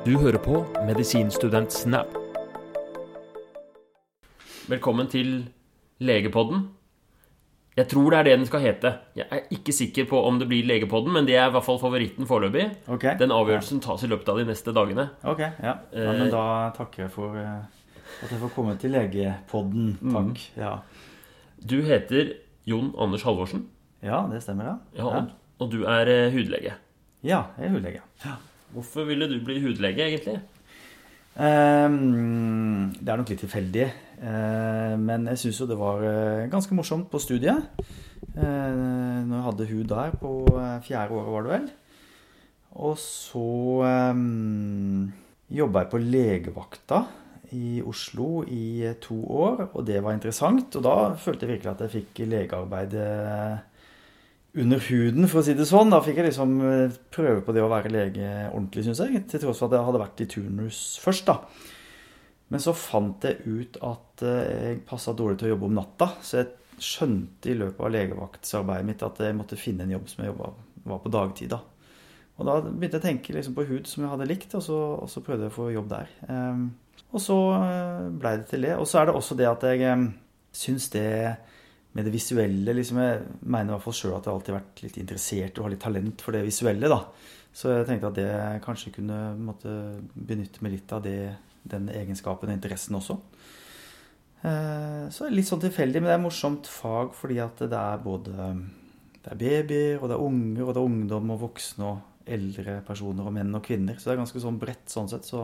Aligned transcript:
Du 0.00 0.14
hører 0.16 0.40
på 0.40 0.62
Medisinstudent 0.88 1.74
Snap. 1.76 2.14
Velkommen 4.70 5.10
til 5.12 5.28
Legepodden. 6.00 6.62
Jeg 7.76 7.88
tror 7.90 8.14
det 8.14 8.18
er 8.20 8.28
det 8.30 8.36
den 8.38 8.48
skal 8.48 8.64
hete. 8.64 8.94
Jeg 9.18 9.28
er 9.28 9.52
ikke 9.52 9.74
sikker 9.76 10.08
på 10.08 10.22
om 10.24 10.40
det 10.40 10.48
blir 10.48 10.64
Legepodden, 10.64 11.12
men 11.12 11.28
det 11.28 11.36
er 11.36 11.50
i 11.50 11.52
hvert 11.52 11.68
fall 11.68 11.76
favoritten 11.82 12.24
foreløpig. 12.24 12.64
Okay. 12.96 13.18
Den 13.20 13.36
avgjørelsen 13.36 13.84
tas 13.84 14.00
i 14.06 14.08
løpet 14.08 14.32
av 14.32 14.40
de 14.40 14.48
neste 14.48 14.72
dagene. 14.72 15.10
Ok, 15.20 15.44
ja. 15.44 15.76
ja 15.92 16.16
men 16.16 16.32
da 16.32 16.44
takker 16.80 17.04
jeg 17.04 17.12
for 17.20 17.36
eh, 17.36 17.86
at 18.24 18.32
jeg 18.32 18.40
får 18.40 18.56
komme 18.56 18.80
til 18.80 18.96
legepodden. 18.96 19.98
Takk. 20.00 20.44
Ja. 20.56 20.78
Du 21.60 21.82
heter 21.84 22.38
Jon 22.64 22.94
Anders 22.96 23.28
Halvorsen, 23.28 23.68
ja, 24.00 24.24
det 24.32 24.40
stemmer, 24.46 24.64
ja. 24.64 24.76
ja, 24.96 25.10
og, 25.10 25.34
og 25.60 25.74
du 25.76 25.82
er 25.84 26.08
eh, 26.08 26.30
hudlege. 26.32 26.78
Ja, 27.20 27.50
jeg 27.60 27.68
er 27.68 27.76
hudlege. 27.76 28.08
Ja. 28.24 28.40
Hvorfor 28.74 29.08
ville 29.08 29.28
du 29.30 29.38
bli 29.44 29.58
hudlege, 29.62 30.06
egentlig? 30.06 30.38
Um, 31.40 32.90
det 32.94 33.08
er 33.08 33.20
nok 33.20 33.32
litt 33.32 33.42
tilfeldig. 33.44 33.88
Uh, 34.20 34.94
men 35.00 35.30
jeg 35.32 35.42
syns 35.44 35.62
jo 35.62 35.68
det 35.70 35.78
var 35.80 36.02
eh, 36.04 36.48
ganske 36.52 36.76
morsomt 36.76 37.08
på 37.10 37.20
studiet. 37.22 37.70
Uh, 38.36 39.22
når 39.26 39.34
jeg 39.34 39.46
hadde 39.48 39.70
hud 39.70 39.86
der 39.90 40.18
på 40.20 40.34
fjerde 40.86 41.16
året, 41.16 41.32
var 41.34 41.46
det 41.46 41.54
vel. 41.54 41.70
Og 42.80 42.98
så 43.02 43.48
um, 44.14 45.08
jobba 45.50 45.84
jeg 45.84 45.90
på 45.90 46.02
legevakta 46.04 47.00
i 47.56 47.80
Oslo 47.82 48.44
i 48.46 48.92
to 49.02 49.16
år, 49.26 49.64
og 49.74 49.86
det 49.86 49.98
var 50.04 50.14
interessant. 50.14 50.76
Og 50.76 50.84
da 50.84 50.96
følte 51.18 51.46
jeg 51.46 51.56
virkelig 51.56 51.72
at 51.72 51.82
jeg 51.84 51.94
fikk 51.96 52.22
legearbeid 52.30 52.94
eh, 52.94 53.56
under 54.58 54.82
huden, 54.82 55.28
for 55.30 55.40
å 55.40 55.44
si 55.46 55.54
det 55.54 55.66
sånn. 55.68 55.92
Da 55.92 56.00
fikk 56.02 56.20
jeg 56.20 56.30
liksom 56.30 56.54
eh, 56.66 56.96
prøve 57.14 57.42
på 57.46 57.54
det 57.54 57.62
å 57.62 57.70
være 57.70 57.92
lege 57.92 58.30
ordentlig, 58.48 58.86
syns 58.86 59.02
jeg. 59.04 59.22
Til 59.30 59.44
tross 59.44 59.60
for 59.62 59.70
at 59.70 59.78
jeg 59.78 59.86
hadde 59.86 60.02
vært 60.02 60.22
i 60.24 60.28
turnus 60.30 60.80
først, 61.02 61.30
da. 61.30 61.36
Men 62.50 62.62
så 62.62 62.74
fant 62.74 63.26
jeg 63.28 63.44
ut 63.46 63.78
at 63.86 64.24
eh, 64.26 64.54
jeg 64.64 64.80
passa 64.88 65.14
dårlig 65.16 65.38
til 65.40 65.50
å 65.50 65.52
jobbe 65.54 65.68
om 65.68 65.76
natta. 65.78 66.10
Så 66.26 66.40
jeg 66.40 66.82
skjønte 66.82 67.52
i 67.52 67.58
løpet 67.60 67.84
av 67.86 67.92
legevaktsarbeidet 67.94 68.88
mitt 68.88 69.04
at 69.06 69.22
jeg 69.22 69.36
måtte 69.38 69.60
finne 69.60 69.86
en 69.86 69.94
jobb 69.94 70.08
som 70.10 70.24
jeg 70.24 70.32
jobbet, 70.32 70.64
var 70.90 71.02
på 71.04 71.12
dagtid. 71.14 71.54
da. 71.54 71.60
Og 72.40 72.48
da 72.48 72.56
begynte 72.64 72.96
jeg 72.96 73.02
å 73.02 73.06
tenke 73.06 73.36
liksom 73.36 73.54
på 73.54 73.66
hud 73.68 73.86
som 73.86 74.02
jeg 74.02 74.14
hadde 74.14 74.30
likt, 74.30 74.54
og 74.56 74.64
så, 74.64 74.78
og 75.04 75.10
så 75.12 75.22
prøvde 75.22 75.46
jeg 75.46 75.52
å 75.52 75.58
få 75.58 75.68
jobb 75.74 75.90
der. 75.92 76.10
Um, 76.24 76.70
og 77.12 77.20
så 77.20 77.36
blei 78.16 78.32
det 78.40 78.46
til 78.48 78.64
det. 78.64 78.72
Og 78.80 78.88
så 78.88 79.02
er 79.02 79.10
det 79.10 79.14
også 79.18 79.36
det 79.36 79.48
at 79.50 79.66
jeg 79.68 79.84
um, 79.92 80.06
syns 80.56 80.88
det 80.94 81.10
med 81.92 82.06
det 82.06 82.12
visuelle 82.14 82.74
liksom 82.76 83.00
Jeg 83.02 83.22
mener 83.42 83.72
i 83.72 83.74
hvert 83.74 83.82
fall 83.82 83.96
sjøl 83.98 84.16
at 84.16 84.26
jeg 84.28 84.34
alltid 84.34 84.52
har 84.54 84.60
vært 84.60 84.82
litt 84.84 84.98
interessert 85.02 85.58
og 85.58 85.64
har 85.66 85.72
litt 85.74 85.82
talent 85.82 86.22
for 86.22 86.36
det 86.36 86.44
visuelle. 86.46 86.88
da. 86.88 87.00
Så 87.52 87.72
jeg 87.74 87.86
tenkte 87.88 88.10
at 88.12 88.18
det 88.20 88.62
kanskje 88.64 88.92
kunne 88.94 89.20
måtte 89.42 89.72
benytte 90.14 90.62
meg 90.62 90.76
litt 90.76 90.92
av 90.94 91.02
det, 91.02 91.36
den 91.66 91.88
egenskapen 91.90 92.48
og 92.48 92.54
interessen 92.54 92.94
også. 93.00 93.18
Eh, 94.42 95.08
Så 95.10 95.28
litt 95.30 95.48
sånn 95.48 95.60
tilfeldig, 95.64 96.00
men 96.00 96.12
det 96.12 96.18
er 96.18 96.22
morsomt 96.22 96.70
fag 96.70 97.10
fordi 97.18 97.40
at 97.42 97.58
det 97.66 97.76
er 97.76 97.98
både 98.04 98.52
det 99.20 99.32
er 99.34 99.40
babyer, 99.40 99.98
og 100.00 100.08
det 100.08 100.16
er 100.16 100.22
unger, 100.24 100.62
og 100.64 100.70
det 100.72 100.80
er 100.80 100.86
ungdom 100.88 101.34
og 101.34 101.42
voksne 101.42 101.84
og 101.90 102.30
eldre 102.30 102.78
personer 102.86 103.26
og 103.26 103.34
menn 103.34 103.52
og 103.56 103.64
kvinner. 103.66 103.98
Så 103.98 104.08
det 104.08 104.14
er 104.14 104.22
ganske 104.22 104.40
sånn 104.40 104.60
bredt 104.60 104.88
sånn 104.88 105.10
sett. 105.10 105.26
Så 105.28 105.42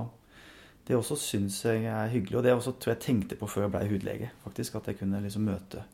det 0.87 0.97
også 0.97 1.19
syns 1.21 1.59
jeg 1.67 1.85
er 1.91 2.09
hyggelig. 2.09 2.39
Og 2.39 2.47
det 2.47 2.55
også 2.55 2.77
tror 2.79 2.95
jeg 2.95 3.03
tenkte 3.05 3.37
på 3.37 3.49
før 3.51 3.67
jeg 3.67 3.75
ble 3.75 3.83
hudlege. 3.91 4.31
faktisk, 4.47 4.77
At 4.77 4.87
jeg 4.87 4.99
kunne 5.01 5.21
liksom 5.21 5.45
møte 5.45 5.85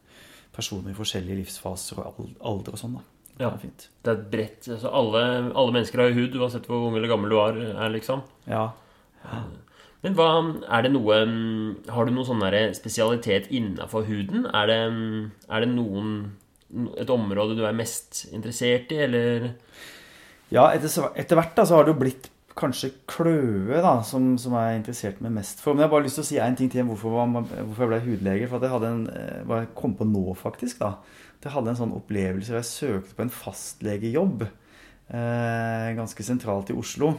personer 0.53 0.91
i 0.93 0.97
forskjellige 0.99 1.39
livsfaser 1.43 1.99
og 2.03 2.21
alder 2.41 2.77
og 2.77 2.79
sånn. 2.81 2.95
da. 2.99 3.03
Det 3.33 3.47
Ja. 3.47 3.51
er 3.55 3.59
fint. 3.59 3.89
Det 4.05 4.11
er 4.13 4.23
bredt 4.31 4.69
altså 4.69 4.91
alle, 4.93 5.53
alle 5.57 5.73
mennesker 5.73 5.99
har 5.99 6.11
jo 6.11 6.21
hud, 6.21 6.35
uansett 6.37 6.67
hvor 6.69 6.87
ung 6.89 6.97
eller 6.97 7.09
gammel 7.09 7.31
du 7.31 7.39
er, 7.41 7.61
er 7.77 7.89
liksom. 7.91 8.23
Ja. 8.47 8.71
Men 10.03 10.15
hva, 10.19 10.27
er 10.69 10.83
det 10.83 10.91
noe 10.93 11.19
mm, 11.27 11.89
Har 11.95 12.05
du 12.05 12.11
noen 12.13 12.27
sånn 12.27 12.75
spesialitet 12.75 13.47
innafor 13.55 14.03
huden? 14.09 14.47
Er 14.53 14.67
det, 14.67 14.81
mm, 14.93 15.31
er 15.49 15.61
det 15.61 15.69
noen 15.71 16.33
et 16.99 17.11
område 17.13 17.55
du 17.57 17.65
er 17.69 17.73
mest 17.77 18.27
interessert 18.33 18.91
i, 18.93 18.97
eller 19.07 19.51
Ja, 20.51 20.67
etter, 20.73 20.89
etter 21.17 21.37
hvert 21.39 21.55
da, 21.57 21.65
så 21.65 21.77
har 21.79 21.85
det 21.85 21.95
jo 21.95 22.01
blitt 22.01 22.29
kanskje 22.59 22.91
kløe 23.09 23.81
da, 23.81 23.95
som, 24.07 24.33
som 24.41 24.55
jeg 24.59 24.73
er 24.73 24.79
interessert 24.79 25.21
meg 25.25 25.35
mest 25.39 25.63
for. 25.63 25.73
Men 25.73 25.85
jeg 25.85 25.89
har 25.89 25.95
bare 25.95 26.07
lyst 26.07 26.19
til 26.21 26.25
å 26.25 26.29
si 26.29 26.39
en 26.43 26.59
ting 26.59 26.71
til 26.73 26.87
hvorfor, 26.89 27.17
hvorfor 27.17 27.85
jeg 27.85 27.93
ble 27.93 28.01
hudlege. 28.07 28.49
For 28.51 28.65
jeg 28.65 28.75
hadde 28.75 28.91
en, 28.93 29.05
eh, 29.17 29.43
hva 29.49 29.63
jeg 29.63 29.73
kom 29.79 29.97
på 29.99 30.07
nå, 30.09 30.25
faktisk. 30.39 30.83
da, 30.83 30.95
at 31.39 31.49
Jeg 31.49 31.57
hadde 31.57 31.73
en 31.73 31.81
sånn 31.81 31.97
opplevelse 31.97 32.53
hvor 32.53 32.61
jeg 32.61 32.71
søkte 32.71 33.19
på 33.19 33.25
en 33.25 33.35
fastlegejobb 33.35 34.47
eh, 34.47 35.89
ganske 35.99 36.27
sentralt 36.27 36.73
i 36.73 36.79
Oslo. 36.79 37.15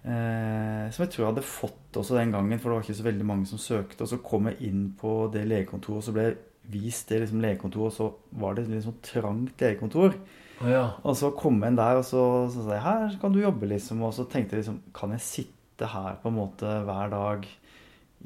Eh, 0.00 0.86
som 0.88 1.04
jeg 1.04 1.12
tror 1.12 1.24
jeg 1.24 1.30
hadde 1.30 1.46
fått 1.46 1.98
også 2.00 2.16
den 2.16 2.34
gangen, 2.34 2.58
for 2.58 2.70
det 2.70 2.78
var 2.78 2.86
ikke 2.86 3.00
så 3.00 3.08
veldig 3.08 3.26
mange 3.28 3.48
som 3.50 3.60
søkte. 3.60 4.04
Og 4.04 4.12
så 4.12 4.20
kom 4.24 4.50
jeg 4.50 4.70
inn 4.70 4.84
på 4.98 5.14
det 5.32 5.46
legekontoret, 5.48 6.02
og 6.02 6.06
så 6.08 6.16
ble 6.16 6.28
jeg 6.28 6.38
vist 6.70 7.10
det 7.10 7.22
liksom 7.22 7.42
legekontoret, 7.42 7.90
og 7.90 7.96
så 7.96 8.38
var 8.40 8.56
det 8.56 8.68
et 8.68 8.86
sånn 8.86 9.02
trangt 9.04 9.62
legekontor. 9.62 10.16
Å 10.60 10.68
ja. 10.68 10.82
Og 11.08 11.16
så 11.16 11.30
kom 11.36 11.62
jeg 11.62 11.72
inn 11.72 11.78
der, 11.78 12.00
og 12.00 12.04
så, 12.04 12.24
så 12.52 12.66
sa 12.66 12.76
jeg 12.76 12.84
her 12.84 13.16
kan 13.22 13.32
du 13.32 13.40
jobbe, 13.40 13.68
liksom. 13.70 14.02
Og 14.04 14.12
så 14.16 14.26
tenkte 14.28 14.56
jeg 14.56 14.64
liksom 14.64 14.82
kan 14.96 15.16
jeg 15.16 15.24
sitte 15.24 15.88
her 15.88 16.20
på 16.20 16.28
en 16.28 16.36
måte 16.36 16.74
hver 16.84 17.12
dag 17.12 17.48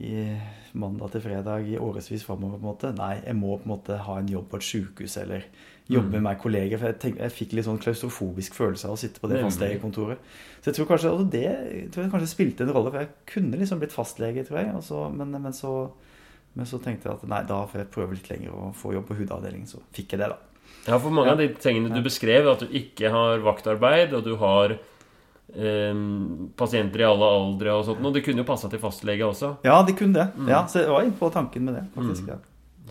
i 0.03 0.15
mandag 0.75 1.13
til 1.13 1.23
fredag 1.23 1.69
i 1.71 1.77
årevis 1.79 2.25
framover? 2.27 2.59
på 2.59 2.65
en 2.65 2.71
måte? 2.73 2.91
Nei, 2.99 3.13
jeg 3.23 3.37
må 3.39 3.55
på 3.61 3.69
en 3.69 3.75
måte 3.77 3.99
ha 4.03 4.17
en 4.19 4.31
jobb 4.31 4.49
på 4.51 4.59
et 4.59 4.67
sjukehus 4.67 5.15
eller 5.23 5.45
jobbe 5.87 6.17
med 6.17 6.25
meg 6.27 6.41
kolleger. 6.43 6.81
For 6.81 6.91
jeg, 6.91 6.99
tenkte, 7.05 7.23
jeg 7.23 7.35
fikk 7.37 7.55
litt 7.55 7.69
sånn 7.69 7.79
klaustrofobisk 7.83 8.57
følelse 8.59 8.89
av 8.89 8.97
å 8.97 8.99
sitte 8.99 9.23
på 9.23 9.31
det 9.31 9.43
fastlegekontoret. 9.45 10.33
Så 10.59 10.71
jeg 10.71 10.79
tror 10.79 10.89
kanskje 10.91 11.13
også 11.15 11.29
det 11.37 11.53
tror 11.95 12.07
jeg 12.07 12.15
kanskje 12.17 12.33
spilte 12.33 12.67
en 12.67 12.75
rolle, 12.75 12.91
for 12.91 13.05
jeg 13.05 13.13
kunne 13.31 13.61
liksom 13.61 13.83
blitt 13.83 13.95
fastlege, 13.95 14.47
tror 14.49 14.63
jeg. 14.65 14.73
Og 14.75 14.83
så, 14.87 15.05
men, 15.15 15.37
men, 15.37 15.55
så, 15.55 15.77
men 16.59 16.67
så 16.67 16.83
tenkte 16.83 17.11
jeg 17.11 17.21
at 17.21 17.31
nei, 17.31 17.45
da 17.47 17.63
får 17.71 17.85
jeg 17.85 17.93
prøve 17.95 18.19
litt 18.19 18.33
lenger 18.33 18.59
og 18.59 18.75
få 18.81 18.97
jobb 18.97 19.07
på 19.13 19.21
hudavdelingen. 19.21 19.71
Så 19.71 19.85
fikk 19.95 20.17
jeg 20.17 20.25
det, 20.25 20.33
da. 20.35 20.54
Ja, 20.87 20.99
for 20.99 21.11
mange 21.11 21.31
av 21.33 21.39
de 21.41 21.49
tingene 21.57 21.93
du 21.95 22.03
beskrev, 22.05 22.47
at 22.51 22.61
du 22.61 22.67
ikke 22.77 23.11
har 23.11 23.39
vaktarbeid, 23.45 24.13
og 24.19 24.25
du 24.27 24.35
har 24.37 24.75
eh, 25.57 25.95
pasienter 26.57 27.01
i 27.01 27.07
alle 27.09 27.29
aldre 27.39 27.73
og 27.79 27.85
sånt, 27.89 28.05
og 28.05 28.15
det 28.17 28.25
kunne 28.27 28.43
jo 28.45 28.49
passa 28.49 28.69
til 28.73 28.83
fastlege 28.83 29.25
også. 29.27 29.55
Ja, 29.65 29.79
de 29.87 29.95
kunne 29.97 30.13
det. 30.19 30.49
Ja, 30.51 30.65
så 30.69 30.83
jeg 30.85 30.91
var 30.93 31.07
inne 31.07 31.17
på 31.19 31.31
tanken 31.33 31.65
med 31.65 31.75
det, 31.79 31.85
faktisk. 31.95 32.29
Mm. 32.29 32.43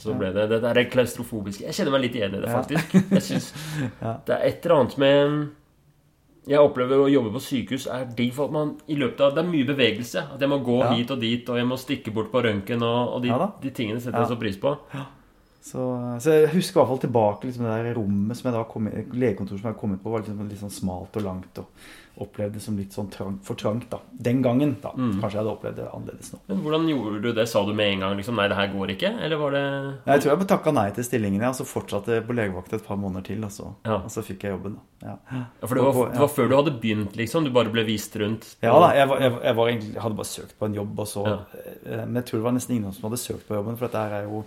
Så 0.02 0.16
ble 0.18 0.32
det 0.34 0.48
det 0.50 0.62
der 0.64 0.80
klaustrofobiske. 0.90 1.68
Jeg 1.68 1.76
kjenner 1.78 1.94
meg 1.94 2.02
litt 2.08 2.16
igjen 2.18 2.34
i 2.34 2.40
det, 2.42 2.50
Ja. 2.50 2.62
faktisk. 2.64 2.96
Jeg 3.14 3.22
synes 3.22 3.52
Ja. 4.02 4.16
Det 4.26 4.34
er 4.40 4.48
et 4.48 4.66
eller 4.66 4.80
annet 4.80 4.98
med 4.98 5.52
Jeg 6.50 6.60
opplever 6.60 6.98
å 7.06 7.12
jobbe 7.14 7.30
på 7.32 7.40
sykehus 7.40 7.86
er 7.88 8.06
de 8.18 8.26
for 8.36 8.50
at 8.50 8.52
man 8.52 8.72
i 8.92 8.96
løpet 9.00 9.22
av 9.22 9.36
Det 9.36 9.44
er 9.46 9.52
mye 9.52 9.68
bevegelse. 9.70 10.24
At 10.34 10.42
jeg 10.42 10.50
må 10.50 10.58
gå 10.66 10.80
Ja. 10.82 10.90
hit 10.98 11.12
og 11.14 11.20
dit, 11.22 11.48
og 11.48 11.56
jeg 11.62 11.68
må 11.70 11.78
stikke 11.78 12.12
bort 12.12 12.32
på 12.34 12.42
røntgen, 12.44 12.82
og, 12.82 13.14
og 13.14 13.22
de, 13.22 13.28
Ja 13.30 13.52
de 13.62 13.70
tingene 13.70 14.02
setter 14.02 14.18
Ja. 14.18 14.26
jeg 14.26 14.34
så 14.34 14.40
pris 14.42 14.58
på. 14.58 14.74
Så, 15.64 15.82
så 16.20 16.34
jeg 16.34 16.52
husker 16.58 16.76
i 16.76 16.80
hvert 16.82 16.90
fall 16.92 17.04
tilbake 17.06 17.48
liksom 17.48 17.64
det 17.64 17.76
der 17.86 17.96
rommet 17.96 18.36
som 18.36 18.50
jeg 18.50 18.56
da 18.58 18.64
kom 18.68 18.90
legekontoret 18.92 19.62
som 19.62 19.70
jeg 19.70 19.78
kom 19.80 19.94
inn 19.96 20.02
på, 20.04 20.12
var 20.12 20.24
liksom 20.26 20.50
litt 20.50 20.60
sånn 20.60 20.74
smalt 20.76 21.20
og 21.22 21.24
langt. 21.24 21.62
Og 21.62 21.86
opplevde 22.22 22.54
det 22.60 22.62
som 22.62 22.76
litt 22.78 22.94
sånn 22.94 23.08
trang, 23.10 23.40
for 23.42 23.58
trangt 23.58 23.88
da. 23.90 23.98
Den 24.14 24.42
gangen, 24.46 24.76
da. 24.84 24.92
Kanskje 24.94 25.32
jeg 25.34 25.40
hadde 25.42 25.54
opplevd 25.56 25.80
det 25.80 25.88
annerledes 25.90 26.34
nå. 26.34 26.40
Men 26.48 26.60
hvordan 26.62 26.88
gjorde 26.92 27.22
du 27.24 27.30
det? 27.34 27.46
Sa 27.50 27.64
du 27.66 27.72
med 27.74 27.94
en 27.96 28.04
gang 28.06 28.18
liksom 28.20 28.36
Nei, 28.38 28.46
det 28.52 28.58
her 28.60 28.68
går 28.74 28.92
ikke? 28.94 29.10
Eller 29.26 29.40
var 29.42 29.52
det 29.56 29.64
Jeg 30.06 30.22
tror 30.22 30.32
jeg 30.38 30.48
takka 30.52 30.74
nei 30.78 30.86
til 30.94 31.08
stillingen, 31.08 31.42
ja, 31.42 31.50
og 31.50 31.58
så 31.58 31.66
fortsatte 31.66 32.14
jeg 32.20 32.26
på 32.28 32.36
legevakt 32.38 32.74
et 32.78 32.86
par 32.86 33.00
måneder 33.02 33.26
til. 33.32 33.44
Og 33.44 33.52
så, 33.52 33.72
Ja. 33.86 33.96
og 34.04 34.12
så 34.14 34.22
fikk 34.26 34.46
jeg 34.46 34.54
jobben. 34.54 34.78
Ja. 35.04 35.18
ja, 35.32 35.42
For 35.68 35.76
det 35.76 35.84
var, 35.84 36.12
det 36.14 36.20
var 36.22 36.30
før 36.32 36.48
du 36.50 36.56
hadde 36.56 36.76
begynt, 36.80 37.16
liksom? 37.20 37.44
Du 37.44 37.52
bare 37.52 37.74
ble 37.74 37.84
vist 37.84 38.14
rundt? 38.22 38.46
Ja 38.64 38.72
da, 38.80 38.94
jeg, 38.96 39.10
var, 39.10 39.20
jeg, 39.26 39.34
jeg 39.44 39.56
var 39.58 39.68
egentlig, 39.74 39.96
hadde 40.06 40.16
bare 40.22 40.30
søkt 40.30 40.54
på 40.60 40.70
en 40.70 40.78
jobb, 40.78 41.00
og 41.04 41.08
så 41.12 41.26
eh, 41.28 42.06
Men 42.06 42.22
jeg 42.22 42.26
tror 42.30 42.40
det 42.40 42.46
var 42.46 42.56
nesten 42.60 42.76
ingen 42.78 42.94
som 42.96 43.10
hadde 43.10 43.20
søkt 43.20 43.48
på 43.50 43.58
jobben, 43.58 43.76
for 43.80 43.90
dette 43.90 44.06
er 44.22 44.30
jo 44.30 44.44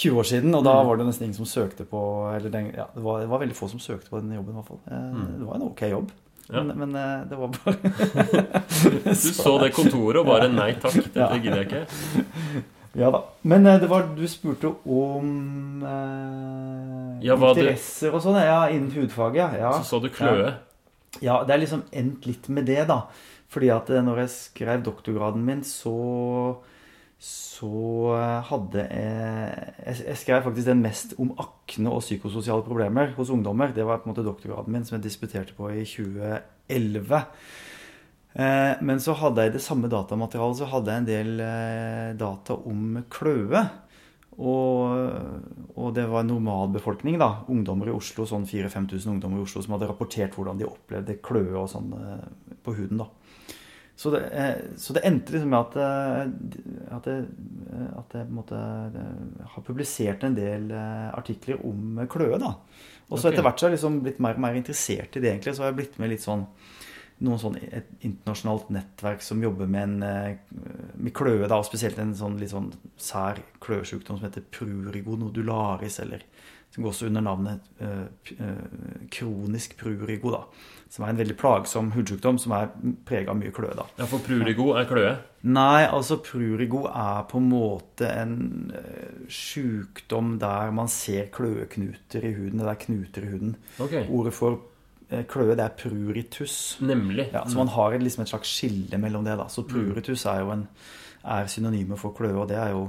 20 0.00 0.18
år 0.24 0.26
siden, 0.32 0.54
og 0.56 0.64
da 0.64 0.74
var 0.88 0.96
det 0.96 1.06
nesten 1.06 1.28
ingen 1.28 1.36
som 1.36 1.46
søkte 1.46 1.84
på 1.84 2.00
Eller 2.34 2.50
den, 2.50 2.72
ja, 2.74 2.88
det, 2.94 3.04
var, 3.04 3.20
det 3.20 3.28
var 3.30 3.44
veldig 3.44 3.54
få 3.60 3.68
som 3.70 3.78
søkte 3.82 4.08
på 4.10 4.18
den 4.24 4.32
jobben, 4.34 4.56
i 4.56 4.58
hvert 4.58 4.72
fall. 4.72 4.82
Eh, 4.88 5.22
Det 5.36 5.46
var 5.46 5.60
en 5.60 5.68
ok 5.68 5.82
jobb. 5.92 6.10
Ja. 6.52 6.62
Men, 6.64 6.78
men 6.78 6.94
eh, 6.98 7.24
det 7.30 7.36
var 7.38 7.48
bare 7.54 7.74
Du 9.10 9.14
så 9.14 9.52
det 9.62 9.72
kontoret 9.76 10.20
og 10.22 10.26
bare 10.26 10.48
Nei 10.50 10.72
takk, 10.82 10.96
dette 11.04 11.20
Ja. 11.20 11.28
gidder 11.38 11.62
jeg 11.62 11.68
ikke. 11.70 12.64
Ja 12.98 13.10
da. 13.14 13.20
Men 13.46 13.66
eh, 13.70 13.76
det 13.82 13.88
var, 13.90 14.08
du 14.16 14.24
spurte 14.28 14.72
om 14.90 15.28
eh, 15.86 17.26
Ja, 17.28 17.36
interesser 17.38 18.08
det- 18.10 18.14
og 18.18 18.24
sånn. 18.24 18.40
Ja, 18.42 18.64
innen 18.72 18.90
hudfaget, 18.96 19.36
ja. 19.44 19.50
ja. 19.68 19.72
Så 19.78 19.84
så 19.96 20.02
du 20.02 20.08
kløe. 20.10 20.54
Ja, 21.22 21.42
det 21.44 21.54
er 21.54 21.62
liksom 21.62 21.84
endt 21.92 22.26
litt 22.26 22.48
med 22.48 22.66
det, 22.70 22.82
da. 22.90 23.02
Fordi 23.50 23.70
at 23.74 23.90
eh, 23.90 24.02
når 24.06 24.24
jeg 24.24 24.30
skrev 24.34 24.82
doktorgraden 24.86 25.42
min, 25.46 25.62
så 25.66 25.94
så 27.20 27.70
eh, 28.16 28.42
hadde 28.48 28.84
jeg 28.88 29.74
Jeg 29.84 30.06
jeg 30.06 30.16
skrev 30.16 30.44
faktisk 30.46 30.66
den 30.70 30.80
mest 30.80 31.12
om 31.20 31.34
akne 31.36 31.92
og 31.92 32.00
psykososiale 32.00 32.64
problemer 32.64 33.12
hos 33.16 33.30
ungdommer. 33.30 33.74
Det 33.76 33.84
var 33.84 34.00
på 34.00 34.08
en 34.08 34.14
måte 34.14 34.24
doktorgraden 34.24 34.72
min 34.72 34.86
som 34.88 34.96
jeg 34.96 35.04
disputerte 35.04 35.52
på 35.56 35.68
i 35.68 35.84
2011. 35.84 37.20
Eh, 38.40 38.74
Men 38.80 39.00
så 39.00 39.12
hadde 39.20 39.44
jeg 39.44 39.52
i 39.52 39.56
det 39.58 39.62
samme 39.64 39.90
datamaterialet 39.92 40.62
så 40.62 40.70
hadde 40.72 40.90
jeg 40.94 41.02
en 41.02 41.10
del 41.10 41.44
eh, 41.44 42.16
data 42.16 42.56
om 42.56 43.02
kløe. 43.12 43.68
Og, 44.40 45.74
og 45.76 45.90
det 45.92 46.06
var 46.08 46.24
normalbefolkning, 46.24 47.18
da. 47.20 47.42
Ungdommer 47.52 47.90
i 47.90 47.92
Oslo, 47.92 48.24
sånn 48.24 48.46
4000-5000 48.48 49.10
ungdommer 49.18 49.42
i 49.42 49.44
Oslo 49.44 49.60
som 49.60 49.74
hadde 49.76 49.90
rapportert 49.90 50.32
hvordan 50.38 50.56
de 50.56 50.68
opplevde 50.68 51.18
kløe 51.20 51.58
og 51.60 51.68
sånn 51.68 51.92
eh, 51.98 52.54
på 52.64 52.78
huden. 52.78 53.02
da. 53.02 53.10
Så 54.00 54.10
det, 54.10 54.20
eh, 54.32 54.54
så 54.80 54.94
det 54.96 55.02
endte 55.04 55.34
liksom 55.34 55.50
med 55.52 55.58
at, 55.60 55.74
eh, 55.76 56.94
at, 56.96 57.08
jeg, 57.10 57.24
eh, 57.68 57.88
at 58.00 58.14
jeg 58.16 58.24
på 58.24 58.30
en 58.30 58.38
måte 58.38 58.60
har 59.52 59.64
publisert 59.66 60.24
en 60.24 60.38
del 60.38 60.70
artikler 60.72 61.60
om 61.68 62.00
kløe. 62.08 62.38
da. 62.40 62.54
Og 63.10 63.18
så 63.18 63.28
okay. 63.28 63.34
etter 63.34 63.44
hvert 63.44 63.60
så 63.60 63.66
har 63.66 63.74
jeg 63.74 63.76
liksom 63.76 63.98
blitt 64.06 64.22
mer 64.24 64.40
og 64.40 64.44
mer 64.46 64.56
interessert 64.56 65.18
i 65.18 65.20
det, 65.20 65.34
egentlig. 65.34 65.52
Så 65.52 65.66
har 65.66 65.74
jeg 65.74 65.80
blitt 65.82 66.00
med 66.00 66.14
litt 66.14 66.24
sånn 66.24 66.46
noen 67.20 67.42
sånn 67.42 67.58
et 67.60 67.90
internasjonalt 68.00 68.70
nettverk 68.72 69.20
som 69.20 69.42
jobber 69.44 69.68
med, 69.68 69.98
en, 70.00 70.38
med 70.96 71.12
kløe, 71.12 71.44
da, 71.44 71.58
og 71.60 71.68
spesielt 71.68 72.00
en 72.00 72.16
sånn 72.16 72.38
litt 72.40 72.54
sånn 72.54 72.70
sær 72.96 73.42
kløesjukdom 73.60 74.16
som 74.16 74.30
heter 74.30 74.46
prurigo 74.48 75.18
nodularis, 75.20 76.00
eller 76.00 76.24
som 76.72 76.86
går 76.86 76.94
også 76.94 77.10
under 77.10 77.24
navnet 77.26 77.68
eh, 77.82 78.56
kronisk 79.12 79.76
prurigo, 79.80 80.32
da. 80.32 80.44
Som 80.90 81.04
er 81.06 81.12
en 81.12 81.18
veldig 81.20 81.36
plagsom 81.38 81.92
hudsykdom 81.94 82.38
som 82.42 82.50
er 82.56 82.70
prega 83.06 83.30
av 83.30 83.36
mye 83.38 83.52
kløe, 83.54 83.76
da. 83.78 83.84
Ja, 84.00 84.08
for 84.10 84.18
prurigo 84.26 84.72
er 84.74 84.88
kløe. 84.90 85.12
Nei, 85.46 85.84
altså 85.86 86.16
prurigo 86.18 86.80
er 86.90 87.20
på 87.30 87.38
en 87.38 87.46
måte 87.52 88.08
en 88.10 88.72
eh, 88.74 89.20
sjukdom 89.30 90.32
der 90.42 90.72
man 90.74 90.88
ser 90.90 91.28
kløeknuter 91.34 92.26
i 92.26 92.32
huden. 92.34 92.58
Det 92.58 92.66
er 92.72 92.80
knuter 92.86 93.26
i 93.26 93.30
huden. 93.36 93.54
Okay. 93.80 94.02
Ordet 94.10 94.34
for 94.34 94.58
eh, 95.10 95.22
kløe, 95.30 95.54
det 95.54 95.64
er 95.68 95.76
pruritus. 95.78 96.56
Nemlig. 96.82 97.28
Ja, 97.34 97.44
så 97.46 97.56
man 97.62 97.68
har 97.76 97.92
et- 97.94 98.02
liksom 98.02 98.22
et 98.26 98.32
slags 98.34 98.48
skille 98.58 98.98
mellom 98.98 99.24
det. 99.24 99.38
da. 99.38 99.46
Så 99.48 99.62
pruritus 99.62 100.26
er 100.26 100.40
jo 100.42 100.50
en, 100.56 100.66
er 101.24 101.46
synonyme 101.46 101.96
for 101.98 102.10
kløe, 102.18 102.34
og 102.34 102.48
det 102.48 102.56
er 102.58 102.70
jo 102.74 102.88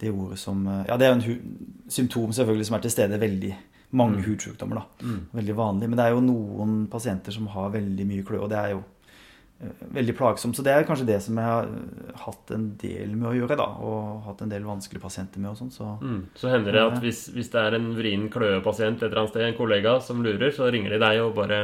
det 0.00 0.10
ordet 0.12 0.38
som 0.38 0.66
eh, 0.66 0.84
Ja, 0.88 0.96
det 0.96 1.06
er 1.06 1.14
jo 1.14 1.20
en 1.20 1.88
symptom 1.88 2.32
selvfølgelig 2.32 2.66
som 2.66 2.76
er 2.76 2.80
til 2.84 2.90
stede 2.90 3.20
veldig 3.20 3.56
mange 3.92 4.22
hudsykdommer. 4.22 4.80
da. 4.82 5.18
Veldig 5.34 5.54
vanlig. 5.58 5.88
Men 5.90 5.98
det 5.98 6.06
er 6.06 6.14
jo 6.14 6.22
noen 6.24 6.86
pasienter 6.92 7.34
som 7.34 7.46
har 7.50 7.70
veldig 7.74 8.06
mye 8.06 8.24
klø, 8.26 8.38
og 8.44 8.50
det 8.52 8.58
er 8.60 8.70
jo 8.76 8.80
eh, 9.60 9.82
veldig 9.96 10.14
plagsomt. 10.18 10.56
Så 10.56 10.62
det 10.62 10.72
er 10.76 10.86
kanskje 10.86 11.08
det 11.08 11.18
som 11.24 11.36
jeg 11.40 11.44
har 11.50 11.66
eh, 11.66 12.14
hatt 12.24 12.50
en 12.54 12.68
del 12.78 13.16
med 13.16 13.28
å 13.32 13.34
gjøre, 13.40 13.58
da. 13.58 13.66
Og 13.82 14.22
hatt 14.28 14.42
en 14.46 14.52
del 14.52 14.62
vanskelige 14.68 15.02
pasienter 15.02 15.42
med 15.42 15.50
og 15.52 15.58
sånn. 15.58 15.72
Så 15.74 15.90
Mm. 16.00 16.22
Så 16.38 16.48
hender 16.52 16.72
det 16.72 16.86
at 16.86 16.98
hvis, 17.02 17.26
hvis 17.34 17.50
det 17.50 17.60
er 17.66 17.74
en 17.80 17.90
vrien 17.98 18.28
kløepasient 18.30 19.02
et 19.02 19.08
eller 19.10 19.24
annet 19.24 19.34
sted, 19.34 19.46
en 19.48 19.58
kollega 19.58 20.00
som 20.00 20.22
lurer, 20.22 20.50
så 20.54 20.70
ringer 20.70 20.90
de 20.96 20.98
deg 21.02 21.20
og 21.26 21.34
bare 21.34 21.62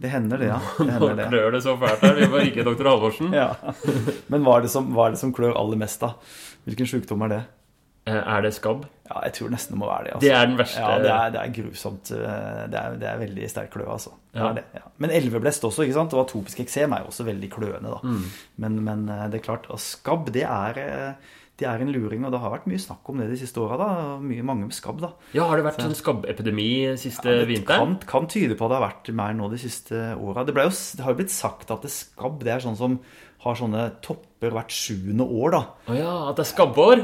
det 0.00 0.08
hender 0.08 0.38
det, 0.40 0.46
ja. 0.48 0.56
Det 0.78 0.92
hender 0.96 1.18
Nå 1.18 1.28
klør 1.28 1.50
det 1.52 1.58
så 1.60 1.74
fælt 1.76 2.00
her. 2.00 2.14
Vi 2.16 2.26
må 2.32 2.38
ringe 2.40 2.64
doktor 2.64 2.88
Halvorsen. 2.88 3.34
Ja. 3.36 3.50
Men 4.32 4.46
hva 4.46 4.54
er, 4.56 4.62
det 4.64 4.70
som, 4.72 4.86
hva 4.96 5.10
er 5.10 5.12
det 5.12 5.20
som 5.20 5.32
klør 5.36 5.52
aller 5.60 5.76
mest, 5.76 6.00
da? 6.00 6.14
Hvilken 6.64 6.88
sykdom 6.88 7.20
er 7.26 7.34
det? 7.34 7.40
Eh, 8.08 8.16
Er 8.16 8.40
det 8.42 8.54
skabb? 8.56 8.86
Ja, 9.10 9.20
jeg 9.26 9.34
tror 9.36 9.50
nesten 9.52 9.74
det 9.74 9.78
må 9.82 9.88
være 9.90 10.04
det. 10.06 10.12
Altså. 10.14 10.22
Det 10.24 10.30
er 10.36 10.46
den 10.46 10.56
verste. 10.58 10.80
Ja, 10.80 10.98
det 11.02 11.10
er, 11.10 11.32
det 11.34 11.40
er 11.40 11.52
grusomt. 11.62 12.10
eh, 12.16 12.62
Det 12.70 12.78
er, 12.80 12.94
det 13.02 13.08
er 13.10 13.18
veldig 13.20 13.50
sterk 13.50 13.70
kløe, 13.74 13.88
altså. 13.92 14.14
Ja. 14.34 14.52
det, 14.56 14.64
ja. 14.74 14.80
Men 15.02 15.10
elveblest 15.10 15.64
også, 15.68 15.82
ikke 15.84 15.98
sant? 15.98 16.14
Og 16.14 16.24
atopisk 16.24 16.60
eksem 16.64 16.92
er 16.96 17.02
jo 17.04 17.10
også 17.12 17.26
veldig 17.28 17.50
kløende, 17.50 17.90
da. 17.90 18.00
Mm. 18.02 18.24
Men, 18.64 18.80
men 18.86 19.04
eh, 19.08 19.26
det 19.28 19.40
er 19.40 19.44
klart, 19.50 19.68
skabb, 19.82 20.30
det 20.32 20.46
er, 20.46 20.80
det 21.60 21.66
er 21.68 21.82
en 21.84 21.92
luring, 21.92 22.24
og 22.24 22.32
det 22.32 22.40
har 22.40 22.54
vært 22.54 22.68
mye 22.70 22.80
snakk 22.80 23.04
om 23.12 23.18
det 23.20 23.28
de 23.34 23.36
siste 23.42 23.60
åra, 23.60 24.16
mange 24.22 24.62
med 24.64 24.72
skabb, 24.72 25.02
da. 25.02 25.10
Ja, 25.36 25.44
har 25.50 25.60
det 25.60 25.66
vært 25.68 25.82
sånn 25.84 25.98
skabbepidemi 25.98 26.70
siste 26.96 27.34
Ja, 27.42 27.44
vinteren? 27.50 27.98
kan, 28.00 28.08
kan 28.08 28.30
tyde 28.32 28.56
på 28.56 28.64
at 28.64 28.72
det 28.72 28.78
har 28.80 28.86
vært 28.88 29.12
mer 29.20 29.34
nå 29.36 29.50
de 29.52 29.58
siste 29.60 30.14
åra. 30.16 30.46
Det, 30.48 30.54
det 30.56 31.04
har 31.04 31.12
jo 31.12 31.18
blitt 31.20 31.34
sagt 31.34 31.70
at 31.74 31.82
det 31.84 31.92
skabb 31.92 32.40
det 32.46 32.54
er 32.56 32.64
sånn 32.64 32.78
som 32.80 32.96
har 33.44 33.54
sånne 33.60 33.90
topper 34.40 34.56
hvert 34.56 34.72
sjuende 34.72 35.24
år, 35.24 35.52
da. 35.52 35.60
Å 35.90 35.96
ja, 35.96 36.12
at 36.30 36.38
det 36.38 36.44
er 36.46 36.48
skabbår? 36.48 37.02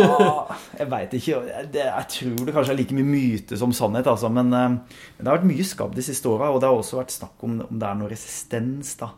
Ja, 0.00 0.56
jeg 0.78 0.88
veit 0.88 1.14
ikke. 1.18 1.40
Jeg 1.76 2.06
tror 2.14 2.46
det 2.46 2.54
kanskje 2.56 2.72
er 2.72 2.78
like 2.78 2.96
mye 2.96 3.08
myte 3.08 3.58
som 3.60 3.72
sannhet. 3.76 4.08
Altså. 4.08 4.30
Men, 4.32 4.52
eh, 4.52 4.68
men 4.70 5.20
det 5.20 5.28
har 5.28 5.38
vært 5.40 5.50
mye 5.50 5.66
skabb 5.66 5.94
de 5.94 6.04
siste 6.06 6.30
åra, 6.30 6.50
og 6.50 6.62
det 6.62 6.70
har 6.70 6.78
også 6.78 7.02
vært 7.02 7.12
snakk 7.12 7.44
om 7.44 7.60
om 7.60 7.78
det 7.78 7.86
er 7.88 8.00
noe 8.00 8.08
resistens. 8.08 8.94
da. 8.96 9.10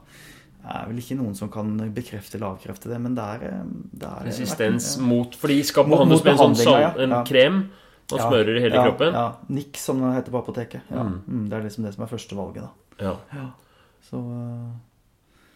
Det 0.62 0.74
er 0.74 0.88
vel 0.88 0.98
ikke 0.98 1.18
noen 1.18 1.34
som 1.38 1.50
kan 1.50 1.70
bekrefte 1.94 2.38
eller 2.38 2.54
avkrefte 2.56 2.90
det, 2.90 2.98
men 3.02 3.14
det 3.14 3.22
er, 3.22 3.46
eh, 3.46 3.64
det 4.02 4.10
er 4.10 4.26
Resistens 4.26 4.96
mot 4.98 5.34
Fordi 5.34 5.62
skabb 5.66 5.90
behandles 5.90 6.22
med 6.24 6.38
en 6.38 6.54
sånn 6.54 7.00
en 7.02 7.16
ja. 7.18 7.24
krem 7.26 7.64
og 8.12 8.18
Ja, 8.18 8.28
smører 8.28 8.56
i 8.58 8.60
hele 8.60 8.76
ja, 8.76 8.86
kroppen. 8.86 9.14
Ja, 9.14 9.26
Nix, 9.48 9.80
som 9.86 10.02
det 10.02 10.16
heter 10.18 10.34
på 10.34 10.42
apoteket. 10.42 10.82
Ja. 10.90 11.02
Mm, 11.02 11.48
det 11.48 11.56
er 11.56 11.62
liksom 11.62 11.86
det 11.86 11.94
som 11.94 12.02
er 12.04 12.10
første 12.10 12.36
valget, 12.36 12.66
da. 12.66 13.12
Ja. 13.32 13.46
Så 14.02 14.18
eh, 14.18 14.91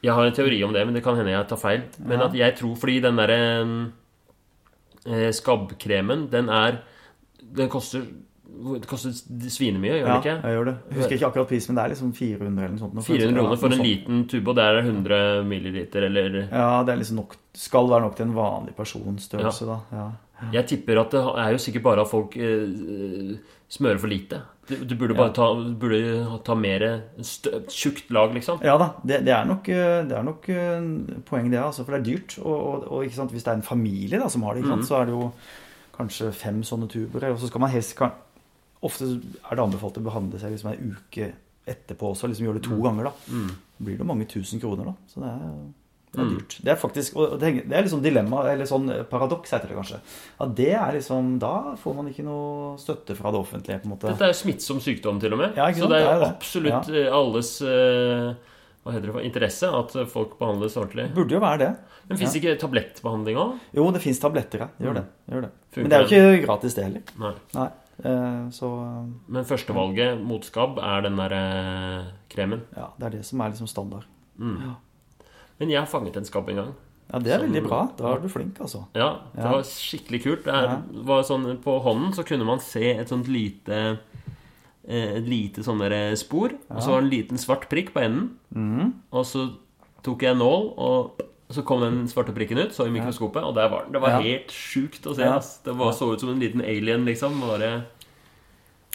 Jeg 0.05 0.13
har 0.13 0.27
en 0.29 0.37
teori 0.37 0.63
om 0.65 0.73
det, 0.73 0.85
men 0.87 0.95
det 0.95 1.03
kan 1.03 1.17
hende 1.17 1.33
jeg 1.33 1.49
tar 1.49 1.57
feil. 1.61 1.83
Men 1.99 2.21
Ja. 2.21 2.27
at 2.27 2.35
jeg 2.35 2.57
tror 2.59 2.77
fordi 2.77 3.01
den 3.01 3.17
derre 3.17 3.41
eh, 5.07 5.31
skabbkremen, 5.33 6.31
den 6.31 6.49
er 6.49 6.83
Den 7.57 7.69
koster 7.69 8.03
det 8.57 8.87
koster 8.89 9.11
svinemye, 9.51 9.99
gjør 10.01 10.07
ja, 10.07 10.15
det 10.15 10.23
ikke? 10.23 10.35
jeg 10.43 10.57
gjør 10.57 10.65
det. 10.69 10.75
Jeg 10.89 10.97
husker 10.97 11.17
ikke 11.17 11.27
akkurat 11.29 11.49
prisen, 11.51 11.73
men 11.73 11.77
det 11.79 11.83
er 11.85 11.93
liksom 11.93 12.13
400 12.17 12.65
eller 12.65 12.77
noe 12.77 12.81
sånt. 12.81 13.07
400 13.07 13.35
kroner 13.37 13.57
for 13.61 13.67
en 13.67 13.77
sånt. 13.77 13.87
liten 13.87 14.23
tube, 14.31 14.49
og 14.49 14.57
der 14.57 14.79
er 14.79 14.87
100 14.87 15.45
milliliter, 15.45 16.07
eller 16.09 16.39
Ja, 16.47 16.83
det 16.87 16.95
er 16.95 17.01
liksom 17.03 17.17
nok, 17.21 17.37
skal 17.55 17.91
være 17.91 18.07
nok 18.07 18.17
til 18.17 18.27
en 18.27 18.35
vanlig 18.37 18.75
personsstørrelse, 18.79 19.67
da. 19.67 19.79
Ja. 19.93 20.07
Jeg 20.53 20.69
tipper 20.69 21.01
at 21.01 21.15
det 21.15 21.23
er 21.43 21.55
jo 21.55 21.61
sikkert 21.63 21.85
bare 21.87 22.03
at 22.05 22.11
folk 22.11 22.37
eh, 22.37 23.37
smører 23.73 24.01
for 24.03 24.13
lite. 24.13 24.43
Du, 24.67 24.75
du 24.85 24.97
burde 24.99 25.15
bare 25.15 25.33
ta, 25.35 25.47
burde 25.79 26.41
ta 26.45 26.57
mer 26.59 26.85
stø, 27.25 27.63
tjukt 27.71 28.11
lag, 28.15 28.35
liksom. 28.35 28.59
Ja 28.67 28.75
da, 28.81 28.91
det, 29.07 29.21
det 29.29 29.33
er 29.33 29.47
nok, 29.47 29.71
eh, 29.71 30.01
det 30.09 30.17
er 30.19 30.27
nok 30.27 30.49
eh, 30.53 30.91
poeng 31.29 31.49
det, 31.53 31.61
altså, 31.63 31.87
for 31.87 31.95
det 31.95 32.03
er 32.03 32.09
dyrt. 32.11 32.37
Og, 32.43 32.59
og, 32.59 32.89
og 32.99 33.15
sant, 33.15 33.33
hvis 33.33 33.47
det 33.47 33.55
er 33.55 33.61
en 33.61 33.67
familie 33.67 34.21
da, 34.21 34.29
som 34.33 34.45
har 34.49 34.59
det, 34.59 34.67
sant, 34.67 34.87
så 34.89 35.01
er 35.01 35.09
det 35.09 35.17
jo 35.17 35.31
kanskje 35.97 36.33
fem 36.37 36.61
sånne 36.67 36.91
tuber. 36.93 37.31
Og 37.31 37.41
så 37.41 37.51
skal 37.51 37.65
man 37.65 37.73
helst 37.73 37.97
kan, 37.99 38.15
Ofte 38.85 39.07
er 39.09 39.57
det 39.57 39.63
anbefalt 39.63 39.97
å 39.99 40.03
behandle 40.05 40.39
seg 40.39 40.53
liksom 40.53 40.69
en 40.75 40.91
uke 40.93 41.31
etterpå 41.67 42.11
også, 42.13 42.29
liksom 42.29 42.45
gjøre 42.47 42.61
det 42.61 42.67
to 42.69 42.77
ganger. 42.85 43.09
da. 43.09 43.33
Mm. 43.33 43.55
blir 43.87 43.97
det 43.99 44.07
mange 44.07 44.27
tusen 44.31 44.61
kroner, 44.61 44.91
da. 44.91 44.93
Så 45.11 45.23
det 45.23 45.31
er, 45.33 45.55
det 46.17 46.25
er 46.25 46.31
dyrt. 46.33 46.57
Det 46.65 46.73
er 46.73 46.79
faktisk, 46.81 47.17
og 47.21 47.37
det 47.43 47.51
er 47.69 47.85
liksom 47.87 48.03
dilemma, 48.03 48.43
eller 48.51 48.69
sånn 48.69 48.89
paradoks 49.11 49.53
heter 49.55 49.69
det 49.71 49.77
kanskje. 49.77 50.01
At 50.41 50.55
det 50.57 50.71
er 50.75 50.97
liksom, 50.97 51.39
Da 51.43 51.75
får 51.79 51.97
man 52.01 52.09
ikke 52.11 52.25
noe 52.27 52.75
støtte 52.81 53.15
fra 53.19 53.31
det 53.35 53.41
offentlige, 53.45 53.79
på 53.83 53.91
en 53.91 53.95
måte. 53.95 54.11
Dette 54.11 54.31
er 54.33 54.37
smittsom 54.37 54.81
sykdom, 54.81 55.21
til 55.21 55.37
og 55.37 55.43
med. 55.45 55.57
Ja, 55.61 55.69
så 55.77 55.87
det 55.93 56.01
er 56.01 56.07
Det 56.07 56.13
er 56.17 56.21
det. 56.25 56.31
absolutt 56.35 56.91
eh, 56.97 57.09
alles 57.13 57.55
eh, 57.63 58.35
hva 58.87 58.93
heter 58.95 59.09
det 59.11 59.15
for 59.17 59.27
interesse 59.27 59.67
at 59.75 59.95
folk 60.13 60.37
behandles 60.39 60.77
ordentlig. 60.79 61.09
Burde 61.15 61.35
jo 61.35 61.41
være 61.43 61.59
det. 61.59 61.73
Men 62.09 62.19
fins 62.21 62.37
ja. 62.37 62.39
ikke 62.41 62.61
tablettbehandling 62.63 63.37
òg? 63.43 63.57
Jo, 63.75 63.89
det 63.91 64.01
fins 64.05 64.21
tabletter, 64.23 64.63
ja. 64.63 64.69
Gjør 64.79 65.01
det. 65.01 65.03
det, 65.27 65.35
gjør 65.35 65.43
det. 65.49 65.51
Men 65.77 65.91
det 65.91 65.97
er 65.99 66.05
jo 66.07 66.37
ikke 66.37 66.47
gratis, 66.47 66.77
det 66.79 66.85
heller. 66.87 67.03
Nei. 67.19 67.33
Nei. 67.57 67.67
Eh, 68.05 68.49
Så 68.55 68.69
Men 69.27 69.45
førstevalget 69.49 70.23
mot 70.23 70.45
skabb 70.47 70.79
er 70.79 71.03
den 71.09 71.17
derre 71.19 71.43
kremen. 72.31 72.63
ja, 72.77 72.91
det 73.01 73.07
er 73.09 73.17
det 73.19 73.25
som 73.27 73.41
er 73.41 73.51
liksom 73.51 73.67
standard. 73.67 74.07
Men 75.59 75.71
jeg 75.71 75.79
har 75.81 75.87
fanget 75.87 76.17
en 76.17 76.25
skabb 76.25 76.49
en 76.51 76.57
gang. 76.57 76.75
Ja, 77.13 77.19
det 77.19 77.33
er 77.33 77.39
Som- 77.39 77.47
veldig 77.53 77.63
bra. 77.69 77.91
Da 77.97 78.15
er 78.15 78.19
du 78.21 78.29
flink, 78.29 78.59
altså. 78.61 78.87
Ja, 78.95 79.21
det 79.35 79.43
Ja. 79.45 79.51
var 79.53 79.63
skikkelig 79.63 80.23
kult. 80.25 80.45
Det 80.45 80.55
er, 80.55 80.63
Ja. 80.63 80.83
var 81.05 81.23
sånn, 81.23 81.57
på 81.63 81.81
hånden 81.83 82.13
så 82.13 82.25
kunne 82.27 82.45
man 82.45 82.59
se 82.61 82.91
et 82.93 83.09
sånt 83.09 83.27
lite 83.29 83.99
eh, 84.89 85.17
Et 85.17 85.25
lite 85.27 85.63
sånn 85.65 85.79
spor. 86.17 86.17
spor. 86.17 86.59
Og 86.71 86.83
så 86.83 86.89
var 86.91 87.01
det 87.01 87.05
en 87.05 87.11
liten 87.11 87.37
svart 87.39 87.69
prikk 87.69 87.93
på 87.93 88.01
enden. 88.05 88.37
Mm. 88.55 88.93
Og 89.13 89.25
så 89.25 89.53
tok 90.03 90.21
jeg 90.23 90.31
en 90.31 90.39
nål, 90.39 90.75
og 90.79 91.21
så 91.51 91.65
kom 91.65 91.81
den 91.81 92.07
svarte 92.07 92.33
prikken 92.35 92.59
ut, 92.59 92.71
så 92.73 92.87
i 92.87 92.91
mikroskopet, 92.91 93.43
og 93.43 93.55
der 93.55 93.69
var 93.69 93.83
den. 93.85 93.93
Det 93.93 94.01
var 94.01 94.11
Ja. 94.11 94.21
helt 94.21 94.49
sjukt 94.49 95.03
å 95.03 95.15
se. 95.17 95.23
Ja. 95.23 95.39
Det 95.65 95.75
var, 95.77 95.93
så 95.93 96.13
ut 96.13 96.21
som 96.21 96.29
en 96.31 96.39
liten 96.41 96.61
alien, 96.61 97.05
liksom. 97.05 97.41
Bare 97.41 97.85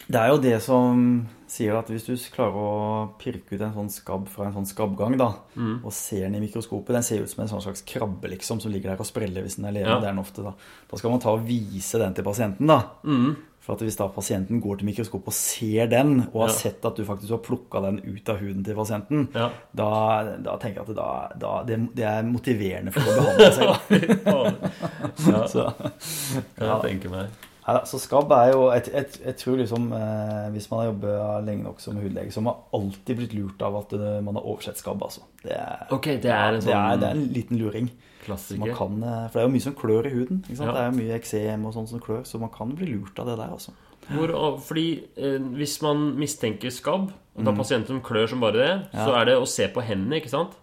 Det 0.08 0.16
er 0.20 0.28
jo 0.28 0.38
det 0.38 0.62
som 0.62 1.28
sier 1.52 1.76
at 1.76 1.90
hvis 1.92 2.06
du 2.08 2.14
klarer 2.32 2.56
å 2.56 3.10
pirke 3.20 3.52
ut 3.58 3.60
en 3.66 3.74
sånn 3.76 3.90
skabb 3.92 4.26
fra 4.32 4.46
en 4.48 4.54
sånn 4.56 4.68
skabbgang, 4.70 5.18
da, 5.20 5.30
Mm. 5.56 5.84
og 5.84 5.92
ser 5.92 6.22
den 6.24 6.38
i 6.38 6.40
mikroskopet 6.46 6.94
Den 6.96 7.02
ser 7.04 7.20
ut 7.22 7.28
som 7.28 7.42
en 7.44 7.48
sånn 7.52 7.60
slags 7.66 7.82
krabbe 7.84 8.30
liksom, 8.32 8.60
som 8.62 8.72
ligger 8.72 8.90
der 8.94 9.00
og 9.04 9.06
spreller 9.06 9.42
hvis 9.44 9.56
den 9.60 9.66
er 9.68 9.72
levende. 9.76 9.98
Ja. 9.98 10.00
Det 10.00 10.08
er 10.08 10.14
den 10.16 10.24
ofte, 10.24 10.42
da. 10.46 10.54
da 10.90 10.96
skal 10.96 11.10
man 11.12 11.20
ta 11.20 11.30
og 11.36 11.44
vise 11.46 11.98
den 12.00 12.14
til 12.14 12.24
pasienten, 12.24 12.66
da. 12.66 12.82
mm. 13.04 13.36
For 13.62 13.76
at 13.76 13.82
hvis 13.86 13.94
da 13.96 14.08
pasienten 14.10 14.58
går 14.60 14.78
til 14.80 14.88
mikroskopet 14.88 15.28
og 15.30 15.34
ser 15.38 15.86
den, 15.86 16.22
og 16.32 16.40
har 16.40 16.48
Ja. 16.48 16.54
sett 16.56 16.84
at 16.84 16.96
du 16.96 17.04
faktisk 17.04 17.30
har 17.30 17.38
plukka 17.38 17.80
den 17.84 18.00
ut 18.02 18.28
av 18.28 18.38
huden 18.40 18.64
til 18.64 18.74
pasienten, 18.74 19.28
Ja. 19.34 19.50
da, 19.72 20.36
da 20.42 20.56
tenker 20.58 20.80
jeg 20.82 20.88
at 20.88 20.96
da, 20.96 21.28
da, 21.38 21.62
det, 21.62 21.94
det 21.94 22.04
er 22.04 22.22
motiverende 22.26 22.90
for 22.90 23.00
å 23.02 23.14
behandle 23.20 23.52
seg. 23.54 23.68
Da. 24.24 24.52
Ja, 25.30 25.46
Så, 25.46 25.68
kan 26.58 26.66
jeg 26.82 26.82
tenke 27.00 27.10
meg. 27.12 27.28
Neida, 27.66 27.84
så 27.86 27.98
skabb 28.02 28.32
er 28.34 28.48
jo 28.52 28.62
Jeg, 28.72 28.88
jeg, 28.92 29.06
jeg 29.24 29.36
tror 29.38 29.56
liksom 29.60 29.84
eh, 29.94 30.46
Hvis 30.54 30.66
man 30.70 30.80
har 30.80 30.86
jobba 30.90 31.40
lenge 31.46 31.62
nok 31.62 31.80
som 31.80 31.96
hudlege, 31.96 32.32
så 32.34 32.40
har 32.40 32.46
man 32.48 32.62
alltid 32.74 33.16
blitt 33.20 33.34
lurt 33.38 33.62
av 33.62 33.76
at 33.82 33.94
det, 33.94 34.12
man 34.26 34.34
har 34.34 34.42
oversett 34.50 34.80
skabb. 34.82 35.02
Altså. 35.06 35.22
Det, 35.44 35.54
er, 35.54 35.84
Ok, 35.94 36.08
det 36.24 36.32
er 36.32 36.56
en 36.56 36.60
det, 36.60 36.72
er, 36.72 36.74
sånn 36.74 37.00
det 37.04 37.08
er 37.12 37.14
en 37.20 37.28
liten 37.36 37.60
luring. 37.62 37.90
Klassiker. 38.22 38.74
kan, 38.78 38.98
eh, 39.02 39.22
for 39.28 39.38
det 39.38 39.42
er 39.44 39.48
jo 39.48 39.54
mye 39.54 39.66
som 39.68 39.74
klør 39.78 40.06
i 40.06 40.12
huden. 40.14 40.42
Ikke? 40.48 40.58
Ja. 40.62 40.72
Det 40.74 40.82
er 40.82 40.90
jo 40.90 40.98
mye 40.98 41.16
eksem 41.20 41.64
og 41.66 41.74
sånn 41.74 41.88
som 41.90 42.02
klør, 42.02 42.20
så 42.26 42.38
man 42.42 42.50
kan 42.54 42.74
bli 42.78 42.86
lurt 42.92 43.18
av 43.18 43.26
det 43.30 43.38
der. 43.40 43.50
Altså. 43.54 43.74
Hvor, 44.12 44.34
fordi 44.66 44.86
eh, 45.16 45.38
hvis 45.58 45.76
man 45.86 46.04
mistenker 46.18 46.70
skabb, 46.74 47.10
og 47.32 47.44
da 47.46 47.50
Mm. 47.54 47.56
pasienter 47.62 47.94
som 47.94 48.02
klør 48.04 48.28
som 48.28 48.40
bare 48.42 48.58
det, 48.58 48.72
så 48.92 49.14
er 49.16 49.24
det 49.30 49.36
å 49.40 49.46
se 49.48 49.66
på 49.72 49.80
hendene, 49.86 50.18
ikke 50.20 50.28
sant? 50.34 50.58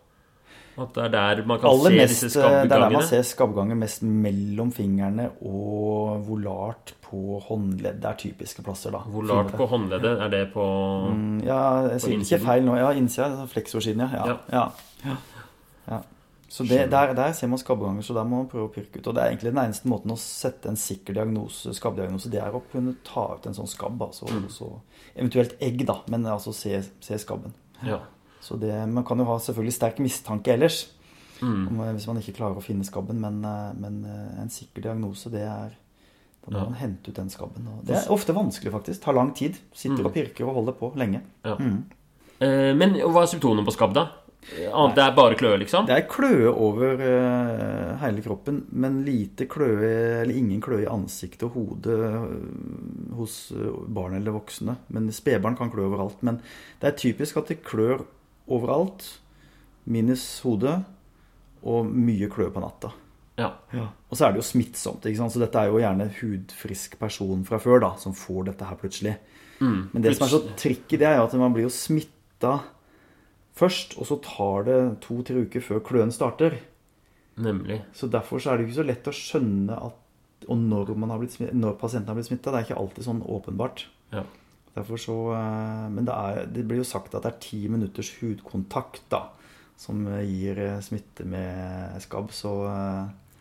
At 0.79 0.93
det 0.95 1.03
er 1.05 1.11
der 1.15 1.41
man 1.49 1.59
kan 1.59 1.69
Aller 1.69 1.89
se 1.89 1.97
mest, 1.97 2.13
disse 2.13 2.29
skabbegangene? 2.33 2.69
det 2.69 2.75
er 2.75 2.83
der 2.83 2.95
man 2.95 3.07
ser 3.09 3.25
skabbganger 3.27 3.79
mest 3.79 4.03
mellom 4.27 4.71
fingrene 4.75 5.29
og 5.41 6.23
volart 6.27 6.93
på 7.09 7.39
håndleddet. 7.47 8.01
Det 8.03 8.11
er 8.11 8.21
typiske 8.21 8.63
plasser, 8.65 8.93
da. 8.95 9.01
Volart 9.09 9.51
på 9.57 9.67
håndleddet, 9.69 10.13
er 10.25 10.31
det 10.33 10.45
på 10.53 10.67
Mm, 11.09 11.41
Ja, 11.45 11.59
jeg 11.93 12.01
sier 12.01 12.19
ikke 12.19 12.45
feil 12.45 12.63
nå. 12.65 12.77
Ja, 12.77 12.91
innsida. 12.91 13.31
altså 13.31 13.47
Fleksorsiden, 13.53 14.01
ja. 14.01 14.25
Ja. 14.27 14.37
Ja. 15.05 15.15
ja. 15.87 16.01
Så 16.49 16.63
det, 16.63 16.91
der, 16.91 17.13
der, 17.13 17.31
ser 17.31 17.47
man 17.47 17.59
skabbeganger, 17.61 18.01
så 18.01 18.13
der 18.13 18.23
må 18.23 18.41
man 18.41 18.47
prøve 18.49 18.69
å 18.69 18.71
pirke 18.73 18.99
ut. 18.99 19.07
Og 19.07 19.15
det 19.15 19.21
er 19.21 19.29
egentlig 19.29 19.51
den 19.51 19.61
eneste 19.61 19.89
måten 19.89 20.13
å 20.13 20.17
sette 20.17 20.71
en 20.71 20.79
sikker 20.81 21.13
diagnose, 21.13 21.73
skabbdiagnose, 21.77 22.31
det 22.33 22.41
er 22.41 22.55
å 22.57 22.63
kunne 22.71 22.95
ta 23.05 23.27
ut 23.35 23.45
en 23.45 23.57
sånn 23.57 23.69
skabb. 23.69 24.01
Altså, 24.01 24.25
mm. 24.25 24.47
eventuelt 25.13 25.53
egg, 25.61 25.83
da, 25.85 25.99
men 26.09 26.25
altså 26.25 26.53
se, 26.57 26.81
se 27.05 27.19
skabben. 27.21 27.53
Ja. 27.85 28.01
Så 28.41 28.57
det, 28.59 28.71
Man 28.87 29.03
kan 29.03 29.17
jo 29.19 29.25
ha 29.25 29.37
selvfølgelig 29.37 29.73
sterk 29.75 29.99
mistanke 29.99 30.53
ellers, 30.53 30.87
Mm. 31.41 31.69
hvis 31.95 32.07
man 32.07 32.17
ikke 32.17 32.35
klarer 32.35 32.57
å 32.59 32.61
finne 32.63 32.83
skabben. 32.83 33.19
Men, 33.19 33.43
eh, 33.45 33.73
men 33.79 34.03
eh, 34.05 34.41
en 34.41 34.49
sikker 34.49 34.81
diagnose, 34.81 35.29
det 35.31 35.41
er 35.47 35.69
Da 36.45 36.51
må 36.51 36.57
Ja. 36.59 36.63
man 36.69 36.73
hente 36.79 37.09
ut 37.09 37.15
den 37.15 37.29
skabben. 37.29 37.65
Det 37.85 37.95
er 37.95 38.09
ofte 38.11 38.33
vanskelig, 38.33 38.71
faktisk. 38.71 39.01
Tar 39.01 39.13
lang 39.13 39.33
tid. 39.35 39.57
Sitter 39.73 39.97
Mm. 39.99 40.05
og 40.05 40.13
pirker 40.13 40.47
og 40.47 40.55
holder 40.55 40.71
på 40.73 40.95
lenge. 40.95 41.21
Ja. 41.45 41.55
Mm. 41.57 41.83
Eh, 42.41 42.73
men 42.73 42.93
hva 42.95 43.21
er 43.23 43.27
symptomene 43.27 43.65
på 43.65 43.73
skabb, 43.75 43.93
da? 43.93 44.07
Annet 44.73 44.95
det 44.95 45.03
er 45.03 45.11
bare 45.15 45.35
kløe, 45.35 45.59
liksom? 45.59 45.85
Det 45.85 45.97
er 45.97 46.07
kløe 46.07 46.47
over 46.55 46.93
uh, 46.95 47.97
hele 47.99 48.21
kroppen, 48.23 48.63
men 48.71 49.03
lite 49.05 49.45
kløe, 49.47 50.21
eller 50.23 50.33
ingen 50.33 50.61
kløe 50.61 50.83
i 50.83 50.89
ansiktet 50.89 51.43
og 51.43 51.51
hodet 51.53 51.99
uh, 51.99 53.15
hos 53.17 53.51
eh, 53.51 53.71
barn 53.89 54.15
eller 54.15 54.31
voksne. 54.31 54.77
Men 54.89 55.09
spedbarn 55.11 55.57
kan 55.57 55.69
klø 55.69 55.89
overalt. 55.91 56.23
Men 56.23 56.39
det 56.79 56.87
er 56.87 56.97
typisk 56.97 57.37
at 57.37 57.47
det 57.51 57.63
klør 57.63 58.05
overalt, 58.49 59.05
minus 59.89 60.23
hodet, 60.45 60.79
og 61.63 61.89
mye 61.91 62.29
klø 62.31 62.49
på 62.53 62.63
natta. 62.63 62.91
Ja. 63.39 63.53
Og 64.09 64.17
så 64.17 64.25
er 64.27 64.33
det 64.33 64.41
jo 64.41 64.47
smittsomt. 64.49 65.05
ikke 65.07 65.21
sant? 65.21 65.33
Så 65.33 65.41
dette 65.41 65.59
er 65.61 65.69
jo 65.71 65.79
gjerne 65.79 66.09
hudfrisk 66.19 66.97
person 66.99 67.45
fra 67.47 67.59
før 67.61 67.83
da, 67.85 67.93
som 68.01 68.15
får 68.15 68.49
dette 68.51 68.67
her 68.67 68.79
plutselig. 68.79 69.15
Mm. 69.59 69.79
Men 69.93 70.03
det 70.03 70.15
som 70.17 70.25
er 70.25 70.33
så 70.33 70.41
tricky, 70.59 70.99
det 70.99 71.07
er 71.07 71.21
at 71.21 71.35
man 71.39 71.55
blir 71.55 71.67
jo 71.67 71.73
smitta 71.73 72.57
først, 73.59 73.97
og 73.99 74.07
så 74.07 74.19
tar 74.23 74.67
det 74.67 74.79
to-tre 75.03 75.45
uker 75.47 75.63
før 75.63 75.83
kløen 75.87 76.11
starter. 76.15 76.57
Nemlig. 77.39 77.81
Så 77.95 78.09
derfor 78.11 78.43
så 78.43 78.51
er 78.51 78.59
det 78.59 78.67
ikke 78.67 78.79
så 78.81 78.87
lett 78.87 79.07
å 79.07 79.15
skjønne 79.15 79.79
at, 79.87 79.95
og 80.47 80.59
når, 80.59 80.93
man 80.99 81.11
har 81.11 81.19
blitt, 81.21 81.35
smitt- 81.35 81.55
når 81.55 81.79
pasienten 81.79 82.11
har 82.11 82.19
blitt 82.19 82.29
smitta. 82.31 82.51
Det 82.51 82.59
er 82.59 82.67
ikke 82.67 82.81
alltid 82.81 83.07
sånn 83.07 83.23
åpenbart. 83.23 83.85
Ja. 84.15 84.25
Derfor 84.75 84.97
så, 85.01 85.15
eh, 85.35 85.87
men 85.91 86.05
det, 86.05 86.13
er, 86.13 86.45
det 86.53 86.65
blir 86.67 86.81
jo 86.81 86.87
sagt 86.87 87.15
at 87.17 87.23
det 87.25 87.31
er 87.33 87.39
ti 87.43 87.61
minutters 87.71 88.11
hudkontakt 88.21 89.01
da, 89.11 89.23
som 89.79 90.05
eh, 90.07 90.21
gir 90.29 90.59
eh, 90.59 90.79
smitte 90.85 91.25
med 91.27 91.97
skabb. 92.03 92.31
Så 92.35 92.53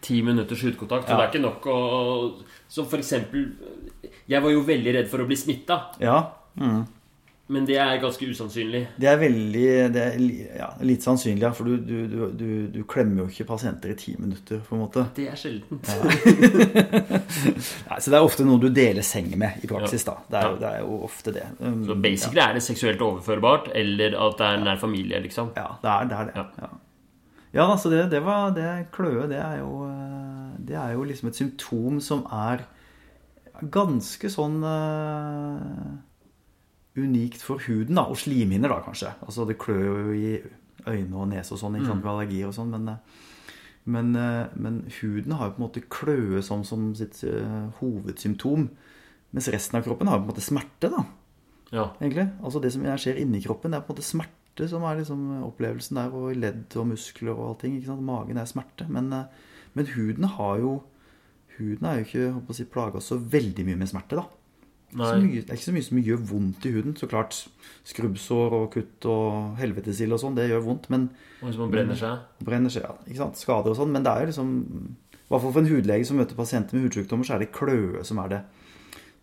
Ti 0.00 0.20
minutters 0.23 0.62
hudkontakt. 0.62 1.08
Så 1.08 1.11
Ja. 1.11 1.16
det 1.18 1.25
er 1.26 1.32
ikke 1.32 1.42
nok 1.42 1.64
å 1.66 2.44
Som 2.70 2.87
for 2.87 2.99
eksempel 3.02 3.49
Jeg 4.30 4.42
var 4.44 4.52
jo 4.52 4.61
veldig 4.62 4.92
redd 4.94 5.08
for 5.11 5.18
å 5.18 5.26
bli 5.26 5.35
smitta, 5.37 5.78
ja. 5.99 6.20
Mm. 6.58 6.85
Men 7.49 7.64
det 7.64 7.78
er 7.81 7.95
ganske 8.02 8.26
usannsynlig. 8.28 8.83
Det 9.00 9.09
er 9.09 9.17
veldig 9.21 9.69
det 9.95 10.02
er, 10.02 10.17
ja, 10.59 10.67
litt 10.85 11.00
sannsynlig, 11.07 11.40
ja, 11.47 11.50
for 11.57 11.64
du, 11.64 11.78
du, 11.81 12.02
du, 12.12 12.17
du, 12.37 12.50
du 12.75 12.83
klemmer 12.85 13.23
jo 13.23 13.28
ikke 13.33 13.47
pasienter 13.49 13.95
i 13.95 13.97
ti 13.97 14.12
minutter, 14.21 14.61
på 14.67 14.76
en 14.76 14.83
måte. 14.83 15.07
Det 15.17 15.31
er 15.33 15.38
sjeldent. 15.40 15.88
Nei, 17.88 17.99
så 18.00 18.11
det 18.12 18.19
er 18.19 18.25
ofte 18.26 18.45
noe 18.47 18.61
du 18.62 18.69
deler 18.75 19.02
seng 19.07 19.31
med 19.40 19.62
i 19.64 19.69
praksis, 19.71 20.05
da. 20.09 20.17
Det 20.28 20.38
er, 20.43 20.49
Ja. 20.50 20.57
det 20.61 20.69
er 20.75 20.78
jo 20.85 20.99
ofte 21.09 21.33
det. 21.35 21.47
Um, 21.61 21.81
Så 21.88 21.95
basically 22.05 22.40
er 22.45 22.52
det 22.59 22.62
seksuelt 22.67 23.00
overførbart, 23.05 23.71
eller 23.75 24.17
at 24.28 24.38
det 24.38 24.47
er 24.50 24.57
nær 24.64 24.78
familie, 24.83 25.21
liksom. 25.25 25.47
Ja, 25.57 25.69
det 25.83 25.90
er 25.95 26.05
det. 26.11 26.17
Er 26.19 26.25
det. 26.25 26.33
Ja. 26.37 26.45
Ja. 26.61 26.69
ja, 27.55 27.71
altså 27.73 27.90
det, 27.90 28.05
det 28.12 28.23
var 28.25 28.50
det 28.57 28.69
kløe, 28.93 29.28
det 29.31 29.38
er 29.40 29.59
jo 29.62 29.85
eh, 29.88 29.95
Det 30.69 30.76
er 30.76 30.93
jo 30.93 31.05
liksom 31.09 31.28
et 31.33 31.37
symptom 31.40 32.00
som 32.05 32.26
er 32.28 32.59
ganske 33.73 34.28
sånn 34.31 34.61
eh, 34.62 35.59
unikt 37.05 37.43
for 37.45 37.62
huden, 37.67 37.95
da. 37.99 38.05
Og 38.11 38.19
slimhinner, 38.21 38.69
da, 38.73 38.81
kanskje. 38.85 39.14
Altså 39.25 39.47
det 39.49 39.59
klør 39.62 39.87
jo 39.87 40.12
i 40.17 40.35
øyne 40.88 41.17
og 41.19 41.28
nese 41.33 41.52
og 41.55 41.61
sånn, 41.61 41.76
ikke 41.78 41.90
sant, 41.93 42.05
ved 42.05 42.12
allergier 42.12 42.49
og 42.50 42.55
sånn, 42.57 42.71
men 42.75 42.88
eh, 42.95 43.25
men, 43.88 44.11
eh, 44.21 44.47
men 44.61 44.83
huden 45.00 45.33
har 45.33 45.49
jo 45.49 45.55
på 45.57 45.62
en 45.62 45.64
måte 45.64 45.83
kløe 45.88 46.43
som, 46.45 46.61
som 46.64 46.90
sitt 46.99 47.23
eh, 47.25 47.71
hovedsymptom. 47.81 48.67
Mens 49.33 49.49
resten 49.52 49.78
av 49.78 49.87
kroppen 49.87 50.09
har 50.11 50.19
jo 50.19 50.26
på 50.26 50.28
en 50.28 50.33
måte 50.35 50.45
smerte, 50.45 50.90
da 50.93 51.05
Ja. 51.73 51.87
egentlig. 52.00 52.28
Altså 52.43 52.61
Det 52.61 52.73
som 52.73 52.83
skjer 52.85 53.21
inni 53.21 53.40
kroppen, 53.45 53.73
det 53.73 53.78
er 53.78 53.87
på 53.87 53.93
en 53.93 53.97
måte 53.97 54.05
smerte 54.05 54.69
som 54.69 54.85
er 54.85 55.00
liksom 55.00 55.43
opplevelsen 55.47 55.97
der, 56.00 56.12
og 56.12 56.37
ledd 56.37 56.76
og 56.76 56.87
muskler 56.90 57.33
og 57.33 57.55
allting. 57.55 57.76
ikke 57.78 57.87
sant? 57.93 58.02
Magen 58.05 58.37
er 58.37 58.45
smerte. 58.45 58.88
Men, 58.88 59.09
men 59.75 59.87
huden 59.95 60.25
har 60.37 60.59
jo 60.59 60.83
Huden 61.59 61.87
er 61.90 61.97
jo 61.99 62.05
ikke 62.05 62.55
si, 62.55 62.64
plaga 62.71 63.00
så 63.02 63.17
veldig 63.19 63.64
mye 63.67 63.78
med 63.81 63.88
smerte, 63.90 64.14
da. 64.14 64.23
Mye, 64.97 65.42
det 65.42 65.50
er 65.50 65.59
ikke 65.59 65.66
så 65.68 65.75
mye 65.76 65.85
som 65.85 65.99
gjør 66.00 66.23
vondt 66.30 66.64
i 66.64 66.73
huden. 66.73 66.95
Så 66.97 67.09
klart 67.11 67.37
skrubbsår 67.88 68.54
og 68.57 68.71
kutt 68.73 69.04
og 69.11 69.59
helvetesild 69.61 70.16
og 70.16 70.23
sånn, 70.23 70.38
det 70.38 70.49
gjør 70.49 70.64
vondt. 70.64 70.88
Men 70.90 71.11
Og 71.42 71.50
hvis 71.50 71.59
man 71.61 71.71
brenner 71.75 71.99
seg. 71.99 72.23
brenner 72.45 72.73
seg, 72.73 72.87
ja, 72.88 72.95
ikke 73.07 73.21
sant? 73.21 73.37
skader 73.37 73.75
og 73.75 73.76
sånn. 73.76 73.92
Men 73.92 74.07
det 74.07 74.14
er 74.14 74.25
jo 74.25 74.30
liksom 74.33 74.54
I 75.12 75.28
hvert 75.28 75.42
fall 75.45 75.52
for 75.52 75.61
en 75.61 75.68
hudlege 75.68 76.09
som 76.09 76.16
møter 76.16 76.38
pasienter 76.38 76.78
med 76.78 76.88
hudsykdommer, 76.88 77.28
så 77.28 77.37
er 77.37 77.45
det 77.45 77.52
kløe 77.52 78.04
som 78.09 78.18
er 78.25 78.28
det 78.33 78.40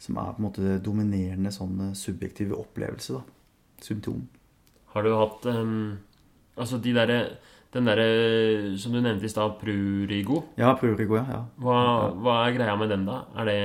som 0.05 0.17
er 0.19 0.33
på 0.35 0.41
en 0.41 0.45
måte 0.45 0.61
det 0.61 0.83
dominerende 0.85 1.51
sånn 1.55 1.79
eh, 1.89 1.93
subjektive 1.97 2.57
opplevelse. 2.59 3.15
da. 3.15 3.23
Symptom. 3.81 4.27
Har 4.93 5.03
du 5.03 5.11
hatt 5.15 5.45
um, 5.49 5.97
Altså 6.55 6.77
de 6.79 6.93
derre 6.95 7.17
Den 7.75 7.89
derre 7.89 8.77
som 8.79 8.93
du 8.95 9.01
nevnte 9.03 9.27
i 9.27 9.29
stad, 9.31 9.57
prurigo. 9.59 10.37
Ja, 10.55 10.69
prurigo, 10.79 11.17
ja. 11.19 11.25
ja. 11.27 11.39
Hva, 11.59 11.79
hva 12.23 12.35
er 12.45 12.53
greia 12.55 12.75
med 12.79 12.87
den, 12.93 13.01
da? 13.07 13.17
Er 13.35 13.49
det 13.49 13.57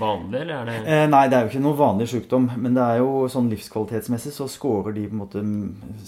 vanlig, 0.00 0.40
eller 0.40 0.54
er 0.56 0.66
det 0.66 0.78
Eh, 0.96 1.04
nei, 1.12 1.20
det 1.30 1.36
er 1.38 1.44
jo 1.46 1.52
ikke 1.52 1.62
noe 1.62 1.78
vanlig 1.78 2.08
sykdom, 2.10 2.48
men 2.58 2.74
det 2.74 2.82
er 2.82 2.98
jo 3.04 3.28
sånn 3.30 3.50
livskvalitetsmessig 3.52 4.32
så 4.34 4.48
scorer 4.50 4.96
de 4.96 5.04
på 5.06 5.14
en 5.14 5.20
måte 5.22 5.42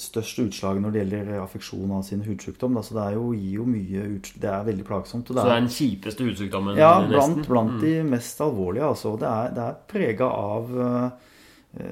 størst 0.03 0.41
utslag 0.43 0.81
når 0.83 0.97
det 0.97 1.03
gjelder 1.05 1.31
affeksjon 1.45 1.93
av 1.95 2.03
sin 2.09 2.25
hudsykdom. 2.27 2.75
Da. 2.75 2.83
Så 2.83 2.97
det 2.99 3.05
er 3.07 3.15
jo, 3.21 3.29
gir 3.39 3.61
jo 3.61 3.69
mye 3.71 4.03
ut, 4.17 4.33
Det 4.43 4.51
er 4.51 4.67
veldig 4.67 4.85
plagsomt. 4.89 5.31
Og 5.31 5.37
Så 5.37 5.45
det 5.45 5.53
er 5.55 5.61
den 5.63 5.71
kjipeste 5.79 6.27
hudsykdommen? 6.27 6.77
Ja, 6.77 6.97
blant, 7.07 7.47
blant 7.47 7.77
Mm. 7.79 7.81
de 7.81 7.95
mest 8.03 8.41
alvorlige. 8.41 8.85
Altså. 8.91 9.15
Det 9.19 9.29
er, 9.31 9.55
det 9.55 9.63
er 9.69 9.79
prega 9.89 10.27
av 10.27 10.75
eh, 10.75 11.11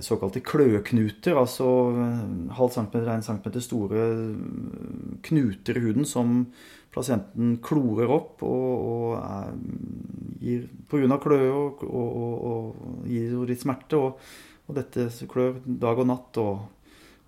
såkalte 0.05 0.43
kløeknuter. 0.45 1.37
Altså 1.39 1.67
eh, 1.97 2.23
halv 2.59 2.75
centimeter, 2.75 3.11
en 3.15 3.27
centimeter 3.27 3.65
store 3.65 4.05
eh, 4.05 5.19
knuter 5.29 5.79
i 5.79 5.85
huden 5.87 6.09
som 6.09 6.47
pasienten 6.93 7.57
klorer 7.65 8.11
opp 8.13 8.43
og, 8.45 8.71
og 8.93 9.15
er, 9.23 9.55
gir 10.43 10.67
pga. 10.91 11.19
kløe 11.23 11.51
og, 11.51 11.85
og, 11.89 12.47
og, 12.53 13.07
gir 13.09 13.35
litt 13.49 13.65
smerte. 13.65 13.99
Og, 13.99 14.33
og 14.69 14.79
dette 14.79 15.09
klør 15.31 15.59
dag 15.67 15.99
og 15.99 16.09
natt. 16.11 16.39
og 16.43 16.72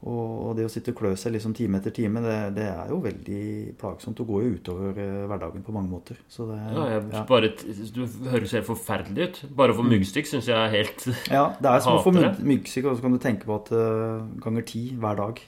og 0.05 0.51
det 0.59 0.67
å 0.67 0.71
sitte 0.73 0.93
og 0.93 0.99
klø 0.99 1.11
seg 1.17 1.33
liksom 1.33 1.55
time 1.57 1.79
etter 1.81 1.93
time, 1.97 2.21
det, 2.21 2.35
det 2.59 2.67
er 2.69 2.91
jo 2.93 2.99
veldig 3.05 3.45
plagsomt. 3.81 4.19
Og 4.21 4.29
går 4.35 4.43
jo 4.45 4.51
utover 4.59 5.01
eh, 5.01 5.23
hverdagen 5.31 5.65
på 5.65 5.73
mange 5.73 5.89
måter. 5.89 6.19
Så 6.29 6.45
det, 6.51 6.59
Ja, 6.75 6.85
jeg, 6.93 7.07
ja. 7.15 7.23
bare, 7.31 7.51
Du 7.95 8.03
høres 8.29 8.53
helt 8.53 8.69
forferdelig 8.69 9.29
ut. 9.29 9.41
Bare 9.57 9.73
å 9.73 9.79
få 9.79 9.87
myggstikk 9.89 10.29
syns 10.29 10.51
jeg 10.51 10.59
er 10.61 10.75
helt 10.75 11.07
Ja, 11.33 11.47
det 11.57 11.71
er 11.73 11.85
som 11.85 11.97
å 11.97 12.05
få 12.05 12.13
myggstikk, 12.13 12.91
og 12.91 12.99
så 12.99 13.07
kan 13.07 13.17
du 13.17 13.21
tenke 13.23 13.49
på 13.49 13.57
at 13.57 13.73
uh, 13.73 14.27
ganger 14.45 14.67
ti 14.69 14.83
hver 15.01 15.17
dag 15.23 15.41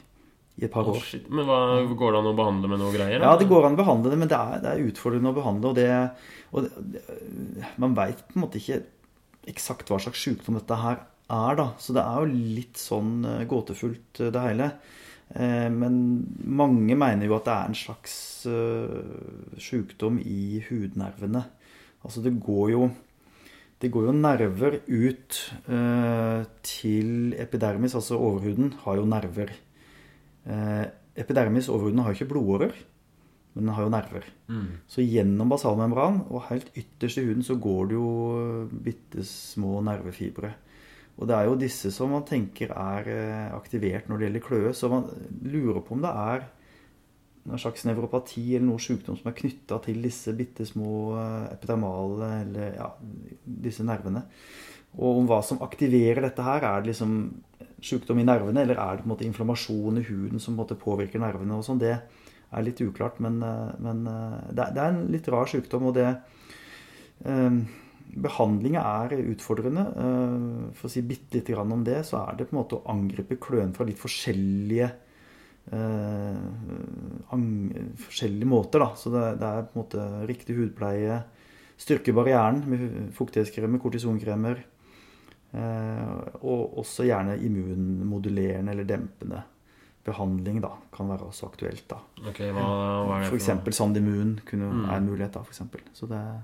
i 0.57 0.65
et 0.65 0.73
par 0.73 0.89
år. 0.89 1.03
shit. 1.05 1.27
Men 1.29 1.45
hva, 1.45 1.59
går 1.93 2.15
det 2.15 2.23
an 2.23 2.31
å 2.31 2.37
behandle 2.39 2.71
med 2.73 2.81
noe 2.81 2.95
greier? 2.95 3.21
Ja, 3.21 3.35
det 3.37 3.49
går 3.51 3.69
an 3.69 3.77
å 3.77 3.81
behandle 3.83 4.15
det, 4.15 4.21
men 4.23 4.31
det 4.31 4.39
er, 4.41 4.63
det 4.65 4.73
er 4.73 4.87
utfordrende 4.89 5.35
å 5.35 5.37
behandle. 5.37 5.69
Og, 5.69 5.77
det, 5.77 5.91
og 6.57 7.77
man 7.83 7.99
veit 7.99 8.25
på 8.25 8.39
en 8.39 8.47
måte 8.47 8.63
ikke 8.63 8.81
eksakt 9.53 9.93
hva 9.93 10.01
slags 10.03 10.25
sykdom 10.25 10.57
dette 10.57 10.81
her 10.81 10.97
er, 10.97 11.05
da. 11.29 11.73
Så 11.79 11.95
det 11.97 12.03
er 12.05 12.23
jo 12.23 12.39
litt 12.57 12.79
sånn 12.81 13.25
eh, 13.27 13.45
gåtefullt, 13.51 14.21
eh, 14.21 14.31
det 14.31 14.45
hele. 14.45 14.71
Eh, 15.35 15.69
Men 15.71 15.99
mange 16.45 16.95
mener 16.97 17.27
jo 17.27 17.37
at 17.39 17.49
det 17.49 17.57
er 17.57 17.67
en 17.73 17.75
slags 17.75 18.15
sjukdom 19.59 20.21
i 20.23 20.63
hudnervene. 20.69 21.43
Altså 22.07 22.23
det 22.23 22.37
går 22.39 22.71
jo 22.71 22.91
det 23.83 23.91
går 23.93 24.07
jo 24.07 24.13
nerver 24.15 24.77
ut 24.87 25.39
til 26.65 27.35
epidermis, 27.37 27.97
altså 27.99 28.17
overhuden, 28.17 28.71
har 28.85 28.97
jo 28.97 29.05
nerver. 29.05 29.51
Epidermis, 31.13 31.69
overhuden, 31.69 31.99
har 32.01 32.15
jo 32.15 32.17
ikke 32.17 32.31
blodårer, 32.31 32.73
men 33.53 33.67
den 33.67 33.75
har 33.75 33.83
jo 33.85 33.93
nerver. 33.93 34.25
Mm. 34.49 34.79
Så 34.89 35.05
gjennom 35.05 35.53
basalmembran 35.53 36.23
og 36.31 36.47
helt 36.49 36.71
ytterst 36.73 37.19
i 37.21 37.27
huden 37.27 37.45
så 37.45 37.59
går 37.61 37.91
det 37.91 37.99
jo 37.99 38.09
bitte 38.87 39.27
små 39.27 39.83
nervefibre. 39.85 40.55
Og 41.17 41.29
det 41.29 41.37
er 41.37 41.49
jo 41.49 41.57
disse 41.57 41.91
som 41.95 42.13
man 42.13 42.27
tenker 42.29 42.73
er 42.77 43.09
eh, 43.09 43.55
aktivert 43.57 44.09
når 44.09 44.19
det 44.19 44.29
gjelder 44.29 44.45
kløe. 44.45 44.73
Så 44.77 44.91
man 44.93 45.07
lurer 45.49 45.81
på 45.85 45.97
om 45.97 46.05
det 46.05 46.13
er 46.13 46.45
en 47.47 47.63
slags 47.63 47.87
nevropati 47.87 48.45
eller 48.57 48.67
noe 48.67 48.83
sykdom 48.83 49.17
som 49.19 49.31
er 49.31 49.37
knytta 49.39 49.79
til 49.85 50.03
disse 50.05 50.35
bitte 50.37 50.67
små 50.69 50.93
eh, 51.17 51.47
epidermale 51.55 52.31
eller 52.43 52.77
ja, 52.77 52.91
disse 53.67 53.87
nervene. 53.87 54.27
Og 54.97 55.23
om 55.23 55.31
hva 55.31 55.41
som 55.45 55.63
aktiverer 55.65 56.25
dette 56.25 56.45
her. 56.45 56.65
Er 56.65 56.85
det 56.85 56.93
liksom 56.93 57.17
sykdom 57.85 58.21
i 58.21 58.27
nervene, 58.27 58.63
eller 58.65 58.79
er 58.81 58.97
det 58.97 59.05
på 59.05 59.09
en 59.11 59.15
måte 59.15 59.27
inflammasjon 59.29 60.01
i 60.01 60.05
huden 60.09 60.41
som 60.43 60.57
på 60.57 60.69
påvirker 60.81 61.21
nervene? 61.23 61.57
og 61.57 61.65
sånn, 61.65 61.81
Det 61.81 61.97
er 61.97 62.65
litt 62.65 62.81
uklart, 62.81 63.21
men, 63.25 63.41
eh, 63.41 63.73
men 63.81 64.05
det, 64.53 64.69
er, 64.69 64.85
en 64.91 65.07
litt 65.13 65.29
rar 65.33 65.49
sykdom. 65.49 65.89
og 65.89 65.97
det 65.97 66.11
eh, 67.25 67.61
Behandlinga 68.17 68.81
er 69.05 69.17
utfordrende. 69.33 69.83
Eh, 69.97 70.75
For 70.79 70.89
å 70.89 70.91
si 70.93 71.03
bitte 71.03 71.39
lite 71.41 71.53
grann 71.57 71.73
om 71.73 71.83
det, 71.85 71.99
så 72.07 72.23
er 72.29 72.37
det 72.37 72.49
på 72.51 72.57
en 72.57 72.63
måte 72.63 72.79
å 72.79 72.87
angripe 72.93 73.37
kløen 73.43 73.75
fra 73.77 73.85
litt 73.89 73.99
forskjellige 74.01 74.91
eh, 75.73 76.37
forskjellige 78.07 78.49
måter, 78.49 78.81
da. 78.85 78.93
Så 78.99 79.11
det, 79.13 79.25
er 79.43 79.67
på 79.67 79.77
en 79.77 79.83
måte 79.83 80.07
riktig 80.29 80.57
hudpleie, 80.59 81.21
styrke 81.81 82.15
barrieren 82.17 82.63
med 82.71 83.13
fuktighetskremer, 83.17 83.81
kortisonkremer. 83.83 84.63
Eh, 85.57 86.17
og 86.45 86.79
også 86.83 87.07
gjerne 87.09 87.37
immunmodulerende 87.41 88.73
eller 88.75 88.89
dempende 88.89 89.43
behandling, 90.07 90.61
da. 90.63 90.73
Kan 90.95 91.09
være 91.11 91.27
også 91.31 91.49
aktuelt, 91.51 91.87
da. 91.91 92.01
Ok, 92.29 92.43
hva, 92.55 92.63
hva 92.63 93.17
er 93.19 93.25
det 93.25 93.31
For 93.33 93.39
eksempel 93.41 93.75
Sandimun 93.75 94.37
kunne, 94.47 94.69
Mm. 94.73 94.85
er 94.91 94.97
en 95.01 95.09
mulighet, 95.09 95.33
da, 95.33 95.43
for 95.43 95.53
eksempel. 95.53 95.81
Så 95.93 96.07
det, 96.09 96.21
ja. 96.21 96.43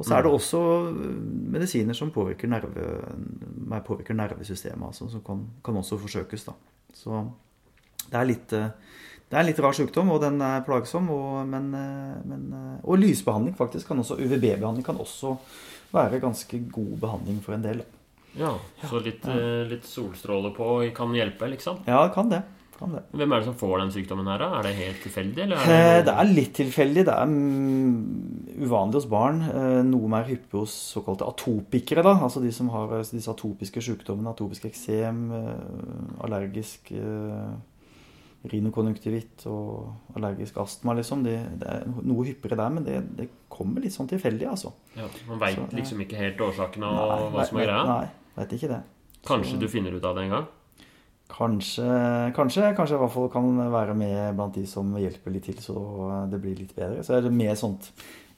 Og 0.00 0.06
så 0.08 0.16
er 0.16 0.24
det 0.24 0.32
også 0.32 0.60
medisiner 1.52 1.96
som 1.96 2.08
påvirker, 2.14 2.48
nerve, 2.48 2.86
påvirker 3.84 4.16
nervesystemet, 4.16 4.86
altså, 4.86 5.10
som 5.12 5.20
kan, 5.26 5.44
kan 5.64 5.76
også 5.76 6.00
forsøkes, 6.00 6.46
da. 6.48 6.56
Så 6.96 7.20
det 8.08 8.16
er 8.16 8.30
litt 8.30 8.54
eh, 8.56 8.70
det 9.30 9.38
er 9.38 9.44
en 9.44 9.46
litt 9.46 9.60
rar 9.62 9.74
sykdom, 9.76 10.08
og 10.10 10.24
den 10.24 10.40
er 10.42 10.64
plagsom. 10.66 11.06
Og, 11.14 11.34
men, 11.46 11.68
eh, 11.78 12.14
men, 12.26 12.48
eh, 12.50 12.78
og 12.82 12.98
lysbehandling 12.98 13.54
faktisk 13.54 13.86
kan 13.92 14.02
også, 14.02 14.18
UVB-behandling 14.18 14.82
kan 14.82 14.98
også 14.98 15.36
være 15.94 16.18
ganske 16.22 16.58
god 16.72 16.96
behandling 17.04 17.38
for 17.44 17.54
en 17.54 17.62
del. 17.62 17.84
Ja, 18.38 18.56
så 18.82 18.98
litt, 19.02 19.22
eh, 19.30 19.68
litt 19.70 19.86
solstråle 19.86 20.50
på 20.54 20.66
kan 20.94 21.14
hjelpe, 21.14 21.46
liksom. 21.46 21.84
Ja, 21.86 22.02
det 22.08 22.14
kan 22.14 22.30
det. 22.30 22.42
Kan 22.80 22.94
det. 22.96 23.02
Hvem 23.12 23.32
er 23.36 23.42
det 23.42 23.46
som 23.50 23.56
får 23.60 23.74
den 23.82 23.90
sykdommen 23.92 24.26
her, 24.32 24.40
da? 24.40 24.46
Er 24.58 24.62
det 24.66 24.74
helt 24.80 25.02
tilfeldig, 25.04 25.42
eller 25.44 25.56
Eh, 25.60 25.70
er 25.70 25.98
det, 26.00 26.04
Det 26.06 26.14
er 26.16 26.30
litt 26.34 26.52
tilfeldig. 26.56 27.04
Det 27.04 27.12
er 27.14 27.26
mm, 27.28 28.60
uvanlig 28.64 28.94
hos 29.02 29.08
barn. 29.12 29.42
eh, 29.50 29.82
Noe 29.84 30.08
mer 30.08 30.24
hyppig 30.24 30.56
hos 30.62 30.72
såkalte 30.96 31.28
atopikere. 31.28 32.02
da, 32.02 32.14
Altså 32.24 32.40
de 32.40 32.50
som 32.56 32.70
har 32.72 32.94
eh, 32.98 33.04
disse 33.12 33.28
atopiske 33.30 33.82
sykdommene. 33.84 34.32
Atopisk 34.32 34.64
eksem, 34.70 35.26
eh, 35.36 36.24
allergisk 36.24 36.90
eh, 36.96 37.50
rinokonjunktivitt 38.50 39.44
og 39.50 40.16
allergisk 40.16 40.56
astma, 40.62 40.94
liksom. 40.96 41.24
Det, 41.26 41.36
det 41.60 41.68
er 41.68 41.84
noe 42.08 42.24
hyppigere 42.24 42.56
der, 42.62 42.70
men 42.72 42.86
det, 42.86 42.96
det 43.18 43.26
kommer 43.52 43.84
litt 43.84 43.92
sånn 43.92 44.08
tilfeldig, 44.08 44.46
altså. 44.48 44.72
ja, 44.96 45.04
Man 45.28 45.42
veit 45.42 45.74
liksom 45.76 46.00
ikke 46.06 46.16
helt 46.16 46.40
årsaken 46.40 46.86
og 46.88 47.26
hva 47.34 47.44
som 47.44 47.60
er 47.60 47.68
greia? 47.68 47.84
Nei, 47.90 48.06
veit 48.38 48.56
ikke 48.56 48.70
det. 48.72 48.80
Kanskje 49.28 49.58
du 49.60 49.68
finner 49.68 49.92
ut 49.92 50.04
av 50.08 50.16
det 50.16 50.24
en 50.24 50.34
gang? 50.38 50.48
Kanskje, 51.30 51.86
kanskje, 52.36 52.72
kanskje 52.76 52.96
i 52.96 53.00
hvert 53.00 53.12
fall 53.14 53.28
kan 53.32 53.46
være 53.72 53.94
med 53.96 54.34
blant 54.36 54.56
de 54.58 54.64
som 54.68 54.90
hjelper 54.98 55.32
litt 55.32 55.46
til, 55.46 55.60
så 55.62 55.76
det 56.30 56.40
blir 56.42 56.58
litt 56.58 56.74
bedre. 56.76 57.04
Så 57.06 57.14
er 57.16 57.22
det 57.24 57.32
mer 57.32 57.54
sånt 57.58 57.90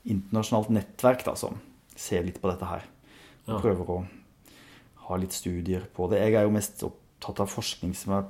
internasjonalt 0.05 0.69
nettverk 0.75 1.25
da, 1.25 1.35
som 1.39 1.57
ser 1.97 2.27
litt 2.27 2.41
på 2.43 2.51
dette 2.51 2.69
her. 2.69 2.85
Og 3.47 3.55
Ja. 3.55 3.61
prøver 3.61 3.89
å 3.89 4.07
ha 5.09 5.17
litt 5.17 5.33
studier 5.33 5.87
på 5.95 6.09
det. 6.11 6.21
Jeg 6.21 6.35
er 6.35 6.43
jo 6.45 6.51
mest 6.51 6.83
opptatt 6.83 7.41
av 7.41 7.49
forskning 7.49 7.95
som 7.97 8.13
er 8.13 8.25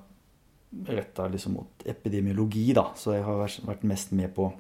retta 0.89 1.29
liksom 1.29 1.53
mot 1.55 1.85
epidemiologi, 1.85 2.73
da. 2.73 2.93
Så 2.95 3.13
jeg 3.13 3.25
har 3.25 3.37
vært- 3.49 3.83
mest 3.85 4.13
med 4.13 4.35
på 4.35 4.53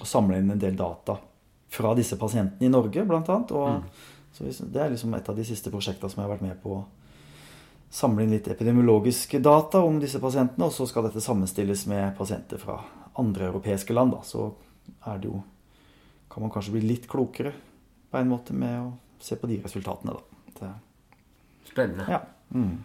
å 0.00 0.04
samle 0.04 0.36
inn 0.38 0.50
en 0.50 0.58
del 0.58 0.74
data 0.76 1.18
fra 1.70 1.94
disse 1.94 2.16
pasientene 2.18 2.62
i 2.62 2.68
Norge, 2.68 3.06
blant 3.06 3.28
annet. 3.28 3.52
Og, 3.52 3.82
så 4.32 4.44
det 4.70 4.76
er 4.82 4.90
liksom 4.90 5.14
et 5.14 5.28
av 5.28 5.36
de 5.36 5.44
siste 5.44 5.70
prosjektene 5.70 6.10
som 6.10 6.22
jeg 6.22 6.28
har 6.28 6.36
vært 6.36 6.42
med 6.42 6.62
på 6.62 6.84
samle 7.94 8.24
inn 8.24 8.32
litt 8.34 8.48
epidemiologiske 8.50 9.38
data 9.44 9.82
om 9.86 10.00
disse 10.02 10.18
pasientene, 10.22 10.66
og 10.66 10.74
så 10.74 10.86
skal 10.90 11.06
dette 11.06 11.22
sammenstilles 11.22 11.84
med 11.90 12.16
pasienter 12.18 12.58
fra 12.58 12.80
andre 13.20 13.46
europeiske 13.52 13.94
land. 13.94 14.16
Da. 14.16 14.24
Så 14.26 14.48
er 15.06 15.20
det 15.22 15.30
jo 15.30 15.42
Kan 16.34 16.42
man 16.42 16.50
kanskje 16.50 16.72
bli 16.74 16.80
litt 16.82 17.04
klokere 17.06 17.52
på 18.10 18.18
en 18.18 18.26
måte 18.26 18.50
med 18.58 18.74
å 18.74 18.88
se 19.22 19.36
på 19.38 19.46
de 19.46 19.60
resultatene, 19.62 20.16
da. 20.16 20.40
Det, 20.58 20.70
Spennende. 21.68 22.06
ja. 22.10 22.18
Mm. 22.50 22.82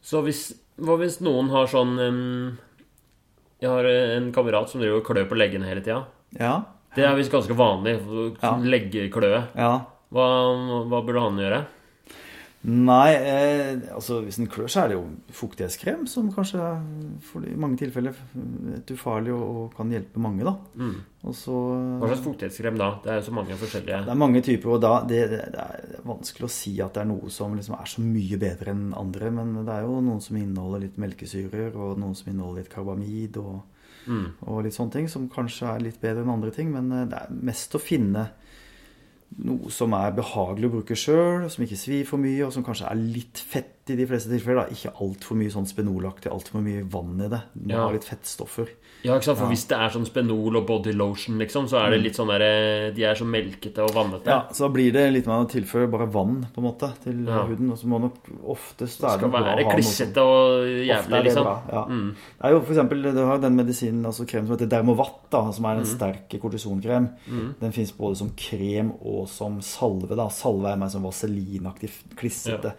Så 0.00 0.22
hvis, 0.24 0.54
hva 0.80 0.96
hvis 0.96 1.18
noen 1.20 1.50
har 1.52 1.68
sånn 1.68 1.92
um, 2.00 2.56
Jeg 3.60 3.68
har 3.68 3.84
en 3.90 4.32
kamerat 4.32 4.70
som 4.70 4.80
driver 4.80 5.02
og 5.02 5.06
klør 5.10 5.28
på 5.28 5.36
leggene 5.36 5.68
hele 5.68 5.84
tida. 5.84 6.06
ja. 6.38 6.56
Det 6.96 7.04
er 7.04 7.14
visst 7.18 7.30
ganske 7.30 7.52
vanlig. 7.52 7.98
Ja. 8.40 8.54
Leggekløe. 8.64 9.42
Ja. 9.54 9.72
Hva, 10.08 10.24
hva 10.88 11.02
burde 11.04 11.20
han 11.20 11.36
gjøre? 11.38 11.60
Nei, 12.68 13.12
eh, 13.16 13.78
altså 13.94 14.18
hvis 14.26 14.36
en 14.42 14.48
klør, 14.50 14.66
så 14.68 14.82
er 14.82 14.90
det 14.90 14.96
jo 14.98 15.04
fuktighetskrem 15.32 16.02
som 16.10 16.26
kanskje 16.34 16.58
er 16.60 16.82
for 17.24 17.46
i 17.48 17.54
mange 17.56 17.78
tilfeller 17.80 18.16
et 18.76 18.90
ufarlig 18.92 19.32
og, 19.32 19.44
og 19.48 19.76
kan 19.78 19.88
hjelpe 19.94 20.20
mange, 20.20 20.44
da. 20.44 20.52
Mm. 20.76 20.98
Så 21.32 21.54
Hva 22.02 22.10
slags 22.10 22.24
fuktighetskrem 22.26 22.76
da? 22.80 22.90
Det 23.04 23.12
er 23.14 23.20
jo 23.22 23.26
så 23.30 23.34
mange 23.38 23.56
forskjellige. 23.58 24.02
Det 24.04 24.12
er 24.12 24.20
mange 24.20 24.42
typer, 24.44 24.74
og 24.74 24.82
da 24.84 24.92
det, 25.08 25.22
det 25.32 25.64
er 25.64 26.04
vanskelig 26.08 26.48
å 26.48 26.52
si 26.52 26.74
at 26.84 26.92
det 26.98 27.02
er 27.06 27.08
noe 27.10 27.32
som 27.32 27.56
liksom 27.56 27.78
er 27.78 27.88
så 27.94 28.04
mye 28.04 28.40
bedre 28.44 28.74
enn 28.74 28.84
andre. 29.00 29.32
Men 29.38 29.56
det 29.62 29.74
er 29.78 29.88
jo 29.88 30.02
noen 30.04 30.20
som 30.24 30.38
inneholder 30.40 30.84
litt 30.84 31.00
melkesyrer, 31.00 31.72
og 31.72 31.96
noen 32.02 32.14
som 32.18 32.30
inneholder 32.34 32.64
litt 32.66 32.72
karbamid 32.74 33.40
og, 33.42 33.58
Mm. 34.08 34.28
og 34.48 34.62
litt 34.64 34.72
sånne 34.72 34.92
ting, 34.94 35.08
som 35.10 35.26
kanskje 35.28 35.66
er 35.68 35.82
litt 35.84 35.98
bedre 36.00 36.22
enn 36.22 36.30
andre 36.32 36.48
ting. 36.54 36.70
Men 36.72 36.86
eh, 36.96 37.02
det 37.10 37.18
er 37.18 37.34
mest 37.44 37.74
å 37.76 37.80
finne 37.82 38.22
noe 39.44 39.70
som 39.70 39.92
er 39.92 40.10
behagelig 40.16 40.66
å 40.70 40.72
bruke 40.78 40.96
sjøl, 40.98 41.48
som 41.52 41.64
ikke 41.64 41.76
svir 41.78 42.06
for 42.08 42.18
mye, 42.18 42.46
og 42.46 42.52
som 42.52 42.64
kanskje 42.64 42.88
er 42.90 42.96
litt 42.96 43.38
fett 43.38 43.90
i 43.92 43.96
de 43.96 44.06
fleste 44.08 44.30
tilfeller. 44.32 44.64
Da. 44.66 44.74
Ikke 44.74 44.94
altfor 45.04 45.36
mye 45.38 45.52
sånn 45.52 45.68
spenolaktig, 45.68 46.30
altfor 46.32 46.60
mye 46.64 46.82
vann 46.90 47.20
i 47.20 47.28
det. 47.28 47.42
Må 47.60 47.70
Ja. 47.74 47.84
ha 47.86 47.92
litt 47.92 48.04
fettstoffer. 48.08 48.68
Ja, 49.04 49.14
ikke 49.14 49.24
sant? 49.28 49.38
For 49.38 49.44
Ja. 49.46 49.50
hvis 49.52 49.66
det 49.68 49.76
er 49.78 49.88
sånn 49.94 50.06
Spenol 50.06 50.56
og 50.56 50.66
body 50.66 50.92
lotion, 50.92 51.38
liksom, 51.38 51.68
så 51.70 51.78
er 51.86 51.90
det 51.90 52.02
litt 52.02 52.16
sånn 52.16 52.26
der 52.28 52.90
De 52.90 53.04
er 53.04 53.14
så 53.14 53.24
melkete 53.24 53.78
og 53.78 53.90
vannete. 53.94 54.26
Ja, 54.26 54.48
så 54.50 54.68
blir 54.72 54.92
det 54.92 55.12
litt 55.12 55.26
mer 55.26 55.44
å 55.44 55.48
tilføre 55.48 55.88
bare 55.90 56.06
vann 56.10 56.48
på 56.52 56.58
en 56.58 56.64
måte 56.64 56.92
til 57.04 57.24
Ja. 57.24 57.44
huden. 57.46 57.70
Og 57.70 57.78
så 57.78 57.86
må 57.86 58.00
nok 58.00 58.16
oftest 58.44 59.00
Det 59.00 59.06
er 59.08 59.18
det 59.18 59.20
skal 59.20 59.30
være 59.30 59.64
klissete 59.70 60.16
og 60.18 60.66
jævlig, 60.66 61.10
det 61.10 61.24
liksom. 61.24 61.44
bra, 61.44 61.62
ja. 61.72 61.84
Mm. 61.86 62.14
Det 62.14 62.44
er 62.44 62.50
jo 62.50 62.60
for 62.60 62.72
eksempel, 62.74 63.02
du 63.14 63.24
har 63.26 63.38
den 63.38 63.56
medisinen, 63.56 64.04
altså 64.04 64.26
krem 64.26 64.46
som 64.48 64.56
heter 64.56 64.68
Dermovat, 64.68 65.14
da, 65.30 65.50
som 65.52 65.64
er 65.64 65.76
en 65.76 65.84
Mm. 65.84 65.98
sterk 65.98 66.40
kortisonkrem. 66.40 67.08
Den 67.60 67.72
fins 67.72 67.92
både 67.92 68.16
som 68.16 68.30
krem 68.36 68.92
og 69.00 69.28
som 69.28 69.60
salve. 69.60 70.16
da. 70.16 70.26
Salve 70.28 70.72
er 70.72 70.76
mer 70.76 70.88
sånn 70.88 71.02
vaselinaktig, 71.02 71.90
klissete. 72.16 72.74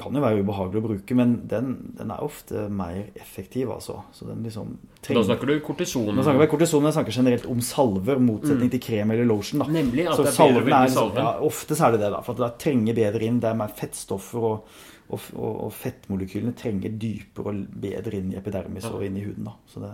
Kan 0.00 0.16
jo 0.16 0.20
være 0.24 0.40
ubehagelig 0.40 0.80
å 0.80 0.86
bruke, 0.86 1.14
men 1.18 1.34
den, 1.50 1.74
den 1.98 2.10
er 2.14 2.22
ofte 2.24 2.66
mer 2.72 3.10
effektiv, 3.20 3.68
altså. 3.74 3.98
Så 4.16 4.26
den 4.28 4.42
liksom 4.46 4.78
Da 5.06 5.22
snakker 5.26 5.46
du 5.50 5.54
kortison. 5.60 6.06
Nå 6.08 6.22
snakker 6.24 6.40
vi 6.40 6.46
kortison, 6.54 6.80
men 6.82 6.90
jeg 6.92 6.96
snakker 6.98 7.16
generelt 7.18 7.46
om 7.52 7.60
salver, 7.60 8.18
motsetning 8.24 8.70
til 8.72 8.80
krem 8.80 9.10
eller 9.12 9.28
lotion. 9.28 9.60
da. 9.60 9.66
Nemlig 9.66 10.06
at 10.08 10.16
Så 10.16 10.24
det 10.24 10.32
er 10.32 10.36
bedre 10.36 10.54
salven 10.54 10.72
er 10.72 10.86
liksom- 10.86 11.10
salven. 11.10 11.24
Ja, 11.24 11.32
ofte 11.50 11.76
så 11.76 11.86
er 11.88 11.90
det 11.92 12.00
det, 12.00 12.10
da. 12.12 12.20
For 12.22 12.32
at 12.32 12.38
det 12.44 12.58
trenger 12.64 12.94
bedre 12.94 13.22
inn. 13.28 13.40
Det 13.40 13.50
er 13.50 13.54
mer 13.60 13.68
fettstoffer, 13.68 14.38
og, 14.40 14.64
og, 15.10 15.20
og, 15.36 15.60
og 15.66 15.72
fettmolekylene 15.72 16.54
trenger 16.56 16.96
dypere 16.98 17.46
og 17.52 17.66
bedre 17.80 18.16
inn 18.16 18.32
i 18.32 18.36
epidermis 18.40 18.84
Ja. 18.84 18.90
og 18.96 19.04
inn 19.04 19.16
i 19.16 19.24
huden. 19.24 19.44
da. 19.44 19.52
Så, 19.68 19.80
det, 19.80 19.92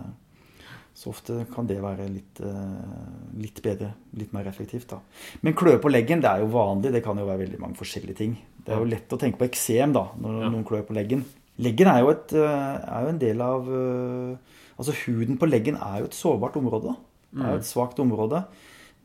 så 0.97 1.11
ofte 1.11 1.35
kan 1.53 1.67
det 1.69 1.77
være 1.83 2.07
litt, 2.09 2.39
eh, 2.41 3.37
litt 3.37 3.59
bedre, 3.61 3.91
litt 4.17 4.31
mer 4.33 4.47
effektivt. 4.49 4.87
da. 4.89 4.97
Men 5.45 5.53
kløe 5.53 5.77
på 5.79 5.91
leggen, 5.93 6.21
det 6.23 6.29
er 6.31 6.39
jo 6.41 6.47
vanlig. 6.49 6.91
Det 6.95 7.03
kan 7.05 7.17
jo 7.21 7.25
være 7.27 7.43
veldig 7.45 7.59
mange 7.61 7.77
forskjellige 7.77 8.15
ting. 8.17 8.37
Det 8.65 8.73
er 8.73 8.79
jo 8.81 8.89
lett 8.89 9.13
å 9.13 9.19
tenke 9.21 9.37
på 9.37 9.45
eksem 9.47 9.93
da, 9.93 10.07
når 10.19 10.41
Ja. 10.41 10.49
noen 10.49 10.65
klør 10.65 10.87
på 10.87 10.95
leggen. 10.97 11.23
Leggen 11.59 11.87
er 11.87 12.01
jo, 12.01 12.09
et, 12.09 12.33
eh, 12.33 12.79
er 12.97 13.03
jo 13.03 13.09
en 13.09 13.19
del 13.19 13.41
av 13.41 13.67
eh, 13.69 14.37
Altså 14.79 14.93
huden 15.07 15.39
på 15.39 15.49
leggen 15.49 15.73
er 15.75 15.99
jo 16.01 16.05
et 16.05 16.13
sårbart 16.13 16.53
område. 16.53 16.95
Det 17.33 17.43
er 17.43 17.49
jo 17.53 17.57
et 17.57 17.65
svakt 17.65 17.97
område. 17.97 18.45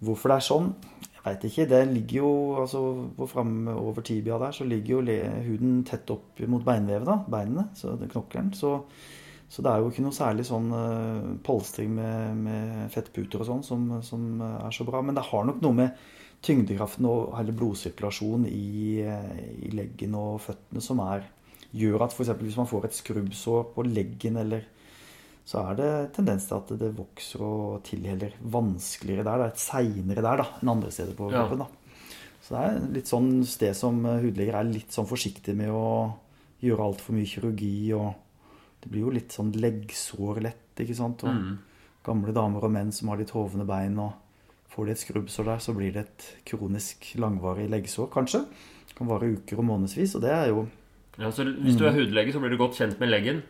Hvorfor 0.04 0.28
det 0.28 0.36
er 0.36 0.44
sånn, 0.44 0.74
jeg 1.00 1.22
veit 1.24 1.44
ikke. 1.48 1.68
Det 1.68 1.88
ligger 1.94 2.16
jo 2.18 2.56
altså 2.60 2.82
på 3.16 3.26
Framover 3.26 4.02
tibia 4.02 4.36
der, 4.38 4.52
så 4.52 4.68
ligger 4.68 5.00
jo 5.00 5.00
huden 5.46 5.82
tett 5.84 6.10
opp 6.10 6.38
mot 6.46 6.62
beinvevet, 6.62 7.06
da. 7.06 7.16
Beinene, 7.26 7.70
så 7.74 7.96
knokkelen. 7.96 8.52
Så, 8.52 8.82
så 9.52 9.60
det 9.60 9.68
er 9.68 9.82
jo 9.82 9.90
ikke 9.92 10.02
noe 10.06 10.16
særlig 10.16 10.46
sånn 10.48 10.70
eh, 10.72 11.24
polstring 11.44 11.90
med, 11.92 12.38
med 12.40 12.92
fettputer 12.94 13.42
og 13.42 13.48
sånn 13.50 13.64
som, 13.66 13.82
som 14.04 14.40
er 14.40 14.72
så 14.72 14.86
bra. 14.88 15.02
Men 15.04 15.18
det 15.18 15.26
har 15.28 15.44
nok 15.44 15.58
noe 15.60 15.76
med 15.76 15.98
tyngdekraften 16.42 17.06
og 17.10 17.34
hele 17.36 17.52
blodsirkulasjonen 17.58 18.46
i, 18.48 19.02
eh, 19.04 19.42
i 19.68 19.72
leggen 19.76 20.16
og 20.16 20.40
føttene 20.46 20.80
som 20.84 21.02
er 21.04 21.26
gjør 21.76 22.06
at 22.06 22.16
f.eks. 22.16 22.32
hvis 22.40 22.56
man 22.62 22.70
får 22.70 22.88
et 22.88 22.96
skrubbsår 22.96 23.68
på 23.76 23.84
leggen 23.90 24.40
eller 24.40 24.64
så 25.44 25.66
er 25.66 25.78
det 25.78 25.92
tendens 26.16 26.46
til 26.48 26.56
at 26.56 26.72
det 26.78 26.92
vokser 26.96 27.44
og 27.44 27.80
tilheller 27.84 28.36
vanskeligere 28.40 29.24
der. 29.26 29.40
Det 29.40 29.46
er 29.48 29.54
et 29.56 29.62
seinere 29.66 30.24
der 30.24 30.42
da, 30.44 30.48
enn 30.62 30.72
andre 30.76 30.92
steder 30.94 31.16
på 31.18 31.28
kroppen. 31.32 31.64
da. 31.64 31.96
Så 32.40 32.54
det 32.54 32.64
er 32.64 32.92
litt 32.96 33.10
sånn 33.10 33.32
sted 33.48 33.76
som 33.76 34.00
hudleger 34.06 34.56
er 34.58 34.70
litt 34.70 34.94
sånn 34.94 35.08
forsiktig 35.10 35.56
med 35.58 35.74
å 35.74 36.12
gjøre 36.62 36.86
altfor 36.86 37.18
mye 37.18 37.28
kirurgi. 37.28 37.74
og 37.98 38.21
Det 38.82 38.90
blir 38.90 39.04
jo 39.06 39.10
litt 39.14 39.30
sånn 39.32 39.52
leggsår 39.54 40.40
lett, 40.42 40.74
ikke 40.82 40.96
sant. 40.98 41.22
Og 41.24 41.30
Mm. 41.34 41.58
Gamle 42.04 42.32
damer 42.34 42.64
og 42.66 42.70
menn 42.74 42.90
som 42.92 43.08
har 43.12 43.16
litt 43.20 43.30
hovne 43.30 43.64
bein, 43.64 43.96
og 44.02 44.12
får 44.74 44.86
de 44.86 44.90
et 44.90 44.98
skrubbsår 44.98 45.44
der, 45.44 45.58
så 45.62 45.72
blir 45.76 45.92
det 45.94 46.00
et 46.02 46.24
kronisk 46.50 47.12
langvarig 47.16 47.68
leggsår, 47.70 48.08
kanskje. 48.10 48.40
Det 48.88 48.96
kan 48.98 49.06
vare 49.06 49.28
uker 49.36 49.58
og 49.58 49.64
månedsvis, 49.68 50.16
og 50.16 50.22
det 50.22 50.30
er 50.34 50.48
jo 50.48 50.68
Ja, 51.18 51.30
så 51.30 51.44
hvis 51.44 51.76
du 51.78 51.84
er 51.86 51.92
hudlege, 51.92 52.32
så 52.32 52.40
blir 52.40 52.50
du 52.50 52.56
godt 52.58 52.74
kjent 52.74 52.98
med 52.98 53.08
leggen. 53.10 53.42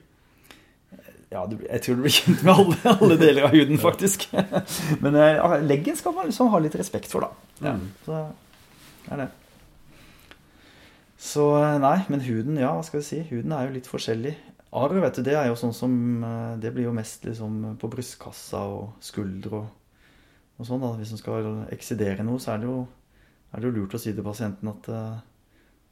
Ja, 1.30 1.46
jeg 1.48 1.80
tror 1.80 1.94
du 1.96 2.02
blir 2.02 2.12
kjent 2.12 2.42
med 2.44 2.52
alle, 2.52 2.76
alle 3.00 3.16
deler 3.16 3.44
av 3.44 3.54
huden, 3.54 3.78
faktisk. 3.78 4.26
Men 5.02 5.14
eh, 5.16 5.36
ja, 5.38 5.56
leggen 5.64 5.96
skal 5.96 6.12
man 6.12 6.26
liksom 6.28 6.50
ha 6.52 6.58
litt 6.58 6.74
respekt 6.76 7.06
for, 7.08 7.20
da. 7.20 7.30
Ja, 7.62 7.72
Mm. 7.72 7.88
så 8.04 8.32
er 9.12 9.16
det. 9.16 9.28
Så 11.22 11.44
eh, 11.62 11.78
nei, 11.78 11.98
men 12.10 12.20
huden, 12.26 12.56
ja, 12.58 12.72
hva 12.74 12.82
skal 12.84 13.00
vi 13.00 13.06
si? 13.06 13.20
Huden 13.30 13.52
er 13.54 13.68
jo 13.68 13.74
litt 13.76 13.86
forskjellig. 13.90 14.34
Arr, 14.72 14.94
vet 15.04 15.18
du, 15.18 15.22
det 15.26 15.34
er 15.36 15.50
jo 15.50 15.56
sånn 15.60 15.74
som 15.76 15.94
eh, 16.24 16.54
Det 16.62 16.70
blir 16.72 16.86
jo 16.88 16.94
mest 16.96 17.26
liksom 17.28 17.74
på 17.80 17.90
brystkassa 17.92 18.62
og 18.72 18.94
skulder 19.04 19.58
og, 19.58 19.66
og 20.58 20.68
sånn. 20.68 20.80
da. 20.80 20.94
Hvis 21.00 21.12
man 21.12 21.20
skal 21.20 21.48
eksidere 21.74 22.24
noe, 22.24 22.40
så 22.40 22.54
er 22.54 22.62
det 22.62 22.70
jo, 22.70 22.78
er 23.52 23.60
det 23.60 23.68
jo 23.68 23.74
lurt 23.80 23.96
å 23.98 24.00
si 24.00 24.14
til 24.16 24.24
pasienten 24.24 24.70
at 24.72 24.88
uh, 24.88 25.18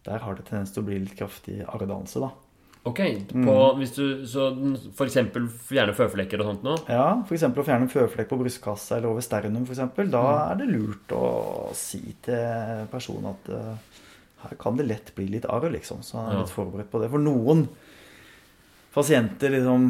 der 0.09 0.23
har 0.25 0.39
det 0.39 0.47
tendens 0.49 0.73
til 0.73 0.81
å 0.81 0.87
bli 0.89 1.01
litt 1.03 1.13
kraftig 1.19 1.59
arrdannelse, 1.69 2.23
da. 2.25 2.31
Ok, 2.89 3.03
på, 3.29 3.55
hvis 3.77 3.91
du, 3.93 4.05
så 4.25 4.47
for 4.97 5.05
eksempel 5.05 5.45
fjerne 5.53 5.93
føflekker 5.93 6.41
og 6.41 6.47
sånt 6.49 6.63
nå? 6.65 6.79
Ja, 6.89 7.11
f.eks. 7.29 7.45
å 7.45 7.65
fjerne 7.67 7.85
en 7.85 7.93
føflekk 7.93 8.31
på 8.31 8.39
brystkassa 8.41 8.97
eller 8.97 9.11
over 9.11 9.21
sternum, 9.27 9.67
f.eks. 9.69 9.83
Da 10.15 10.23
er 10.47 10.57
det 10.63 10.71
lurt 10.71 11.13
å 11.13 11.27
si 11.77 12.01
til 12.25 12.87
personen 12.89 13.35
at 13.35 13.51
uh, 13.53 14.01
her 14.47 14.57
kan 14.63 14.81
det 14.81 14.89
lett 14.89 15.13
bli 15.19 15.29
litt 15.35 15.45
arr, 15.53 15.69
liksom. 15.77 16.01
Så 16.01 16.17
han 16.17 16.31
er 16.31 16.39
Ja. 16.39 16.47
litt 16.47 16.55
forberedt 16.57 16.89
på 16.95 17.03
det. 17.05 17.11
For 17.13 17.21
noen 17.21 17.67
pasienter 18.95 19.53
liksom 19.55 19.85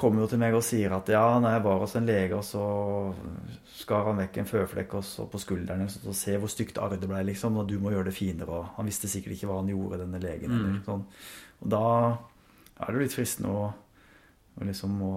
kommer 0.00 0.22
jo 0.24 0.28
til 0.32 0.40
meg 0.40 0.54
og 0.56 0.62
sier 0.64 0.92
at 0.96 1.08
ja, 1.12 1.24
når 1.42 1.56
jeg 1.56 1.64
var 1.66 1.80
hos 1.82 1.94
en 1.98 2.06
lege, 2.08 2.38
og 2.38 2.44
så 2.46 2.62
skar 3.76 4.06
han 4.08 4.20
vekk 4.22 4.38
en 4.40 4.48
føflekk 4.48 4.94
også 5.00 5.26
på 5.32 5.40
skulderen, 5.42 5.82
og 5.84 5.92
så 5.92 6.14
se 6.16 6.36
hvor 6.40 6.48
stygt 6.52 6.78
arret 6.80 7.02
det 7.02 7.10
ble, 7.10 7.20
liksom, 7.28 7.58
og 7.60 7.68
du 7.68 7.76
må 7.82 7.92
gjøre 7.92 8.08
det 8.08 8.16
finere, 8.16 8.48
og 8.62 8.70
han 8.78 8.88
visste 8.88 9.10
sikkert 9.12 9.36
ikke 9.36 9.50
hva 9.50 9.58
han 9.60 9.68
gjorde, 9.72 10.00
denne 10.04 10.22
legen, 10.22 10.54
eller 10.56 10.78
sånn. 10.86 11.04
Og 11.62 11.72
da 11.76 11.82
er 12.80 12.86
det 12.88 12.96
jo 12.96 13.04
litt 13.04 13.16
fristende 13.18 13.52
å, 13.52 13.66
å 14.56 14.70
liksom 14.70 14.96
å 15.04 15.12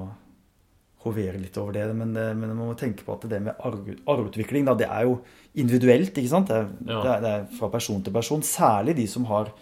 hovere 1.06 1.39
litt 1.39 1.56
over 1.62 1.78
det, 1.78 1.86
men, 1.95 2.12
det, 2.12 2.25
men 2.36 2.52
man 2.52 2.73
må 2.73 2.75
tenke 2.75 3.06
på 3.08 3.13
at 3.15 3.23
det 3.32 3.38
med 3.45 3.56
arv- 3.63 4.02
arveutvikling, 4.12 4.67
det 4.75 4.89
er 4.91 5.06
jo 5.08 5.21
individuelt, 5.56 6.12
ikke 6.12 6.32
sant? 6.36 6.52
Det 6.52 6.58
er, 6.60 6.67
Ja. 6.91 6.99
det, 7.06 7.12
er, 7.13 7.21
det 7.23 7.32
er 7.38 7.45
fra 7.56 7.69
person 7.71 8.04
til 8.04 8.12
person, 8.19 8.43
særlig 8.43 8.97
de 8.99 9.08
som 9.08 9.23
har 9.32 9.54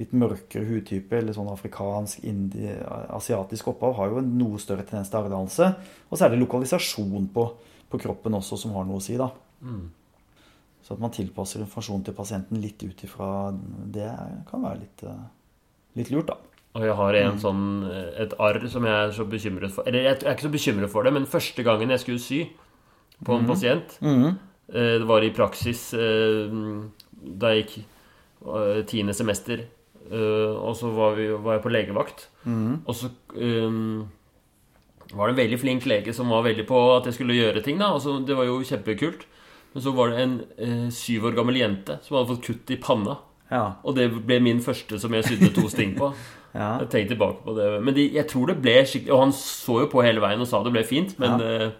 litt 0.00 0.12
mørkere 0.16 0.64
hudtype, 0.66 1.18
eller 1.18 1.36
sånn 1.36 1.50
afrikansk, 1.52 2.22
indi, 2.28 2.64
asiatisk 3.12 3.72
opphav, 3.74 3.96
har 3.98 4.12
jo 4.12 4.20
en 4.22 4.30
noe 4.38 4.60
større 4.60 4.86
tendens 4.88 5.10
til 5.12 5.20
arvedannelse. 5.20 5.68
Og 6.08 6.16
så 6.16 6.26
er 6.26 6.32
det 6.32 6.40
lokalisasjon 6.40 7.26
på, 7.34 7.44
på 7.92 8.00
kroppen 8.00 8.38
også 8.38 8.56
som 8.62 8.72
har 8.76 8.86
noe 8.88 9.02
å 9.02 9.04
si, 9.04 9.18
da. 9.20 9.28
Mm. 9.60 9.90
Så 10.82 10.96
at 10.96 11.02
man 11.02 11.12
tilpasser 11.14 11.62
informasjon 11.62 12.06
til 12.06 12.16
pasienten 12.16 12.62
litt 12.62 12.80
ut 12.82 13.04
ifra 13.06 13.28
det, 13.52 14.08
kan 14.48 14.64
være 14.64 14.80
litt, 14.80 15.04
eh, 15.06 15.20
litt 16.00 16.10
lurt, 16.14 16.32
da. 16.32 16.38
Og 16.72 16.86
jeg 16.88 16.96
har 16.96 17.18
en 17.20 17.38
sånn, 17.38 17.64
eh, 17.84 18.22
et 18.24 18.32
arr 18.40 18.64
som 18.72 18.88
jeg 18.88 18.96
er 18.96 19.12
så 19.12 19.26
bekymret 19.28 19.70
for 19.74 19.84
Eller 19.86 20.06
jeg 20.06 20.22
er 20.24 20.32
ikke 20.32 20.48
så 20.48 20.52
bekymret 20.52 20.90
for 20.90 21.04
det, 21.04 21.12
men 21.12 21.28
første 21.28 21.62
gangen 21.62 21.90
jeg 21.92 22.00
skulle 22.00 22.18
sy 22.18 22.48
på 23.22 23.36
en 23.36 23.44
pasient 23.46 23.98
eh, 24.00 24.96
Det 24.98 25.06
var 25.06 25.22
i 25.22 25.30
praksis 25.36 25.90
da 25.92 27.52
jeg 27.52 27.66
gikk 27.66 28.86
tiende 28.88 29.14
semester. 29.14 29.60
Eh, 30.10 30.56
Og 30.56 30.74
så 30.76 30.90
var, 30.94 31.14
vi, 31.18 31.28
var 31.32 31.58
jeg 31.58 31.62
på 31.64 31.72
legevakt. 31.72 32.28
Og 32.86 32.94
så 32.96 33.10
um, 33.36 34.08
var 35.12 35.28
det 35.28 35.34
en 35.34 35.42
veldig 35.42 35.58
flink 35.60 35.86
lege 35.86 36.14
som 36.16 36.32
var 36.32 36.44
veldig 36.46 36.64
på 36.66 36.80
at 36.96 37.06
jeg 37.06 37.18
skulle 37.18 37.36
gjøre 37.36 37.62
ting. 37.62 37.78
da, 37.78 37.92
og 37.92 38.00
så 38.00 38.18
Det 38.26 38.36
var 38.36 38.48
jo 38.48 38.62
kjempekult. 38.62 39.26
Men 39.72 39.82
så 39.82 39.92
var 39.96 40.10
det 40.10 40.22
en 40.22 40.34
uh, 40.60 40.90
syv 40.92 41.30
år 41.30 41.36
gammel 41.36 41.56
jente 41.56 41.98
som 42.02 42.16
hadde 42.16 42.34
fått 42.34 42.46
kutt 42.46 42.70
i 42.70 42.80
panna. 42.80 43.18
Ja. 43.52 43.74
Og 43.84 43.96
det 43.96 44.10
ble 44.26 44.40
min 44.40 44.60
første 44.64 44.98
som 45.00 45.12
jeg 45.12 45.24
sydde 45.24 45.52
to 45.54 45.68
sting 45.68 45.96
på. 45.98 46.12
Ja. 46.52 46.74
Jeg 46.82 46.90
tenkte 46.92 47.14
tilbake 47.14 47.40
på 47.46 47.54
det 47.56 47.66
Men 47.80 47.94
de, 47.96 48.02
jeg 48.12 48.26
tror 48.28 48.50
det 48.50 48.58
ble 48.60 48.74
skikkelig 48.84 49.14
Og 49.14 49.20
han 49.22 49.30
så 49.32 49.78
jo 49.80 49.86
på 49.88 50.02
hele 50.04 50.20
veien 50.20 50.42
og 50.44 50.44
sa 50.50 50.58
det 50.60 50.74
ble 50.74 50.82
fint, 50.84 51.14
men 51.16 51.40
eh, 51.40 51.70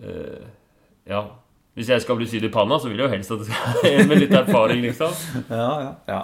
Uh, 0.00 0.46
Ja. 1.06 1.20
Hvis 1.74 1.88
jeg 1.88 2.02
skal 2.04 2.16
bli 2.16 2.26
sydd 2.28 2.44
i 2.44 2.50
panna, 2.52 2.78
så 2.80 2.88
vil 2.88 3.00
jeg 3.00 3.08
jo 3.08 3.12
helst 3.12 3.32
at 3.32 3.42
det 3.42 3.48
skal 3.48 4.06
med 4.10 4.20
litt 4.20 4.34
erfaring, 4.36 4.82
liksom. 4.84 5.12
Ja, 5.48 5.68
ja. 5.80 5.92
ja. 6.08 6.22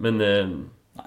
Men 0.00 0.20
eh, 0.24 0.52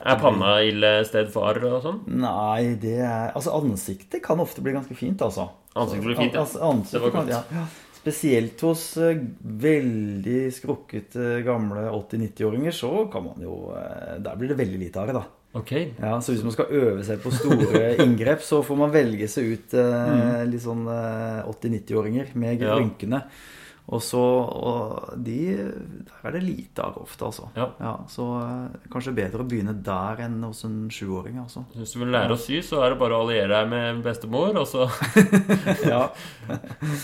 er 0.03 0.19
panna 0.21 0.55
ille 0.65 0.91
sted 1.09 1.29
for 1.33 1.49
arr 1.51 1.63
og 1.69 1.79
sånn? 1.85 2.01
Nei, 2.23 2.75
det 2.81 2.99
er 3.03 3.31
Altså, 3.35 3.53
ansiktet 3.59 4.21
kan 4.25 4.41
ofte 4.43 4.61
bli 4.65 4.73
ganske 4.75 4.95
fint, 4.97 5.21
altså. 5.25 5.49
Ansiktet 5.73 6.05
blir 6.05 6.19
fint, 6.19 6.33
ja. 6.37 6.43
Altså, 6.45 6.61
ansiktet 6.67 6.99
Det 6.99 7.07
var 7.07 7.17
godt. 7.19 7.33
ja. 7.33 7.41
ja. 7.57 7.65
Spesielt 8.03 8.59
hos 8.67 8.81
eh, 8.99 9.21
veldig 9.63 10.39
skrukkete 10.51 11.37
gamle 11.45 11.85
80-90-åringer, 11.93 12.75
så 12.75 12.91
kan 13.13 13.23
man 13.29 13.39
jo 13.45 13.71
eh, 13.77 14.17
Der 14.25 14.35
blir 14.39 14.51
det 14.51 14.57
veldig 14.59 14.81
lite 14.81 14.99
arr, 15.03 15.13
da. 15.15 15.23
Ok. 15.53 15.71
Ja, 16.01 16.15
Så 16.21 16.33
hvis 16.33 16.43
man 16.43 16.53
skal 16.55 16.71
øve 16.73 17.03
seg 17.05 17.21
på 17.23 17.31
store 17.33 17.93
inngrep, 18.03 18.41
så 18.43 18.63
får 18.65 18.79
man 18.79 18.93
velge 18.93 19.27
seg 19.31 19.51
ut 19.53 19.75
eh, 19.77 20.41
litt 20.49 20.63
sånn 20.65 20.87
eh, 20.89 21.43
80-90-åringer 21.51 22.33
med 22.41 22.63
rynkene. 22.65 23.19
Ja. 23.23 23.49
Og 23.91 23.99
så 23.99 24.19
Og 24.19 25.17
de 25.25 25.57
Der 25.57 26.27
er 26.29 26.31
det 26.31 26.43
lite 26.43 26.83
av 26.85 26.97
ofte, 27.01 27.25
altså. 27.25 27.49
Ja. 27.57 27.97
så 28.07 28.27
eh, 28.39 28.77
kanskje 28.93 29.11
bedre 29.17 29.43
å 29.43 29.47
begynne 29.47 29.73
der 29.83 30.21
enn 30.23 30.37
hos 30.45 30.63
en 30.63 30.87
sjuåring, 30.93 31.39
altså. 31.41 31.65
Hvis 31.75 31.91
du 31.93 31.99
vil 31.99 32.13
lære 32.15 32.37
å 32.37 32.39
sy, 32.39 32.61
så 32.63 32.79
er 32.83 32.93
det 32.93 32.99
bare 33.01 33.17
å 33.17 33.25
alliere 33.25 33.51
deg 33.51 33.69
med 33.73 34.03
bestemor, 34.05 34.55
og 34.55 34.67
så 34.67 34.87
Ja. 35.93 36.05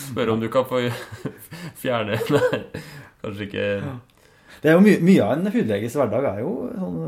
spørre 0.06 0.32
om 0.32 0.40
du 0.40 0.48
kan 0.52 0.64
få 0.68 0.80
fjerne 1.82 2.16
Nei, 2.32 2.62
kanskje 3.20 3.46
ikke 3.50 3.66
Det 4.62 4.72
er 4.72 4.76
jo 4.78 4.84
mye, 4.84 5.00
mye 5.04 5.24
av 5.26 5.36
en 5.36 5.52
hudleges 5.52 5.96
hverdag 6.00 6.30
er 6.32 6.40
jo 6.44 6.54
sånn, 6.76 6.98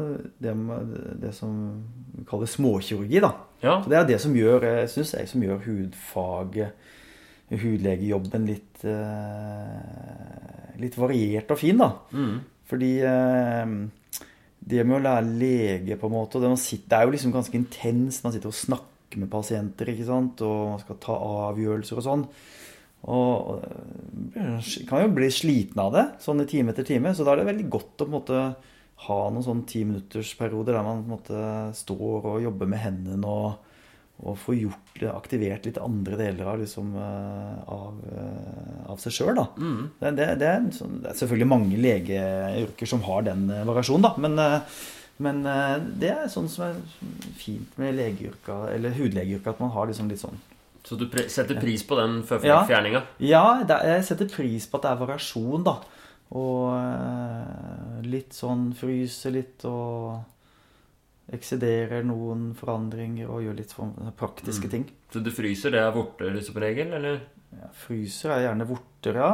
det, 0.41 0.55
det 1.25 1.33
som 1.37 1.57
vi 2.13 2.25
kaller 2.29 2.49
småkirurgi, 2.49 3.21
da. 3.25 3.33
Ja. 3.65 3.79
Så 3.81 3.89
det 3.93 3.97
er 3.99 4.09
det 4.09 4.21
som 4.21 4.37
gjør, 4.37 4.65
jeg 4.69 4.89
synes 4.93 5.15
jeg, 5.17 5.29
som 5.33 5.43
gjør 5.45 5.65
hudfaget, 5.65 6.77
hudlegejobben 7.53 8.47
litt, 8.49 8.72
eh, 8.89 10.79
litt 10.83 10.97
variert 10.99 11.53
og 11.53 11.61
fin, 11.61 11.79
da. 11.81 11.91
Mm. 12.15 12.39
Fordi 12.73 12.93
eh, 13.09 13.75
det 14.63 14.87
med 14.87 14.99
å 14.99 15.03
lære 15.05 15.37
lege, 15.43 15.99
på 16.01 16.09
en 16.09 16.17
måte, 16.17 16.41
det, 16.43 16.51
man 16.53 16.61
sitter, 16.61 16.89
det 16.91 16.99
er 16.99 17.07
jo 17.07 17.15
liksom 17.17 17.35
ganske 17.35 17.59
intenst. 17.59 18.25
Man 18.25 18.35
sitter 18.35 18.53
og 18.53 18.59
snakker 18.59 19.23
med 19.23 19.31
pasienter, 19.33 19.93
ikke 19.93 20.09
sant, 20.09 20.43
og 20.47 20.75
man 20.75 20.83
skal 20.83 21.01
ta 21.03 21.19
avgjørelser 21.49 22.01
og 22.01 22.07
sånn. 22.09 22.27
Og 22.33 22.61
og 23.13 23.65
kan 24.87 25.03
jo 25.03 25.09
bli 25.17 25.29
sliten 25.35 25.81
av 25.83 25.91
det, 25.97 26.05
sånn 26.23 26.45
i 26.45 26.47
time 26.49 26.71
etter 26.71 26.87
time. 26.87 27.11
Så 27.15 27.27
da 27.27 27.35
er 27.35 27.43
det 27.43 27.49
veldig 27.51 27.67
godt 27.73 28.05
å 28.05 28.07
på 28.07 28.11
en 28.11 28.15
måte 28.15 28.43
ha 29.09 29.19
noen 29.33 29.45
sånn 29.45 29.65
timinuttersperioder 29.67 30.77
der 30.77 30.87
man 30.87 31.03
på 31.03 31.09
en 31.09 31.15
måte 31.17 31.43
står 31.75 32.29
og 32.31 32.43
jobber 32.45 32.71
med 32.71 32.83
hendene 32.85 33.27
og, 33.27 33.72
og 34.23 34.37
få 34.39 34.55
gjort, 34.55 35.01
aktivert 35.11 35.65
litt 35.67 35.79
andre 35.83 36.15
deler 36.21 36.47
av, 36.53 36.61
liksom, 36.63 36.93
eh, 36.95 37.63
av, 37.75 37.97
eh, 38.15 38.91
av 38.93 39.01
seg 39.03 39.17
sjøl. 39.17 39.41
Mm. 39.59 39.81
Det, 39.99 40.13
det, 40.19 40.27
det, 40.39 40.51
er 40.51 40.69
sånn, 40.77 41.01
det 41.03 41.11
er 41.11 41.19
selvfølgelig 41.19 41.49
mange 41.51 41.81
legeyrker 41.83 42.91
som 42.93 43.03
har 43.09 43.25
den 43.27 43.49
eh, 43.51 43.65
variasjonen, 43.67 44.07
da. 44.07 44.13
Men, 44.23 44.39
men 45.23 45.43
det 45.99 46.13
er 46.15 46.31
sånn 46.31 46.47
som 46.51 46.69
er 46.69 46.79
fint 47.39 47.75
med 47.83 47.97
legeyrka, 47.99 48.61
eller 48.77 48.95
hudlegeyrka, 48.95 49.57
at 49.57 49.63
man 49.65 49.75
har 49.75 49.91
liksom 49.91 50.11
litt 50.13 50.23
sånn 50.23 50.39
Så 50.87 50.97
du 50.99 51.05
setter 51.31 51.59
pris 51.63 51.83
på 51.87 51.99
den 51.99 52.21
føflekkfjerninga? 52.27 53.03
Ja, 53.23 53.45
er- 53.63 53.89
jeg 53.97 54.07
setter 54.07 54.31
pris 54.31 54.67
på 54.71 54.79
at 54.79 54.87
det 54.87 54.95
er 54.95 55.03
variasjon, 55.03 55.67
da. 55.67 55.77
Og 56.33 58.07
litt 58.07 58.33
sånn 58.35 58.71
fryse 58.79 59.31
litt 59.35 59.67
og 59.69 60.23
eksiderer 61.33 62.03
noen 62.07 62.51
forandringer 62.59 63.31
og 63.31 63.45
gjør 63.45 63.59
litt 63.61 63.75
praktiske 63.77 64.15
praktiske 64.19 64.69
ting. 64.73 64.89
Så 65.13 65.23
du 65.23 65.31
fryser, 65.35 65.75
det 65.75 65.83
er 65.83 65.95
vorter 65.95 66.41
som 66.43 66.59
regel, 66.63 66.89
eller? 66.99 67.17
Ja, 67.53 67.69
fryser 67.85 68.35
er 68.35 68.47
gjerne 68.49 68.69
vorter, 68.69 69.15
ja. 69.21 69.33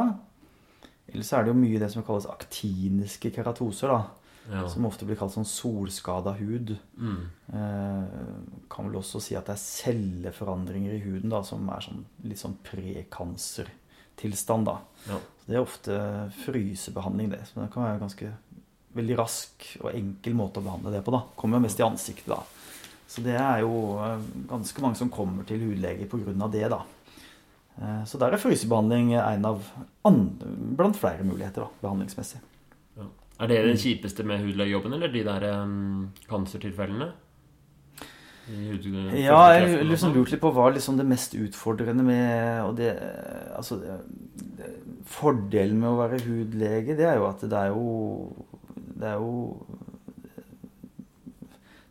Ellers 1.09 1.33
er 1.33 1.43
det 1.43 1.53
jo 1.53 1.57
mye 1.57 1.79
det 1.81 1.89
som 1.91 2.05
kalles 2.05 2.29
aktiniske 2.29 3.31
keratoser, 3.33 3.87
da. 3.89 4.01
Ja. 4.49 4.63
Som 4.69 4.85
ofte 4.89 5.05
blir 5.05 5.17
kalt 5.19 5.33
sånn 5.35 5.45
solskada 5.45 6.33
hud. 6.39 6.73
Mm. 6.97 7.23
Eh, 7.53 8.05
kan 8.71 8.87
vel 8.87 8.97
også 9.01 9.21
si 9.21 9.35
at 9.37 9.49
det 9.49 9.55
er 9.55 9.61
celleforandringer 9.61 10.95
i 10.95 11.03
huden 11.03 11.29
da, 11.33 11.43
som 11.45 11.67
er 11.69 11.81
sånn, 11.85 12.05
litt 12.25 12.41
sånn 12.41 12.57
prekancertilstand. 12.65 14.69
da. 14.69 14.79
Ja. 15.09 15.19
Så 15.19 15.51
det 15.51 15.57
er 15.57 15.65
ofte 15.65 15.99
frysebehandling, 16.45 17.29
det. 17.35 17.43
Så 17.49 17.61
det 17.61 17.69
kan 17.73 17.85
være 17.85 18.01
ganske 18.01 18.31
veldig 18.95 19.17
rask 19.19 19.65
og 19.83 19.91
enkel 19.93 20.33
måte 20.37 20.61
å 20.61 20.65
behandle 20.65 20.93
det 20.95 21.03
på. 21.05 21.11
da. 21.13 21.23
Kommer 21.37 21.59
jo 21.59 21.65
mest 21.67 21.79
i 21.79 21.85
ansiktet, 21.85 22.31
da. 22.31 22.41
Så 23.09 23.23
det 23.25 23.35
er 23.41 23.61
jo 23.63 23.97
eh, 24.05 24.23
ganske 24.49 24.81
mange 24.85 24.97
som 24.99 25.09
kommer 25.13 25.45
til 25.49 25.61
hudlege 25.63 26.07
pga. 26.09 26.47
det, 26.53 26.67
da. 26.69 26.83
Eh, 27.81 28.03
Så 28.05 28.17
der 28.21 28.33
er 28.33 28.41
frysebehandling 28.41 29.13
en 29.17 29.45
av 29.45 29.63
an- 30.05 30.75
blant 30.77 30.97
flere 30.97 31.23
muligheter 31.23 31.65
da, 31.65 31.69
behandlingsmessig. 31.81 32.41
Ja. 32.97 33.07
Er 33.39 33.47
det 33.47 33.63
det 33.65 33.79
kjipeste 33.81 34.25
med 34.25 34.41
hudlegejobben, 34.43 34.93
eller 34.93 35.07
de 35.07 35.23
der 35.23 35.47
um, 35.63 36.11
kancertilfellene? 36.27 37.11
Ja, 38.49 39.53
jeg 39.53 39.85
liksom 39.85 40.09
lurte 40.09 40.17
lurt 40.17 40.31
litt 40.33 40.41
på 40.41 40.49
hva 40.55 40.71
liksom 40.73 40.95
det 40.97 41.05
mest 41.05 41.35
utfordrende 41.37 42.01
med 42.01 42.63
og 42.65 42.71
det, 42.79 42.95
altså, 43.55 43.77
det, 44.57 44.69
Fordelen 45.09 45.77
med 45.81 45.89
å 45.91 45.99
være 45.99 46.19
hudlege, 46.25 46.95
det 46.97 47.05
er 47.05 47.19
jo 47.19 47.27
at 47.29 47.43
det 47.45 47.59
er 47.59 47.69
jo 47.69 48.47
Det 48.99 49.07
er 49.07 49.21
jo 49.21 49.65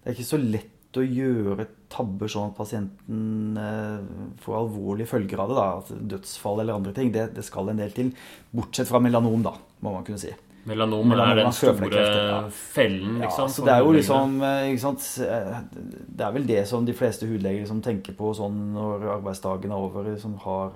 Det 0.02 0.10
er 0.10 0.16
ikke 0.16 0.28
så 0.28 0.40
lett 0.40 0.98
å 0.98 1.04
gjøre 1.04 1.66
tabber 1.92 2.30
sånn 2.32 2.50
at 2.50 2.56
pasienten 2.56 3.58
eh, 3.60 4.34
får 4.42 4.56
alvorlige 4.62 5.10
følger 5.10 5.40
av 5.42 5.50
det. 5.50 5.56
da, 5.58 5.66
at 5.78 6.08
Dødsfall 6.12 6.62
eller 6.62 6.78
andre 6.78 6.94
ting. 6.96 7.12
Det, 7.14 7.30
det 7.36 7.44
skal 7.46 7.70
en 7.72 7.80
del 7.80 7.92
til. 7.96 8.12
Bortsett 8.56 8.88
fra 8.88 9.00
melanom, 9.04 9.42
da, 9.44 9.54
må 9.84 9.92
man 9.94 10.06
kunne 10.06 10.20
si. 10.20 10.32
Melanom, 10.68 11.06
Melanom 11.08 11.32
er 11.32 11.38
den 11.40 11.54
store 11.54 12.00
ja. 12.02 12.40
fellen, 12.52 13.20
Ja, 13.22 13.28
liksom. 13.28 13.48
så 13.48 13.64
det 13.64 13.72
er 13.72 13.84
jo 13.86 13.92
liksom 13.94 14.34
eh, 14.44 14.72
sant? 14.82 15.06
Det 15.16 16.26
er 16.26 16.34
vel 16.34 16.48
det 16.48 16.64
som 16.68 16.84
de 16.84 16.96
fleste 16.96 17.28
hudleger 17.28 17.62
liksom 17.62 17.80
tenker 17.84 18.16
på 18.18 18.34
sånn 18.36 18.58
når 18.74 19.06
arbeidsdagen 19.14 19.72
er 19.72 19.86
over, 19.86 20.10
som 20.20 20.34
har, 20.44 20.74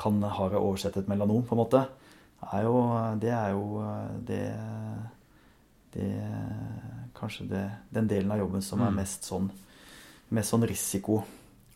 kan 0.00 0.18
ha 0.22 0.48
oversett 0.58 0.98
et 0.98 1.10
melanom, 1.10 1.44
på 1.46 1.54
en 1.54 1.62
måte. 1.62 1.84
Er 2.54 2.66
jo, 2.66 2.80
det 3.22 3.30
er 3.34 3.54
jo 3.54 3.84
det, 4.26 4.42
det 5.94 6.02
er 6.18 6.84
Kanskje 7.18 7.48
det, 7.50 7.64
den 7.92 8.06
delen 8.06 8.30
av 8.30 8.38
jobben 8.38 8.62
som 8.62 8.80
er 8.80 8.90
Mm. 8.92 8.94
mest 9.00 9.24
sånn, 9.26 9.50
mest 10.30 10.52
sånn 10.52 10.62
risiko. 10.68 11.24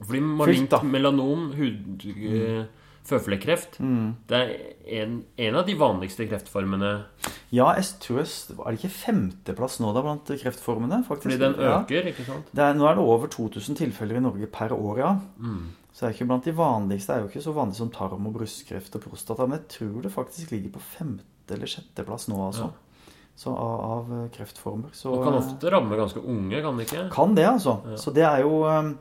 Fordi 0.01 0.21
malignt 0.21 0.71
melanom, 0.87 1.53
hud, 1.57 1.99
mm. 2.05 2.67
føflekkreft, 3.05 3.79
Mm. 3.81 4.15
det 4.29 4.39
er 4.39 5.03
en, 5.03 5.25
en 5.39 5.57
av 5.57 5.67
de 5.67 5.75
vanligste 5.75 6.29
kreftformene. 6.29 7.05
Ja, 7.51 7.75
jeg 7.75 7.85
tror 8.01 8.19
jeg, 8.23 8.57
Er 8.61 8.71
det 8.71 8.81
ikke 8.81 8.95
femteplass 8.95 9.81
nå 9.81 9.93
da 9.93 10.03
blant 10.03 10.25
kreftformene? 10.27 11.05
faktisk? 11.05 11.33
Fordi 11.33 11.39
den 11.39 11.55
Ja. 11.61 11.83
ikke 11.85 12.25
sant? 12.25 12.47
Det 12.55 12.63
er, 12.63 12.75
nå 12.75 12.87
er 12.89 12.95
det 12.95 13.05
over 13.05 13.27
2000 13.27 13.75
tilfeller 13.77 14.17
i 14.17 14.21
Norge 14.21 14.47
per 14.47 14.69
år, 14.71 14.99
ja. 14.99 15.21
Mm. 15.41 15.71
Så 15.93 16.07
det 16.07 16.09
er 16.09 16.25
ikke 16.25 16.29
blant 16.29 16.45
de 16.45 16.53
vanligste. 16.53 17.07
Det 17.09 17.17
er 17.17 17.23
jo 17.23 17.29
ikke 17.29 17.43
så 17.51 17.55
vanlig 17.55 17.75
som 17.75 17.91
tarm- 17.91 18.27
og 18.27 18.33
brystkreft 18.35 18.95
og 18.95 19.03
prostata. 19.03 19.47
Men 19.49 19.59
jeg 19.59 19.69
tror 19.69 20.03
det 20.03 20.13
faktisk 20.13 20.51
ligger 20.53 20.71
på 20.71 20.81
femte- 20.81 21.51
eller 21.51 21.67
sjetteplass 21.67 22.29
nå, 22.29 22.37
altså. 22.39 22.71
Ja. 22.71 22.73
Så 23.43 23.51
av, 23.59 23.81
av 23.97 24.05
kreftformer. 24.37 24.91
Så 24.95 25.11
Og 25.17 25.25
kan 25.27 25.35
ofte 25.41 25.71
ramme 25.75 25.97
ganske 25.99 26.21
unge, 26.23 26.61
kan 26.63 26.77
det 26.79 26.85
ikke? 26.87 27.09
kan 27.15 27.35
det, 27.35 27.47
altså. 27.49 27.73
Ja. 27.91 27.97
Så 27.99 28.13
det 28.15 28.23
er 28.29 28.39
jo 28.45 28.61
um, 28.69 28.93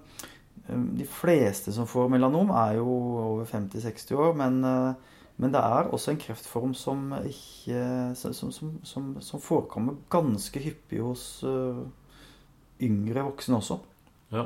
De 0.97 1.05
fleste 1.05 1.71
som 1.75 1.85
får 1.89 2.09
melanom, 2.13 2.49
er 2.55 2.73
jo 2.79 2.87
over 3.25 3.45
50-60 3.49 4.15
år. 4.17 4.33
Men, 4.39 4.53
men 5.41 5.49
det 5.53 5.61
er 5.61 5.89
også 5.93 6.11
en 6.15 6.21
kreftform 6.21 6.73
som 6.77 7.11
ikke 7.21 7.81
Som, 8.17 8.33
som, 8.33 8.49
som, 8.83 9.03
som 9.21 9.39
forekommer 9.43 9.93
ganske 10.13 10.59
hyppig 10.63 10.99
hos 11.05 11.43
yngre 12.81 13.21
voksne 13.27 13.55
også. 13.61 13.77
Ja. 14.33 14.45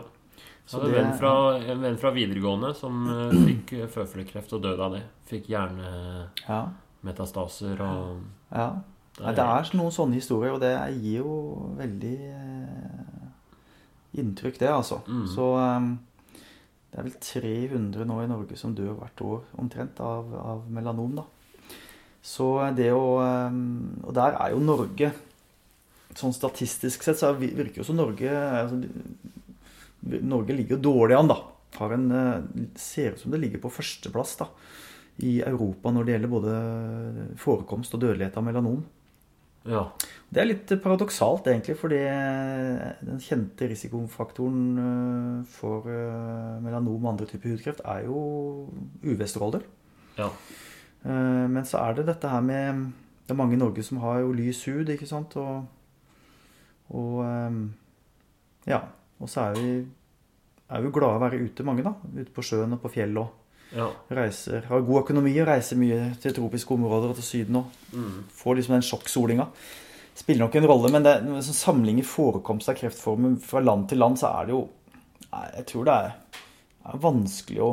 Så 0.66 0.78
Jeg 0.82 0.82
hadde 0.82 0.92
det- 0.92 1.00
en, 1.00 1.06
venn 1.12 1.20
fra, 1.22 1.34
en 1.72 1.82
venn 1.86 1.98
fra 2.02 2.10
videregående 2.12 2.74
som 2.76 2.94
eh, 3.08 3.32
fikk 3.48 3.74
eh, 3.78 3.88
føflekkreft 3.94 4.52
og 4.58 4.62
døde 4.66 4.82
av 4.84 4.92
det. 4.98 5.04
Fikk 5.30 5.46
hjernemetastaser 5.54 7.78
og 7.86 8.20
ja. 8.52 8.68
Det 9.16 9.44
er 9.46 9.70
noen 9.78 9.94
sånne 9.96 10.20
historier, 10.20 10.56
og 10.56 10.64
det 10.64 10.74
gir 11.00 11.22
jo 11.22 11.36
veldig 11.78 12.16
eh, 12.36 13.30
inntrykk, 14.20 14.60
det, 14.60 14.72
altså. 14.72 15.00
Mm. 15.08 15.24
Så 15.32 15.46
eh, 15.62 15.88
det 16.92 17.00
er 17.00 17.08
vel 17.08 17.16
300 17.24 18.10
nå 18.10 18.20
i 18.24 18.28
Norge 18.32 18.60
som 18.60 18.76
dør 18.76 18.98
hvert 19.00 19.24
år 19.24 19.62
omtrent 19.62 20.02
av, 20.04 20.36
av 20.40 20.68
melanom, 20.72 21.16
da. 21.22 21.26
Så 22.26 22.50
det 22.76 22.90
å 22.96 23.20
eh, 23.22 23.58
Og 24.08 24.14
der 24.18 24.34
er 24.42 24.56
jo 24.56 24.64
Norge 24.64 25.12
Sånn 26.16 26.34
statistisk 26.34 27.04
sett 27.04 27.20
så 27.20 27.34
virker 27.36 27.82
jo 27.82 27.86
som 27.86 27.98
Norge 28.00 28.32
altså, 28.32 28.78
Norge 30.24 30.56
ligger 30.56 30.80
dårlig 30.80 31.18
an, 31.18 31.30
da. 31.32 31.38
Har 31.76 31.96
en, 31.96 32.06
eh, 32.12 32.68
ser 32.80 33.16
ut 33.16 33.24
som 33.24 33.34
det 33.34 33.42
ligger 33.42 33.64
på 33.64 33.74
førsteplass 33.74 34.36
da, 34.40 34.48
i 35.28 35.40
Europa 35.44 35.92
når 35.92 36.06
det 36.06 36.16
gjelder 36.16 36.32
både 36.32 36.54
forekomst 37.42 37.96
og 37.98 38.04
dødelighet 38.04 38.38
av 38.40 38.46
melanom. 38.46 38.84
Ja. 39.66 39.82
Det 40.30 40.42
er 40.42 40.48
litt 40.50 40.72
paradoksalt, 40.84 41.48
egentlig, 41.50 41.76
fordi 41.80 41.98
den 43.08 43.22
kjente 43.24 43.70
risikofaktoren 43.72 44.60
eh, 44.82 45.40
for 45.56 45.88
eh, 45.90 46.60
melanom 46.62 47.00
og 47.06 47.12
andre 47.14 47.28
typer 47.30 47.54
hudkreft 47.56 47.82
er 47.86 48.04
jo 48.06 48.20
UV-stråler. 49.04 49.66
ja. 50.20 50.30
Eh, 51.06 51.46
Men 51.50 51.64
så 51.66 51.78
er 51.82 51.94
det 52.00 52.08
dette 52.08 52.30
her 52.30 52.42
med 52.42 52.92
Det 53.26 53.34
er 53.34 53.38
mange 53.38 53.54
i 53.54 53.62
Norge 53.62 53.84
som 53.84 53.98
har 54.02 54.20
jo 54.22 54.32
lys 54.34 54.64
hud, 54.66 54.90
ikke 54.90 55.08
sant? 55.10 55.36
Og, 55.38 55.66
og 56.90 57.26
Ja. 58.68 58.82
Og 59.20 59.30
så 59.30 59.42
er 59.50 59.54
vi, 59.56 59.86
er 60.70 60.82
vi 60.82 60.92
glade 60.92 61.16
å 61.16 61.22
være 61.24 61.40
ute, 61.40 61.64
mange, 61.64 61.84
da. 61.86 61.94
Ute 62.18 62.32
på 62.36 62.44
sjøen 62.44 62.74
og 62.76 62.82
på 62.84 62.92
fjellet 62.92 63.18
og 63.22 63.30
ja. 63.76 63.88
reiser. 64.18 64.66
Har 64.70 64.86
god 64.88 65.04
økonomi 65.04 65.34
og 65.42 65.50
reiser 65.50 65.80
mye 65.80 66.14
til 66.24 66.36
tropiske 66.36 66.74
områder 66.76 67.12
og 67.14 67.20
til 67.20 67.28
Syden 67.28 67.60
òg. 67.62 67.82
Mm. 67.96 68.22
får 68.36 68.60
liksom 68.60 68.78
den 68.78 68.88
sjokksolinga. 68.90 69.48
Spiller 70.16 70.46
nok 70.46 70.56
en 70.56 70.68
rolle, 70.72 70.92
men 70.94 71.04
det, 71.04 71.16
når 71.28 71.42
samling 71.44 72.00
i 72.00 72.08
forekomst 72.08 72.72
av 72.72 72.78
kreftformer 72.80 73.36
fra 73.44 73.60
land 73.60 73.90
til 73.92 74.00
land, 74.00 74.16
så 74.22 74.32
er 74.40 74.48
det 74.48 74.56
jo 74.56 74.64
Jeg 75.36 75.66
tror 75.68 75.86
det 75.90 75.94
er, 76.06 76.14
er 76.88 77.02
vanskelig 77.04 77.60
å, 77.66 77.72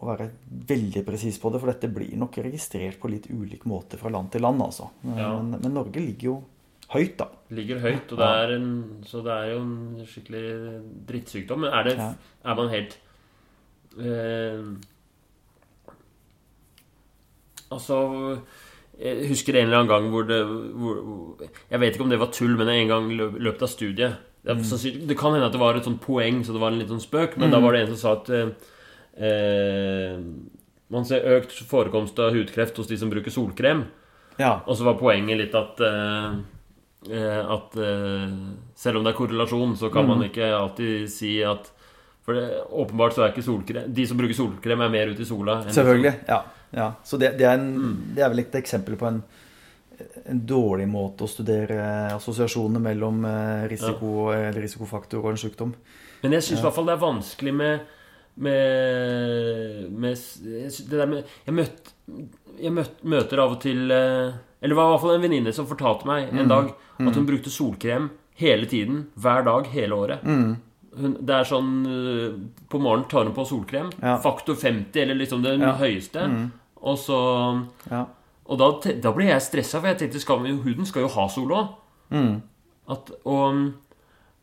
å 0.00 0.06
være 0.08 0.30
veldig 0.66 1.04
presis 1.06 1.38
på 1.38 1.52
det, 1.54 1.60
for 1.62 1.70
dette 1.70 1.90
blir 1.94 2.16
nok 2.18 2.40
registrert 2.42 2.98
på 2.98 3.10
litt 3.12 3.28
ulik 3.30 3.68
måte 3.70 4.00
fra 4.00 4.10
land 4.10 4.32
til 4.34 4.42
land, 4.42 4.58
altså. 4.64 4.88
Ja. 5.06 5.36
Men, 5.38 5.60
men 5.62 5.76
Norge 5.76 6.02
ligger 6.02 6.26
jo 6.32 6.34
høyt, 6.90 7.14
da. 7.20 7.28
Ligger 7.54 7.78
høyt, 7.84 8.10
og 8.10 8.18
det 8.18 8.30
er 8.40 8.56
en, 8.56 8.72
så 9.06 9.22
det 9.22 9.36
er 9.36 9.52
jo 9.52 9.60
en 9.62 10.08
skikkelig 10.10 10.42
drittsykdom. 11.06 11.62
Men 11.62 11.78
er, 11.78 11.86
det, 11.86 11.94
Ja. 12.00 12.10
er 12.50 12.58
man 12.58 12.74
helt 12.74 12.98
eh, 13.98 14.60
Altså 17.70 17.98
Jeg 19.00 19.28
husker 19.30 19.56
en 19.56 19.68
eller 19.68 19.78
annen 19.82 19.90
gang 19.92 20.08
hvor 20.12 20.26
det 20.28 20.40
hvor, 20.44 20.96
Jeg 21.70 21.80
vet 21.80 21.94
ikke 21.94 22.04
om 22.06 22.10
det 22.12 22.18
var 22.20 22.32
tull, 22.34 22.56
men 22.58 22.68
en 22.72 22.90
gang 22.90 23.10
i 23.12 23.16
løpet 23.20 23.62
av 23.66 23.72
studiet 23.72 24.18
det, 24.40 24.54
mm. 24.56 24.62
sannsynlig- 24.64 25.06
det 25.10 25.18
kan 25.20 25.34
hende 25.34 25.46
at 25.50 25.52
det 25.52 25.60
var 25.60 25.76
et 25.76 25.84
sånt 25.84 26.00
poeng, 26.00 26.38
så 26.42 26.54
det 26.54 26.60
var 26.62 26.72
en 26.72 26.78
litt 26.80 26.88
sånn 26.88 27.02
spøk, 27.04 27.34
men 27.36 27.50
da 27.52 27.58
var 27.60 27.74
det 27.76 27.82
en 27.82 27.90
som 27.92 27.98
sa 28.00 28.12
at 28.16 28.30
eh, 28.32 28.48
eh, 29.20 30.14
man 30.88 31.04
ser 31.04 31.26
økt 31.36 31.52
forekomst 31.68 32.16
av 32.24 32.32
hudkreft 32.32 32.78
hos 32.80 32.88
de 32.88 32.96
som 32.96 33.10
bruker 33.12 33.28
solkrem. 33.34 33.82
Ja. 34.40 34.62
Og 34.64 34.78
så 34.80 34.86
var 34.88 34.96
poenget 34.96 35.36
litt 35.42 35.54
at 35.60 35.76
eh, 35.84 36.38
eh, 37.12 37.52
At 37.52 37.76
eh, 37.76 38.32
selv 38.80 38.96
om 38.96 39.04
det 39.04 39.12
er 39.12 39.18
korrelasjon, 39.20 39.76
så 39.76 39.92
kan 39.92 40.08
Mm. 40.08 40.08
man 40.14 40.24
ikke 40.30 40.48
alltid 40.56 41.10
si 41.12 41.42
at 41.44 41.68
For 42.30 42.38
det, 42.38 42.46
åpenbart 42.84 43.16
så 43.18 43.24
er 43.26 43.32
ikke 43.34 43.42
solkrem 43.42 43.90
De 43.98 44.06
som 44.06 44.16
bruker 44.20 44.36
solkrem, 44.38 44.80
er 44.86 44.92
mer 44.94 45.10
ute 45.10 45.24
i 45.26 45.28
sola. 45.28 45.58
Selvfølgelig. 45.66 46.12
Ja. 46.30 46.40
ja. 46.78 46.88
Så 47.04 47.18
det, 47.18 47.32
det, 47.40 47.46
er 47.50 47.58
en, 47.58 47.68
Mm. 47.74 47.94
det 48.14 48.22
er 48.22 48.30
vel 48.30 48.44
et 48.46 48.54
eksempel 48.60 48.94
på 49.00 49.08
en, 49.10 49.22
en 50.30 50.42
dårlig 50.46 50.86
måte 50.88 51.26
å 51.26 51.28
studere 51.28 51.80
assosiasjonene 52.14 52.80
mellom 52.86 53.24
eh, 53.26 53.64
risiko, 53.72 54.30
eller 54.32 54.62
risikofaktor 54.62 55.24
og 55.24 55.32
en 55.34 55.40
sykdom. 55.42 55.74
Men 56.22 56.36
jeg 56.38 56.46
syns 56.46 56.60
i 56.60 56.66
hvert 56.68 56.76
fall 56.78 56.86
det 56.86 56.94
er 56.94 57.02
vanskelig 57.08 57.54
med 57.58 57.96
med, 58.40 59.90
med 59.90 60.16
det 60.46 60.96
der 60.96 61.06
med 61.10 61.24
Jeg, 61.46 61.54
møtt, 61.56 61.90
jeg 62.62 62.72
møtt, 62.72 63.02
møter 63.02 63.42
av 63.42 63.56
og 63.56 63.60
til 63.64 63.90
eh, 63.90 64.30
Eller 64.62 64.72
det 64.74 64.78
var 64.78 64.86
i 64.88 64.92
hvert 64.94 65.02
fall 65.04 65.14
en 65.16 65.24
venninne 65.26 65.52
som 65.56 65.68
fortalte 65.68 66.08
meg 66.08 66.30
Mm. 66.30 66.38
en 66.44 66.48
dag 66.52 66.70
at 67.00 67.16
hun 67.16 67.26
brukte 67.26 67.50
solkrem 67.52 68.10
hele 68.40 68.66
tiden. 68.68 69.06
Hver 69.16 69.42
dag 69.46 69.66
hele 69.72 69.96
året. 69.96 70.22
Mm. 70.24 70.56
Det 70.96 71.30
er 71.30 71.44
sånn 71.46 71.74
eh, 71.86 72.32
På 72.68 72.80
morgenen 72.82 73.08
tar 73.08 73.24
hun 73.28 73.34
på 73.36 73.44
solkrem. 73.46 73.92
Ja. 74.02 74.16
Faktor 74.18 74.54
50, 74.58 75.02
eller 75.04 75.14
liksom 75.14 75.42
den 75.44 75.60
Ja. 75.62 75.76
høyeste. 75.78 76.24
Mm. 76.26 76.50
Og 76.82 76.98
så 76.98 77.20
Ja. 77.90 78.06
Og 78.50 78.58
da, 78.58 78.70
da 79.00 79.12
ble 79.14 79.26
jeg 79.28 79.40
stressa, 79.42 79.78
for 79.78 79.86
jeg 79.86 79.98
tenkte 79.98 80.20
skal, 80.20 80.38
huden 80.38 80.84
skal 80.86 81.02
jo 81.02 81.08
ha 81.14 81.28
sol 81.28 81.52
òg. 81.54 81.68
Mm. 82.10 82.42
At, 82.90 83.10
og, 83.24 83.72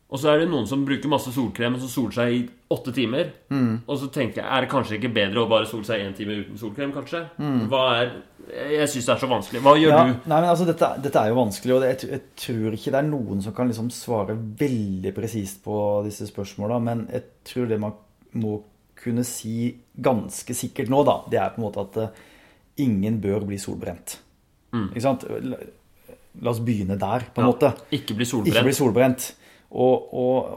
og 0.08 0.16
så 0.22 0.30
er 0.32 0.38
det 0.40 0.46
noen 0.48 0.64
som 0.66 0.86
bruker 0.88 1.10
masse 1.12 1.28
solkrem 1.34 1.74
og 1.76 1.82
så 1.82 1.88
soler 1.92 2.14
seg 2.16 2.32
i 2.32 2.38
åtte 2.72 2.92
timer. 2.96 3.28
Mm. 3.52 3.82
Og 3.84 3.98
så 4.00 4.06
tenker 4.12 4.40
jeg, 4.40 4.46
er 4.48 4.64
det 4.64 4.70
kanskje 4.72 4.96
ikke 4.96 5.10
bedre 5.12 5.42
å 5.42 5.48
bare 5.50 5.66
sole 5.68 5.84
seg 5.84 6.00
én 6.00 6.14
time 6.16 6.38
uten 6.40 6.56
solkrem, 6.60 6.94
kanskje? 6.96 7.20
Hva 7.68 7.82
er 7.98 8.10
Jeg 8.48 8.88
syns 8.88 9.04
det 9.04 9.12
er 9.12 9.20
så 9.20 9.28
vanskelig. 9.28 9.60
Hva 9.66 9.74
gjør 9.76 9.92
Mm. 9.92 9.98
Ja, 9.98 10.04
du? 10.08 10.28
nei, 10.32 10.40
men 10.40 10.48
altså, 10.48 10.64
dette, 10.64 10.88
dette 11.04 11.20
er 11.20 11.28
jo 11.28 11.36
vanskelig, 11.36 11.74
og 11.74 11.82
det, 11.84 11.90
jeg, 11.92 12.10
jeg 12.14 12.22
tror 12.40 12.76
ikke 12.78 12.92
det 12.94 13.00
er 13.02 13.08
noen 13.10 13.42
som 13.44 13.52
kan 13.58 13.68
liksom 13.68 13.90
svare 13.92 14.36
veldig 14.62 15.12
presist 15.16 15.60
på 15.64 15.76
disse 16.06 16.26
spørsmåla, 16.30 16.78
men 16.80 17.04
jeg 17.12 17.22
tror 17.44 17.68
det 17.68 17.78
man 17.82 17.92
må 18.40 18.62
kunne 18.98 19.24
si 19.28 19.74
ganske 19.94 20.56
sikkert 20.56 20.88
nå, 20.88 21.02
da, 21.04 21.18
det 21.30 21.38
er 21.42 21.52
på 21.52 21.60
en 21.60 21.66
måte 21.68 21.84
at 21.84 21.98
uh, 22.00 22.24
ingen 22.80 23.20
bør 23.20 23.44
bli 23.46 23.58
solbrent. 23.60 24.16
Mm. 24.72 24.88
Ikke 24.94 25.04
sant? 25.04 25.28
La, 25.44 25.60
la 26.40 26.50
oss 26.52 26.60
begynne 26.64 26.96
der, 26.98 27.28
på 27.34 27.42
en 27.42 27.46
Ja, 27.46 27.52
måte. 27.52 27.70
Ikke 27.94 28.16
bli 28.16 28.24
solbrent. 28.28 28.54
Ikke 28.56 28.64
bli 28.70 28.74
solbrent. 28.80 29.28
Og, 29.68 30.12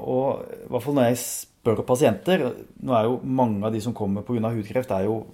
og 0.08 0.54
i 0.56 0.70
hvert 0.72 0.86
fall 0.86 0.96
når 0.96 1.10
jeg 1.10 1.18
spør 1.22 1.82
pasienter 1.84 2.46
Nå 2.80 2.94
er 2.96 3.10
jo 3.10 3.18
mange 3.28 3.66
av 3.68 3.74
de 3.74 3.82
som 3.84 3.96
kommer 3.96 4.24
pga. 4.24 4.54
hudkreft, 4.54 4.94
er 4.96 5.10
jo 5.10 5.26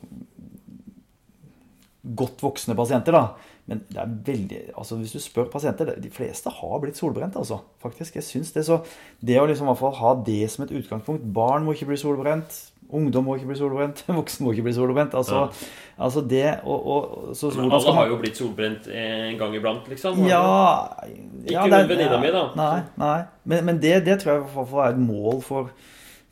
godt 2.17 2.41
voksne 2.41 2.75
pasienter, 2.77 3.15
da. 3.15 3.53
Men 3.67 3.81
det 3.91 3.99
er 3.99 4.11
veldig, 4.29 4.59
altså 4.79 4.95
hvis 4.95 5.11
du 5.11 5.19
spør 5.19 5.49
pasienter 5.51 5.89
De 5.99 6.11
fleste 6.13 6.51
har 6.59 6.79
blitt 6.83 6.99
solbrent, 6.99 7.35
altså. 7.35 7.59
Faktisk. 7.83 8.15
Jeg 8.15 8.23
syns 8.23 8.53
det. 8.55 8.63
Så 8.65 8.79
det 9.19 9.39
å 9.41 9.45
liksom 9.47 9.67
i 9.67 9.71
hvert 9.73 9.81
fall 9.81 9.97
ha 9.99 10.13
det 10.27 10.45
som 10.51 10.63
et 10.65 10.73
utgangspunkt 10.79 11.27
Barn 11.35 11.67
må 11.67 11.75
ikke 11.75 11.89
bli 11.91 11.99
solbrent. 11.99 12.61
Ungdom 12.89 13.25
må 13.27 13.35
ikke 13.35 13.49
bli 13.49 13.57
solbrent. 13.59 14.03
Voksne 14.17 14.45
må 14.45 14.53
ikke 14.53 14.63
bli 14.69 14.73
solbrent. 14.77 15.13
Altså, 15.19 15.49
altså 15.99 16.21
det 16.23 16.59
og, 16.63 16.85
og 16.87 17.35
så, 17.35 17.49
så 17.51 17.59
Men 17.59 17.71
alle 17.75 17.83
man- 17.89 17.95
har 17.99 18.07
jo 18.07 18.17
blitt 18.21 18.37
solbrent 18.39 18.87
en 18.87 19.37
gang 19.37 19.55
iblant, 19.59 19.89
liksom. 19.91 20.21
ja, 20.29 20.39
Ikke 21.03 21.67
det 21.67 21.81
er- 21.81 21.87
venninna 21.91 22.19
mi, 22.21 22.31
da. 22.31 22.45
Nei, 22.55 22.81
nei. 22.97 23.17
Men, 23.43 23.65
men 23.65 23.79
det, 23.83 24.05
det 24.05 24.19
tror 24.21 24.33
jeg 24.33 24.41
i 24.41 24.47
hvert 24.55 24.71
fall 24.71 24.85
er 24.85 24.95
et 24.95 25.03
mål 25.03 25.41
for 25.43 25.69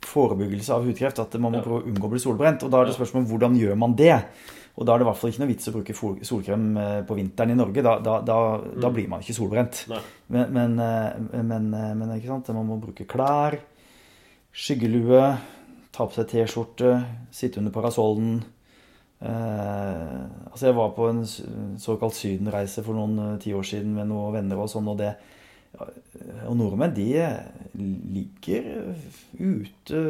forebyggelse 0.06 0.72
av 0.72 0.84
hudkreft. 0.88 1.18
At 1.20 1.34
man 1.40 1.52
må 1.52 1.58
Ja. 1.60 1.64
prøve 1.66 1.82
å 1.82 1.88
unngå 1.92 2.08
å 2.08 2.12
bli 2.16 2.20
solbrent. 2.24 2.62
Og 2.64 2.70
da 2.72 2.80
er 2.80 2.84
det 2.88 2.94
Ja. 2.96 3.00
spørsmål 3.04 3.24
om 3.24 3.30
hvordan 3.32 3.56
gjør 3.60 3.76
man 3.76 3.94
det. 3.96 4.16
Og 4.78 4.84
da 4.86 4.92
er 4.92 4.98
det 4.98 5.06
i 5.06 5.08
hvert 5.10 5.16
fall 5.16 5.30
ikke 5.30 5.40
noe 5.40 5.48
vits 5.48 5.68
å 5.68 5.72
bruke 5.72 5.94
solkrem 6.24 6.64
eh, 6.76 7.02
på 7.08 7.14
vinteren 7.16 7.50
i 7.50 7.54
Norge. 7.56 7.82
Da, 7.82 7.98
da, 7.98 8.18
da, 8.20 8.36
mm. 8.60 8.80
da 8.80 8.90
blir 8.92 9.08
man 9.08 9.20
ikke 9.24 9.36
solbrent. 9.36 9.86
Men, 10.28 10.52
men, 10.52 10.78
eh, 10.78 11.42
men, 11.42 11.74
eh, 11.74 11.94
men, 11.96 12.10
ikke 12.18 12.28
sant? 12.28 12.48
man 12.52 12.66
må 12.68 12.76
bruke 12.80 13.06
klær, 13.08 13.56
skyggelue, 14.52 15.36
ta 15.96 16.04
på 16.04 16.18
seg 16.18 16.28
T-skjorte, 16.30 16.92
sitte 17.34 17.62
under 17.62 17.72
parasollen. 17.74 18.42
Eh, 19.16 20.20
altså 20.50 20.68
jeg 20.68 20.76
var 20.76 20.92
på 20.96 21.08
en 21.08 21.22
såkalt 21.80 22.18
sydenreise 22.18 22.84
for 22.84 22.98
noen 22.98 23.40
ti 23.40 23.54
år 23.56 23.64
siden 23.64 23.96
med 23.96 24.10
noen 24.10 24.36
venner 24.36 24.60
og 24.60 24.70
sånn, 24.72 24.92
og 24.92 25.00
det 25.00 25.14
og 25.76 26.54
nordmenn 26.56 26.94
de 26.96 27.10
ligger 27.76 28.94
ute 29.36 30.02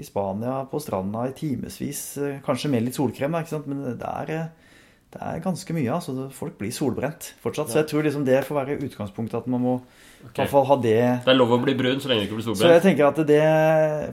i 0.00 0.06
Spania 0.06 0.62
på 0.70 0.80
stranda 0.80 1.26
i 1.28 1.34
timevis, 1.36 2.02
kanskje 2.46 2.70
med 2.72 2.86
litt 2.86 2.96
solkrem, 2.96 3.36
men 3.66 3.82
det 4.00 4.08
er, 4.08 4.32
det 5.12 5.20
er 5.20 5.44
ganske 5.44 5.76
mye. 5.76 5.90
Altså, 5.92 6.28
folk 6.32 6.56
blir 6.60 6.72
solbrent 6.74 7.34
fortsatt. 7.42 7.72
Så 7.72 7.82
jeg 7.82 7.90
tror 7.92 8.06
liksom 8.06 8.24
det 8.28 8.40
får 8.46 8.60
være 8.62 8.78
utgangspunktet 8.88 9.42
at 9.42 9.50
man 9.52 9.64
må 9.66 9.76
okay. 10.22 10.34
i 10.34 10.40
hvert 10.42 10.52
fall 10.52 10.66
ha 10.70 10.76
det 10.82 10.98
Det 11.24 11.32
er 11.32 11.38
lov 11.38 11.52
å 11.56 11.60
bli 11.62 11.74
brun 11.78 12.00
så 12.02 12.10
lenge 12.10 12.24
du 12.24 12.28
ikke 12.28 12.38
blir 12.38 12.46
solbrent? 12.46 12.64
Så 12.64 12.72
jeg 12.72 12.84
tenker 12.86 13.08
at 13.10 13.20
det 13.28 13.42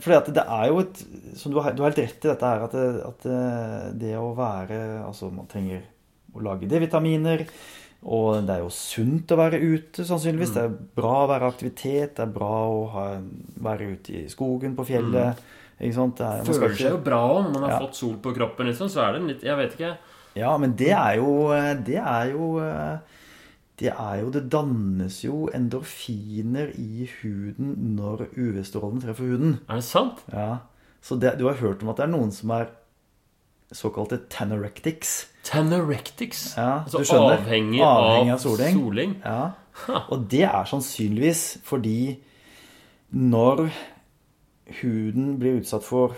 For 0.03 0.31
det 0.33 0.45
er 0.45 0.65
jo 0.71 0.81
et 0.83 1.03
som 1.39 1.53
du 1.53 1.61
har, 1.61 1.75
du 1.77 1.83
har 1.85 1.93
helt 1.93 2.03
rett 2.03 2.25
i 2.25 2.31
dette 2.31 2.51
her, 2.51 2.65
at 2.65 2.75
det, 2.75 2.87
at 3.07 3.29
det 4.01 4.15
å 4.19 4.31
være 4.37 4.79
Altså, 5.05 5.31
man 5.33 5.47
trenger 5.49 5.85
å 6.35 6.43
lage 6.45 6.69
D-vitaminer. 6.69 7.45
Og 8.07 8.45
det 8.47 8.55
er 8.55 8.61
jo 8.63 8.69
sunt 8.71 9.31
å 9.33 9.37
være 9.39 9.59
ute, 9.59 10.05
sannsynligvis. 10.07 10.53
Mm. 10.53 10.57
Det 10.57 10.65
er 10.65 10.99
bra 11.01 11.15
å 11.23 11.29
være 11.31 11.49
aktivitet. 11.51 12.13
Det 12.15 12.23
er 12.23 12.35
bra 12.35 12.51
å 12.71 12.83
ha, 12.93 13.05
være 13.65 13.89
ute 13.95 14.13
i 14.21 14.27
skogen, 14.31 14.75
på 14.77 14.85
fjellet. 14.87 15.39
Mm. 15.39 15.57
Ikke 15.79 15.95
sant? 15.97 16.21
Er, 16.23 16.45
Føler 16.47 16.75
seg 16.75 16.93
jo 16.93 17.01
bra 17.03 17.19
òg 17.27 17.41
når 17.45 17.53
man 17.55 17.65
har 17.67 17.75
ja. 17.75 17.81
fått 17.83 17.99
sol 17.99 18.15
på 18.23 18.33
kroppen, 18.35 18.71
liksom. 18.71 18.91
Så 18.91 19.03
er 19.03 19.15
det 19.15 19.23
litt 19.27 19.45
Jeg 19.47 19.59
vet 19.59 19.75
ikke. 19.75 19.93
Ja, 20.37 20.53
men 20.61 20.75
det 20.79 20.91
er 20.95 21.17
jo 21.19 21.49
Det 21.83 21.97
er 21.99 22.31
jo 22.31 22.51
det 23.79 23.93
er 23.93 24.15
jo 24.21 24.31
Det 24.33 24.43
dannes 24.51 25.21
jo 25.23 25.47
endorfiner 25.55 26.73
i 26.75 27.07
huden 27.21 27.95
når 27.95 28.27
UV-strålen 28.35 29.01
treffer 29.03 29.31
huden. 29.31 29.59
Er 29.69 29.79
det 29.79 29.87
sant? 29.87 30.23
Ja. 30.33 30.57
Så 31.01 31.15
det, 31.15 31.37
du 31.39 31.47
har 31.47 31.59
hørt 31.61 31.83
om 31.83 31.89
at 31.89 31.99
det 31.99 32.09
er 32.09 32.11
noen 32.11 32.31
som 32.35 32.51
er 32.57 32.67
såkalte 33.71 34.19
tanorectics. 34.29 35.29
Tanorectics? 35.47 36.57
Ja, 36.57 36.81
altså 36.83 36.99
du 36.99 37.07
skjønner. 37.07 37.37
Avhengig, 37.37 37.81
avhengig 37.85 38.33
av, 38.33 38.41
soling. 38.43 38.81
soling. 38.81 39.15
Ja. 39.23 39.95
Og 40.11 40.25
det 40.31 40.43
er 40.49 40.67
sannsynligvis 40.67 41.43
fordi 41.63 42.19
når 43.15 43.69
huden 44.81 45.37
blir 45.39 45.61
utsatt 45.61 45.85
for 45.85 46.17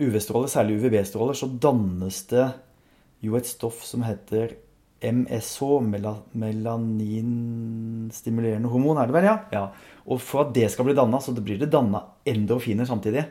UV-stråler, 0.00 0.48
særlig 0.52 0.78
UVB-stråler, 0.78 1.36
så 1.36 1.48
dannes 1.48 2.22
det 2.30 2.46
jo 3.24 3.36
et 3.36 3.48
stoff 3.48 3.82
som 3.84 4.04
heter 4.06 4.54
MSH, 5.00 5.62
melaninstimulerende 6.32 8.68
hormon, 8.72 8.98
er 9.00 9.06
det 9.10 9.16
vel? 9.16 9.24
Ja? 9.28 9.36
ja. 9.52 9.64
Og 10.06 10.20
for 10.24 10.40
at 10.46 10.54
det 10.56 10.70
skal 10.72 10.84
bli 10.88 10.94
danna, 10.96 11.18
så 11.20 11.30
blir 11.36 11.58
det 11.60 11.74
danna 11.74 12.00
endorfiner 12.28 12.86
samtidig. 12.88 13.24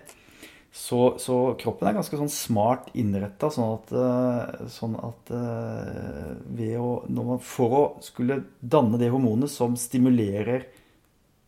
Så, 0.75 1.15
så, 1.23 1.55
kroppen 1.55 1.87
er 1.87 1.95
ganske 1.95 2.17
sånn 2.19 2.31
smart 2.31 2.89
innretta, 2.99 3.47
sånn 3.53 3.77
at, 3.77 3.91
eh, 3.95 4.65
sånn 4.73 4.97
at 4.99 5.29
eh, 5.31 6.73
å, 6.75 6.89
man, 7.07 7.39
For 7.39 7.75
å 7.79 7.83
skulle 8.03 8.41
danne 8.59 8.99
det 8.99 9.07
hormonet 9.13 9.53
som 9.53 9.77
stimulerer 9.79 10.67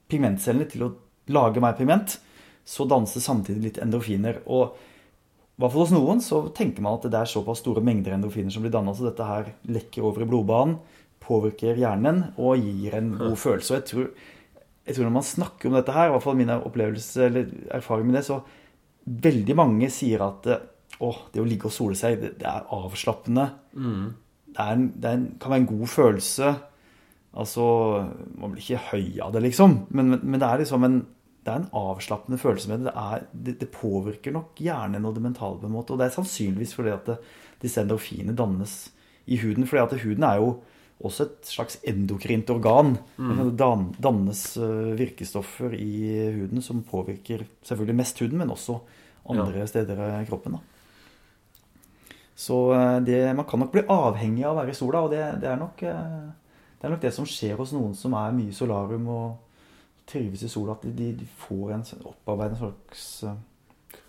pigmentcellene 0.08 0.70
til 0.72 0.88
å 0.88 0.94
lage 1.36 1.60
mer 1.60 1.76
pigment, 1.76 2.16
så 2.64 2.88
danses 2.88 3.28
samtidig 3.28 3.66
litt 3.66 3.82
endorfiner. 3.84 4.40
Og 4.48 4.80
hvert 5.58 5.74
fall 5.74 5.84
hos 5.84 5.94
noen 5.96 6.20
så 6.22 6.44
tenker 6.54 6.86
man 6.86 7.00
at 7.00 7.08
det 7.10 7.18
er 7.18 7.30
såpass 7.30 7.64
store 7.64 7.82
mengder 7.86 8.14
endorfiner 8.14 8.54
som 8.54 8.66
blir 8.66 8.74
danna, 8.74 8.94
så 8.94 9.08
dette 9.08 9.26
her 9.26 9.52
lekker 9.66 10.06
over 10.06 10.22
i 10.22 10.30
blodbanen, 10.30 10.78
påvirker 11.28 11.80
hjernen 11.82 12.22
og 12.38 12.62
gir 12.62 12.94
en 13.00 13.16
god 13.18 13.36
følelse. 13.42 13.74
Og 13.74 13.80
jeg 13.80 13.88
tror, 13.90 14.12
jeg 14.88 14.96
tror 14.96 15.08
når 15.08 15.16
man 15.18 15.28
snakker 15.28 15.70
om 15.70 15.76
dette 15.80 15.96
her, 15.96 16.08
i 16.08 16.14
hvert 16.14 16.24
fall 16.24 16.38
min 16.40 16.54
opplevelse 16.54 17.26
eller 17.26 17.50
erfaring 17.76 18.08
med 18.08 18.20
det, 18.20 18.24
så 18.30 18.40
veldig 19.28 19.58
mange 19.58 19.90
sier 19.92 20.24
at 20.24 20.48
å, 20.48 21.12
det 21.34 21.42
å 21.42 21.48
ligge 21.48 21.70
og 21.70 21.76
sole 21.76 21.98
seg, 21.98 22.22
det, 22.22 22.36
det 22.42 22.48
er 22.48 22.70
avslappende. 22.78 23.50
Mm. 23.74 24.08
Det, 24.48 24.62
er 24.62 24.72
en, 24.78 24.88
det 24.94 25.10
er 25.10 25.20
en, 25.20 25.28
kan 25.42 25.54
være 25.54 25.64
en 25.66 25.70
god 25.74 25.92
følelse. 25.92 26.54
Altså 27.38 27.66
Man 28.40 28.54
blir 28.54 28.64
ikke 28.64 28.86
høy 28.94 29.20
av 29.26 29.34
det, 29.36 29.44
liksom. 29.50 29.80
Men, 29.90 30.14
men, 30.14 30.24
men 30.24 30.42
det 30.42 30.48
er 30.48 30.64
liksom 30.64 30.86
en, 30.88 31.02
det 31.48 31.54
er 31.54 31.62
en 31.64 31.70
avslappende 31.80 32.40
følelse 32.42 32.70
med 32.70 32.86
det. 32.86 32.94
Er, 32.94 33.28
det, 33.32 33.58
det 33.62 33.72
påvirker 33.72 34.36
nok 34.36 34.60
hjernen 34.60 35.08
og 35.08 35.16
det 35.16 35.24
mentale 35.24 35.62
på 35.62 35.70
en 35.70 35.78
måte. 35.78 35.96
Og 35.96 36.02
det 36.02 36.10
er 36.10 36.18
sannsynligvis 36.18 36.76
fordi 36.76 36.92
at 36.92 37.14
disse 37.64 37.82
endorfinene 37.82 38.36
dannes 38.38 38.80
i 39.26 39.40
huden. 39.40 39.68
fordi 39.68 39.84
at 39.84 40.02
huden 40.04 40.28
er 40.28 40.42
jo 40.44 40.58
også 41.08 41.28
et 41.28 41.50
slags 41.50 41.80
endokrint 41.88 42.50
organ. 42.50 42.98
Mm. 43.18 43.56
Det 43.58 43.68
dannes 44.04 44.42
eh, 44.58 44.94
virkestoffer 44.98 45.74
i 45.78 46.32
huden 46.36 46.62
som 46.62 46.84
påvirker 46.84 47.46
selvfølgelig 47.64 47.96
mest 47.96 48.20
huden, 48.20 48.38
men 48.42 48.52
også 48.52 48.80
andre 49.30 49.62
ja. 49.62 49.68
steder 49.70 50.22
i 50.22 50.26
kroppen. 50.26 50.58
Da. 50.58 52.14
Så 52.36 52.74
eh, 52.74 53.00
det, 53.02 53.36
man 53.36 53.46
kan 53.46 53.60
nok 53.60 53.74
bli 53.74 53.86
avhengig 53.90 54.46
av 54.46 54.56
å 54.56 54.60
være 54.62 54.74
i 54.74 54.78
sola, 54.78 55.06
og 55.06 55.14
det, 55.14 55.24
det, 55.42 55.52
er 55.52 55.62
nok, 55.62 55.84
eh, 55.86 56.16
det, 56.78 56.86
er 56.86 56.96
nok, 56.96 57.04
det 57.06 57.14
som 57.16 57.30
skjer 57.30 57.58
hos 57.58 57.74
noen 57.78 57.96
som 57.98 58.14
er 58.18 58.36
mye 58.36 58.56
solarium 58.56 59.08
og 59.14 59.47
trives 60.08 60.44
i 60.48 60.52
sola, 60.52 60.78
at 60.78 60.86
de, 60.88 61.12
de 61.18 61.28
får 61.48 61.74
en 61.76 61.88
opparbeidet 62.12 62.60
slags 62.62 63.08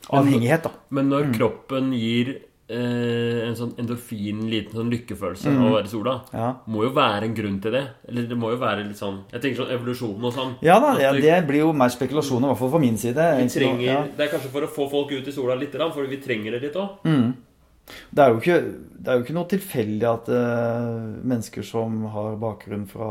avhengighet. 0.08 0.68
Da. 0.68 0.74
Men 0.94 1.10
når 1.12 1.28
mm. 1.28 1.34
kroppen 1.36 1.90
gir 1.96 2.30
eh, 2.68 3.40
en 3.46 3.56
sånn 3.58 3.74
endorfin, 3.80 4.44
liten 4.50 4.76
sånn 4.78 4.92
lykkefølelse 4.92 5.50
mm. 5.52 5.58
av 5.58 5.68
å 5.68 5.74
være 5.76 5.90
i 5.90 5.92
sola. 5.92 6.14
Ja. 6.32 6.50
Må 6.70 6.84
jo 6.86 6.92
være 6.96 7.28
en 7.28 7.34
grunn 7.36 7.58
til 7.64 7.74
det. 7.78 7.84
Eller 8.08 8.28
det 8.30 8.38
må 8.38 8.52
jo 8.54 8.60
være 8.60 8.86
litt 8.86 9.00
sånn 9.00 9.20
Jeg 9.32 9.42
tenker 9.42 9.62
sånn 9.64 9.74
evolusjon 9.78 10.30
og 10.30 10.36
sånn. 10.36 10.54
Ja 10.64 10.78
da, 10.84 10.94
ja, 11.02 11.12
det 11.16 11.42
blir 11.48 11.66
jo 11.66 11.74
mer 11.76 11.92
spekulasjoner, 11.94 12.48
i 12.48 12.52
hvert 12.52 12.62
fall 12.62 12.72
fra 12.76 12.84
min 12.84 13.00
side. 13.00 13.28
Trenger, 13.58 13.84
ja. 13.88 14.00
Det 14.06 14.26
er 14.26 14.32
kanskje 14.36 14.54
for 14.54 14.68
å 14.68 14.72
få 14.78 14.88
folk 14.94 15.14
ut 15.16 15.28
i 15.28 15.34
sola 15.34 15.58
litt, 15.58 15.76
for 15.78 16.10
vi 16.10 16.22
trenger 16.22 16.56
det 16.56 16.64
litt 16.68 16.80
òg. 16.80 17.04
Mm. 17.08 17.28
Det 17.88 18.20
er, 18.20 18.34
jo 18.34 18.40
ikke, 18.42 18.56
det 19.00 19.08
er 19.08 19.16
jo 19.16 19.24
ikke 19.24 19.34
noe 19.36 19.48
tilfeldig 19.48 20.08
at 20.10 20.26
uh, 20.28 21.06
mennesker 21.24 21.64
som 21.64 22.02
har 22.12 22.34
bakgrunn 22.40 22.84
fra 22.90 23.08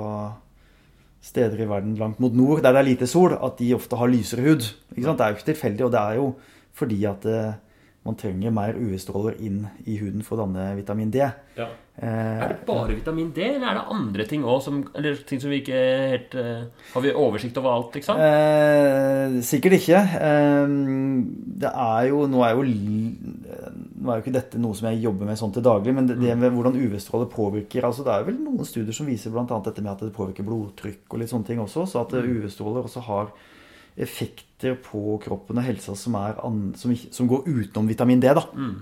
steder 1.28 1.60
i 1.64 1.70
verden 1.70 1.98
langt 2.00 2.22
mot 2.24 2.36
nord, 2.36 2.64
der 2.64 2.76
det 2.76 2.82
er 2.82 2.90
lite 2.94 3.08
sol, 3.10 3.36
at 3.36 3.60
de 3.60 3.74
ofte 3.76 4.00
har 4.00 4.10
lysere 4.12 4.46
hud. 4.48 4.68
Det 4.96 5.04
er 5.04 5.12
jo 5.12 5.36
ikke 5.36 5.50
tilfeldig, 5.52 5.86
og 5.86 5.92
det 5.92 6.00
er 6.02 6.20
jo 6.22 6.28
fordi 6.78 7.04
at 7.10 7.26
uh, 7.26 7.56
man 8.08 8.16
trenger 8.20 8.54
mer 8.56 8.78
UV-stråler 8.78 9.42
inn 9.44 9.66
i 9.86 9.98
huden 10.00 10.24
for 10.26 10.38
å 10.38 10.46
danne 10.46 10.72
vitamin 10.78 11.12
D. 11.12 11.26
Ja. 11.58 11.68
Eh, 11.98 12.08
er 12.46 12.52
det 12.52 12.60
bare 12.68 12.94
vitamin 12.94 13.32
D, 13.34 13.42
eller 13.56 13.72
er 13.72 13.78
det 13.80 13.96
andre 13.96 14.26
ting 14.30 14.44
òg? 14.46 14.68
Eller 15.00 15.18
ting 15.28 15.42
som 15.42 15.50
vi 15.50 15.64
ikke 15.64 15.80
helt 16.12 16.36
uh, 16.38 16.68
Har 16.94 17.02
vi 17.02 17.14
oversikt 17.18 17.58
over 17.58 17.74
alt, 17.74 17.98
liksom? 17.98 18.22
Eh, 18.22 19.40
sikkert 19.48 19.80
ikke. 19.80 20.04
Eh, 20.30 20.76
det 21.64 21.72
er 21.72 22.12
jo 22.12 22.22
Nå 22.30 22.46
er 22.46 22.54
jo 22.54 22.68
Nå 22.68 24.12
er 24.14 24.20
jo 24.20 24.22
ikke 24.22 24.36
dette 24.38 24.62
noe 24.62 24.78
som 24.78 24.92
jeg 24.92 25.02
jobber 25.08 25.32
med 25.32 25.42
sånn 25.42 25.56
til 25.58 25.66
daglig, 25.66 25.96
men 25.98 26.12
det, 26.12 26.20
mm. 26.22 26.46
med 26.46 26.54
hvordan 26.54 26.78
UV-stråler 26.78 27.32
påvirker 27.34 27.90
altså 27.90 28.06
Det 28.06 28.14
er 28.14 28.30
vel 28.30 28.40
noen 28.46 28.70
studier 28.70 28.94
som 28.96 29.10
viser 29.10 29.34
bl.a. 29.34 29.48
dette 29.50 29.82
med 29.82 29.96
at 29.96 30.06
det 30.06 30.14
påvirker 30.16 30.46
blodtrykk 30.46 31.10
og 31.10 31.24
litt 31.24 31.34
sånne 31.34 31.50
ting 31.50 31.66
også. 31.66 31.90
Så 31.90 32.06
at 32.06 32.14
mm. 32.14 32.30
UV-stråler 32.38 32.86
også 32.86 33.08
har 33.10 33.34
effekter 33.98 34.78
på 34.84 35.18
kroppen 35.24 35.60
og 35.60 35.66
helsa 35.66 35.96
som, 35.98 36.16
an, 36.18 36.62
som, 36.78 36.94
som 36.94 37.30
går 37.30 37.48
utenom 37.48 37.90
vitamin 37.90 38.22
D. 38.22 38.30
da. 38.38 38.44
Mm. 38.54 38.76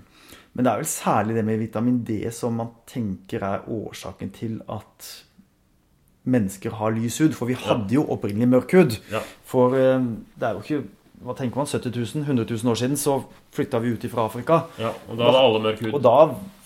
Men 0.56 0.66
det 0.66 0.72
er 0.72 0.82
vel 0.82 0.90
særlig 0.90 1.36
det 1.36 1.46
med 1.48 1.60
vitamin 1.60 2.02
D 2.08 2.20
som 2.36 2.60
man 2.62 2.74
tenker 2.88 3.44
er 3.44 3.66
årsaken 3.72 4.32
til 4.36 4.60
at 4.72 5.10
mennesker 6.26 6.78
har 6.80 6.96
lys 6.96 7.20
hud. 7.22 7.36
For 7.38 7.50
vi 7.50 7.58
hadde 7.60 7.96
jo 7.98 8.06
opprinnelig 8.16 8.48
mørk 8.50 8.78
hud. 8.78 9.00
Ja. 9.12 9.22
For 9.48 9.76
eh, 9.78 10.08
det 10.40 10.48
er 10.48 10.56
jo 10.56 10.64
ikke 10.64 10.86
hva 11.26 11.34
tenker 11.38 11.58
man, 11.58 11.70
70 11.70 11.96
000, 11.96 12.24
100 12.28 12.46
000 12.52 12.72
år 12.72 12.80
siden 12.80 13.00
så 13.00 13.18
flytta 13.56 13.80
vi 13.82 13.94
ut 13.96 14.04
fra 14.12 14.28
Afrika. 14.28 14.60
Ja, 14.82 14.92
Og 15.10 15.18
da 15.18 15.30
hadde 15.30 15.44
alle 15.48 15.62
mørk 15.64 15.82
hud. 15.82 15.94
Og 15.96 16.04
da 16.04 16.16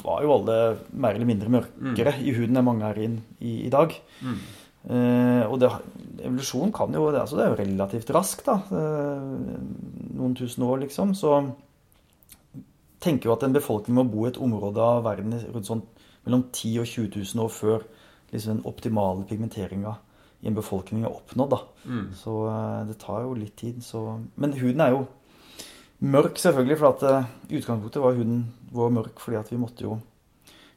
var 0.03 0.23
jo 0.23 0.33
alle 0.35 0.57
mer 0.91 1.15
eller 1.15 1.29
mindre 1.29 1.51
mørkere 1.53 2.15
mm. 2.17 2.23
i 2.25 2.33
huden 2.35 2.59
enn 2.59 2.65
mange 2.67 2.89
er 2.89 3.01
i, 3.03 3.09
i, 3.39 3.53
i 3.67 3.71
dag. 3.73 3.93
Mm. 4.25 4.39
Uh, 4.87 5.43
og 5.49 5.57
det, 5.59 5.69
evolusjon 6.23 6.71
kan 6.75 6.93
jo 6.95 7.09
det, 7.11 7.19
altså 7.19 7.35
det 7.37 7.45
er 7.45 7.51
jo 7.51 7.59
relativt 7.59 8.11
raskt, 8.15 8.47
da. 8.47 8.61
Uh, 8.71 9.59
noen 10.15 10.37
tusen 10.39 10.63
år, 10.63 10.79
liksom. 10.85 11.11
Så 11.17 11.35
tenker 13.03 13.29
jo 13.29 13.35
at 13.35 13.43
en 13.47 13.55
befolkning 13.55 13.97
må 13.99 14.07
bo 14.07 14.25
i 14.25 14.31
et 14.31 14.39
område 14.39 14.83
av 14.83 15.03
verden 15.07 15.35
rundt 15.35 15.67
sånn 15.67 15.83
mellom 16.25 16.47
10 16.51 16.81
og 16.81 16.87
20 16.87 17.11
000 17.15 17.43
år 17.45 17.51
før 17.55 17.85
liksom 18.31 18.57
den 18.57 18.65
optimale 18.67 19.23
pigmenteringa 19.27 19.95
i 20.39 20.49
en 20.51 20.55
befolkning 20.55 21.03
er 21.03 21.11
oppnådd. 21.11 21.55
da. 21.55 21.61
Mm. 21.83 22.09
Så 22.15 22.35
uh, 22.47 22.81
det 22.87 22.99
tar 23.01 23.25
jo 23.25 23.35
litt 23.35 23.57
tid. 23.59 23.81
Så... 23.83 24.03
Men 24.39 24.55
huden 24.55 24.83
er 24.83 24.95
jo 24.95 25.05
mørk, 25.99 26.39
selvfølgelig. 26.39 26.79
For 26.79 26.93
at 26.93 27.49
i 27.51 27.59
utgangspunktet 27.59 28.03
var 28.03 28.15
huden 28.15 28.45
vår 28.71 28.95
mørk 28.95 29.19
fordi 29.19 29.39
at 29.41 29.51
vi 29.51 29.59
måtte 29.59 29.87
jo 29.87 29.99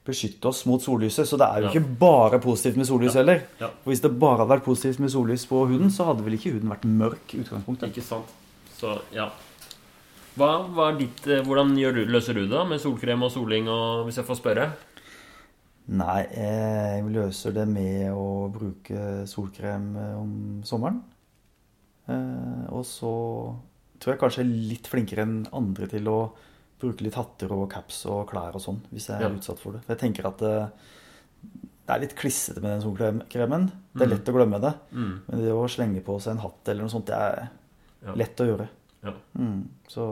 beskytte 0.07 0.51
oss 0.51 0.65
mot 0.67 0.83
sollyset. 0.83 1.29
Så 1.29 1.39
det 1.41 1.47
er 1.47 1.63
jo 1.63 1.69
ja. 1.69 1.73
ikke 1.73 1.97
bare 2.01 2.41
positivt 2.43 2.81
med 2.81 2.89
sollys 2.89 3.17
heller. 3.19 3.45
Ja. 3.61 3.71
For 3.83 3.93
hvis 3.93 4.03
det 4.03 4.13
bare 4.19 4.43
hadde 4.43 4.55
vært 4.57 4.67
positivt 4.67 5.03
med 5.03 5.13
sollys 5.15 5.47
på 5.51 5.65
huden, 5.71 5.93
så 5.95 6.09
hadde 6.11 6.27
vel 6.27 6.39
ikke 6.39 6.55
huden 6.57 6.73
vært 6.75 6.87
mørk 6.89 7.35
i 7.37 7.43
utgangspunktet. 7.45 7.93
Ikke 7.93 8.07
sant. 8.07 8.33
Så, 8.79 8.97
ja. 9.15 9.29
Hva, 10.39 10.53
hva 10.73 10.89
ditt, 10.97 11.27
eh, 11.29 11.43
hvordan 11.45 11.75
du, 11.77 12.03
løser 12.09 12.39
du 12.39 12.47
det 12.47 12.55
da 12.55 12.65
med 12.65 12.81
solkrem 12.83 13.23
og 13.27 13.31
soling, 13.35 13.69
og, 13.71 14.07
hvis 14.09 14.19
jeg 14.19 14.27
får 14.27 14.41
spørre? 14.41 14.71
Nei, 15.93 16.21
jeg 16.31 17.03
løser 17.13 17.55
det 17.57 17.67
med 17.69 18.15
å 18.15 18.49
bruke 18.55 19.27
solkrem 19.29 19.91
eh, 19.99 20.15
om 20.19 20.33
sommeren. 20.67 21.03
Eh, 22.11 22.65
og 22.73 22.87
så 22.89 23.13
tror 24.01 24.15
jeg 24.15 24.23
kanskje 24.23 24.43
jeg 24.43 24.49
er 24.49 24.71
litt 24.73 24.89
flinkere 24.91 25.27
enn 25.27 25.37
andre 25.55 25.87
til 25.91 26.09
å 26.11 26.19
bruke 26.83 27.07
litt 27.07 27.17
hatter 27.19 27.53
og 27.55 27.65
caps 27.73 28.03
og 28.11 28.27
klær 28.31 28.55
og 28.59 28.63
sånn, 28.65 28.81
hvis 28.93 29.09
jeg 29.09 29.17
er 29.21 29.29
Ja. 29.29 29.35
utsatt 29.39 29.59
for 29.63 29.73
det. 29.77 29.83
For 29.87 29.95
jeg 29.95 30.03
tenker 30.03 30.29
at 30.29 30.39
det, 30.43 30.55
det 31.87 31.95
er 31.97 32.01
litt 32.05 32.15
klissete 32.19 32.61
med 32.63 32.71
den 32.77 32.83
solkremen. 32.85 33.71
Det 33.95 34.03
er 34.07 34.13
lett 34.15 34.29
å 34.31 34.35
glemme 34.37 34.61
det. 34.63 34.75
Mm. 34.93 35.13
Men 35.29 35.43
det 35.43 35.53
å 35.57 35.65
slenge 35.69 36.03
på 36.05 36.19
seg 36.23 36.37
en 36.37 36.43
hatt 36.45 36.69
eller 36.69 36.83
noe 36.87 36.93
sånt, 36.95 37.07
det 37.07 37.15
er 37.19 37.49
Ja. 38.07 38.15
lett 38.19 38.37
å 38.43 38.47
gjøre. 38.49 38.69
Ja. 39.05 39.13
Mm, 39.39 39.69
så, 39.89 40.05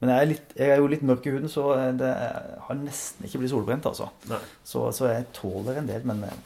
men 0.00 0.10
jeg 0.10 0.18
er, 0.22 0.26
litt, 0.26 0.52
jeg 0.56 0.70
er 0.70 0.76
jo 0.78 0.86
litt 0.90 1.02
mørk 1.02 1.26
i 1.26 1.30
huden, 1.30 1.48
så 1.48 1.68
det 1.96 2.10
har 2.66 2.74
nesten 2.78 3.24
ikke 3.26 3.38
blitt 3.42 3.50
solbrent, 3.54 3.86
altså. 3.86 4.08
Så, 4.64 4.92
så 4.92 5.08
jeg 5.12 5.26
tåler 5.32 5.78
en 5.78 5.86
del, 5.86 6.02
men 6.04 6.22
eh, 6.24 6.36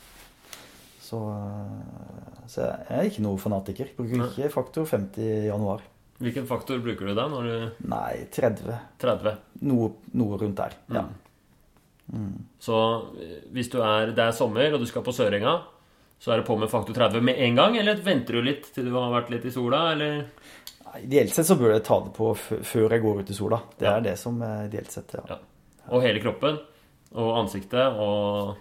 så, 1.00 1.18
så 2.50 2.62
jeg 2.66 2.98
er 2.98 3.08
ikke 3.10 3.24
noe 3.24 3.40
fanatiker. 3.40 3.88
Bruker 3.96 4.24
ikke 4.28 4.50
faktor 4.52 4.84
50 4.86 5.18
i 5.24 5.46
januar. 5.48 5.80
Hvilken 6.20 6.46
faktor 6.46 6.78
bruker 6.84 7.06
du 7.08 7.14
da 7.16 7.24
når 7.32 7.46
du 7.48 7.86
Nei, 7.88 8.26
30. 8.30 8.74
30? 9.00 9.36
Noe, 9.64 9.90
noe 10.20 10.36
rundt 10.40 10.58
der. 10.60 10.74
Ja. 10.92 11.06
Så 12.60 12.76
eh, 13.22 13.36
hvis 13.54 13.70
du 13.72 13.78
er, 13.84 14.10
det 14.16 14.24
er 14.24 14.34
sommer 14.36 14.74
og 14.74 14.82
du 14.82 14.86
skal 14.90 15.04
på 15.06 15.14
Sørenga, 15.14 15.54
så 16.20 16.32
er 16.34 16.40
det 16.42 16.46
på 16.48 16.56
med 16.60 16.68
faktor 16.72 16.96
30 16.98 17.22
med 17.24 17.38
en 17.40 17.56
gang? 17.56 17.76
Eller 17.80 18.00
venter 18.04 18.36
du 18.36 18.42
litt 18.44 18.66
til 18.74 18.90
du 18.90 18.96
har 18.98 19.12
vært 19.14 19.30
litt 19.32 19.46
i 19.48 19.52
sola? 19.54 19.84
Eller 19.94 20.26
Ideelt 21.00 21.30
sett 21.32 21.46
så 21.46 21.54
bør 21.56 21.76
jeg 21.76 21.84
ta 21.86 22.00
det 22.02 22.10
på 22.16 22.32
før 22.36 22.90
jeg 22.96 23.02
går 23.04 23.20
ut 23.22 23.30
i 23.30 23.36
sola. 23.38 23.60
Det 23.78 23.86
Ja. 23.86 23.92
er 23.96 24.00
det 24.08 24.16
som 24.18 24.40
er 24.42 24.64
ideelt 24.66 24.90
sett, 24.90 25.14
ja. 25.14 25.22
Ja. 25.30 25.38
Og 25.94 26.02
hele 26.02 26.20
kroppen? 26.20 26.58
Og 27.14 27.30
ansiktet 27.44 27.94
og 27.96 28.56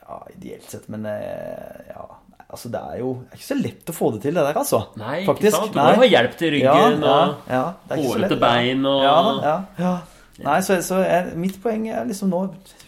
Ja, 0.00 0.20
ideelt 0.34 0.64
sett, 0.70 0.88
men 0.90 1.04
eh, 1.06 1.90
ja 1.90 2.06
Altså, 2.50 2.68
det 2.74 2.80
er 2.82 2.98
jo 2.98 3.10
det 3.22 3.32
er 3.32 3.38
ikke 3.40 3.46
så 3.48 3.56
lett 3.62 3.90
å 3.92 3.94
få 3.94 4.08
det 4.14 4.20
til, 4.24 4.34
det 4.34 4.42
der, 4.46 4.56
altså. 4.58 4.80
Nei, 4.98 5.20
Faktisk, 5.26 5.46
ikke 5.54 5.56
sant? 5.56 5.72
Du 5.74 5.78
må 5.80 5.90
jo 5.94 6.00
ha 6.02 6.08
hjelp 6.10 6.32
til 6.40 6.50
ryggen 6.56 7.04
ja, 7.06 7.18
og 7.18 7.50
ja, 7.52 7.60
så 7.92 7.98
hårete 8.08 8.38
bein 8.42 8.86
og 8.90 9.02
Ja, 9.04 9.18
ja, 9.44 9.54
ja. 9.78 9.92
Nei, 10.40 10.56
så, 10.64 10.78
så 10.82 10.98
er, 11.04 11.28
mitt 11.36 11.58
poeng 11.62 11.84
er 11.92 12.06
liksom 12.08 12.30
nå 12.32 12.40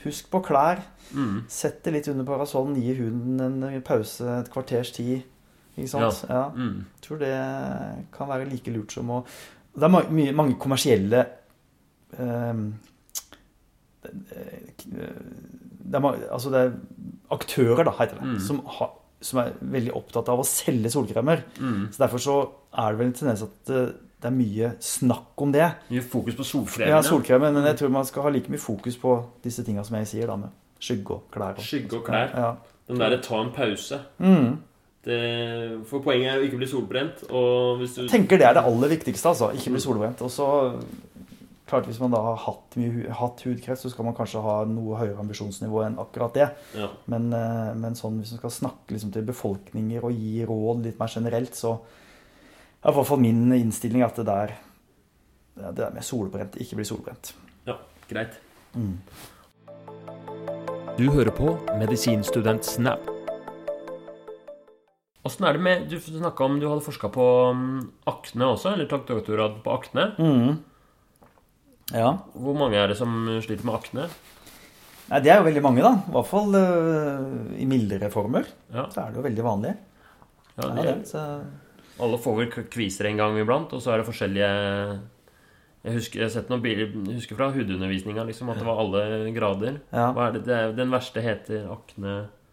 Husk 0.03 0.31
på 0.33 0.41
klær. 0.43 0.81
Mm. 1.13 1.43
Sett 1.53 1.83
det 1.85 1.93
litt 1.95 2.09
under 2.11 2.25
parasollen. 2.27 2.75
Gi 2.81 2.95
huden 2.99 3.41
en 3.45 3.83
pause 3.87 4.25
et 4.41 4.49
kvarters 4.51 4.91
tid. 4.97 5.21
Ikke 5.77 5.89
sant? 5.93 6.25
Ja. 6.31 6.47
Mm. 6.57 6.81
Jeg 6.97 7.05
tror 7.07 7.21
det 7.23 7.35
kan 8.17 8.29
være 8.33 8.49
like 8.51 8.73
lurt 8.75 8.93
som 8.97 9.11
å 9.15 9.21
Det 9.77 9.85
er 9.87 9.93
ma- 9.95 10.09
mye, 10.11 10.33
mange 10.37 10.57
kommersielle 10.61 11.23
um, 12.19 12.73
det 14.03 15.95
er, 15.99 16.09
altså 16.33 16.51
det 16.53 16.61
er 16.67 16.73
aktører, 17.33 17.85
da, 17.87 17.93
heter 17.99 18.19
det, 18.19 18.27
Mm. 18.35 18.41
som, 18.41 18.61
har, 18.67 18.91
som 19.25 19.43
er 19.43 19.53
veldig 19.61 19.95
opptatt 19.99 20.31
av 20.33 20.43
å 20.43 20.47
selge 20.47 20.91
solkremer. 20.93 21.45
Mm. 21.59 21.85
Så 21.93 22.03
Derfor 22.05 22.23
så 22.23 22.39
er 22.73 22.93
det 22.93 23.01
vel 23.01 23.11
en 23.11 23.15
tendens 23.19 23.45
at 23.47 23.55
det, 23.69 23.85
det 24.23 24.31
er 24.31 24.35
mye 24.37 24.73
snakk 24.83 25.45
om 25.45 25.55
det. 25.55 25.69
Mye 25.91 26.03
fokus 26.07 26.37
på 26.39 26.47
solkremen. 26.47 26.91
Ja, 26.91 27.01
ja. 27.01 27.07
solkremen, 27.07 27.55
men 27.57 27.71
jeg 27.71 27.81
tror 27.81 27.95
man 27.95 28.09
skal 28.09 28.27
ha 28.27 28.35
like 28.35 28.53
mye 28.53 28.63
fokus 28.63 28.99
på 29.01 29.17
disse 29.45 29.65
tinga 29.67 29.85
som 29.87 29.99
jeg 30.01 30.11
sier, 30.13 30.31
da, 30.31 30.39
med 30.45 30.53
skygge 30.83 31.17
og 31.17 31.33
klær. 31.33 31.57
Og, 31.57 31.65
Skygge 31.67 31.99
og 31.99 32.05
klær. 32.07 32.37
Ja. 32.37 32.53
Den 32.91 33.01
derre 33.03 33.23
ta 33.23 33.41
en 33.41 33.51
pause. 33.55 33.99
Mm. 34.23 34.53
Det, 35.03 35.19
for 35.91 36.03
poenget 36.05 36.31
er 36.31 36.43
å 36.43 36.47
ikke 36.47 36.61
bli 36.61 36.69
solbrent. 36.71 37.25
Og 37.31 37.81
hvis 37.81 37.97
du 37.97 38.05
Jeg 38.05 38.13
tenker 38.13 38.39
det 38.39 38.47
er 38.47 38.59
det 38.59 38.67
aller 38.69 38.93
viktigste, 38.95 39.33
altså. 39.33 39.51
Ikke 39.57 39.75
bli 39.75 39.83
solbrent. 39.83 40.23
Og 40.23 40.31
så 40.31 40.47
klart 41.73 41.89
Hvis 41.89 42.01
man 42.03 42.13
da 42.15 42.21
har 42.23 42.39
hatt, 42.45 42.77
mye, 42.79 43.09
hatt 43.19 43.43
hudkreft, 43.47 43.83
så 43.83 43.91
skal 43.93 44.07
man 44.07 44.17
kanskje 44.17 44.43
ha 44.45 44.59
noe 44.69 45.01
høyere 45.01 45.21
ambisjonsnivå 45.25 45.83
enn 45.87 46.01
akkurat 46.03 46.37
det. 46.37 46.51
ja. 46.79 46.91
Men, 47.11 47.31
eh, 47.37 47.73
men 47.75 47.99
sånn, 47.99 48.21
hvis 48.21 48.35
man 48.37 48.43
skal 48.45 48.57
snakke 48.61 48.95
liksom 48.95 49.13
til 49.15 49.27
befolkninger 49.29 50.05
og 50.05 50.17
gi 50.17 50.45
råd 50.49 50.87
litt 50.87 51.01
mer 51.01 51.13
generelt, 51.13 51.57
så 51.59 51.79
er 52.83 52.93
i 52.93 52.97
hvert 52.97 53.09
fall 53.09 53.23
min 53.23 53.47
innstilling 53.57 54.05
at 54.07 54.21
det 54.21 54.29
der 54.29 54.55
det 55.55 55.77
der 55.77 55.93
med 55.93 56.05
solbrent, 56.05 56.57
ikke 56.57 56.79
blir 56.81 56.89
solbrent. 56.89 57.35
ja, 57.67 57.77
greit. 58.09 58.39
Du 60.97 61.11
hører 61.11 61.31
på 61.31 61.57
Medisinstudent 61.79 62.65
Snap. 62.65 63.05
Åssen 65.23 65.47
er 65.47 65.55
det 65.55 65.63
med 65.63 65.85
Du 65.91 66.01
snakka 66.01 66.45
om 66.45 66.59
du 66.59 66.67
hadde 66.67 66.83
forska 66.83 67.09
på 67.13 67.27
mm, 67.55 67.93
akne 68.11 68.49
også, 68.57 68.73
eller 68.73 68.89
tatt 68.91 69.07
doktorgrad 69.07 69.61
på 69.63 69.77
akne. 69.77 70.09
Ja. 71.93 72.13
Hvor 72.35 72.57
mange 72.59 72.79
er 72.81 72.93
det 72.93 72.99
som 72.99 73.15
sliter 73.45 73.67
med 73.69 73.79
akne? 73.79 74.07
Nei, 75.13 75.19
det 75.21 75.33
er 75.33 75.41
jo 75.43 75.47
veldig 75.49 75.63
mange, 75.65 75.83
da. 75.85 75.91
I 76.09 76.13
hvert 76.15 76.29
fall 76.31 76.55
uh, 76.57 77.57
i 77.61 77.67
mildere 77.69 78.09
former. 78.13 78.47
Ja, 78.73 78.87
Så 78.93 79.03
er 79.03 79.13
det 79.13 79.21
jo 79.21 79.27
veldig 79.27 79.45
vanlig. 79.45 79.75
ja, 80.57 80.63
Ja, 80.63 80.69
det, 80.77 80.85
det, 80.85 81.09
så, 81.11 81.25
Alle 82.03 82.19
får 82.21 82.37
vel 82.39 82.69
kviser 82.73 83.09
en 83.11 83.21
gang 83.21 83.37
iblant, 83.41 83.73
og 83.77 83.83
så 83.83 83.93
er 83.93 84.01
det 84.01 84.09
forskjellige 84.09 84.49
Jeg 85.83 85.97
husker, 85.99 86.23
jeg 86.23 86.61
bilder 86.63 86.93
jeg 87.11 87.19
husker 87.19 87.37
fra 87.37 87.51
hudundervisninga 87.53 88.25
liksom, 88.29 88.51
at 88.53 88.61
det 88.61 88.67
var 88.69 88.79
alle 88.81 89.33
grader. 89.35 89.81
ja. 89.93 90.13
Hva 90.15 90.29
er 90.29 90.37
det, 90.39 90.45
det 90.47 90.57
er, 90.57 90.73
den 90.79 90.93
verste 90.95 91.21
heter 91.25 91.67
akne 91.73 92.13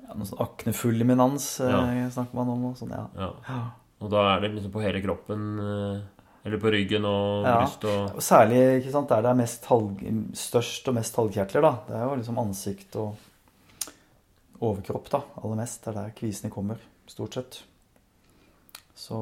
ja, 0.10 0.16
noe 0.18 0.26
sånn 0.26 0.42
aknefulminans 0.42 1.60
eh, 1.62 1.70
Ja. 1.70 2.10
snakker 2.10 2.36
man 2.40 2.50
om. 2.56 2.64
Og 2.72 2.80
sånn, 2.80 2.90
ja. 2.96 3.06
ja. 3.16 3.30
Ja. 3.48 3.60
Og 4.02 4.10
da 4.12 4.24
er 4.34 4.42
det 4.42 4.56
liksom 4.56 4.74
på 4.74 4.82
hele 4.82 5.04
kroppen 5.06 5.46
eh, 5.62 6.00
Eller 6.46 6.58
på 6.62 6.72
ryggen 6.72 7.06
og 7.06 7.46
Ja. 7.46 7.58
bryst 7.60 7.84
og 7.86 8.16
Og 8.16 8.22
særlig 8.24 8.92
sant, 8.92 9.10
der 9.10 9.22
det 9.22 9.30
er 9.32 9.42
mest 9.42 9.64
talg, 9.64 10.00
størst 10.34 10.88
og 10.88 10.96
mest 10.96 11.14
talgkjertler. 11.16 11.62
da. 11.62 11.72
Det 11.88 11.96
er 11.96 12.06
jo 12.08 12.16
liksom 12.16 12.38
ansikt 12.40 12.96
og 12.96 13.16
overkropp 14.62 15.10
da, 15.10 15.22
aller 15.44 15.56
mest. 15.56 15.84
Det 15.84 15.92
er 15.92 16.00
der 16.02 16.16
kvisene 16.16 16.52
kommer, 16.52 16.78
stort 17.08 17.34
sett. 17.34 17.62
Så 19.00 19.16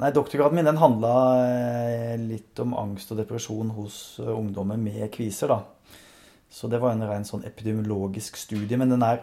Nei, 0.00 0.10
doktorgraden 0.10 0.54
min 0.58 0.64
den 0.66 0.80
handla 0.82 1.12
eh, 1.46 2.16
litt 2.18 2.58
om 2.58 2.74
angst 2.74 3.12
og 3.12 3.18
depresjon 3.20 3.70
hos 3.76 4.18
eh, 4.18 4.26
ungdommer 4.26 4.76
med 4.76 5.10
kviser, 5.14 5.48
da. 5.48 5.60
Så 6.50 6.68
det 6.68 6.80
var 6.82 6.92
en 6.92 7.06
ren 7.06 7.24
sånn 7.24 7.44
epidemiologisk 7.46 8.36
studie, 8.36 8.76
men 8.76 8.90
den 8.90 9.02
er 9.06 9.22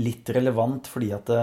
litt 0.00 0.28
relevant 0.34 0.88
fordi 0.90 1.12
at 1.14 1.28
det, 1.30 1.42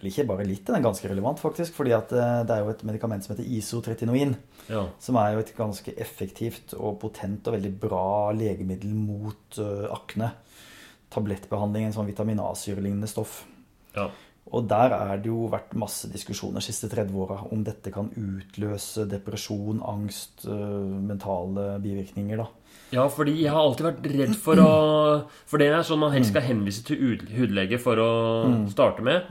Eller 0.00 0.10
ikke 0.10 0.26
bare 0.30 0.44
litt, 0.48 0.64
den 0.66 0.76
er 0.78 0.84
ganske 0.84 1.08
relevant, 1.10 1.38
faktisk. 1.42 1.74
Fordi 1.76 1.90
det, 2.10 2.22
det 2.48 2.54
er 2.56 2.62
jo 2.64 2.70
et 2.72 2.84
medikament 2.88 3.24
som 3.26 3.34
heter 3.36 3.48
isotretinoin 3.58 4.34
Ja. 4.70 4.86
som 4.98 5.16
er 5.20 5.34
jo 5.34 5.42
et 5.44 5.54
ganske 5.56 5.92
effektivt 6.00 6.72
og 6.78 6.98
potent 7.02 7.46
og 7.46 7.54
veldig 7.58 7.72
bra 7.82 8.30
legemiddel 8.32 8.94
mot 8.96 9.58
ø, 9.60 9.86
akne. 9.92 10.32
Tablettbehandling, 11.10 11.88
en 11.88 11.94
sånn 11.96 12.06
vitamin 12.10 12.40
A-syrelignende 12.44 13.08
stoff. 13.10 13.44
ja. 13.96 14.08
Og 14.50 14.64
der 14.66 14.90
er 14.96 15.18
det 15.20 15.28
jo 15.28 15.44
vært 15.52 15.74
masse 15.78 16.08
diskusjoner 16.10 16.58
de 16.58 16.64
siste 16.64 16.88
30 16.90 17.14
åra 17.22 17.36
om 17.52 17.60
dette 17.62 17.92
kan 17.94 18.08
utløse 18.18 19.04
depresjon, 19.06 19.78
angst, 19.86 20.42
ø, 20.48 20.56
mentale 21.06 21.76
bivirkninger, 21.84 22.40
da. 22.40 22.46
Ja, 22.92 23.04
fordi 23.08 23.36
jeg 23.44 23.52
har 23.54 23.60
alltid 23.62 23.86
vært 23.86 24.06
redd 24.18 24.34
for 24.34 24.58
å 24.58 24.70
For 25.46 25.58
det 25.62 25.68
er 25.70 25.82
sånn 25.86 26.00
man 26.02 26.10
helst 26.14 26.32
skal 26.32 26.42
henvise 26.42 26.82
til 26.84 26.98
hud- 26.98 27.28
hudlege 27.36 27.78
for 27.78 27.96
å 28.02 28.10
starte 28.72 29.02
med. 29.06 29.28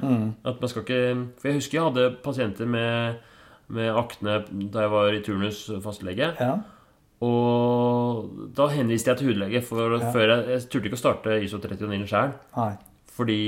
At 0.48 0.62
man 0.62 0.70
skal 0.72 0.84
ikke 0.86 1.02
For 1.42 1.50
jeg 1.50 1.58
husker 1.60 1.78
jeg 1.80 1.88
hadde 1.90 2.06
pasienter 2.24 2.66
med, 2.70 3.20
med 3.68 3.92
akne 4.00 4.44
da 4.72 4.86
jeg 4.86 4.94
var 4.96 5.12
i 5.14 5.22
turnus 5.26 5.66
fastlege. 5.84 6.32
Ja. 6.40 6.54
Og 7.22 8.30
da 8.56 8.70
henviste 8.72 9.12
jeg 9.12 9.20
til 9.20 9.32
hudlege, 9.34 9.62
for 9.66 9.98
Ja. 10.00 10.12
før 10.14 10.28
jeg, 10.32 10.48
jeg 10.54 10.70
turte 10.72 10.86
ikke 10.88 11.00
å 11.00 11.04
starte 11.04 11.36
isotretinoin 11.44 12.08
sjøl. 12.08 12.32
Nei. 12.56 12.72
Fordi 13.20 13.40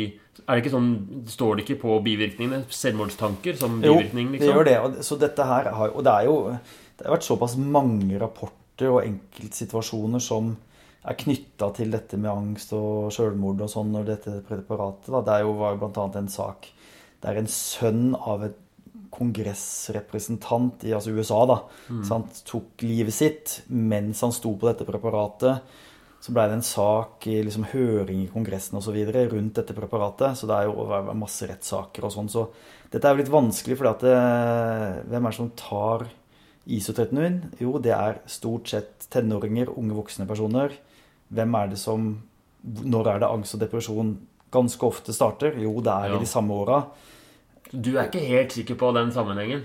er 0.47 0.55
det 0.57 0.65
ikke 0.65 0.73
sånn 0.75 1.23
Står 1.31 1.55
det 1.55 1.63
ikke 1.65 1.79
på 1.81 2.03
bivirkningene? 2.03 2.65
Selvmordstanker 2.67 3.55
som 3.55 3.79
bivirkning? 3.79 4.31
Liksom? 4.33 4.33
Jo, 4.33 4.37
det 4.37 4.41
liksom? 4.41 4.57
gjør 4.57 4.65
det. 4.65 4.77
Og, 4.99 5.03
så 5.07 5.17
dette 5.21 5.45
her 5.47 5.71
har, 5.71 5.89
og 5.95 6.03
det 6.03 6.11
er 6.11 6.25
jo 6.25 6.35
Det 6.97 7.07
har 7.07 7.15
vært 7.15 7.23
såpass 7.29 7.55
mange 7.57 8.19
rapporter 8.19 8.57
og 8.89 9.03
enkeltsituasjoner 9.03 10.23
som 10.23 10.55
er 11.01 11.17
knytta 11.17 11.71
til 11.77 11.93
dette 11.93 12.17
med 12.21 12.31
angst 12.31 12.73
og 12.77 13.11
sjølmord 13.13 13.63
og 13.65 13.71
sånn 13.71 13.93
når 13.93 14.09
dette 14.09 14.35
preparatet 14.47 15.09
da. 15.13 15.21
Det 15.25 15.37
er 15.37 15.45
jo, 15.45 15.55
var 15.59 15.77
jo 15.77 15.89
annet 15.89 16.19
en 16.21 16.31
sak 16.31 16.69
der 17.21 17.37
en 17.37 17.49
sønn 17.49 18.11
av 18.17 18.45
et 18.47 18.59
kongressrepresentant 19.11 20.85
i 20.87 20.93
altså 20.95 21.13
USA 21.13 21.41
da, 21.49 21.57
sant, 22.07 22.43
tok 22.47 22.83
livet 22.85 23.13
sitt 23.13 23.57
mens 23.67 24.23
han 24.23 24.33
sto 24.33 24.53
på 24.55 24.69
dette 24.69 24.87
preparatet. 24.87 25.73
Så 26.21 26.33
blei 26.35 26.45
det 26.47 26.59
en 26.59 26.65
sak 26.65 27.25
i 27.25 27.39
liksom, 27.41 27.65
høring 27.71 28.19
i 28.23 28.29
Kongressen 28.29 28.77
og 28.77 28.83
så 28.85 28.93
videre 28.93 29.25
rundt 29.31 29.55
dette 29.57 29.73
preparatet. 29.73 30.37
Så 30.37 30.45
det 30.45 30.53
er 30.53 30.67
jo 30.69 31.15
masse 31.17 31.47
rettssaker 31.49 32.05
og 32.05 32.13
sånn. 32.13 32.29
Så 32.29 32.45
dette 32.93 33.09
er 33.09 33.15
jo 33.15 33.23
litt 33.23 33.33
vanskelig, 33.33 33.77
fordi 33.79 33.89
at 33.89 34.05
det, 34.05 34.17
hvem 35.09 35.25
er 35.25 35.33
det 35.33 35.39
som 35.39 35.49
tar 35.57 36.05
isotretinoin? 36.67 37.41
Jo, 37.59 37.77
det 37.81 37.93
er 37.95 38.19
stort 38.29 38.69
sett 38.69 39.07
tenåringer, 39.11 39.71
unge 39.77 39.95
voksne 39.97 40.27
personer. 40.29 40.75
Hvem 41.31 41.55
er 41.55 41.67
det 41.73 41.79
som 41.79 42.21
Når 42.63 43.07
er 43.09 43.19
det 43.19 43.27
angst 43.27 43.55
og 43.55 43.59
depresjon 43.63 44.17
ganske 44.53 44.85
ofte 44.85 45.13
starter? 45.13 45.55
Jo, 45.57 45.79
det 45.81 45.89
er 45.91 46.09
Ja. 46.11 46.15
i 46.15 46.19
de 46.19 46.27
samme 46.29 46.53
åra. 46.53 46.85
Du 47.71 47.97
er 47.97 48.05
ikke 48.05 48.19
helt 48.27 48.51
sikker 48.51 48.75
på 48.75 48.93
den 48.93 49.11
sammenhengen? 49.11 49.63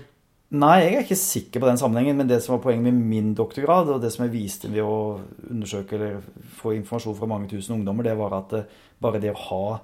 Nei, 0.49 0.79
jeg 0.79 0.95
er 0.95 1.03
ikke 1.03 1.15
sikker 1.15 1.59
på 1.59 1.67
den 1.67 1.77
sammenhengen, 1.77 2.17
men 2.17 2.27
det 2.27 2.41
som 2.41 2.55
var 2.55 2.63
poenget 2.63 2.83
med 2.85 2.93
min 2.93 3.33
doktorgrad, 3.35 3.89
og 3.89 4.01
det 4.01 4.13
som 4.13 4.23
jeg 4.25 4.31
viste 4.31 4.69
ved 4.71 4.81
å 4.81 5.19
undersøke 5.51 5.93
eller 5.93 6.21
få 6.55 6.71
informasjon 6.77 7.15
fra 7.17 7.27
mange 7.27 7.49
tusen 7.49 7.75
ungdommer, 7.75 8.03
det 8.03 8.17
var 8.17 8.33
at 8.33 8.53
eh, 8.53 8.63
bare 9.01 9.19
det 9.19 9.33
å 9.35 9.41
ha 9.49 9.79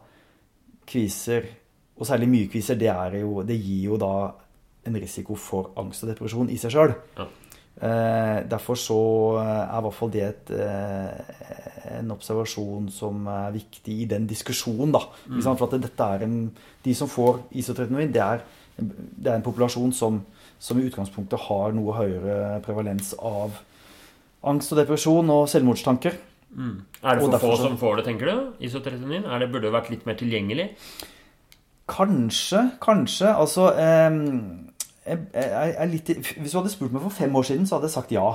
kviser, 0.88 1.44
og 2.00 2.08
særlig 2.08 2.30
mye 2.30 2.48
kviser, 2.50 2.76
det, 2.80 2.90
jo, 3.20 3.44
det 3.44 3.60
gir 3.60 3.90
jo 3.92 3.98
da 3.98 4.14
en 4.86 5.00
risiko 5.00 5.38
for 5.40 5.72
angst 5.80 6.04
og 6.04 6.12
depresjon 6.14 6.52
i 6.52 6.60
seg 6.62 6.76
sjøl. 6.76 6.94
Ja. 7.18 7.28
Eh, 7.84 8.40
derfor 8.48 8.78
så 8.78 9.00
er 9.42 9.80
i 9.80 9.84
hvert 9.86 9.98
fall 9.98 10.12
det 10.14 10.26
et, 10.28 10.52
eh, 10.54 11.96
en 11.98 12.12
observasjon 12.14 12.92
som 12.94 13.26
er 13.28 13.56
viktig 13.56 14.02
i 14.04 14.10
den 14.10 14.28
diskusjonen, 14.30 14.94
da. 14.94 15.02
Mm. 15.28 15.42
For 15.42 15.66
at 15.68 15.82
dette 15.82 16.12
er 16.16 16.28
en, 16.28 16.38
de 16.84 16.94
som 16.96 17.10
får 17.10 17.42
isotretinoin, 17.52 18.14
det 18.14 18.22
er, 18.22 18.46
det 18.78 19.32
er 19.32 19.40
en 19.40 19.46
populasjon 19.46 19.92
som 19.94 20.22
som 20.64 20.80
i 20.80 20.88
utgangspunktet 20.88 21.48
har 21.50 21.74
noe 21.76 21.96
høyere 21.98 22.60
prevalens 22.64 23.12
av 23.20 23.58
angst 24.48 24.72
og 24.72 24.80
depresjon 24.80 25.32
og 25.34 25.48
selvmordstanker. 25.52 26.16
Mm. 26.54 26.78
Er 27.02 27.18
det 27.18 27.26
for 27.26 27.42
få 27.42 27.58
som 27.60 27.76
får 27.82 28.00
det, 28.00 28.06
tenker 28.08 28.30
du? 28.30 28.54
Isotretinoin? 28.64 29.26
Er 29.26 29.44
det, 29.44 29.50
burde 29.52 29.68
det 29.68 29.74
vært 29.76 29.92
litt 29.92 30.06
mer 30.08 30.16
tilgjengelig? 30.20 30.70
Kanskje. 31.92 32.62
Kanskje. 32.84 33.34
Altså 33.34 33.74
eh, 33.76 34.20
jeg, 35.06 35.20
jeg, 35.34 35.76
jeg 35.78 35.92
litt, 35.92 36.12
Hvis 36.38 36.54
du 36.54 36.60
hadde 36.60 36.72
spurt 36.74 36.94
meg 36.96 37.04
for 37.04 37.14
fem 37.14 37.36
år 37.36 37.48
siden, 37.50 37.68
så 37.68 37.78
hadde 37.78 37.90
jeg 37.90 37.96
sagt 37.98 38.14
ja. 38.16 38.26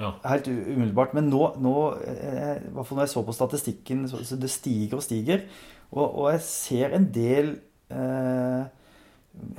ja. 0.00 0.12
Helt 0.26 0.50
umiddelbart. 0.50 1.14
Men 1.16 1.30
nå, 1.32 1.42
nå 1.62 1.76
eh, 2.02 2.58
i 2.58 2.74
hvert 2.74 2.88
fall 2.88 3.00
når 3.00 3.06
jeg 3.06 3.14
så 3.14 3.24
på 3.26 3.36
statistikken, 3.36 4.04
så, 4.10 4.22
så 4.26 4.38
det 4.40 4.50
stiger 4.52 4.98
og 4.98 5.06
stiger. 5.06 5.46
Og, 5.90 6.04
og 6.06 6.30
jeg 6.34 6.44
ser 6.46 6.94
en 6.96 7.08
del 7.14 7.56
eh, 7.90 8.62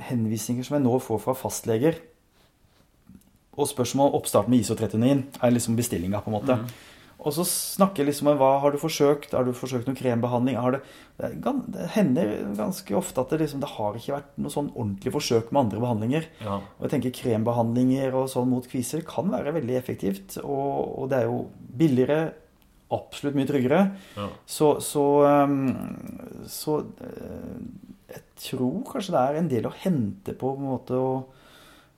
henvisninger 0.08 0.66
som 0.66 0.78
jeg 0.78 0.84
nå 0.84 0.96
får 1.02 1.20
fra 1.24 1.36
fastleger, 1.36 2.00
og 3.52 3.68
spørsmål 3.68 4.08
om 4.08 4.14
oppstart 4.16 4.48
med 4.48 4.62
ISO 4.62 4.74
39 4.78 5.42
er 5.44 5.52
liksom 5.52 5.76
bestillinga, 5.76 6.22
på 6.24 6.30
en 6.30 6.36
måte. 6.38 6.54
Mm. 6.56 6.70
Og 7.22 7.34
så 7.36 7.44
snakker 7.46 8.02
jeg 8.02 8.10
liksom 8.10 8.32
om 8.32 8.38
hva 8.40 8.54
har 8.62 8.72
du 8.72 8.80
forsøkt? 8.82 9.34
Har 9.36 9.44
du 9.46 9.52
forsøkt 9.54 9.86
noen 9.86 9.98
krembehandling? 9.98 10.56
Har 10.58 10.74
det, 10.74 10.80
det, 11.22 11.86
hender 11.94 12.32
ganske 12.58 12.96
ofte 12.98 13.22
at 13.22 13.32
det, 13.32 13.40
liksom, 13.44 13.62
det 13.62 13.70
har 13.76 13.96
ikke 13.98 14.16
vært 14.16 14.30
noe 14.42 14.52
sånn 14.52 14.70
ordentlig 14.74 15.12
forsøk 15.14 15.50
med 15.52 15.64
andre 15.64 15.82
behandlinger. 15.84 16.28
Ja. 16.42 16.58
Og 16.60 16.86
jeg 16.86 16.94
tenker 16.96 17.16
krembehandlinger 17.20 18.16
og 18.18 18.30
sånn 18.32 18.50
mot 18.50 18.66
kviser 18.68 19.04
kan 19.06 19.30
være 19.32 19.54
veldig 19.58 19.76
effektivt. 19.78 20.38
Og, 20.42 20.98
og 21.02 21.12
det 21.12 21.20
er 21.20 21.28
jo 21.30 21.44
billigere, 21.82 22.20
absolutt 22.92 23.38
mye 23.38 23.48
tryggere. 23.48 23.84
Ja. 24.18 24.28
Så, 24.44 24.74
så, 24.84 25.04
um, 25.48 25.70
så 26.50 26.80
uh, 26.82 27.60
jeg 28.12 28.24
tror 28.48 28.82
kanskje 28.90 29.14
det 29.14 29.22
er 29.22 29.38
en 29.38 29.52
del 29.52 29.68
å 29.70 29.76
hente 29.84 30.34
på, 30.34 30.52
på 30.52 30.60
en 30.60 30.72
måte 30.74 30.98
å, 30.98 31.14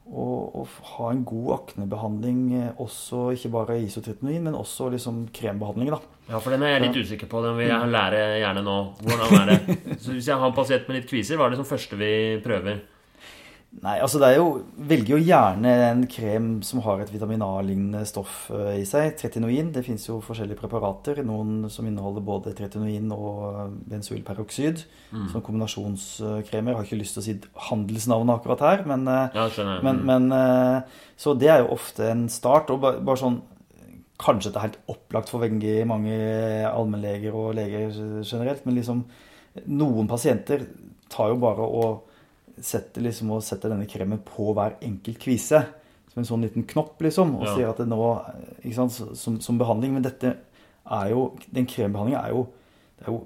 å, 0.04 0.24
og, 0.60 0.72
ha 0.94 1.10
en 1.10 1.22
god 1.24 1.50
aknebehandling 1.58 2.40
eh, 2.58 2.80
også, 2.82 3.30
ikke 3.36 3.50
bare 3.54 3.78
isotretinoin, 3.82 4.42
men 4.44 4.58
også 4.58 4.90
liksom 4.92 5.24
krembehandling. 5.34 5.94
da. 5.94 6.00
Ja, 6.28 6.40
for 6.40 6.52
den 6.52 6.64
er 6.64 6.74
jeg 6.74 6.86
litt 6.86 6.98
usikker 7.04 7.30
på. 7.30 7.40
Den 7.44 7.56
vil 7.58 7.70
jeg 7.70 7.92
lære 7.92 8.24
gjerne 8.42 8.64
nå. 8.66 8.78
Hvordan 9.04 9.36
er 9.40 9.52
det? 9.54 9.78
Så 10.02 10.16
Hvis 10.16 10.28
jeg 10.28 10.40
har 10.40 10.50
en 10.50 10.56
pasient 10.56 10.88
med 10.88 11.00
litt 11.00 11.08
kviser, 11.10 11.40
hva 11.40 11.48
er 11.48 11.54
det 11.54 11.62
som 11.62 11.68
første 11.68 11.98
vi 12.00 12.12
prøver? 12.44 12.82
Nei, 13.82 13.96
altså 13.98 14.20
det 14.22 14.28
er 14.30 14.36
jo 14.38 14.48
Velger 14.86 15.16
jo 15.16 15.24
gjerne 15.24 15.70
en 15.88 16.02
krem 16.10 16.48
som 16.66 16.82
har 16.84 17.00
et 17.02 17.10
vitamin 17.10 17.42
A-lignende 17.42 18.04
stoff 18.06 18.46
eh, 18.54 18.78
i 18.82 18.84
seg. 18.88 19.16
Tretinoin. 19.18 19.72
Det 19.74 19.82
fins 19.86 20.06
jo 20.06 20.20
forskjellige 20.24 20.60
preparater. 20.60 21.22
Noen 21.26 21.66
som 21.72 21.88
inneholder 21.88 22.24
både 22.24 22.54
tretinoin 22.56 23.10
og 23.14 23.74
benzoylperoksid. 23.90 24.84
Mm. 25.10 25.26
Som 25.32 25.44
kombinasjonskremer. 25.44 26.72
Jeg 26.72 26.78
har 26.78 26.88
ikke 26.88 27.00
lyst 27.00 27.18
til 27.18 27.24
å 27.24 27.26
si 27.26 27.36
handelsnavnet 27.70 28.36
akkurat 28.38 28.64
her, 28.68 28.86
men, 28.88 29.08
eh, 29.10 29.40
ja, 29.40 29.48
men, 29.82 30.00
mm. 30.00 30.06
men 30.12 30.38
eh, 30.38 31.02
Så 31.20 31.34
det 31.38 31.50
er 31.50 31.64
jo 31.64 31.74
ofte 31.74 32.08
en 32.12 32.28
start. 32.32 32.70
Og 32.74 32.80
bare, 32.84 33.02
bare 33.04 33.22
sånn 33.24 33.42
Kanskje 34.24 34.52
det 34.54 34.58
er 34.60 34.68
helt 34.68 34.92
opplagt 34.92 35.28
for 35.32 35.42
veldig 35.42 35.72
mange 35.90 36.14
allmennleger 36.68 37.34
og 37.34 37.56
leger 37.58 37.90
generelt, 38.22 38.60
men 38.62 38.76
liksom 38.78 39.00
noen 39.74 40.06
pasienter 40.06 40.62
tar 41.10 41.32
jo 41.32 41.40
bare 41.42 41.66
og 41.66 42.13
setter, 42.62 43.04
liksom, 43.04 43.32
og 43.34 43.44
setter 43.44 43.72
denne 43.72 43.88
kremen 43.90 44.20
på 44.24 44.52
hver 44.54 44.78
enkelt 44.84 45.20
kvise. 45.22 45.64
Som 46.12 46.22
en 46.22 46.28
sånn 46.28 46.46
liten 46.46 46.66
knopp, 46.70 46.96
liksom. 47.02 47.34
Og 47.40 47.48
ja. 47.48 47.54
sier 47.56 47.70
at 47.72 47.82
det 47.82 47.88
nå 47.90 48.00
ikke 48.62 48.76
sant, 48.76 48.98
som, 49.18 49.38
som, 49.42 49.58
behandling. 49.60 49.96
Men 49.96 50.06
dette 50.06 50.36
er 50.84 51.12
jo 51.14 51.30
Den 51.48 51.66
krembehandlingen 51.66 52.20
er 52.20 52.34
jo 52.36 52.44
det 52.98 53.06
er 53.08 53.10
jo 53.10 53.22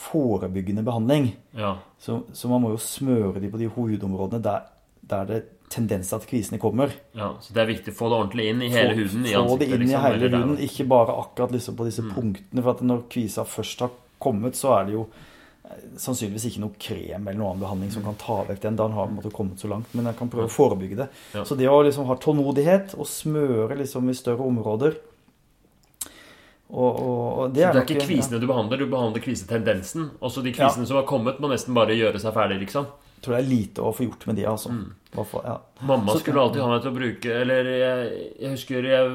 forebyggende 0.00 0.82
behandling. 0.82 1.32
Ja. 1.52 1.74
Så, 2.00 2.22
så, 2.32 2.48
man 2.48 2.62
må 2.64 2.72
jo 2.72 2.80
smøre 2.80 3.42
de 3.42 3.50
på 3.52 3.60
de 3.60 3.68
hovedområdene 3.68 4.40
der, 4.42 4.68
der 5.10 5.26
det 5.28 5.40
tendens 5.70 6.10
at 6.16 6.24
kvisene 6.26 6.58
kommer. 6.58 6.94
Ja, 7.14 7.34
Så 7.44 7.54
det 7.54 7.62
er 7.62 7.68
viktig 7.68 7.92
å 7.92 7.98
få 7.98 8.08
det 8.10 8.16
ordentlig 8.18 8.46
inn 8.50 8.62
i 8.64 8.70
hele 8.72 8.96
huden? 8.96 9.26
I 9.28 9.36
få 9.36 9.58
det 9.60 9.68
inn 9.68 9.84
liksom, 9.84 9.98
i 10.00 10.04
hele 10.06 10.30
huden, 10.32 10.54
ikke 10.66 10.86
bare 10.90 11.18
akkurat 11.20 11.52
liksom 11.54 11.76
på 11.78 11.86
disse 11.86 12.04
mm. 12.06 12.14
punktene. 12.16 12.64
For 12.64 12.72
at 12.72 12.82
når 12.88 13.04
kvisa 13.12 13.44
først 13.46 13.84
har 13.84 13.92
kommet, 14.20 14.58
så 14.58 14.72
er 14.78 14.88
det 14.88 14.96
jo 14.96 15.04
sannsynligvis 16.00 16.48
ikke 16.50 16.62
noe 16.64 16.80
krem 16.80 17.28
eller 17.28 17.38
noen 17.38 17.52
annen 17.52 17.62
behandling 17.64 17.92
som 17.94 18.06
kan 18.06 18.18
ta 18.20 18.40
vekk 18.48 18.64
den. 18.64 18.78
Da 18.80 18.88
han 18.88 18.96
har 18.96 19.12
måte, 19.12 19.32
kommet 19.34 19.62
så 19.62 19.70
langt. 19.70 19.92
Men 19.94 20.10
jeg 20.10 20.18
kan 20.18 20.32
prøve 20.32 20.50
å 20.50 20.54
forebygge 20.54 21.02
det. 21.02 21.08
Ja. 21.36 21.44
Så 21.48 21.58
det 21.58 21.70
å 21.70 21.78
liksom 21.86 22.08
ha 22.10 22.18
tålmodighet 22.20 22.96
og 22.98 23.08
smøre 23.08 23.78
liksom 23.82 24.10
i 24.10 24.16
større 24.18 24.46
områder 24.46 24.98
og, 26.70 27.00
og, 27.02 27.38
og 27.38 27.54
det, 27.54 27.64
er 27.64 27.72
så 27.72 27.80
det 27.80 27.82
er 27.82 27.88
ikke 27.88 28.06
kvisene 28.06 28.38
ja. 28.38 28.42
du 28.42 28.46
behandler, 28.46 28.78
du 28.78 28.90
behandler 28.90 29.22
kvisetendensen. 29.24 30.10
Også 30.22 30.42
de 30.44 30.52
kvisene 30.54 30.86
ja. 30.86 30.90
som 30.90 31.00
har 31.00 31.06
kommet, 31.08 31.40
må 31.42 31.50
nesten 31.50 31.74
bare 31.76 31.96
gjøre 31.98 32.20
seg 32.22 32.34
ferdig, 32.36 32.60
liksom. 32.62 32.86
Jeg 33.16 33.24
tror 33.26 33.36
det 33.36 33.40
er 33.40 33.48
lite 33.50 33.82
å 33.84 33.90
få 33.92 34.06
gjort 34.06 34.22
med 34.30 34.38
de, 34.38 34.46
altså. 34.48 34.70
Mm. 34.72 34.86
Mamma 35.82 36.14
så, 36.14 36.20
skulle 36.22 36.44
alltid 36.44 36.62
ha 36.62 36.68
meg 36.70 36.84
til 36.84 36.92
å 36.92 36.94
bruke 36.94 37.32
Eller 37.34 37.66
jeg, 37.66 38.10
jeg 38.38 38.50
husker 38.52 38.86
jeg 38.86 39.08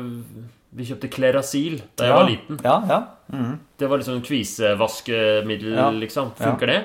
vi 0.75 0.87
kjøpte 0.89 1.09
Klerasil 1.11 1.79
da 1.95 2.07
jeg 2.07 2.11
ja, 2.11 2.19
var 2.19 2.29
liten. 2.29 2.59
Ja, 2.65 2.75
ja. 2.89 2.99
Mm. 3.31 3.55
Det 3.79 3.89
var 3.89 4.01
liksom 4.01 4.21
kvisevaskemiddel, 4.25 5.73
ja, 5.77 5.89
liksom. 5.95 6.33
Funker 6.37 6.71
det? 6.71 6.79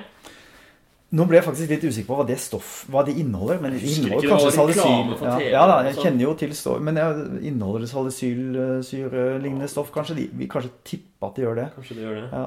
Nå 1.10 1.24
ble 1.26 1.40
jeg 1.40 1.46
faktisk 1.48 1.72
litt 1.72 1.84
usikker 1.88 2.06
på 2.06 2.16
hva 2.20 2.24
det 2.28 2.36
stoff 2.38 2.84
Hva 2.90 3.02
det 3.06 3.16
inneholder. 3.18 3.58
Men 3.62 3.74
det 3.74 3.82
inneholder 3.82 4.30
kanskje 4.30 4.52
salicyl. 4.54 5.14
Ja, 5.18 5.36
ja, 5.42 5.62
da, 5.66 5.78
jeg 5.88 5.98
kjenner 5.98 6.26
jo 6.28 6.34
til 6.38 6.54
stoff, 6.54 6.78
Men 6.86 7.00
jeg 7.00 7.24
inneholder 7.50 7.86
det 7.86 7.90
salicylsyrelignende 7.90 9.70
stoff? 9.70 9.90
Kanskje 9.94 10.20
de, 10.20 10.28
vi 10.38 10.50
kanskje 10.50 10.74
tippe 10.86 11.26
at 11.26 11.38
det 11.38 11.46
gjør 11.46 11.62
det. 11.64 11.68
Kanskje 11.74 11.98
det 11.98 12.06
gjør 12.06 12.18
det. 12.20 12.26
Ja. 12.30 12.44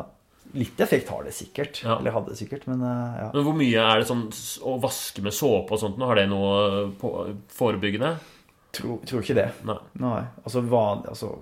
Litt 0.54 0.84
effekt 0.86 1.10
har 1.10 1.26
det 1.26 1.34
sikkert. 1.36 1.82
Ja. 1.84 1.98
Eller 1.98 2.16
hadde 2.16 2.32
det 2.32 2.40
sikkert, 2.40 2.68
men 2.70 2.84
eh, 2.88 3.20
ja. 3.24 3.30
Men 3.34 3.48
hvor 3.48 3.56
mye 3.58 3.86
er 3.90 4.00
det 4.00 4.08
sånn 4.08 4.28
å 4.70 4.78
vaske 4.84 5.24
med 5.26 5.36
såpe 5.36 5.76
og 5.76 5.82
sånt? 5.82 6.00
Har 6.00 6.20
det 6.20 6.28
noe 6.32 6.88
forebyggende? 7.58 8.16
Tror, 8.74 9.00
tror 9.06 9.22
ikke 9.22 9.38
det. 9.38 9.50
Nei. 9.70 9.78
Nei. 10.02 10.22
Altså, 10.44 10.64
van, 10.66 11.06
altså 11.10 11.36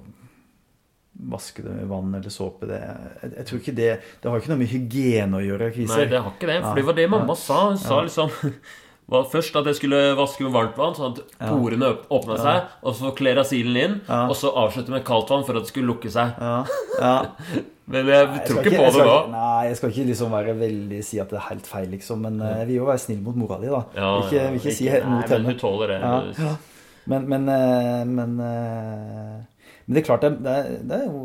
Vaske 1.31 1.61
det 1.61 1.73
med 1.75 1.89
vann 1.91 2.13
eller 2.17 2.31
såpe 2.33 2.65
det, 2.69 2.77
jeg, 2.81 3.31
jeg, 3.35 3.43
tror 3.45 3.59
ikke 3.59 3.73
det 3.77 3.89
Det 4.23 4.29
har 4.31 4.39
ikke 4.39 4.49
noe 4.53 4.61
med 4.61 4.71
hygiene 4.71 5.41
å 5.41 5.43
gjøre. 5.43 5.73
Kriser. 5.75 5.99
Nei, 5.99 6.05
det 6.09 6.21
har 6.23 6.31
ikke 6.31 6.49
det. 6.49 6.61
For 6.63 6.79
det 6.79 6.85
var 6.87 6.97
det 6.97 7.09
mamma 7.11 7.35
sa. 7.37 7.59
Hun 7.69 7.81
sa 7.81 7.99
liksom 8.05 8.31
var 9.11 9.27
først 9.27 9.57
at 9.59 9.67
jeg 9.67 9.77
skulle 9.81 9.99
vaske 10.15 10.45
med 10.45 10.53
varmt 10.55 10.77
vann, 10.79 10.95
sånn 10.95 11.17
at 11.17 11.35
porene 11.43 11.89
åpna 12.07 12.37
seg. 12.39 12.61
Ja. 12.61 12.79
Og 12.87 12.95
så 12.95 13.11
klerasilen 13.17 13.79
inn, 13.81 13.99
ja. 14.07 14.23
og 14.23 14.37
så 14.39 14.53
avslutte 14.63 14.93
med 14.93 15.03
kaldt 15.07 15.33
vann 15.33 15.43
for 15.47 15.59
at 15.59 15.67
det 15.67 15.73
skulle 15.73 15.91
lukke 15.91 16.11
seg. 16.13 16.31
Ja. 16.39 17.11
men 17.91 18.07
jeg 18.07 18.31
nei, 18.31 18.43
tror 18.47 18.61
jeg 18.61 18.71
ikke 18.71 18.79
på 18.79 18.89
det 18.95 19.07
da. 19.11 19.19
Nei, 19.35 19.61
jeg 19.67 19.79
skal 19.81 19.93
ikke 19.93 20.09
liksom 20.13 20.35
være 20.39 20.57
veldig 20.63 21.03
si 21.05 21.19
at 21.21 21.35
det 21.35 21.41
er 21.41 21.47
helt 21.49 21.67
feil, 21.67 21.89
liksom. 21.91 22.23
Men 22.23 22.39
vi 22.63 22.71
vil 22.71 22.79
jo 22.79 22.89
være 22.89 23.03
snill 23.03 23.23
mot 23.25 23.39
mora 23.43 23.59
di, 23.59 23.71
da. 23.73 23.83
Ja, 23.99 24.11
ikke, 24.23 24.49
vil 24.55 24.61
ikke 24.63 24.77
si 24.79 24.87
mot 24.87 25.25
henne. 25.27 25.31
Men 25.35 25.49
hun 25.51 25.63
tåler 25.67 25.97
det. 25.97 26.51
Men, 27.09 27.29
men, 27.29 27.47
eh, 27.49 28.03
men, 28.05 28.35
eh, 28.39 29.39
men, 29.85 29.95
det 29.95 30.01
er 30.01 30.05
klart, 30.05 30.27
det 30.27 30.51
er, 30.51 30.75
det 30.85 30.99
er 30.99 31.07
jo 31.07 31.23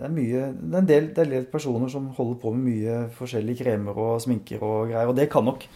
det 0.00 0.06
er, 0.06 0.12
mye, 0.14 0.44
det 0.56 0.76
er 0.76 0.80
en 0.80 0.88
del, 0.88 1.08
er 1.12 1.26
del 1.28 1.48
personer 1.52 1.90
som 1.92 2.06
holder 2.16 2.38
på 2.40 2.52
med 2.54 2.68
mye 2.70 3.00
forskjellige 3.12 3.64
kremer 3.64 3.98
og 4.00 4.20
sminker 4.24 4.62
og 4.64 4.88
greier. 4.88 5.10
Og 5.10 5.16
det 5.18 5.26
kan 5.32 5.44
nok 5.44 5.66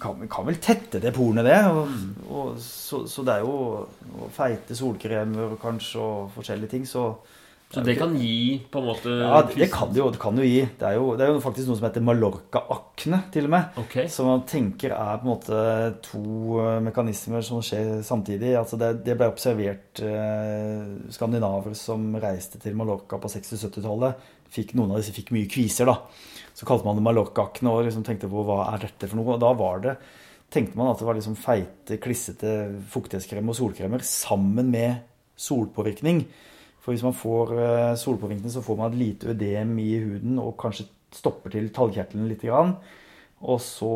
kan, 0.00 0.26
kan 0.28 0.44
vel 0.44 0.58
tette 0.60 1.00
det 1.00 1.12
pornet, 1.16 1.46
det. 1.46 1.56
Og, 1.70 1.88
og, 2.28 2.50
så, 2.60 3.06
så, 3.08 3.24
det 3.24 3.38
er 3.38 3.46
jo 3.46 4.28
feite 4.34 4.76
solkremer 4.76 5.56
kanskje 5.62 6.02
og 6.02 6.34
forskjellige 6.34 6.74
ting. 6.74 6.84
Så 6.88 7.06
så 7.66 7.82
det 7.82 7.96
kan 7.98 8.12
gi 8.14 8.60
på 8.70 8.78
en 8.78 8.86
måte 8.86 9.10
Ja, 9.10 9.40
det 9.42 9.66
kan 9.72 9.90
det 9.90 9.98
jo, 9.98 10.06
det 10.14 10.20
kan 10.22 10.36
jo 10.38 10.44
gi. 10.46 10.60
Det 10.78 10.86
er 10.86 10.94
jo, 11.00 11.08
det 11.18 11.24
er 11.26 11.32
jo 11.32 11.40
faktisk 11.42 11.66
noe 11.66 11.78
som 11.80 11.86
heter 11.88 12.04
Mallorca-akne, 12.06 13.18
til 13.34 13.48
og 13.48 13.52
med. 13.56 13.80
Okay. 13.82 14.06
Som 14.12 14.30
man 14.30 14.44
tenker 14.46 14.94
er 14.94 15.18
på 15.18 15.26
en 15.26 15.32
måte 15.32 15.64
to 16.06 16.60
eh, 16.62 16.78
mekanismer 16.86 17.42
som 17.44 17.64
skjer 17.66 18.04
samtidig. 18.06 18.54
Altså 18.60 18.78
det, 18.80 18.92
det 19.08 19.18
ble 19.18 19.28
observert 19.32 19.98
eh, 19.98 20.86
skandinaver 21.12 21.74
som 21.78 22.06
reiste 22.22 22.62
til 22.62 22.78
Mallorca 22.78 23.18
på 23.20 23.32
60-70-tallet. 23.34 24.32
Noen 24.78 24.94
av 24.94 25.02
disse 25.02 25.12
fikk 25.12 25.34
mye 25.34 25.50
kviser, 25.50 25.90
da. 25.90 25.98
Så 26.56 26.68
kalte 26.68 26.86
man 26.86 26.96
det 26.96 27.04
Mallorca-akne 27.04 27.74
og 27.74 27.88
liksom 27.90 28.06
tenkte 28.06 28.30
på 28.30 28.46
hva 28.46 28.62
er 28.70 28.86
dette 28.86 29.10
for 29.10 29.18
noe. 29.18 29.34
Og 29.34 29.42
da 29.42 29.52
var 29.58 29.82
det 29.84 29.98
tenkte 30.54 30.78
man 30.78 30.92
at 30.92 31.00
det 31.02 31.10
var 31.10 31.18
liksom 31.18 31.34
feite, 31.34 31.98
klissete 31.98 32.52
fuktighetskrem 32.94 33.50
og 33.50 33.58
solkremer 33.58 34.04
sammen 34.06 34.70
med 34.70 35.02
solpåvirkning. 35.36 36.22
For 36.86 36.94
hvis 36.94 37.02
man 37.02 37.16
får 37.18 37.50
eh, 37.58 37.94
solpåvirkning, 37.98 38.52
så 38.54 38.62
får 38.62 38.76
man 38.78 38.92
et 38.92 39.00
lite 39.00 39.32
ødem 39.32 39.72
i 39.82 39.88
huden 39.98 40.38
og 40.38 40.54
kanskje 40.62 40.86
stopper 41.16 41.50
til 41.50 41.66
tallkjertelen 41.74 42.28
litt. 42.30 42.44
Grann. 42.46 42.76
Og 43.46 43.58
så 43.60 43.90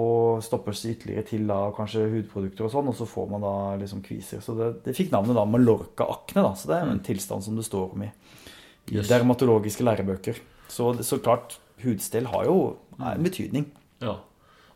stoppes 0.44 0.82
det 0.82 0.96
ytterligere 0.96 1.24
til 1.30 1.46
da, 1.48 1.60
kanskje 1.76 2.02
hudprodukter 2.12 2.66
og 2.66 2.72
sånn, 2.74 2.90
og 2.90 2.96
så 2.98 3.06
får 3.08 3.30
man 3.30 3.44
da 3.46 3.52
liksom 3.80 4.02
kviser. 4.04 4.42
Så 4.44 4.56
det, 4.58 4.72
det 4.84 4.96
fikk 4.98 5.14
navnet 5.14 5.38
da 5.38 5.46
Mallorca-akne, 5.48 6.42
da. 6.44 6.50
Så 6.58 6.68
det 6.68 6.76
er 6.76 6.90
en 6.90 7.04
tilstand 7.06 7.46
som 7.46 7.56
det 7.56 7.64
står 7.68 7.94
om 7.94 8.04
i, 8.04 8.10
i 8.90 8.98
Yes. 8.98 9.08
dermatologiske 9.08 9.86
lærebøker. 9.86 10.42
Så, 10.68 10.90
så 11.06 11.20
klart, 11.22 11.60
hudstell 11.84 12.26
har 12.32 12.50
jo 12.50 12.56
en 12.98 13.22
betydning. 13.24 13.70
Ja. 14.02 14.18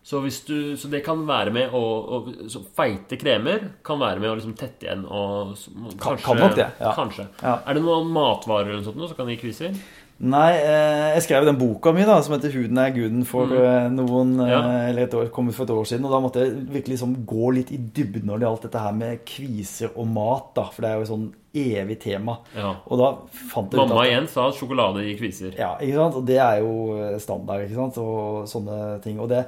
Så, 0.05 0.21
du, 0.47 0.77
så 0.77 0.89
det 0.93 1.01
kan 1.07 1.23
være 1.25 1.53
med 1.55 1.73
å, 1.73 1.81
å 1.81 2.49
så 2.53 2.61
Feite 2.77 3.17
kremer 3.17 3.71
kan 3.87 3.97
være 4.03 4.21
med 4.21 4.35
å 4.35 4.37
liksom 4.37 4.53
tette 4.59 4.85
igjen 4.85 5.07
og 5.09 5.55
kanskje, 5.97 6.25
kan 6.27 6.43
nok 6.43 6.57
det, 6.59 6.67
ja. 6.77 6.91
Kanskje. 6.93 7.25
Ja. 7.41 7.55
Er 7.65 7.79
det 7.79 7.85
noen 7.87 8.11
matvarer 8.13 8.69
eller 8.69 8.83
noe 8.83 8.91
sånt 8.91 9.01
som 9.01 9.17
kan 9.17 9.31
gi 9.33 9.39
kviser? 9.41 9.79
Nei, 10.23 10.53
eh, 10.61 11.15
jeg 11.17 11.25
skrev 11.25 11.47
den 11.49 11.57
boka 11.59 11.91
mi 11.93 12.05
da, 12.07 12.21
som 12.23 12.37
heter 12.37 12.53
'Huden 12.55 12.79
er 12.79 12.93
guden' 12.95 13.25
for 13.27 13.51
mm. 13.51 13.97
noen 13.97 14.39
eh, 14.41 14.51
Ja. 14.53 14.61
Eller 14.89 15.09
et 15.09 15.15
år, 15.15 15.29
kom 15.35 15.49
ut 15.49 15.55
for 15.55 15.65
et 15.65 15.75
år 15.75 15.85
siden. 15.85 16.05
Og 16.07 16.13
da 16.13 16.21
måtte 16.21 16.45
jeg 16.45 16.55
virkelig 16.71 16.95
liksom 16.95 17.17
gå 17.27 17.51
litt 17.57 17.73
i 17.73 17.79
dybden 17.79 18.29
når 18.31 18.39
det 18.39 18.47
gjaldt 18.47 18.63
dette 18.69 18.85
her 18.85 18.93
med 18.93 19.25
kviser 19.27 19.91
og 19.97 20.07
mat. 20.07 20.55
da, 20.55 20.69
For 20.71 20.83
det 20.83 20.91
er 20.91 20.95
jo 20.95 21.03
et 21.03 21.11
sånn 21.11 21.27
evig 21.55 21.99
tema. 22.01 22.39
Ja. 22.55 22.77
Og 22.87 22.99
da 22.99 23.11
fant 23.51 23.73
jeg 23.73 23.81
ut 23.81 23.89
Mamma 23.89 24.03
at 24.05 24.09
igjen 24.13 24.29
sa 24.29 24.49
at 24.49 24.55
sjokolade 24.55 25.03
gir 25.03 25.19
kviser. 25.19 25.59
Ja, 25.59 25.75
ikke 25.81 25.99
sant? 25.99 26.15
Og 26.15 26.27
det 26.27 26.39
er 26.39 26.63
jo 26.63 26.73
eh, 26.95 27.19
standard, 27.19 27.67
ikke 27.67 27.81
sant? 27.83 27.99
Og 27.99 28.47
sånne 28.47 29.01
ting. 29.03 29.19
Og 29.19 29.29
det, 29.29 29.45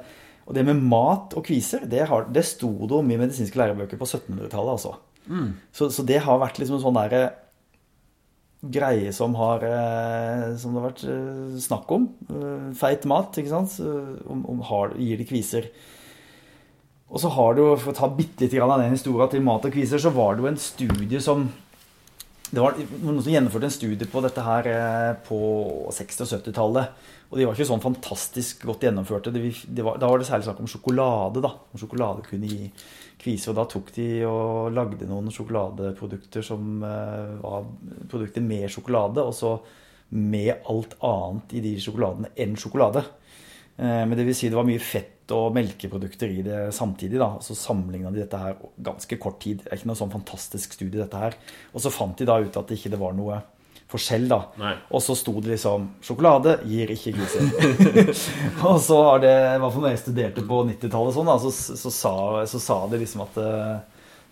og 0.47 0.55
det 0.55 0.63
med 0.63 0.79
mat 0.79 1.35
og 1.35 1.43
kviser, 1.43 1.83
det, 1.91 2.05
har, 2.07 2.29
det 2.31 2.45
sto 2.47 2.71
det 2.87 2.95
om 2.95 3.11
i 3.11 3.19
medisinske 3.19 3.59
lærebøker 3.59 3.99
på 3.99 4.07
1700-tallet, 4.07 4.77
altså. 4.77 4.95
Så, 5.75 5.89
så 5.91 6.05
det 6.07 6.21
har 6.23 6.39
vært 6.39 6.61
liksom 6.61 6.77
en 6.77 6.85
sånn 6.85 6.95
derre 6.95 7.23
greie 8.63 9.11
som 9.13 9.35
har 9.37 9.63
eh, 9.67 10.55
Som 10.57 10.73
det 10.73 10.81
har 10.81 10.87
vært 10.87 11.03
eh, 11.03 11.59
snakk 11.61 11.91
om. 11.93 12.07
Eh, 12.31 12.69
Feit 12.79 13.05
mat, 13.09 13.35
ikke 13.37 13.51
sant. 13.51 13.75
Om, 13.83 14.45
om 14.49 14.63
har, 14.69 14.95
gir 14.97 15.19
de 15.19 15.27
kviser. 15.27 15.69
Og 17.07 17.21
så 17.23 17.31
har 17.31 17.55
det 17.55 17.63
jo, 17.63 17.75
for 17.79 17.93
å 17.93 17.97
ta 17.99 18.09
bitte 18.11 18.43
litt 18.43 18.55
av 18.59 18.73
den 18.81 18.95
historien 18.95 19.31
til 19.31 19.45
mat 19.45 19.67
og 19.67 19.75
kviser, 19.75 20.01
så 20.01 20.11
var 20.15 20.35
det 20.35 20.43
jo 20.43 20.49
en 20.49 20.59
studie 20.59 21.21
som 21.23 21.45
det 22.47 22.63
var 22.63 22.77
noen 23.03 23.19
som 23.19 23.33
gjennomførte 23.33 23.67
en 23.67 23.75
studie 23.75 24.07
på 24.07 24.21
dette 24.23 24.43
her 24.45 24.67
eh, 24.71 25.13
på 25.27 25.39
60- 25.91 26.23
og 26.23 26.29
70-tallet. 26.31 27.01
Og 27.27 27.35
de 27.35 27.47
var 27.47 27.57
ikke 27.57 27.67
sånn 27.67 27.83
fantastisk 27.83 28.63
godt 28.69 28.85
gjennomførte. 28.87 29.33
Det, 29.35 29.49
det 29.67 29.83
var, 29.83 29.97
da 29.99 30.07
var 30.07 30.21
det 30.21 30.29
særlig 30.29 30.47
snakk 30.47 30.61
om 30.63 30.69
sjokolade. 30.71 31.43
da, 31.43 31.51
Om 31.73 31.81
sjokolade 31.81 32.23
kunne 32.23 32.47
gi 32.47 32.69
kviser. 33.19 33.51
Og 33.51 33.57
da 33.59 33.65
tok 33.67 33.91
de 33.97 34.07
og 34.29 34.71
lagde 34.75 35.09
noen 35.09 35.27
sjokoladeprodukter 35.35 36.45
som 36.45 36.79
eh, 36.87 37.35
var 37.43 37.67
produkter 38.07 38.45
med 38.45 38.71
sjokolade, 38.71 39.27
og 39.27 39.35
så 39.35 39.57
med 40.15 40.53
alt 40.71 40.95
annet 41.03 41.57
i 41.57 41.65
de 41.65 41.73
sjokoladene 41.83 42.31
enn 42.39 42.55
sjokolade. 42.59 43.03
Eh, 43.77 44.05
Men 44.05 44.15
det 44.17 44.25
vil 44.25 44.35
si 44.35 44.49
det 44.49 44.57
var 44.57 44.67
mye 44.67 44.81
fett 44.81 45.13
og 45.35 45.53
melkeprodukter 45.57 46.31
i 46.31 46.41
det 46.41 46.73
samtidig. 46.73 47.19
da, 47.19 47.37
Så 47.39 47.55
sammenligna 47.55 48.11
de 48.11 48.23
dette 48.23 48.37
her 48.37 48.55
ganske 48.81 49.17
kort 49.19 49.39
tid. 49.39 49.63
Det 49.63 49.71
er 49.71 49.77
ikke 49.77 49.91
noe 49.91 49.99
sånn 49.99 50.13
fantastisk 50.13 50.73
studie, 50.73 51.01
dette 51.01 51.17
her. 51.17 51.35
Og 51.73 51.81
så 51.81 51.91
fant 51.91 52.17
de 52.17 52.25
da 52.25 52.39
ut 52.39 52.57
at 52.57 52.67
det 52.67 52.77
ikke 52.79 52.97
var 52.97 53.13
noe 53.13 53.41
forskjell, 53.87 54.27
da. 54.27 54.41
Nei. 54.59 54.73
Og 54.91 55.01
så 55.01 55.15
sto 55.15 55.33
det 55.39 55.53
liksom 55.55 55.89
'Sjokolade 56.01 56.57
gir 56.67 56.87
ikke 56.91 57.13
kviser'. 57.15 58.65
og 58.67 58.79
så 58.83 58.97
har 59.03 59.19
det, 59.23 59.35
i 59.55 59.59
hvert 59.59 59.73
fall 59.73 59.81
når 59.85 59.93
jeg 59.95 60.03
studerte 60.03 60.43
på 60.47 60.63
90-tallet, 60.67 61.13
sånn, 61.15 61.29
da, 61.31 61.37
så, 61.39 61.51
så, 61.51 61.91
sa, 61.91 62.45
så 62.45 62.59
sa 62.59 62.87
det 62.91 62.99
liksom 62.99 63.23
at 63.23 63.37
eh, 63.37 63.77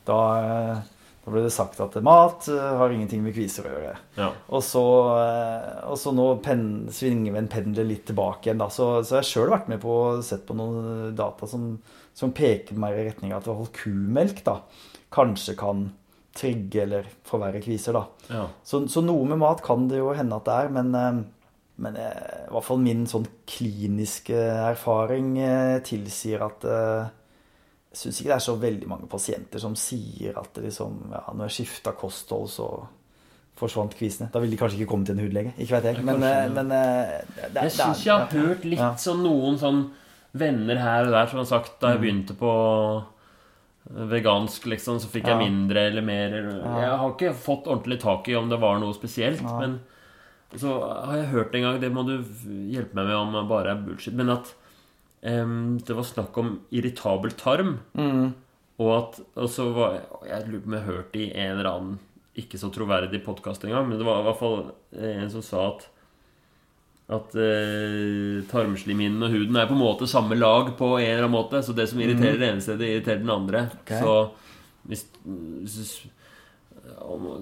da, 0.06 0.20
eh, 0.42 0.82
da 1.26 1.34
ble 1.34 1.42
det 1.42 1.54
sagt 1.54 1.80
at 1.82 1.96
mat 2.06 2.46
eh, 2.54 2.74
har 2.78 2.92
ingenting 2.94 3.24
med 3.26 3.34
kviser 3.34 3.66
å 3.66 3.72
gjøre. 3.74 3.94
Ja. 4.20 4.28
Og 4.54 4.62
så, 4.62 4.84
eh, 5.18 5.80
og 5.90 5.98
så 5.98 6.12
nå 6.14 6.28
pen, 6.46 6.86
svinger 6.94 7.34
vi 7.34 7.40
en 7.42 7.50
pendel 7.50 7.90
litt 7.90 8.04
tilbake 8.12 8.46
igjen. 8.46 8.62
Da. 8.62 8.68
Så, 8.70 8.92
så 9.02 9.18
jeg 9.18 9.24
har 9.24 9.30
sjøl 9.32 9.54
vært 9.56 9.72
med 9.72 9.82
på 9.82 9.96
å 10.04 10.20
sett 10.26 10.46
på 10.46 10.58
noen 10.58 11.16
data 11.18 11.50
som, 11.50 11.72
som 12.14 12.34
peker 12.36 12.78
mer 12.78 12.94
i 12.94 13.08
retning 13.08 13.34
av 13.34 13.42
at 13.42 13.50
i 13.50 13.52
hvert 13.52 13.64
fall 13.64 13.74
kumelk 13.80 14.44
da, 14.46 14.60
kanskje 15.18 15.58
kan 15.58 15.88
trigge 16.38 16.84
eller 16.84 17.10
forverre 17.26 17.64
kviser. 17.64 17.98
da. 17.98 18.06
Ja. 18.30 18.46
Så, 18.62 18.84
så 18.92 19.02
noe 19.02 19.26
med 19.32 19.42
mat 19.42 19.66
kan 19.66 19.90
det 19.90 20.04
jo 20.04 20.14
hende 20.14 20.38
at 20.38 20.46
det 20.46 20.62
er, 20.62 20.74
men, 20.78 20.94
eh, 20.94 21.22
men 21.82 22.02
i 22.04 22.10
hvert 22.54 22.70
fall 22.70 22.86
min 22.86 23.08
sånn 23.10 23.26
kliniske 23.50 24.38
erfaring 24.70 25.34
tilsier 25.90 26.46
at 26.46 26.70
syns 27.96 28.20
ikke 28.22 28.32
det 28.34 28.36
er 28.38 28.44
så 28.46 28.56
veldig 28.60 28.88
mange 28.92 29.08
pasienter 29.12 29.60
som 29.64 29.76
sier 29.80 30.38
at 30.40 30.54
det 30.58 30.64
liksom, 30.68 30.98
ja, 31.14 31.24
når 31.34 31.48
jeg 31.50 31.56
skifta 31.62 31.94
kosthold, 31.98 32.50
så 32.52 32.70
forsvant 33.56 33.94
kvisene. 33.96 34.28
Da 34.34 34.40
ville 34.44 34.52
de 34.52 34.60
kanskje 34.60 34.82
ikke 34.82 34.90
komme 34.92 35.06
til 35.08 35.16
en 35.16 35.24
hudlege. 35.24 35.54
Ikke 35.58 35.78
vet 35.78 35.86
jeg. 35.94 36.04
Men, 36.04 36.24
eh, 36.28 36.42
ja. 36.44 36.50
men 36.58 36.72
eh, 36.76 37.14
det, 37.38 37.54
det, 37.56 37.62
Jeg 37.70 37.72
syns 37.78 38.02
jeg 38.06 38.14
har 38.18 38.28
hørt 38.36 38.66
litt 38.68 38.80
Ja. 38.84 38.90
sånn 39.00 39.22
noen 39.24 39.56
sånn 39.62 39.84
venner 40.36 40.76
her 40.84 41.06
og 41.08 41.14
der 41.16 41.28
som 41.32 41.40
har 41.40 41.46
sagt 41.48 41.78
da 41.80 41.94
jeg 41.94 42.02
Mm. 42.02 42.04
begynte 42.04 42.36
på 42.36 42.52
vegansk, 44.10 44.66
liksom, 44.66 44.98
så 45.00 45.08
fikk 45.12 45.28
jeg 45.30 45.38
mindre 45.38 45.84
eller 45.92 46.02
mer. 46.06 46.34
Jeg 46.34 46.96
har 46.98 47.12
ikke 47.12 47.34
fått 47.38 47.68
ordentlig 47.70 48.00
tak 48.02 48.28
i 48.32 48.36
om 48.36 48.50
det 48.50 48.58
var 48.60 48.80
noe 48.82 48.96
spesielt, 48.98 49.44
men 49.46 49.80
så 50.58 50.72
har 51.06 51.20
jeg 51.20 51.30
hørt 51.34 51.56
en 51.56 51.62
gang, 51.68 51.80
det 51.84 51.92
må 51.94 52.04
du 52.08 52.16
hjelpe 52.74 52.96
meg 52.98 53.06
med 53.12 53.16
om 53.16 53.48
bare 53.50 53.76
er 53.76 53.84
bullshit, 53.86 54.16
men 54.18 54.30
at 54.34 54.54
em, 55.26 55.78
det 55.82 55.96
var 55.98 56.06
snakk 56.08 56.38
om 56.38 56.60
irritabel 56.72 57.32
tarm, 57.40 57.80
Mm. 57.98 58.34
og 58.80 58.92
at 58.98 59.20
og 59.36 59.50
så 59.50 59.70
var 59.74 60.02
Jeg 60.28 60.48
lurer 60.48 60.62
på 60.62 60.68
om 60.72 60.78
jeg 60.78 60.88
hørte 60.90 61.20
i 61.20 61.32
en 61.34 61.52
eller 61.58 61.70
annen 61.72 62.00
ikke 62.36 62.60
så 62.60 62.68
troverdig 62.76 63.22
podkast 63.24 63.64
engang, 63.64 63.88
men 63.90 63.98
det 63.98 64.06
var 64.06 64.20
i 64.20 64.24
hvert 64.28 64.40
fall 64.40 64.72
en 65.00 65.30
som 65.32 65.42
sa 65.42 65.68
at 65.74 65.86
at 67.08 67.36
eh, 67.38 68.42
tarmslimhinnen 68.50 69.22
og 69.22 69.30
huden 69.30 69.56
er 69.62 69.68
på 69.70 69.76
en 69.76 69.80
måte 69.84 70.08
samme 70.10 70.34
lag 70.36 70.72
på 70.76 70.88
en 70.98 71.06
eller 71.06 71.28
annen 71.28 71.36
måte. 71.38 71.60
Så 71.62 71.76
det 71.78 71.86
som 71.92 72.00
irriterer 72.02 72.40
det 72.42 72.48
ene 72.50 72.64
stedet, 72.66 72.82
irriterer 72.90 73.20
den 73.22 73.30
andre. 73.30 73.62
Okay. 73.84 74.02
Så, 74.02 74.16
hvis, 74.90 75.04
hvis, 75.62 76.02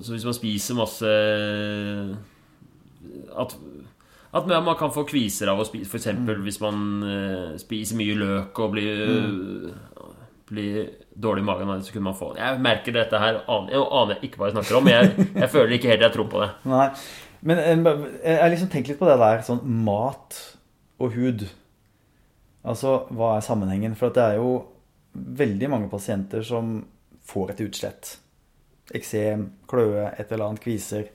så 0.03 0.11
hvis 0.11 0.25
man 0.27 0.35
spiser 0.35 0.75
masse 0.75 1.13
At, 3.39 3.55
at 4.33 4.47
man 4.49 4.75
kan 4.79 4.93
få 4.93 5.03
kviser 5.05 5.51
av 5.51 5.61
å 5.61 5.65
spise 5.67 5.85
F.eks. 5.85 6.07
eksempel 6.07 6.39
hvis 6.45 6.59
man 6.63 6.77
uh, 7.05 7.49
spiser 7.61 7.99
mye 7.99 8.15
løk 8.17 8.61
og 8.63 8.71
blir, 8.73 9.03
blir 10.49 10.79
dårlig 11.13 11.43
i 11.43 11.47
magen 11.51 11.83
så 11.85 11.93
kunne 11.93 12.09
man 12.09 12.17
få 12.17 12.31
Jeg 12.39 12.61
merker 12.65 12.95
dette 12.95 13.21
her 13.21 13.43
aner, 13.45 13.75
aner 13.83 14.25
ikke 14.25 14.41
hva 14.41 14.49
jeg 14.49 14.57
snakker 14.57 14.79
om, 14.79 14.89
jeg, 14.89 15.29
jeg 15.35 15.51
føler 15.53 15.77
ikke 15.77 15.93
helt 15.93 16.07
jeg 16.07 16.15
tror 16.17 16.31
på 16.31 16.41
det. 16.41 16.49
Nei. 16.73 16.87
Men 17.43 17.59
eh, 17.59 18.03
jeg 18.23 18.39
har 18.39 18.51
liksom 18.53 18.71
tenkt 18.71 18.89
litt 18.89 19.01
på 19.01 19.09
det 19.09 19.19
der, 19.21 19.43
sånn 19.45 19.63
mat 19.85 20.39
og 21.03 21.17
hud. 21.17 21.45
Altså, 22.63 23.01
hva 23.11 23.35
er 23.35 23.45
sammenhengen? 23.45 23.97
For 23.99 24.13
det 24.15 24.23
er 24.23 24.39
jo 24.39 24.53
veldig 25.13 25.69
mange 25.69 25.89
pasienter 25.91 26.45
som 26.47 26.77
får 27.27 27.53
et 27.53 27.65
utslett. 27.67 28.13
Eksem, 28.95 29.49
kløe, 29.69 30.07
et 30.15 30.31
eller 30.31 30.47
annet, 30.47 30.63
kviser. 30.63 31.09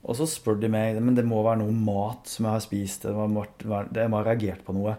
Og 0.00 0.16
så 0.16 0.26
spør 0.28 0.56
de 0.62 0.70
meg 0.72 0.98
men 1.02 1.16
det 1.16 1.26
må 1.28 1.42
være 1.44 1.60
noe 1.60 1.76
mat 1.76 2.30
som 2.30 2.46
jeg 2.46 2.56
har 2.56 2.64
spist. 2.64 3.04
Det 3.04 3.30
må, 3.34 3.44
det 3.92 4.06
må 4.08 4.20
ha 4.20 4.26
reagert 4.26 4.64
på 4.64 4.74
noe. 4.76 4.96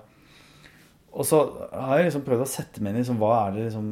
Og 1.12 1.28
så 1.28 1.42
har 1.74 2.00
jeg 2.00 2.08
liksom 2.08 2.24
prøvd 2.28 2.46
å 2.46 2.50
sette 2.50 2.84
meg 2.84 2.94
inn 2.94 3.02
i 3.02 3.04
liksom, 3.04 3.18
hva 3.20 3.50
liksom, 3.56 3.90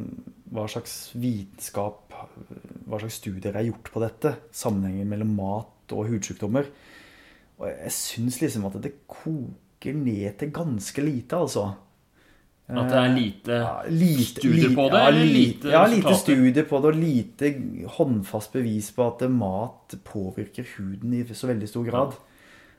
hva 0.54 0.64
slags 0.70 0.94
vitenskap, 1.20 2.14
hva 2.88 3.00
slags 3.02 3.18
studier 3.20 3.58
er 3.58 3.68
gjort 3.68 3.90
på 3.92 4.02
dette. 4.02 4.34
Sammenhengen 4.56 5.10
mellom 5.10 5.34
mat 5.36 5.94
og 5.96 6.08
hudsykdommer. 6.08 6.70
Og 7.60 7.66
jeg 7.68 7.92
syns 7.92 8.40
liksom 8.40 8.64
at 8.70 8.78
det 8.80 8.94
koker 9.10 9.96
ned 9.96 10.38
til 10.40 10.54
ganske 10.54 11.04
lite, 11.04 11.36
altså. 11.36 11.66
At 12.70 12.90
det 12.90 12.98
er 13.00 13.14
lite 13.14 13.58
Ja, 13.58 13.74
lite, 13.88 14.40
studier 14.40 14.74
på 14.76 14.86
det, 14.92 15.00
ja, 15.02 15.10
lite 15.10 15.72
Ja, 15.72 15.84
lite 15.90 16.14
studier 16.18 16.66
på 16.68 16.80
det, 16.80 16.92
og 16.92 17.00
lite 17.00 17.52
håndfast 17.96 18.52
bevis 18.54 18.90
på 18.94 19.06
at 19.08 19.24
mat 19.30 19.96
påvirker 20.06 20.66
huden 20.76 21.16
i 21.18 21.24
så 21.34 21.50
veldig 21.50 21.68
stor 21.68 21.88
grad. 21.88 22.14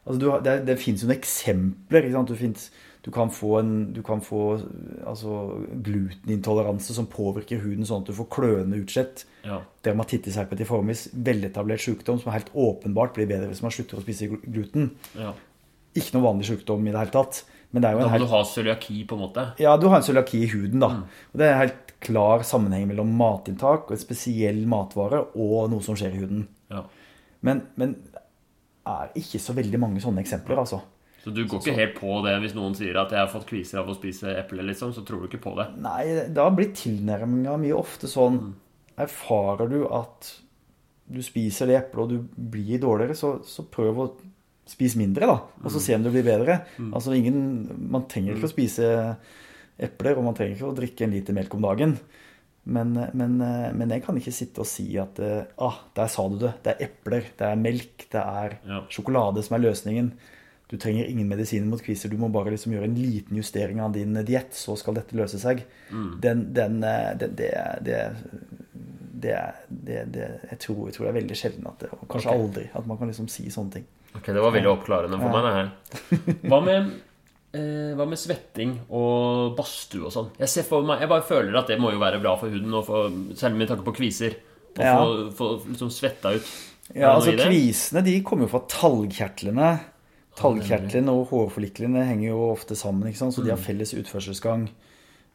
Altså, 0.05 0.19
du, 0.21 0.29
det, 0.45 0.55
det 0.65 0.77
fins 0.81 1.03
jo 1.03 1.11
eksempler. 1.13 2.07
Du, 2.25 2.33
finnes, 2.35 2.71
du 3.05 3.11
kan 3.13 3.29
få, 3.33 3.59
en, 3.59 3.75
du 3.93 4.01
kan 4.05 4.21
få 4.21 4.59
altså, 5.05 5.35
glutenintoleranse 5.85 6.95
som 6.97 7.09
påvirker 7.11 7.61
huden 7.61 7.85
sånn 7.85 8.01
at 8.05 8.09
du 8.09 8.17
får 8.17 8.29
kløende 8.33 8.81
utslett. 8.81 9.25
Ja. 9.45 9.61
Dermatittis 9.85 10.39
herpetiformis, 10.39 11.07
veletablert 11.13 11.83
sykdom 11.85 12.21
som 12.21 12.33
helt 12.33 12.51
åpenbart 12.53 13.15
blir 13.17 13.29
bedre 13.29 13.51
hvis 13.51 13.63
man 13.65 13.73
slutter 13.73 13.99
å 13.99 14.05
spise 14.05 14.29
gluten. 14.41 14.93
ja. 15.19 15.35
Ikke 15.91 16.15
noe 16.15 16.23
vanlig 16.23 16.45
sykdom 16.47 16.85
i 16.87 16.91
det 16.93 17.01
hele 17.01 17.11
tatt. 17.11 17.41
Men 17.71 17.83
det 17.83 17.89
er 17.89 17.95
jo 17.95 18.01
Da 18.01 18.07
må 18.07 18.13
helt 18.15 18.25
du 18.27 18.31
ha 18.33 18.43
cøliaki, 18.43 18.97
på 19.07 19.15
en 19.15 19.23
måte. 19.23 19.45
ja, 19.61 19.75
du 19.77 19.87
har 19.87 20.01
en 20.01 20.07
cøliaki 20.07 20.43
i 20.43 20.49
huden, 20.51 20.79
da. 20.83 20.89
Mm. 20.89 21.03
Og 21.31 21.39
det 21.39 21.47
er 21.47 21.53
en 21.53 21.61
helt 21.63 21.93
klar 22.01 22.43
sammenheng 22.43 22.87
mellom 22.89 23.11
matinntak 23.15 23.85
og 23.87 23.95
en 23.95 24.01
spesiell 24.01 24.65
matvare 24.67 25.21
og 25.35 25.69
noe 25.71 25.85
som 25.85 25.95
skjer 25.95 26.17
i 26.17 26.23
huden. 26.23 26.47
Ja. 26.73 26.83
Men, 27.41 27.63
men 27.79 27.93
det 28.11 28.23
er 28.91 29.13
ikke 29.21 29.39
så 29.39 29.55
veldig 29.57 29.79
mange 29.79 30.01
sånne 30.03 30.23
eksempler, 30.23 30.59
altså. 30.63 30.81
Så 31.21 31.29
du 31.29 31.43
går 31.45 31.61
ikke 31.61 31.77
helt 31.77 31.97
på 31.99 32.15
det 32.25 32.33
hvis 32.41 32.55
noen 32.57 32.73
sier 32.73 32.97
at 32.97 33.11
'jeg 33.13 33.21
har 33.21 33.29
fått 33.29 33.45
kviser 33.45 33.79
av 33.79 33.89
å 33.89 33.95
spise 33.95 34.33
eple', 34.41 34.65
liksom, 34.65 34.93
så 34.93 35.05
tror 35.05 35.21
du 35.21 35.27
ikke 35.29 35.43
på 35.43 35.55
det. 35.55 35.67
Nei, 35.77 36.27
da 36.33 36.49
blir 36.49 36.73
tilnærminga 36.73 37.57
mye 37.61 37.77
ofte 37.77 38.09
sånn 38.09 38.55
Erfarer 39.01 39.69
du 39.69 39.87
at 39.87 40.41
du 41.07 41.21
spiser 41.23 41.67
det 41.67 41.77
eplet 41.77 42.03
og 42.03 42.09
du 42.09 42.41
blir 42.51 42.77
dårligere, 42.77 43.15
så, 43.15 43.39
så 43.43 43.63
prøv 43.63 43.99
å 43.99 44.07
spise 44.69 44.99
mindre, 44.99 45.27
da. 45.27 45.37
Og 45.63 45.73
så 45.73 45.81
se 45.83 45.95
om 45.97 46.03
det 46.05 46.13
blir 46.13 46.25
bedre. 46.27 46.61
Altså 46.91 47.15
ingen 47.17 47.67
Man 47.91 48.07
trenger 48.11 48.35
ikke 48.35 48.49
å 48.49 48.53
spise 48.53 48.89
epler, 49.81 50.17
og 50.17 50.27
man 50.27 50.35
trenger 50.37 50.57
ikke 50.57 50.69
å 50.69 50.75
drikke 50.77 51.07
en 51.07 51.15
liter 51.15 51.35
melk 51.35 51.55
om 51.57 51.65
dagen. 51.65 51.95
Men, 52.63 52.93
men, 53.17 53.39
men 53.41 53.89
jeg 53.89 54.03
kan 54.05 54.17
ikke 54.19 54.33
sitte 54.35 54.61
og 54.61 54.69
si 54.69 54.85
at 55.01 55.17
ah, 55.57 55.79
der 55.97 56.11
sa 56.13 56.27
du 56.29 56.37
det. 56.43 56.53
Det 56.61 56.75
er 56.75 56.85
epler, 56.85 57.31
det 57.39 57.47
er 57.47 57.63
melk, 57.63 58.05
det 58.13 58.21
er 58.21 58.59
Ja. 58.69 58.83
sjokolade 58.93 59.41
som 59.43 59.57
er 59.57 59.65
løsningen. 59.65 60.11
Du 60.71 60.77
trenger 60.77 61.09
ingen 61.09 61.27
medisiner 61.27 61.67
mot 61.67 61.81
kviser. 61.83 62.07
Du 62.07 62.19
må 62.21 62.29
bare 62.31 62.53
liksom 62.53 62.71
gjøre 62.71 62.87
en 62.87 62.95
liten 62.95 63.35
justering 63.35 63.81
av 63.83 63.91
din 63.97 64.13
diett, 64.23 64.53
så 64.55 64.77
skal 64.79 64.95
dette 64.95 65.17
løse 65.19 65.41
seg. 65.41 65.65
Den, 65.91 66.45
den, 66.53 66.77
den, 66.79 67.17
det, 67.19 67.31
det, 67.35 67.49
det, 67.83 67.97
det, 69.11 69.33
det, 69.67 69.97
det 70.13 70.29
jeg, 70.51 70.59
tror, 70.63 70.85
jeg 70.87 70.95
tror 70.95 71.07
det 71.07 71.11
er 71.11 71.17
veldig 71.19 71.37
sjelden 71.41 71.67
at 71.67 71.83
det, 71.83 71.89
og 71.97 72.05
kanskje 72.07 72.31
okay. 72.31 72.45
aldri, 72.45 72.63
at 72.77 72.87
man 72.87 73.01
kan 73.01 73.11
liksom 73.11 73.27
si 73.31 73.49
sånne 73.51 73.75
ting. 73.79 73.89
Ok, 74.17 74.25
det 74.27 74.41
var 74.43 74.51
veldig 74.53 74.69
oppklarende 74.73 75.17
for 75.21 75.31
meg, 75.31 75.45
det 75.47 75.53
her. 75.55 75.69
Hva 76.51 76.59
med, 76.65 76.89
eh, 77.55 77.91
hva 77.97 78.05
med 78.07 78.19
svetting 78.19 78.73
og 78.89 79.55
badstue 79.57 80.05
og 80.09 80.11
sånn? 80.13 80.29
Jeg 80.41 80.51
ser 80.51 80.67
for 80.67 80.83
meg, 80.87 80.99
jeg 81.03 81.09
bare 81.13 81.25
føler 81.27 81.55
at 81.61 81.67
det 81.71 81.79
må 81.81 81.91
jo 81.93 82.01
være 82.01 82.19
bra 82.23 82.35
for 82.39 82.51
huden, 82.53 82.73
og 82.77 82.85
for, 82.87 83.09
særlig 83.39 83.61
med 83.63 83.71
tanke 83.71 83.87
på 83.87 83.95
kviser. 83.97 84.35
Å 84.77 84.83
Ja. 84.83 84.97
få, 84.99 85.31
få 85.35 85.47
liksom 85.71 85.89
svetta 85.91 86.35
ut. 86.37 86.51
Ja, 86.95 87.13
altså? 87.15 87.33
Kvisene 87.39 88.03
de 88.03 88.17
kommer 88.23 88.47
jo 88.47 88.51
fra 88.57 88.65
talgkjertlene. 88.71 89.71
Talgkjertlene 90.39 91.11
og 91.11 91.27
hårforliklene 91.31 92.05
henger 92.07 92.29
jo 92.31 92.45
ofte 92.53 92.75
sammen, 92.79 93.09
ikke 93.09 93.19
sant? 93.19 93.35
så 93.35 93.41
Mm. 93.41 93.45
de 93.45 93.51
har 93.51 93.59
felles 93.59 93.93
utførselsgang. 93.99 94.69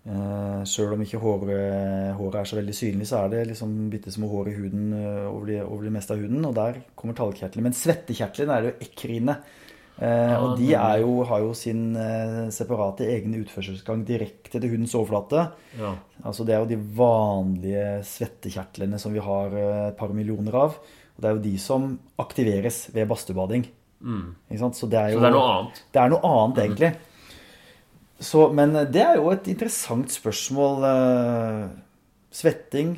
Uh, 0.06 0.62
Sjøl 0.68 0.94
om 0.94 1.02
ikke 1.02 1.18
håret, 1.18 2.14
håret 2.14 2.40
er 2.40 2.48
så 2.48 2.58
veldig 2.60 2.74
synlig, 2.78 3.08
så 3.10 3.24
er 3.24 3.32
det 3.32 3.44
liksom 3.50 3.74
bitte 3.90 4.12
små 4.14 4.30
hår 4.30 4.52
i 4.52 4.56
huden 4.60 4.88
eh, 4.94 5.24
over, 5.26 5.46
det, 5.50 5.60
over 5.64 5.86
det 5.88 5.94
meste 5.96 6.14
av 6.14 6.22
huden, 6.22 6.44
og 6.46 6.54
der 6.54 6.78
kommer 6.98 7.16
talgkjertlene. 7.18 7.66
Men 7.66 7.74
svettekjertlene 7.74 8.54
er 8.54 8.62
det 8.62 8.72
jo 8.72 8.86
ekrine. 8.86 9.40
Eh, 9.96 10.34
og 10.36 10.58
de 10.60 10.74
er 10.76 11.00
jo, 11.00 11.22
har 11.24 11.40
jo 11.40 11.54
sin 11.56 11.94
uh, 11.96 12.52
separate 12.52 13.06
egne 13.08 13.40
utførselsgang 13.40 14.02
direkte 14.04 14.60
til 14.60 14.74
hudens 14.74 14.94
overflate. 14.98 15.46
Ja. 15.78 15.94
Altså 16.22 16.44
Det 16.44 16.52
er 16.52 16.60
jo 16.60 16.68
de 16.68 16.80
vanlige 16.98 17.86
svettekjertlene 18.04 19.00
som 19.00 19.16
vi 19.16 19.24
har 19.24 19.56
eh, 19.56 19.88
et 19.88 19.98
par 19.98 20.12
millioner 20.12 20.58
av. 20.66 20.76
Og 21.16 21.24
det 21.24 21.30
er 21.30 21.38
jo 21.38 21.44
de 21.46 21.56
som 21.60 21.94
aktiveres 22.20 22.86
ved 22.92 23.08
badstuebading. 23.08 23.64
Mm. 24.04 24.34
Så 24.52 24.90
det 24.92 25.00
er 25.00 25.14
jo 25.14 25.20
Mm. 25.20 25.24
Så 25.24 25.24
det 25.24 25.30
er 25.30 25.32
noe 25.32 25.52
annet. 25.54 25.84
det 25.92 26.02
er 26.02 26.10
noe 26.12 26.32
annet, 26.34 26.58
egentlig. 26.66 26.92
Så, 28.20 28.46
men 28.56 28.72
det 28.92 29.02
er 29.02 29.18
jo 29.18 29.28
et 29.32 29.48
interessant 29.52 30.08
spørsmål. 30.12 30.84
eh, 30.88 31.66
Svetting, 32.36 32.96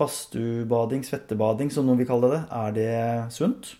badstuebading, 0.00 1.04
svettebading, 1.06 1.70
som 1.70 1.86
noen 1.86 2.00
vil 2.00 2.08
kalle 2.08 2.30
det. 2.32 2.40
Er 2.50 2.72
det 2.74 3.32
sunt? 3.34 3.74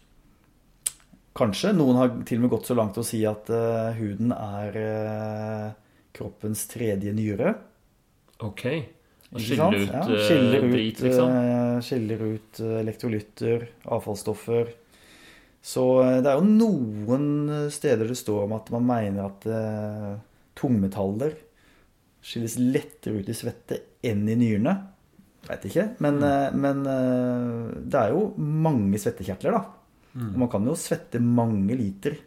Kanskje. 1.39 1.73
Noen 1.75 1.97
har 1.99 2.11
til 2.27 2.39
og 2.41 2.45
med 2.45 2.53
gått 2.53 2.67
så 2.69 2.75
langt 2.79 2.95
til 2.97 3.05
å 3.05 3.07
si 3.09 3.23
at 3.27 3.51
eh, 3.55 3.95
huden 3.99 4.35
er 4.37 4.79
eh, 4.83 5.67
kroppens 6.17 6.67
tredje 6.71 7.15
nyre. 7.15 7.55
Ok. 8.43 8.65
Og 9.31 9.39
Ikke 9.39 9.47
skille 9.47 9.57
sant? 9.57 9.77
ut, 9.79 9.93
Ja, 9.95 10.03
skiller 10.27 10.65
ut, 10.67 10.73
drit, 10.75 11.01
liksom. 11.07 11.35
skiller 11.87 12.25
ut 12.35 12.61
elektrolytter, 12.83 13.69
avfallsstoffer. 13.87 14.73
Så 15.63 15.85
det 16.25 16.31
er 16.33 16.41
jo 16.41 16.47
noen 16.49 17.27
steder 17.71 18.09
det 18.11 18.17
står 18.19 18.47
om 18.49 18.55
at 18.57 18.71
man 18.75 18.87
mener 18.89 19.29
at 19.29 19.47
tungmetaller 20.61 21.35
skilles 22.21 22.59
lettere 22.61 23.23
ut 23.23 23.29
i 23.33 23.37
svette 23.37 23.79
enn 24.05 24.27
i 24.29 24.37
nyrene. 24.37 24.75
Veit 25.49 25.63
ikke. 25.65 25.87
Men, 26.05 26.19
Mm. 26.21 26.25
eh, 26.29 26.51
men 26.53 26.83
eh, 26.87 27.77
det 27.89 28.01
er 28.03 28.11
jo 28.13 28.27
mange 28.37 28.99
svettekjertler, 29.01 29.57
da. 29.57 29.63
Mm. 30.15 30.35
Og 30.35 30.39
man 30.43 30.51
kan 30.53 30.67
jo 30.69 30.75
svette 30.77 31.21
mange 31.23 31.77
liter 31.79 32.19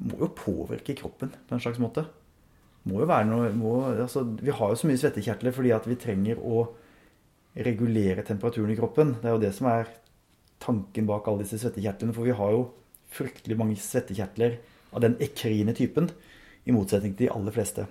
må 0.08 0.20
jo 0.22 0.32
påvirke 0.38 0.95
kroppen 0.98 1.30
på 1.48 1.54
en 1.58 1.62
slags 1.62 1.80
måte. 1.82 2.06
Må 2.88 3.02
jo 3.02 3.08
være 3.10 3.28
noe 3.28 3.52
må, 3.58 3.72
altså, 3.93 4.24
Vi 4.39 4.54
har 4.54 4.70
jo 4.72 4.76
så 4.80 4.88
mye 4.88 5.00
svettekjertler 5.02 5.52
fordi 5.54 5.74
at 5.76 5.88
vi 5.89 5.98
trenger 6.00 6.39
å 6.39 6.68
regulere 7.58 8.24
temperaturen 8.26 8.72
i 8.72 8.78
kroppen. 8.78 9.16
Det 9.22 9.26
er 9.30 9.34
jo 9.36 9.41
det 9.43 9.54
som 9.58 9.68
er 9.72 9.89
tanken 10.62 11.06
bak 11.10 11.28
alle 11.28 11.43
disse 11.43 11.60
svettekjertlene. 11.62 12.14
For 12.16 12.24
vi 12.24 12.36
har 12.38 12.54
jo 12.54 12.68
fryktelig 13.12 13.58
mange 13.60 13.78
svettekjertler 13.82 14.58
av 14.91 15.03
den 15.03 15.18
ekrine 15.24 15.74
typen. 15.78 16.10
I 16.68 16.76
motsetning 16.76 17.14
til 17.16 17.28
de 17.28 17.34
aller 17.34 17.55
fleste 17.55 17.88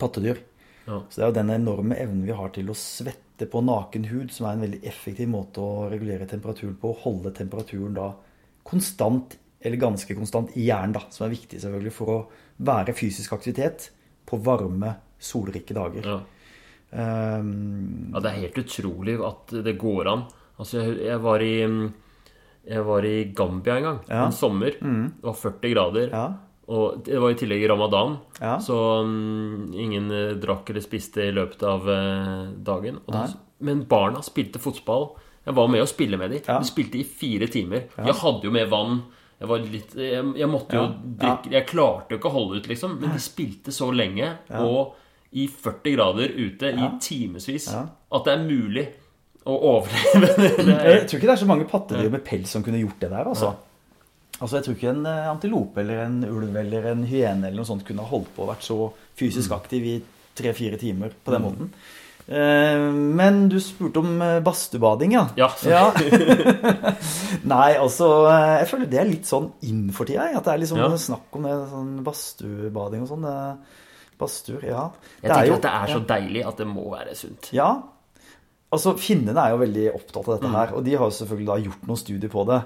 pattedyr. 0.00 0.40
Ja. 0.86 1.02
Så 1.10 1.20
det 1.20 1.24
er 1.24 1.30
jo 1.30 1.36
den 1.36 1.52
enorme 1.54 1.98
evnen 2.00 2.24
vi 2.26 2.34
har 2.34 2.50
til 2.54 2.70
å 2.72 2.76
svette 2.78 3.46
på 3.50 3.60
naken 3.64 4.06
hud, 4.10 4.32
som 4.32 4.48
er 4.48 4.56
en 4.56 4.64
veldig 4.64 4.80
effektiv 4.88 5.28
måte 5.30 5.62
å 5.62 5.88
regulere 5.92 6.28
temperaturen 6.30 6.78
på. 6.80 6.94
Holde 7.04 7.34
temperaturen 7.36 7.94
da 7.96 8.08
konstant, 8.66 9.36
eller 9.62 9.78
ganske 9.82 10.16
konstant, 10.16 10.54
i 10.56 10.66
hjernen, 10.68 10.96
da. 10.96 11.04
Som 11.12 11.26
er 11.26 11.34
viktig 11.36 11.60
selvfølgelig 11.62 11.94
for 11.94 12.14
å 12.14 12.20
være 12.62 12.94
fysisk 12.96 13.34
aktivitet 13.36 13.90
på 14.26 14.38
varme, 14.42 14.96
solrike 15.22 15.74
dager. 15.76 16.06
Ja. 16.08 16.20
Um, 16.92 18.10
Ja, 18.12 18.20
det 18.20 18.30
er 18.30 18.40
helt 18.42 18.58
utrolig 18.64 19.14
at 19.24 19.54
det 19.64 19.76
går 19.80 20.10
an. 20.10 20.24
Altså, 20.60 20.82
jeg, 20.82 20.98
jeg 21.06 21.22
var 21.24 21.44
i 21.44 21.54
Jeg 22.68 22.84
var 22.86 23.04
i 23.04 23.24
Gambia 23.34 23.76
en 23.76 23.82
gang, 23.82 23.98
Ja. 24.08 24.24
en 24.26 24.32
sommer. 24.32 24.76
Det 24.78 25.22
var 25.26 25.34
40 25.34 25.70
grader. 25.74 26.08
ja, 26.12 26.26
Og 26.68 27.02
det 27.04 27.18
var 27.20 27.30
i 27.30 27.34
tillegg 27.34 27.68
ramadan, 27.68 28.18
Ja. 28.40 28.58
så 28.58 29.00
um, 29.02 29.72
ingen 29.74 30.10
eh, 30.10 30.34
drakk 30.38 30.70
eller 30.70 30.80
spiste 30.80 31.24
i 31.26 31.32
løpet 31.32 31.62
av 31.66 31.88
uh, 31.88 32.52
dagen. 32.62 33.00
Da, 33.08 33.26
men 33.60 33.82
barna 33.84 34.22
spilte 34.22 34.60
fotball. 34.62 35.10
Jeg 35.44 35.54
var 35.54 35.66
med 35.68 35.82
å 35.82 35.88
spille 35.90 36.16
med 36.16 36.30
dem. 36.30 36.40
Ja. 36.46 36.60
De 36.62 36.64
spilte 36.64 36.98
i 37.00 37.04
fire 37.04 37.48
timer. 37.50 37.88
Jeg 37.98 38.14
hadde 38.14 38.46
jo 38.46 38.50
med 38.54 38.70
vann. 38.70 39.02
Jeg, 39.40 39.48
var 39.50 39.58
litt, 39.58 39.94
jeg, 39.98 40.22
jeg 40.38 40.48
måtte 40.48 40.76
jo 40.78 40.84
drikke 41.18 41.50
Jeg 41.50 41.66
klarte 41.66 42.14
jo 42.14 42.18
ikke 42.20 42.30
å 42.30 42.36
holde 42.36 42.60
ut, 42.60 42.68
liksom. 42.70 42.94
Men 43.00 43.10
de 43.10 43.18
spilte 43.18 43.74
så 43.74 43.88
lenge, 43.90 44.28
og 44.62 44.94
i 45.32 45.48
40 45.48 45.96
grader 45.96 46.28
ute 46.36 46.70
i 46.76 46.88
timevis, 47.02 47.66
at 47.74 48.24
det 48.28 48.32
er 48.36 48.44
mulig 48.46 48.86
å 49.46 49.56
overleve. 49.72 50.48
er, 50.78 50.88
Jeg 50.98 51.06
tror 51.10 51.18
ikke 51.18 51.28
det 51.30 51.34
er 51.36 51.42
så 51.42 51.48
mange 51.50 51.68
pattedyr 51.70 52.10
med 52.14 52.24
pels 52.26 52.50
som 52.54 52.62
kunne 52.66 52.78
gjort 52.82 53.00
det 53.02 53.10
der, 53.10 53.26
altså. 53.32 53.54
Altså, 54.40 54.56
Jeg 54.58 54.64
tror 54.66 54.76
ikke 54.78 54.90
en 54.92 55.06
eh, 55.06 55.30
antilope 55.30 55.80
eller 55.82 56.04
en 56.06 56.20
ulv 56.28 56.56
eller 56.62 56.86
en 56.92 57.02
hyene 57.06 57.46
eller 57.48 57.60
noe 57.62 57.68
sånt 57.68 57.84
kunne 57.86 58.02
holdt 58.06 58.30
på 58.36 58.42
og 58.46 58.52
vært 58.54 58.64
så 58.66 58.78
fysisk 59.18 59.52
aktiv 59.54 59.84
i 59.86 59.96
tre-fire 60.38 60.78
timer 60.80 61.12
på 61.22 61.34
den 61.34 61.42
måten. 61.44 61.68
Eh, 62.26 62.86
Men 63.18 63.48
du 63.50 63.58
spurte 63.60 63.98
om 64.02 64.16
badstubading, 64.46 65.12
ja. 65.18 65.26
Ja, 65.36 65.50
Ja. 65.68 65.84
Nei, 67.52 67.70
altså 67.82 68.08
eh, 68.30 68.56
Jeg 68.62 68.68
føler 68.70 68.90
det 68.90 69.00
er 69.02 69.08
litt 69.10 69.28
sånn 69.28 69.50
inn 69.68 69.88
for 69.94 70.08
tida. 70.08 70.28
At 70.38 70.46
det 70.46 70.54
er 70.54 70.60
liksom 70.62 70.78
Ja. 70.82 70.88
snakk 71.02 71.38
om 71.38 71.46
det, 71.48 71.54
sånn 71.72 71.92
badstubading 72.06 73.02
og 73.06 73.10
sånn. 73.14 73.28
eh, 73.30 73.78
Badstuer, 74.22 74.62
ja. 74.68 74.82
jeg 75.18 75.32
tenker 75.32 75.54
at 75.56 75.64
det 75.64 75.70
er 75.74 75.90
så 75.90 76.00
deilig 76.06 76.42
at 76.46 76.56
det 76.60 76.66
må 76.68 76.84
være 76.92 77.14
sunt. 77.18 77.48
Ja. 77.56 77.70
Altså, 78.72 78.94
Finnene 78.96 79.36
er 79.36 79.50
jo 79.52 79.58
veldig 79.60 79.86
opptatt 79.94 80.28
av 80.28 80.38
dette 80.38 80.48
Mm. 80.48 80.54
her, 80.56 80.74
og 80.78 80.84
de 80.84 80.94
har 80.96 81.04
jo 81.10 81.16
selvfølgelig 81.18 81.46
da 81.46 81.56
gjort 81.66 81.86
noen 81.90 82.00
studier 82.00 82.30
på 82.32 82.46
det. 82.48 82.62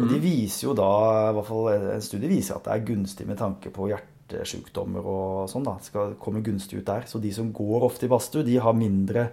Og 0.00 0.08
de 0.08 0.18
viser 0.22 0.68
jo 0.68 0.74
da, 0.78 0.86
i 1.30 1.34
hvert 1.34 1.46
fall 1.48 1.68
en 1.74 2.00
studie 2.00 2.28
viser 2.30 2.54
at 2.56 2.64
det 2.64 2.72
er 2.76 2.86
gunstig 2.94 3.26
med 3.26 3.36
tanke 3.36 3.70
på 3.74 3.88
hjertesykdommer 3.90 5.04
og 5.04 5.48
sånn. 5.50 5.64
da, 5.66 5.74
skal 5.82 6.14
komme 6.22 6.40
gunstig 6.46 6.78
ut 6.78 6.86
der. 6.86 7.02
Så 7.10 7.20
de 7.20 7.32
som 7.34 7.52
går 7.52 7.82
ofte 7.82 8.06
i 8.06 8.08
badstue, 8.08 8.44
de 8.46 8.56
har 8.62 8.72
mindre 8.72 9.30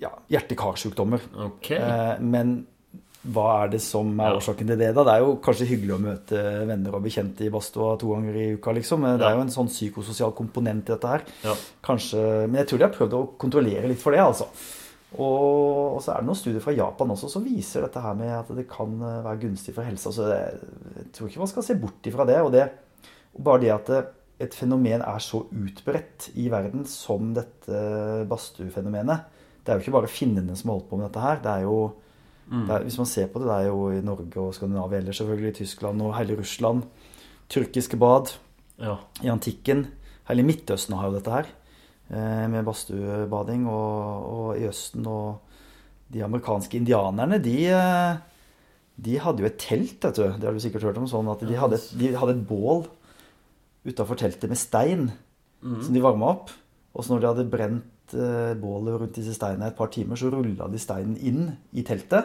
ja, 0.00 0.10
hjerte-karsykdommer. 0.32 1.20
Okay. 1.46 1.76
Eh, 1.78 2.18
men 2.20 2.66
hva 3.24 3.64
er 3.64 3.68
det 3.72 3.80
som 3.80 4.10
er 4.20 4.34
årsaken 4.36 4.66
til 4.68 4.76
det, 4.80 4.90
da? 4.96 5.04
Det 5.06 5.12
er 5.14 5.22
jo 5.24 5.36
kanskje 5.44 5.68
hyggelig 5.70 5.94
å 5.94 6.00
møte 6.02 6.40
venner 6.68 6.96
og 6.98 7.04
bekjente 7.06 7.46
i 7.46 7.50
badstua 7.54 7.94
to 8.00 8.10
ganger 8.12 8.34
i 8.36 8.46
uka, 8.58 8.72
liksom. 8.76 9.00
Men 9.00 9.18
Det 9.18 9.26
er 9.28 9.36
jo 9.38 9.44
en 9.46 9.54
sånn 9.54 9.70
psykososial 9.70 10.32
komponent 10.36 10.88
i 10.90 10.92
dette 10.92 11.08
her. 11.08 11.22
Ja. 11.44 11.54
Kanskje, 11.84 12.48
men 12.48 12.58
jeg 12.60 12.68
tror 12.68 12.78
de 12.82 12.84
har 12.88 12.96
prøvd 12.96 13.12
å 13.16 13.22
kontrollere 13.38 13.88
litt 13.88 14.00
for 14.02 14.12
det, 14.12 14.20
altså. 14.20 14.48
Og, 15.18 16.00
så 16.02 16.12
er 16.12 16.22
det 16.22 16.28
noen 16.28 16.38
studier 16.38 16.62
fra 16.64 16.74
Japan 16.74 17.12
også 17.14 17.28
som 17.30 17.44
viser 17.46 17.84
dette 17.86 18.02
her 18.02 18.16
med 18.18 18.32
at 18.34 18.50
det 18.56 18.66
kan 18.70 18.94
eh, 18.98 19.22
være 19.24 19.40
gunstig 19.46 19.74
for 19.76 19.86
helsa. 19.86 20.12
Så 20.14 20.26
det, 20.28 20.40
jeg 20.98 21.08
tror 21.14 21.30
ikke 21.30 21.42
man 21.44 21.52
skal 21.52 21.66
se 21.66 21.78
bort 21.78 22.10
ifra 22.10 22.26
det. 22.28 22.40
Og 22.42 22.52
det, 22.54 22.68
bare 23.38 23.62
det 23.62 23.72
at 23.74 23.90
det, 23.92 24.02
et 24.44 24.54
fenomen 24.58 25.04
er 25.06 25.20
så 25.22 25.44
utbredt 25.46 26.32
i 26.42 26.48
verden 26.50 26.82
som 26.90 27.30
dette 27.36 27.82
badstuefenomenet. 28.30 29.30
Det 29.64 29.70
er 29.72 29.78
jo 29.78 29.84
ikke 29.86 29.94
bare 29.94 30.10
finnene 30.10 30.56
som 30.58 30.72
har 30.72 30.80
holdt 30.80 30.90
på 30.90 30.98
med 30.98 31.06
dette 31.08 31.22
her. 31.22 31.38
Det 31.44 31.52
er 31.52 31.68
jo 31.68 31.76
det 32.44 32.74
er, 32.74 32.82
Hvis 32.84 32.98
man 33.00 33.08
ser 33.08 33.30
på 33.32 33.40
det, 33.40 33.46
det 33.48 33.54
er 33.56 33.68
jo 33.70 33.86
i 33.88 34.02
Norge 34.04 34.36
og 34.42 34.50
Skandinavia 34.52 34.98
ellers, 35.00 35.16
selvfølgelig, 35.16 35.54
Tyskland 35.56 36.02
og 36.04 36.12
hele 36.18 36.36
Russland. 36.36 36.82
Tyrkiske 37.48 37.96
bad 37.96 38.34
Ja. 38.82 38.96
i 39.22 39.30
antikken. 39.32 39.86
Hele 40.28 40.42
Midtøsten 40.42 40.96
har 40.98 41.08
jo 41.08 41.14
dette 41.16 41.30
her. 41.30 41.46
Eh, 42.10 42.46
Med 42.50 42.64
badstuebading. 42.66 43.66
Og, 43.70 44.28
og 44.34 44.60
i 44.60 44.68
Østen 44.68 45.06
og 45.06 45.40
de 46.14 46.22
amerikanske 46.24 46.76
indianerne, 46.78 47.40
de, 47.42 47.56
eh, 47.72 48.16
de 49.04 49.18
hadde 49.18 49.42
jo 49.42 49.48
et 49.48 49.58
telt, 49.58 49.98
vet 50.04 50.20
du. 50.20 50.26
Det 50.38 50.46
har 50.46 50.52
du 50.54 50.60
sikkert 50.62 50.84
hørt 50.90 50.98
om. 51.00 51.08
sånn 51.10 51.30
at 51.32 51.40
De 51.46 51.56
hadde 51.58 51.80
de 51.98 52.12
hadde 52.14 52.36
et 52.36 52.46
bål 52.48 52.86
utafor 53.84 54.16
teltet 54.16 54.48
med 54.48 54.56
stein 54.60 55.10
som 55.82 55.92
de 55.94 56.00
varma 56.04 56.30
opp. 56.34 56.50
Og 56.94 57.04
så 57.04 57.12
når 57.12 57.20
de 57.20 57.26
hadde 57.32 57.50
brent 57.50 58.14
eh, 58.14 58.54
bålet 58.60 59.00
rundt 59.00 59.16
disse 59.16 59.34
steinene 59.34 59.70
et 59.72 59.76
par 59.76 59.88
timer, 59.88 60.16
så 60.16 60.30
rulla 60.30 60.68
de 60.68 60.78
steinen 60.78 61.16
inn 61.16 61.56
i 61.72 61.82
teltet. 61.82 62.24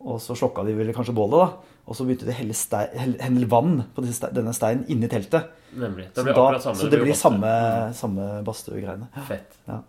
Og 0.00 0.20
så 0.22 0.36
slokka 0.38 0.62
de 0.64 0.74
vel 0.78 0.92
kanskje 0.94 1.14
bålet, 1.16 1.40
da. 1.42 1.74
Og 1.88 1.96
så 1.96 2.04
begynte 2.06 2.26
de 2.28 2.30
å 2.34 2.36
helle, 2.38 2.54
stein, 2.54 2.92
helle, 3.00 3.16
helle 3.24 3.46
vann 3.50 3.78
på 3.96 4.02
denne 4.04 4.52
steinen 4.54 4.84
inni 4.92 5.08
teltet. 5.10 5.48
Nemlig. 5.74 6.10
Så, 6.14 6.22
Det 6.22 6.24
blir 6.28 6.36
da, 6.36 6.58
samme. 6.60 6.76
så 6.78 6.90
det 6.92 7.00
blir 7.02 7.16
samme, 7.18 7.52
samme 7.96 8.26
badstuegreiene. 8.46 9.08
Fett. 9.26 9.56
Ja. 9.66 9.80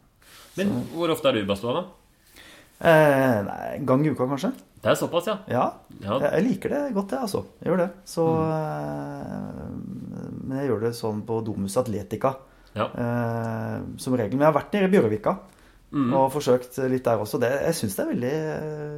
Men 0.58 0.72
hvor 0.96 1.12
ofte 1.14 1.30
er 1.30 1.38
du 1.38 1.42
i 1.44 1.48
badstua, 1.48 1.76
da? 1.82 1.84
Eh, 2.80 3.38
nei, 3.44 3.60
en 3.78 3.86
gang 3.86 4.06
i 4.08 4.10
uka, 4.16 4.26
kanskje. 4.32 4.54
Det 4.80 4.88
er 4.94 4.96
såpass, 4.96 5.28
ja. 5.28 5.38
Ja, 5.52 5.66
ja. 6.00 6.18
jeg, 6.24 6.32
jeg 6.32 6.44
liker 6.48 6.72
det 6.74 6.82
godt, 6.96 7.12
jeg, 7.12 7.20
altså. 7.28 7.42
Jeg 7.60 7.70
gjør 7.74 7.82
det. 7.84 7.90
Så 8.08 8.26
Mm. 8.40 8.52
eh, 8.56 10.40
Men 10.50 10.58
jeg 10.64 10.70
gjør 10.72 10.82
det 10.88 10.94
sånn 10.98 11.22
på 11.28 11.42
Domus 11.46 11.76
Atletica. 11.78 12.32
Ja. 12.74 12.86
Eh, 12.96 13.78
som 14.02 14.16
regel. 14.16 14.38
Men 14.38 14.48
jeg 14.48 14.54
har 14.54 14.58
vært 14.62 14.74
nede 14.74 14.88
i 14.90 14.94
Bjørvika 14.96 15.36
Mm. 15.90 16.12
og 16.14 16.28
forsøkt 16.30 16.76
litt 16.92 17.08
der 17.08 17.18
også. 17.24 17.40
Det, 17.42 17.48
jeg 17.66 17.78
syns 17.80 17.96
det 17.98 18.04
er 18.04 18.10
veldig, 18.12 18.34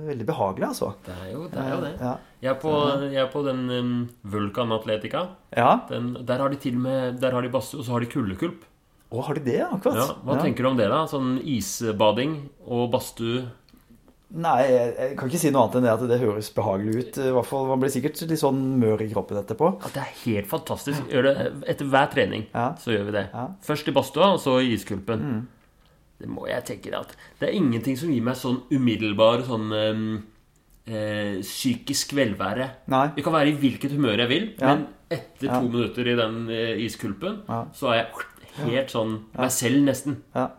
veldig 0.09 0.25
behagelig, 0.27 0.65
altså. 0.73 0.89
Det 1.05 1.13
er 1.15 1.29
jo 1.31 1.45
det. 1.47 1.61
Er 1.61 1.69
jo 1.71 1.79
det. 1.85 1.91
Ja. 2.01 2.15
Jeg, 2.41 2.49
er 2.51 2.57
på, 2.59 2.73
jeg 3.05 3.21
er 3.21 3.29
på 3.31 3.43
den 3.45 3.61
um, 3.71 3.93
Vulkan 4.33 4.75
Atletica. 4.75 5.21
ja. 5.55 5.69
Den, 5.87 6.11
der 6.27 6.43
har 6.43 6.51
de 6.51 6.59
til 6.59 6.75
og 6.75 6.83
med 6.83 7.21
Der 7.21 7.31
har 7.31 7.41
de 7.41 7.53
badstue, 7.53 7.79
og 7.79 7.87
så 7.87 7.95
har 7.95 8.03
de 8.03 8.11
kuldekulp. 8.11 8.67
Å, 9.11 9.23
har 9.27 9.39
de 9.39 9.43
det, 9.43 9.61
akkurat? 9.63 9.97
Ja, 9.99 10.19
hva 10.23 10.37
tenker 10.39 10.63
du 10.63 10.69
om 10.71 10.77
det, 10.79 10.87
da? 10.91 11.01
Sånn 11.11 11.33
isbading 11.43 12.37
og 12.67 12.91
badstue 12.93 13.47
Nei, 14.31 14.61
jeg, 14.63 14.91
jeg 14.95 15.15
kan 15.19 15.27
ikke 15.27 15.39
si 15.41 15.49
noe 15.51 15.65
annet 15.65 15.73
enn 15.75 15.83
det 15.83 15.91
at 15.91 16.03
det 16.07 16.17
høres 16.21 16.49
behagelig 16.55 16.93
ut. 17.01 17.17
I 17.19 17.31
hvert 17.35 17.47
fall, 17.49 17.65
Man 17.67 17.81
blir 17.81 17.91
sikkert 17.91 18.21
litt 18.29 18.39
sånn 18.39 18.61
mør 18.79 19.01
i 19.03 19.09
kroppen 19.11 19.41
etterpå. 19.41 19.73
At 19.83 19.91
det 19.97 20.05
er 20.05 20.13
helt 20.21 20.47
fantastisk. 20.47 21.03
Det 21.11 21.33
etter 21.67 21.89
hver 21.91 22.07
trening. 22.13 22.45
Ja. 22.53 22.69
Så 22.79 22.93
gjør 22.95 23.09
vi 23.09 23.15
det. 23.17 23.25
Ja. 23.33 23.49
Mm. 23.49 23.57
Først 23.67 23.91
i 23.91 23.95
badstua, 23.97 24.29
og 24.37 24.39
så 24.39 24.53
i 24.63 24.69
iskulpen. 24.77 25.25
Det 26.21 26.29
må 26.29 26.47
jeg 26.49 26.63
tenke 26.67 26.93
at 26.97 27.15
Det 27.39 27.49
er 27.49 27.57
ingenting 27.57 27.97
som 27.97 28.11
gir 28.13 28.21
meg 28.25 28.35
sånn 28.37 28.61
umiddelbar 28.71 29.41
sånn 29.47 29.71
um, 29.73 30.23
eh, 30.87 31.39
psykisk 31.41 32.13
velvære. 32.17 32.69
Nei. 32.93 33.05
Jeg 33.17 33.23
kan 33.25 33.33
være 33.33 33.51
i 33.53 33.57
hvilket 33.57 33.91
humør 33.97 34.17
jeg 34.23 34.29
vil, 34.29 34.49
Ja. 34.59 34.75
men 34.75 34.87
etter 35.09 35.47
Ja. 35.49 35.59
to 35.59 35.67
minutter 35.67 36.07
i 36.07 36.15
den 36.15 36.49
eh, 36.49 36.77
iskulpen, 36.85 37.41
Ja. 37.49 37.65
så 37.73 37.91
er 37.91 37.95
jeg 38.05 38.69
helt 38.69 38.89
sånn 38.89 39.19
meg 39.37 39.49
selv, 39.51 39.83
nesten. 39.83 40.17
Ja. 40.35 40.49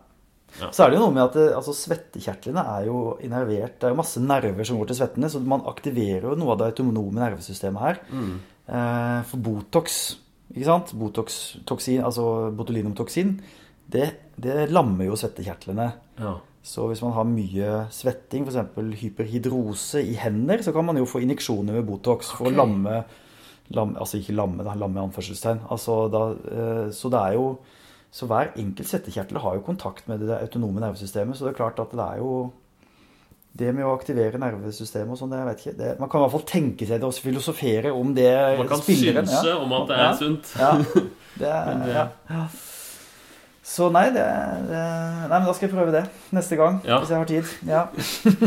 Ja. 0.59 0.69
Så 0.69 0.85
er 0.85 0.91
det 0.91 0.99
jo 0.99 1.07
noe 1.07 1.13
med 1.13 1.23
at 1.23 1.55
altså, 1.57 1.73
svettekjertlene 1.73 2.61
er 2.77 2.85
jo 2.85 3.17
innervert. 3.23 3.79
Det 3.79 3.87
er 3.87 3.89
jo 3.89 3.95
masse 3.95 4.19
nerver 4.21 4.63
som 4.63 4.77
går 4.77 4.87
til 4.91 4.95
svettene, 4.99 5.25
så 5.29 5.41
man 5.43 5.61
aktiverer 5.61 6.21
jo 6.29 6.35
noe 6.35 6.51
av 6.51 6.59
det 6.59 6.67
autonome 6.77 7.15
nervesystemet 7.17 7.81
her. 7.81 7.99
Mm. 8.11 8.39
Eh, 8.69 9.23
for 9.23 9.37
Botox, 9.37 10.15
ikke 10.53 10.65
sant? 10.65 10.93
Botox-toksin, 10.93 12.03
altså 12.03 12.53
botulinumtoksin, 12.55 13.39
det, 13.91 14.07
det 14.39 14.69
lammer 14.71 15.09
jo 15.09 15.17
svettekjertlene. 15.19 15.91
Ja. 16.19 16.37
Så 16.63 16.85
hvis 16.87 17.01
man 17.03 17.11
har 17.17 17.27
mye 17.27 17.71
svetting, 17.91 18.45
f.eks. 18.47 18.77
hyperhidrose 19.01 19.99
i 19.99 20.15
hender, 20.15 20.63
så 20.63 20.71
kan 20.71 20.87
man 20.87 20.97
jo 20.97 21.07
få 21.09 21.19
injeksjoner 21.25 21.75
med 21.75 21.85
Botox 21.89 22.31
for 22.31 22.47
okay. 22.47 22.55
å 22.55 22.61
lamme, 22.61 23.01
lamme 23.75 23.99
Altså 23.99 24.21
ikke 24.21 24.35
lamme, 24.37 24.63
da, 24.63 24.75
lamme 24.79 25.03
anførselstegn. 25.03 25.65
Altså, 25.73 26.05
da, 26.13 26.23
eh, 26.47 26.85
så 26.95 27.11
det 27.11 27.19
er 27.19 27.37
jo 27.39 27.47
Så 28.13 28.27
hver 28.29 28.51
enkelt 28.61 28.87
svettekjertel 28.87 29.39
har 29.41 29.55
jo 29.57 29.65
kontakt 29.65 30.07
med 30.07 30.21
det 30.21 30.35
autonome 30.37 30.79
nervesystemet, 30.83 31.35
så 31.35 31.47
det 31.47 31.55
er 31.55 31.57
klart 31.57 31.79
at 31.81 31.95
det 31.97 32.03
er 32.03 32.19
jo 32.21 32.51
det 33.57 33.69
med 33.73 33.85
å 33.85 33.93
aktivere 33.93 34.39
nervesystemet 34.41 35.13
og 35.13 35.17
sånn, 35.19 35.33
jeg 35.33 35.47
vet 35.49 35.63
ikke 35.63 35.77
det, 35.77 35.89
Man 35.99 36.09
kan 36.09 36.21
i 36.21 36.23
hvert 36.23 36.33
fall 36.35 36.45
tenke 36.49 36.87
seg 36.89 37.01
det 37.01 37.09
og 37.09 37.17
filosofere 37.21 37.91
om 37.93 38.13
det 38.17 38.29
Man 38.57 38.69
kan 38.69 38.81
spilleren, 38.81 39.27
synse 39.29 39.49
ja. 39.51 39.57
om 39.61 39.73
at 39.77 39.89
det 39.89 39.97
er 39.97 40.05
Ja. 40.05 40.13
sunt. 40.21 40.53
Ja, 40.57 40.71
det 41.41 41.49
er, 41.49 41.65
Men, 41.67 41.83
ja, 41.89 42.05
ja. 42.29 42.45
Så 43.63 43.87
nei, 43.95 44.09
det, 44.11 44.23
det 44.67 44.79
Nei, 45.29 45.37
men 45.37 45.45
da 45.47 45.53
skal 45.55 45.69
jeg 45.69 45.73
prøve 45.73 45.93
det 45.95 46.03
neste 46.35 46.57
gang. 46.59 46.81
Ja. 46.83 46.97
Hvis 46.99 47.13
jeg 47.13 47.21
har 47.21 47.29
tid. 47.29 47.51
Ja. 47.69 47.83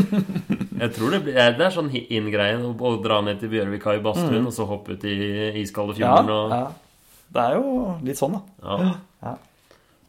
Jeg 0.77 0.91
tror 0.93 1.09
det, 1.09 1.23
blir, 1.25 1.33
det 1.57 1.63
er 1.65 1.73
sånn 1.73 1.87
in-greie 1.89 2.59
å 2.61 2.69
å 2.69 2.91
dra 3.01 3.15
ned 3.25 3.39
til 3.41 3.49
Bjørvika 3.49 3.95
i 3.97 4.01
badstuen 4.05 4.45
og 4.45 4.53
så 4.53 4.67
hoppe 4.69 4.93
ut 4.93 5.07
i 5.09 5.15
iskalde 5.63 5.95
fjorden. 5.97 6.29
Ja. 6.29 6.35
Og, 6.35 6.53
ja. 6.53 7.23
Det 7.33 7.45
er 7.47 7.57
jo 7.57 7.71
litt 8.05 8.19
sånn, 8.19 8.37
da. 8.37 8.75
ja. 8.77 8.91
Ja. 9.25 9.33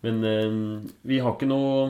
Men 0.04 0.20
eh, 0.28 0.61
vi 1.09 1.22
har 1.24 1.32
ikke 1.34 1.48
noe 1.48 1.88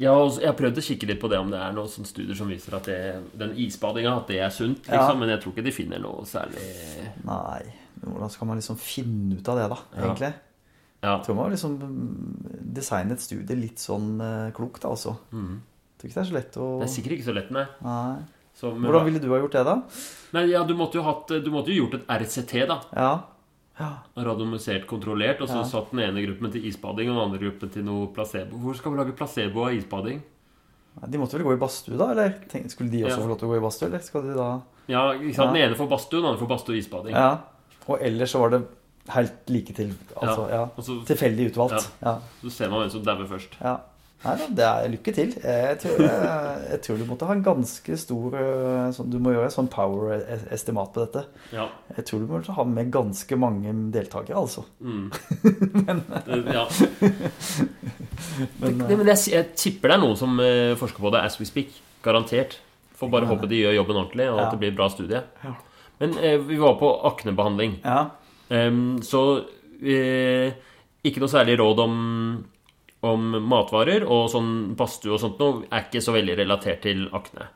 jeg 0.00 0.08
har, 0.08 0.18
også, 0.24 0.40
jeg 0.40 0.48
har 0.48 0.56
prøvd 0.56 0.78
å 0.80 0.84
kikke 0.84 1.08
litt 1.10 1.18
på 1.20 1.28
det 1.28 1.38
om 1.38 1.50
det 1.52 1.58
er 1.60 1.72
noen 1.76 2.06
studier 2.08 2.36
som 2.36 2.48
viser 2.48 2.76
at 2.78 2.86
det, 2.88 3.00
den 3.36 3.50
isbadinga 3.60 4.14
at 4.16 4.30
det 4.32 4.38
er 4.40 4.52
sunt. 4.54 4.86
Ja. 4.88 4.96
Liksom, 4.96 5.18
Men 5.20 5.34
jeg 5.34 5.42
tror 5.42 5.54
ikke 5.54 5.64
de 5.66 5.74
finner 5.76 6.00
noe 6.00 6.24
særlig 6.28 6.68
Nei, 7.28 7.62
hvordan 8.00 8.32
skal 8.32 8.48
man 8.48 8.60
liksom 8.62 8.78
finne 8.80 9.36
ut 9.36 9.50
av 9.52 9.60
det, 9.60 9.66
da? 9.74 9.82
Ja. 9.92 10.06
Egentlig. 10.06 10.32
Ja. 11.02 11.16
Jeg 11.16 11.24
tror 11.24 11.34
man 11.38 11.46
må 11.48 11.54
liksom 11.54 11.78
designet 12.76 13.22
studiet 13.22 13.56
litt 13.58 13.80
sånn 13.80 14.18
eh, 14.20 14.50
klokt, 14.56 14.84
altså. 14.84 15.16
Mm. 15.32 15.60
Jeg 15.60 16.00
tror 16.02 16.10
ikke 16.10 16.18
det 16.18 16.22
er 16.24 16.30
så 16.30 16.36
lett 16.36 16.58
å 16.60 16.66
Det 16.80 16.86
er 16.88 16.92
sikkert 16.94 17.14
ikke 17.16 17.28
så 17.30 17.34
lett, 17.36 17.50
nei. 17.56 17.66
Nei. 17.84 18.20
Som, 18.60 18.80
Hvordan 18.84 19.06
ville 19.06 19.20
du 19.22 19.28
ha 19.32 19.38
gjort 19.40 19.54
det, 19.56 19.62
da? 19.64 19.74
Nei, 20.36 20.42
ja, 20.50 20.62
du 20.68 20.74
måtte 20.76 20.98
jo 20.98 21.04
hatt 21.06 21.30
Du 21.44 21.48
måtte 21.54 21.72
jo 21.72 21.84
gjort 21.86 21.94
et 22.00 22.10
RCT, 22.20 22.52
da. 22.68 22.76
Ja. 22.92 23.12
ja. 23.78 23.90
Randomisert 24.16 24.84
kontrollert. 24.90 25.40
Og 25.40 25.48
så 25.48 25.62
Ja. 25.62 25.68
satt 25.70 25.92
den 25.94 26.00
ene 26.04 26.20
gruppen 26.26 26.52
til 26.52 26.66
isbading 26.68 27.08
og 27.08 27.16
den 27.16 27.24
andre 27.24 27.40
gruppen 27.40 27.70
til 27.72 27.84
noe 27.86 28.10
placebo. 28.12 28.58
Hvor 28.60 28.76
skal 28.76 28.92
vi 28.92 28.98
lage 29.00 29.16
placebo 29.16 29.64
av 29.64 29.72
isbading? 29.78 30.20
De 31.08 31.18
måtte 31.22 31.38
vel 31.38 31.46
gå 31.46 31.54
i 31.54 31.60
badstue, 31.62 31.96
da? 31.96 32.10
Eller 32.12 32.34
skulle 32.68 32.90
de 32.90 33.04
også 33.06 33.16
Ja. 33.16 33.22
få 33.24 33.28
lov 33.30 33.38
til 33.38 33.48
å 33.48 33.52
gå 33.52 33.56
i 33.56 33.64
badstue, 33.64 33.86
eller 33.88 33.98
skal 34.04 34.22
de 34.22 34.34
da 34.34 34.50
Ja, 34.88 35.12
ikke 35.14 35.34
sant? 35.34 35.46
Ja. 35.46 35.52
Den 35.52 35.62
ene 35.70 35.76
får 35.78 35.88
badstue, 35.88 36.20
den 36.20 36.28
andre 36.28 36.40
får 36.44 36.48
badstue 36.50 36.74
og 36.74 36.80
isbading. 36.82 37.14
Ja. 37.14 37.38
Og 37.88 37.98
ellers 38.02 38.32
så 38.34 38.40
var 38.40 38.50
det 38.50 38.66
helt 39.16 39.50
like 39.52 39.74
til 39.76 39.94
Altså, 40.16 40.48
ja. 40.52 40.64
Så, 40.80 40.98
Tilfeldig 41.08 41.50
utvalgt. 41.52 41.88
Ja. 42.02 42.18
så 42.42 42.50
ser 42.50 42.68
man 42.72 42.84
hvem 42.84 42.90
som 42.98 43.04
dauer 43.06 43.26
først. 43.30 43.56
ja. 43.62 43.78
Nei 44.20 44.34
da, 44.36 44.46
det 44.52 44.64
er 44.68 44.90
lykke 44.92 45.12
til. 45.16 45.30
Jeg 45.40 45.76
tror, 45.80 46.00
jeg, 46.04 46.56
jeg 46.74 46.80
tror 46.84 46.98
du 47.00 47.04
måtte 47.08 47.24
ha 47.24 47.32
en 47.32 47.44
ganske 47.46 47.94
stor 47.96 48.34
øh, 48.36 48.90
sånn, 48.92 49.08
Du 49.08 49.16
må 49.24 49.32
gjøre 49.32 49.46
et 49.48 49.54
sånn 49.54 49.70
power-estimat 49.72 50.90
på 50.92 51.06
dette. 51.06 51.22
Ja. 51.56 51.64
Jeg 51.96 52.04
tror 52.04 52.20
du 52.20 52.26
må 52.28 52.42
ha 52.58 52.66
med 52.68 52.90
ganske 52.92 53.38
mange 53.40 53.72
deltakere, 53.94 54.36
altså. 54.36 54.66
Mm. 54.84 55.08
men, 55.86 56.02
ja. 56.52 56.66
Men, 58.60 58.76
det, 58.84 58.96
men 58.98 59.08
jeg, 59.08 59.18
jeg 59.32 59.48
tipper 59.58 59.88
det 59.90 59.96
er 59.96 60.02
noen 60.04 60.18
som 60.20 60.36
eh, 60.44 60.74
forsker 60.78 61.00
på 61.00 61.12
det 61.14 61.22
as 61.24 61.38
we 61.40 61.46
speak. 61.48 61.72
Garantert. 62.04 62.58
Får 63.00 63.08
bare 63.12 63.28
håpe 63.28 63.48
de 63.48 63.62
gjør 63.62 63.78
jobben 63.78 64.02
ordentlig, 64.02 64.28
og 64.28 64.36
Ja. 64.36 64.44
at 64.46 64.52
det 64.54 64.60
blir 64.66 64.76
bra 64.76 64.88
studie. 64.92 65.22
Ja. 65.44 65.54
Men 66.00 66.16
eh, 66.20 66.36
vi 66.44 66.60
var 66.60 66.76
på 66.80 66.92
aknebehandling. 67.10 67.80
ja. 67.84 68.10
Så 68.50 69.20
eh, 69.80 70.50
ikke 71.06 71.22
noe 71.22 71.30
særlig 71.32 71.56
råd 71.60 71.82
om, 71.84 71.96
om 73.06 73.28
matvarer, 73.46 74.04
og 74.04 74.28
sånn 74.32 74.50
badstue 74.78 75.14
og 75.16 75.22
sånt 75.22 75.40
noe 75.40 75.64
er 75.70 75.86
ikke 75.86 76.02
så 76.04 76.14
veldig 76.16 76.36
relatert 76.42 76.82
til 76.88 77.06
akne. 77.16 77.46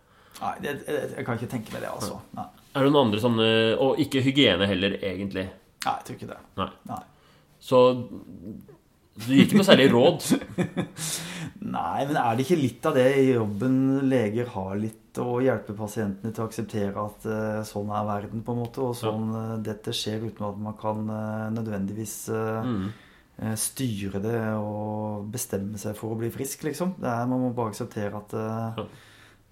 Nei, 0.40 0.54
det, 0.62 0.76
jeg 0.86 1.24
kan 1.26 1.38
ikke 1.38 1.50
tenke 1.50 1.74
meg 1.74 1.84
det, 1.84 1.90
altså. 1.94 2.20
Nei. 2.36 2.46
Er 2.74 2.82
det 2.82 2.90
noen 2.90 3.06
andre 3.06 3.20
sånne 3.22 3.44
Og 3.78 4.00
ikke 4.02 4.22
hygiene 4.24 4.66
heller, 4.66 4.96
egentlig. 4.98 5.44
Nei, 5.84 5.92
jeg 5.92 6.06
tror 6.08 6.16
ikke 6.16 6.30
det. 6.32 6.38
Nei. 6.58 6.70
Nei. 6.90 7.02
Så 7.62 7.80
du 9.14 9.28
gir 9.30 9.44
ikke 9.44 9.60
noe 9.60 9.68
særlig 9.68 9.86
råd. 9.92 10.26
Nei, 11.76 12.00
men 12.08 12.18
er 12.18 12.34
det 12.34 12.44
ikke 12.44 12.58
litt 12.60 12.88
av 12.88 12.98
det 12.98 13.06
jobben 13.28 13.76
leger 14.10 14.50
har 14.56 14.74
litt, 14.80 14.98
å 15.22 15.40
hjelpe 15.44 15.74
pasientene 15.76 16.32
til 16.34 16.42
å 16.42 16.48
akseptere 16.48 16.96
at 17.04 17.24
uh, 17.28 17.62
sånn 17.66 17.90
er 17.94 18.04
verden, 18.08 18.42
på 18.42 18.52
en 18.54 18.58
måte, 18.64 18.80
og 18.82 18.96
sånn 18.98 19.28
uh, 19.34 19.56
dette 19.62 19.92
skjer 19.94 20.24
uten 20.26 20.46
at 20.48 20.58
man 20.58 20.76
kan 20.80 21.04
uh, 21.10 21.50
nødvendigvis 21.54 22.16
Mm. 22.64 22.92
styre 23.58 24.20
det 24.22 24.40
og 24.54 25.24
bestemme 25.34 25.74
seg 25.78 25.96
for 25.98 26.14
å 26.14 26.18
bli 26.20 26.28
frisk, 26.30 26.62
liksom. 26.68 26.92
Det 27.02 27.08
er, 27.10 27.24
man 27.26 27.40
må 27.42 27.48
bare 27.54 27.72
akseptere 27.72 28.14
at 28.20 28.32
Ja. 28.78 28.84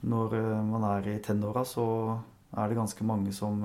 når 0.07 0.37
man 0.63 0.85
er 0.85 1.09
i 1.11 1.19
tenåra, 1.19 1.65
så 1.67 2.19
er 2.57 2.69
det 2.69 2.77
ganske 2.79 3.03
mange 3.05 3.33
som 3.35 3.59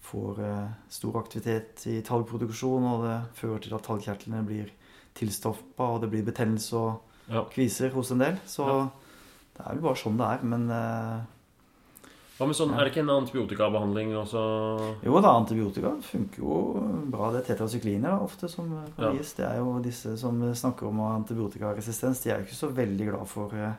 får 0.00 0.40
stor 0.88 1.18
aktivitet 1.20 1.84
i 1.92 2.00
talgproduksjon, 2.00 2.82
og 2.94 3.04
det 3.04 3.18
fører 3.36 3.60
til 3.60 3.74
at 3.76 3.84
talgkjertlene 3.84 4.40
blir 4.46 4.70
tilstoppa, 5.14 5.84
og 5.84 6.00
det 6.00 6.10
blir 6.14 6.24
betennelse 6.24 6.72
og 6.80 7.00
Ja. 7.28 7.44
kviser 7.44 7.90
hos 7.92 8.10
en 8.12 8.18
del. 8.24 8.38
Så 8.46 8.66
Ja. 8.66 8.88
Det 9.64 9.70
er 9.70 9.76
vel 9.78 9.84
bare 9.88 10.00
sånn 10.00 10.16
det 10.20 10.26
er. 10.26 10.42
Men 10.54 10.70
eh, 10.70 11.20
Hva 12.40 12.46
med 12.48 12.56
sånn, 12.56 12.70
Er 12.72 12.84
det 12.86 12.92
ikke 12.94 13.02
en 13.04 13.10
antibiotikabehandling 13.12 14.14
også? 14.16 14.42
jo 15.04 15.20
da, 15.20 15.34
antibiotika 15.36 15.90
funker 16.00 16.38
jo 16.40 16.54
bra. 17.12 17.30
Det 17.34 17.42
er 17.42 17.54
tetrasykliner 17.54 18.08
da, 18.14 18.18
ofte 18.24 18.48
som 18.48 18.70
kan 18.96 19.04
Ja. 19.04 19.12
gis. 19.18 19.34
Det 19.36 19.44
er 19.44 19.58
jo 19.58 19.78
disse 19.84 20.16
som 20.18 20.40
snakker 20.54 20.88
om 20.88 21.00
antibiotikaresistens. 21.00 22.22
De 22.24 22.30
er 22.30 22.38
jo 22.40 22.46
ikke 22.48 22.56
så 22.62 22.72
veldig 22.72 23.10
glad 23.10 23.26
for, 23.28 23.52
eh, 23.54 23.72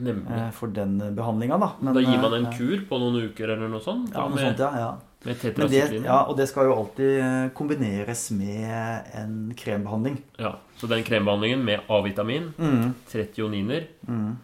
Nemlig. 0.00 0.30
eh, 0.32 0.50
for 0.50 0.68
den 0.68 0.96
behandlinga, 1.14 1.58
da. 1.60 1.72
Men, 1.82 1.92
da 1.94 2.00
gir 2.00 2.18
man 2.22 2.32
en 2.34 2.50
kur 2.56 2.78
på 2.88 2.98
noen 2.98 3.20
uker 3.28 3.50
eller 3.52 3.68
noe 3.68 3.80
sånt? 3.84 4.14
Ja, 4.14 4.20
noe 4.26 4.34
med, 4.34 4.56
sånt, 4.56 4.58
ja. 4.58 4.72
ja. 4.78 4.98
med 5.22 5.36
det, 5.70 6.02
ja, 6.02 6.22
og 6.24 6.36
det 6.38 6.48
skal 6.48 6.64
jo 6.64 6.74
alltid 6.80 7.52
kombineres 7.52 8.30
med 8.30 9.04
en 9.12 9.52
krembehandling. 9.54 10.22
Ja, 10.38 10.54
Så 10.78 10.88
den 10.88 11.04
krembehandlingen 11.04 11.62
med 11.62 11.80
A-vitamin, 11.90 12.54
Mm. 12.56 12.94
tretioniner 13.12 13.86
Mm. 14.08 14.38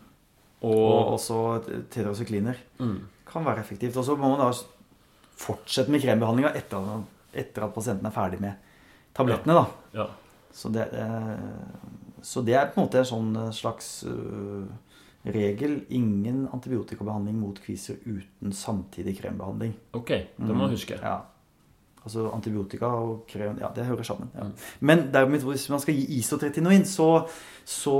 Og, 0.62 0.78
Og 0.78 1.12
også 1.16 1.38
tetrasykliner. 1.90 2.56
mm, 2.78 2.98
kan 3.26 3.44
være 3.44 3.60
effektivt. 3.60 3.96
Og 3.96 4.04
så 4.04 4.16
må 4.16 4.28
man 4.32 4.38
da 4.40 4.50
fortsette 5.36 5.90
med 5.92 6.00
krembehandlinga 6.00 6.54
etter, 6.56 7.02
etter 7.34 7.66
at 7.66 7.74
pasienten 7.74 8.06
er 8.06 8.14
ferdig 8.14 8.40
med 8.40 8.52
tablettene. 9.14 9.54
da. 9.54 9.66
ja. 9.94 10.06
Så 10.56 10.70
det, 10.72 10.86
eh, 10.96 11.36
så 12.22 12.40
det 12.42 12.54
er 12.56 12.70
på 12.72 12.80
en 12.80 12.86
måte 12.86 12.98
en 13.02 13.04
sånn 13.04 13.52
slags 13.52 14.04
øh, 14.08 14.64
regel 15.26 15.82
ingen 15.90 16.46
antibiotikabehandling 16.54 17.36
mot 17.36 17.58
kviser 17.60 17.98
uten 18.06 18.52
samtidig 18.56 19.18
krembehandling. 19.20 19.74
Ok, 19.92 20.08
det 20.38 20.54
må 20.56 20.64
jeg 20.68 20.78
huske. 20.78 20.96
Ja. 21.02 21.18
Altså 22.06 22.28
antibiotika 22.30 22.86
og 22.86 23.24
krem 23.26 23.58
Ja, 23.58 23.72
det 23.74 23.88
hører 23.88 24.06
sammen. 24.06 24.30
Ja. 24.36 24.46
Men 24.80 25.08
dermed, 25.14 25.42
hvis 25.42 25.66
man 25.72 25.82
skal 25.82 25.96
gi 25.98 26.20
isotretinoin, 26.20 26.84
så, 26.86 27.26
så, 27.64 27.96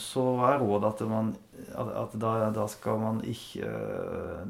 så 0.00 0.24
er 0.48 0.62
rådet 0.62 0.94
at, 0.94 1.02
man, 1.10 1.34
at, 1.76 2.16
da, 2.16 2.32
da, 2.56 2.66
skal 2.72 3.00
man 3.02 3.20
ikke 3.28 3.68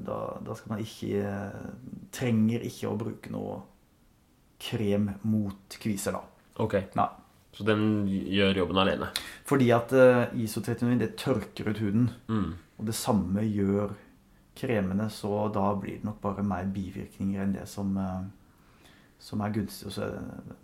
da, 0.06 0.20
da, 0.46 0.54
skal 0.54 0.76
man 0.76 0.84
ikke 0.84 1.26
Trenger 2.14 2.62
ikke 2.64 2.88
å 2.88 2.98
bruke 3.00 3.34
noe 3.34 3.58
krem 4.62 5.10
mot 5.28 5.76
kviser, 5.82 6.16
da. 6.16 6.22
Ok. 6.62 6.78
Nei. 6.96 7.10
Så 7.56 7.64
den 7.64 8.06
gjør 8.08 8.62
jobben 8.62 8.78
alene? 8.80 9.10
Fordi 9.48 9.70
at 9.72 9.92
uh, 9.96 10.24
isotretinoin 10.36 11.00
det 11.00 11.14
tørker 11.20 11.70
ut 11.70 11.80
huden. 11.80 12.10
Mm. 12.28 12.50
Og 12.76 12.88
det 12.88 12.96
samme 12.96 13.44
gjør 13.48 13.94
kremene, 14.56 15.08
så 15.12 15.46
da 15.52 15.70
blir 15.76 15.98
det 15.98 16.08
nok 16.08 16.20
bare 16.22 16.44
mer 16.44 16.68
bivirkninger 16.72 17.44
enn 17.44 17.54
det 17.56 17.64
som, 17.70 17.96
uh, 17.96 18.26
som 19.22 19.42
er 19.44 19.54
gunstig. 19.54 19.88
og 19.88 19.94
Så 19.96 20.10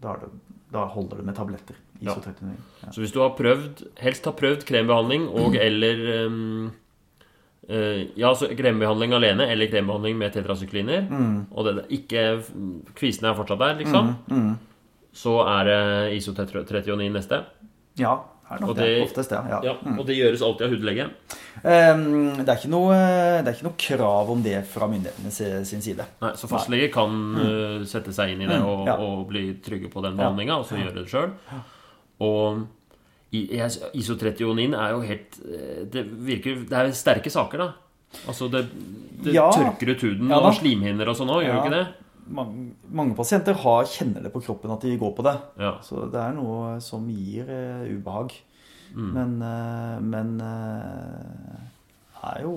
da, 0.02 0.16
det, 0.20 0.30
da, 0.72 0.86
holder 0.92 1.22
det 1.22 1.26
med 1.30 1.38
tabletter. 1.38 1.80
Isotretinoin. 2.02 2.58
Ja. 2.82 2.92
Så 2.92 3.02
hvis 3.02 3.12
du 3.14 3.20
har 3.22 3.34
prøvd, 3.38 3.84
helst 4.02 4.24
har 4.26 4.34
prøvd 4.38 4.66
krembehandling 4.68 5.28
og 5.28 5.56
eller 5.68 6.26
um, 6.26 6.72
uh, 7.70 8.02
Ja, 8.18 8.32
så 8.34 8.50
krembehandling 8.58 9.14
alene 9.14 9.46
eller 9.52 9.70
krembehandling 9.70 10.18
med 10.18 10.34
tetrasykliner, 10.34 11.06
mm. 11.08 11.38
og 11.50 11.68
det, 11.68 11.86
ikke 12.00 12.26
Kvisene 12.98 13.30
er 13.30 13.38
fortsatt 13.38 13.62
der, 13.62 13.80
liksom. 13.84 14.14
Mm, 14.26 14.44
mm 14.44 14.52
så 15.12 15.34
er 15.44 15.68
det 15.68 16.16
isotetrionin 16.16 17.12
neste. 17.12 17.42
Ja, 18.00 18.16
er 18.52 18.62
nok 18.62 18.74
det, 18.76 18.88
det. 18.88 18.98
Oftest 19.06 19.32
det. 19.32 19.40
Ja. 19.52 19.60
ja 19.66 19.74
mm. 19.80 19.96
Og 19.98 20.06
det 20.08 20.18
gjøres 20.18 20.44
alltid 20.46 20.66
av 20.66 20.74
hudlege? 20.74 21.08
Um, 21.62 22.04
det, 22.42 22.48
er 22.48 22.68
noe, 22.72 22.96
det, 22.96 23.46
er 23.46 23.56
ikke 23.56 23.68
noe, 23.68 23.78
krav 23.84 24.30
om 24.32 24.44
det 24.44 24.56
fra 24.72 24.88
myndighetene 24.90 25.64
sin 25.68 25.84
side. 25.84 26.06
Nei, 26.22 26.32
Så 26.40 26.50
fastlege 26.50 26.90
kan 26.94 27.12
mm. 27.12 27.88
sette 27.90 28.14
seg 28.16 28.34
inn 28.34 28.44
i 28.44 28.50
det 28.50 28.58
mm, 28.58 28.68
og, 28.68 28.84
ja. 28.88 28.96
og 29.02 29.26
bli 29.30 29.48
trygge 29.64 29.90
på 29.92 30.04
den 30.04 30.18
behandlinga, 30.18 30.60
og 30.62 30.68
så 30.68 30.80
gjøre 30.80 30.96
det 31.00 31.08
sjøl. 31.12 31.34
Og 32.22 32.64
isotrionin 33.32 34.74
er 34.76 34.92
jo 34.92 34.98
helt 35.06 35.38
eh, 35.40 35.84
Det 35.88 36.02
virker 36.04 36.66
Det 36.68 36.76
er 36.76 36.90
sterke 36.96 37.32
saker, 37.32 37.64
da. 37.64 37.70
Altså, 38.28 38.48
det, 38.52 38.66
det 39.24 39.32
ja. 39.32 39.46
tørker 39.48 39.94
ut 39.94 40.02
huden 40.04 40.32
og 40.36 40.50
slimhinner 40.58 41.08
og 41.08 41.16
sånn 41.16 41.32
òg, 41.32 41.46
gjør 41.46 41.54
det 41.56 41.62
ikke 41.62 41.76
det? 41.78 42.01
Mange, 42.32 42.72
mange, 42.88 43.16
pasienter 43.18 43.56
har, 43.64 43.84
kjenner 43.88 44.24
det 44.24 44.32
på 44.34 44.42
kroppen 44.44 44.72
at 44.74 44.84
de 44.84 44.96
går 45.00 45.12
på 45.16 45.26
det. 45.26 45.34
Ja. 45.60 45.76
Så 45.84 46.06
det 46.12 46.20
er 46.20 46.34
noe 46.36 46.78
som 46.84 47.06
gir 47.12 47.48
uh, 47.48 47.84
ubehag. 47.88 48.34
Mm. 48.92 49.12
Men, 49.16 49.36
uh, 49.40 50.00
men 50.04 50.34
uh, 50.40 52.26
er 52.32 52.42
jo 52.44 52.56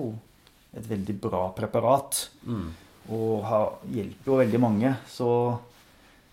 et 0.76 0.84
veldig 0.88 1.16
bra 1.22 1.46
preparat. 1.56 2.26
Mm. 2.48 2.68
Og 3.16 3.46
har, 3.46 3.72
hjelper 3.94 4.32
jo 4.32 4.38
veldig 4.42 4.60
mange. 4.62 4.92
Så, 5.10 5.30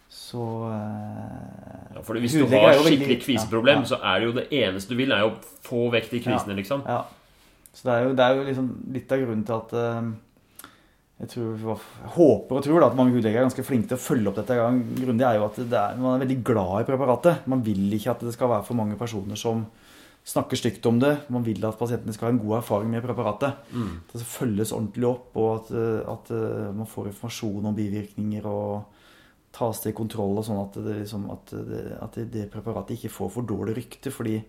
så 0.10 0.46
ja, 0.70 2.02
for 2.02 2.20
Hvis 2.20 2.38
du 2.40 2.48
har 2.50 2.80
skikkelig 2.82 3.22
kviseproblem, 3.24 3.84
ja, 3.84 3.86
ja. 3.86 3.90
så 3.94 4.02
er 4.02 4.20
det 4.20 4.30
jo 4.30 4.38
det 4.40 4.48
eneste 4.64 4.96
du 4.96 5.00
vil, 5.00 5.14
er 5.14 5.26
jo 5.26 5.34
å 5.36 5.58
få 5.64 5.88
vekk 5.94 6.12
de 6.16 6.24
kvisene, 6.26 6.58
liksom. 6.60 6.84
Ja. 6.90 7.04
Så 7.74 7.88
det 7.88 7.94
er 7.94 8.08
jo, 8.08 8.14
det 8.18 8.26
er 8.26 8.38
jo 8.38 8.46
liksom 8.50 8.70
litt 8.94 9.14
av 9.14 9.22
grunnen 9.24 9.46
til 9.48 9.56
at 9.58 9.72
jeg, 11.24 11.30
tror, 11.32 11.84
håper 12.18 12.58
og 12.58 12.66
tror 12.66 12.82
da, 12.82 12.90
at 12.90 12.98
mange 13.00 13.16
hudleger 13.16 13.40
er 13.40 13.48
ganske 13.48 13.64
flinke 13.64 13.88
til 13.92 13.96
å 14.00 14.04
følge 14.04 14.30
opp 14.30 14.40
dette 14.42 14.58
grundig, 14.58 15.24
er 15.24 15.38
jo 15.40 15.48
at 15.48 15.60
er, 15.64 15.96
man 16.02 16.18
er 16.18 16.24
veldig 16.26 16.40
glad 16.46 16.82
i 16.82 16.88
preparatet. 16.90 17.46
Man 17.52 17.64
vil 17.64 17.86
ikke 17.96 18.12
at 18.16 18.26
det 18.28 18.34
skal 18.36 18.52
være 18.52 18.68
for 18.68 18.80
mange 18.80 18.98
personer 19.00 19.40
som 19.40 19.64
snakker 20.28 20.60
stygt 20.60 20.86
om 20.90 21.00
det. 21.00 21.14
Man 21.34 21.46
vil 21.46 21.64
at 21.68 21.80
pasientene 21.80 22.16
skal 22.16 22.30
ha 22.30 22.34
en 22.34 22.42
god 22.44 22.58
erfaring 22.60 22.92
med 22.92 23.06
preparatet. 23.06 23.64
Mm. 23.72 23.96
At 24.08 24.18
det 24.18 24.28
følges 24.28 24.76
ordentlig 24.76 25.10
opp, 25.14 25.32
og 25.40 25.50
at, 25.56 25.72
at, 26.16 26.34
man 26.76 26.90
får 26.90 27.14
informasjon 27.14 27.72
om 27.72 27.80
bivirkninger 27.80 28.48
og 28.52 29.00
tas 29.54 29.84
til 29.84 29.96
kontroll, 29.96 30.40
og 30.42 30.48
sånn 30.48 30.62
at, 30.64 30.78
det, 30.84 31.00
liksom, 31.04 31.28
at, 31.32 31.56
det, 31.70 31.82
at 32.02 32.22
det, 32.34 32.48
preparatet 32.52 32.98
ikke 32.98 33.14
får 33.14 33.34
for 33.36 33.48
dårlig 33.48 33.78
rykte. 33.80 34.12
fordi 34.12 34.40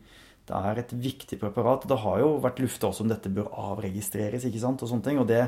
det 0.45 0.59
er 0.59 0.83
et 0.83 0.93
viktig 0.93 1.39
preparat. 1.41 1.87
Det 1.89 2.03
har 2.03 2.21
jo 2.21 2.35
vært 2.45 2.61
lufta 2.61 2.91
også 2.91 3.05
om 3.05 3.11
dette 3.11 3.33
bør 3.33 3.49
avregistreres. 3.71 4.45
ikke 4.45 4.61
sant, 4.61 4.83
og 4.83 4.91
sånne 4.91 5.07
ting, 5.07 5.21
og 5.23 5.29
det 5.31 5.47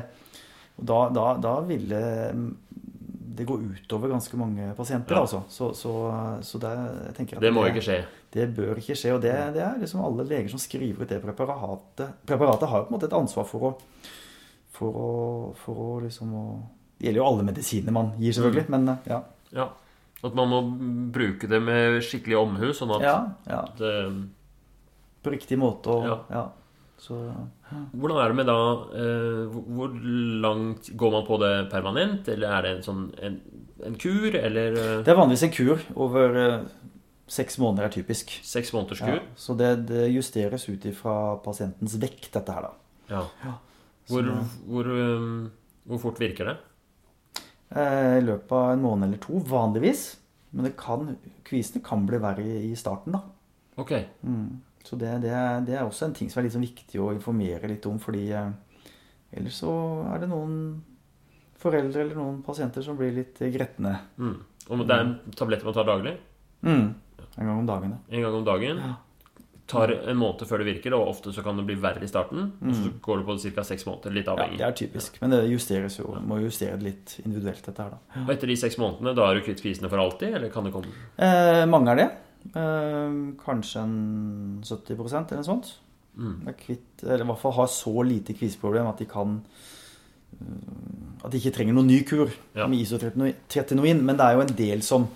og 0.77 0.85
da, 0.85 0.99
da, 1.13 1.25
da 1.41 1.53
ville 1.65 2.01
det 3.37 3.45
gå 3.45 3.57
utover 3.57 4.09
ganske 4.09 4.37
mange 4.37 4.73
pasienter. 4.77 5.15
Ja. 5.15 5.21
altså. 5.21 5.43
Så, 5.49 5.73
så, 5.73 5.93
så 6.41 6.57
det, 6.57 6.73
jeg 7.05 7.15
tenker 7.17 7.37
at 7.37 7.45
det 7.45 7.51
må 7.53 7.65
det, 7.65 7.75
ikke 7.75 7.85
skje. 7.85 7.97
Det 8.33 8.47
bør 8.57 8.81
ikke 8.81 8.97
skje. 8.97 9.13
Og 9.13 9.21
det, 9.21 9.33
det, 9.53 9.63
er 9.65 9.81
liksom 9.81 10.01
alle 10.05 10.25
leger 10.27 10.49
som 10.53 10.61
skriver 10.61 11.05
ut 11.05 11.11
det 11.11 11.19
preparatet. 11.21 12.15
Preparatet 12.29 12.71
har 12.71 12.81
jo 12.81 12.87
på 12.87 12.93
en 12.93 12.97
måte 12.97 13.09
et 13.09 13.17
ansvar 13.17 13.45
for 13.49 13.67
å, 13.69 13.73
for 14.77 15.01
å, 15.03 15.11
for 15.61 15.83
å 15.83 15.99
liksom 16.05 16.33
å, 16.33 16.45
Det 16.97 17.09
gjelder 17.09 17.21
jo 17.21 17.27
alle 17.29 17.45
medisiner 17.51 17.93
man 17.93 18.15
gir, 18.17 18.33
selvfølgelig. 18.33 18.65
Mm. 18.69 18.73
Men 18.77 18.95
ja. 19.05 19.21
ja. 19.59 19.67
At 20.25 20.37
man 20.37 20.49
må 20.49 20.63
bruke 21.13 21.49
det 21.49 21.61
med 21.61 21.99
skikkelig 22.05 22.39
omhu, 22.39 22.71
sånn 22.73 22.95
at 22.97 23.05
ja, 23.05 23.17
ja. 23.45 23.61
det 23.77 23.93
På 25.21 25.33
riktig 25.33 25.59
måte 25.61 25.93
og 25.93 26.33
ja. 26.33 26.47
Så, 26.97 27.17
ja. 27.29 27.79
Hvordan 27.93 28.17
er 28.17 28.31
det 28.31 28.37
med 28.39 28.47
da 28.49 28.61
eh, 28.97 29.57
Hvor 29.77 29.91
langt 30.41 30.87
går 30.97 31.11
man 31.13 31.25
på 31.27 31.37
det 31.43 31.51
permanent? 31.69 32.29
Eller 32.33 32.55
er 32.55 32.65
det 32.65 32.71
en 32.73 32.85
sånn 32.87 33.03
en, 33.21 33.37
en 33.85 33.97
kur, 34.01 34.33
eller 34.33 34.73
eh? 34.73 34.93
Det 35.05 35.13
er 35.13 35.19
vanligvis 35.19 35.45
en 35.45 35.53
kur. 35.53 35.83
Over 35.93 36.39
eh, 36.41 36.55
seks 37.29 37.59
måneder 37.61 37.87
er 37.87 37.93
typisk. 37.93 38.33
Seks 38.45 38.73
måneders 38.73 39.03
kur? 39.05 39.19
Ja, 39.19 39.37
så 39.37 39.53
det, 39.59 39.71
det 39.91 40.07
justeres 40.09 40.65
ut 40.71 40.89
ifra 40.89 41.37
pasientens 41.45 41.99
vekt, 42.01 42.31
dette 42.33 42.57
her, 42.57 42.69
da. 42.69 42.73
Ja. 43.11 43.23
ja. 43.45 43.55
Hvor, 44.07 44.27
hvor, 44.65 44.87
um, 44.87 45.49
hvor, 45.87 46.01
fort 46.07 46.21
virker 46.23 46.49
det? 46.49 46.57
I 47.77 48.23
løpet 48.23 48.53
av 48.55 48.71
en 48.71 48.83
måned 48.83 49.09
eller 49.09 49.21
to, 49.21 49.41
vanligvis. 49.43 50.09
Men 50.55 50.69
det 50.69 50.77
kan, 50.79 51.11
kvisene 51.47 51.83
kan 51.83 52.07
bli 52.07 52.19
verre 52.23 52.61
i 52.63 52.71
starten, 52.79 53.17
da. 53.17 53.21
Ok. 53.77 53.93
Mm. 54.23 54.63
Så 54.87 54.95
det, 54.95 55.09
det, 55.25 55.33
det, 55.67 55.75
er, 55.75 55.83
også 55.83 56.07
en 56.07 56.15
ting 56.15 56.29
som 56.31 56.39
er 56.39 56.51
sånn 56.53 56.63
viktig 56.63 57.01
å 57.03 57.09
informere 57.11 57.67
litt 57.67 57.85
om, 57.89 57.97
fordi 57.99 58.29
eh, 58.31 58.53
ellers 59.35 59.57
så 59.59 59.73
er 60.13 60.21
det 60.23 60.29
noen 60.31 60.53
foreldre 61.59 62.05
eller 62.05 62.15
noen 62.15 62.37
pasienter 62.45 62.85
som 62.85 62.95
blir 62.99 63.11
litt 63.15 63.41
gretne. 63.51 63.97
Mm. 64.15 64.37
Og 64.67 64.85
det 64.85 64.95
er 64.95 65.03
en 65.03 65.17
tablett 65.35 65.65
man 65.67 65.75
tar 65.75 65.89
daglig? 65.89 66.13
Mm. 66.61 66.87
En 67.37 67.49
gang 67.49 67.57
om 67.57 67.67
dagen. 67.67 67.97
En 68.07 68.23
gang 68.23 68.37
om 68.39 68.47
dagen? 68.47 68.79
Ja. 68.85 68.93
Tar 69.67 69.91
en 69.91 70.15
måned 70.15 70.47
før 70.47 70.61
det 70.63 70.69
virker, 70.69 70.93
og 70.95 71.09
ofte 71.11 71.33
så 71.35 71.43
kan 71.43 71.57
det 71.59 71.65
bli 71.67 71.75
verre 71.83 72.05
i 72.05 72.07
starten. 72.07 72.53
Mm. 72.61 72.69
Og 72.69 72.77
så 72.77 72.85
mm. 72.85 72.93
går 73.03 73.19
det 73.19 73.25
på 73.27 73.35
ca. 73.57 73.65
seks 73.67 73.83
måneder. 73.89 74.15
Litt 74.15 74.29
avhengig. 74.31 74.61
Ja, 74.61 74.61
det 74.61 74.69
er 74.69 74.77
typisk. 74.79 75.17
Men 75.23 75.35
det 75.35 75.41
justeres 75.51 75.99
jo, 75.99 76.13
må 76.23 76.39
justere 76.45 76.77
det 76.79 76.87
litt 76.87 77.17
individuelt, 77.25 77.65
dette 77.65 77.83
her, 77.83 77.97
da. 77.97 78.23
Og 78.23 78.31
etter 78.37 78.53
de 78.53 78.55
seks 78.63 78.79
månedene, 78.79 79.17
da 79.17 79.27
er 79.27 79.35
du 79.35 79.43
kvitt 79.49 79.65
kvisene 79.65 79.91
for 79.91 80.05
alltid, 80.05 80.37
eller 80.39 80.53
kan 80.53 80.69
det 80.69 80.71
komme 80.77 80.93
eh, 81.19 81.65
Mange 81.67 81.91
er 81.91 81.99
det. 82.05 82.07
Eh, 82.55 83.17
kanskje 83.43 83.83
en 83.83 83.97
70% 84.63 85.33
eller 85.33 85.41
noe 85.41 85.47
sånt. 85.47 85.73
Mm. 86.17 86.47
Kvitt, 86.57 87.03
eller 87.03 87.25
i 87.25 87.29
hvert 87.29 87.41
fall 87.41 87.57
har 87.59 87.69
så 87.69 87.93
lite 88.01 88.33
kviseproblem 88.33 88.87
at 88.89 88.97
de 89.03 89.05
kan 89.05 89.35
eh, 90.39 91.25
At 91.25 91.29
de 91.29 91.37
ikke 91.37 91.53
trenger 91.59 91.75
noen 91.77 91.89
ny 91.91 91.99
kur 92.07 92.31
ja. 92.55 92.67
med 92.67 92.79
isotretinoin. 92.79 94.03
Men 94.05 94.17
det 94.17 94.25
er 94.25 94.37
jo 94.37 94.45
en 94.45 94.57
del 94.57 94.83
som 94.85 95.07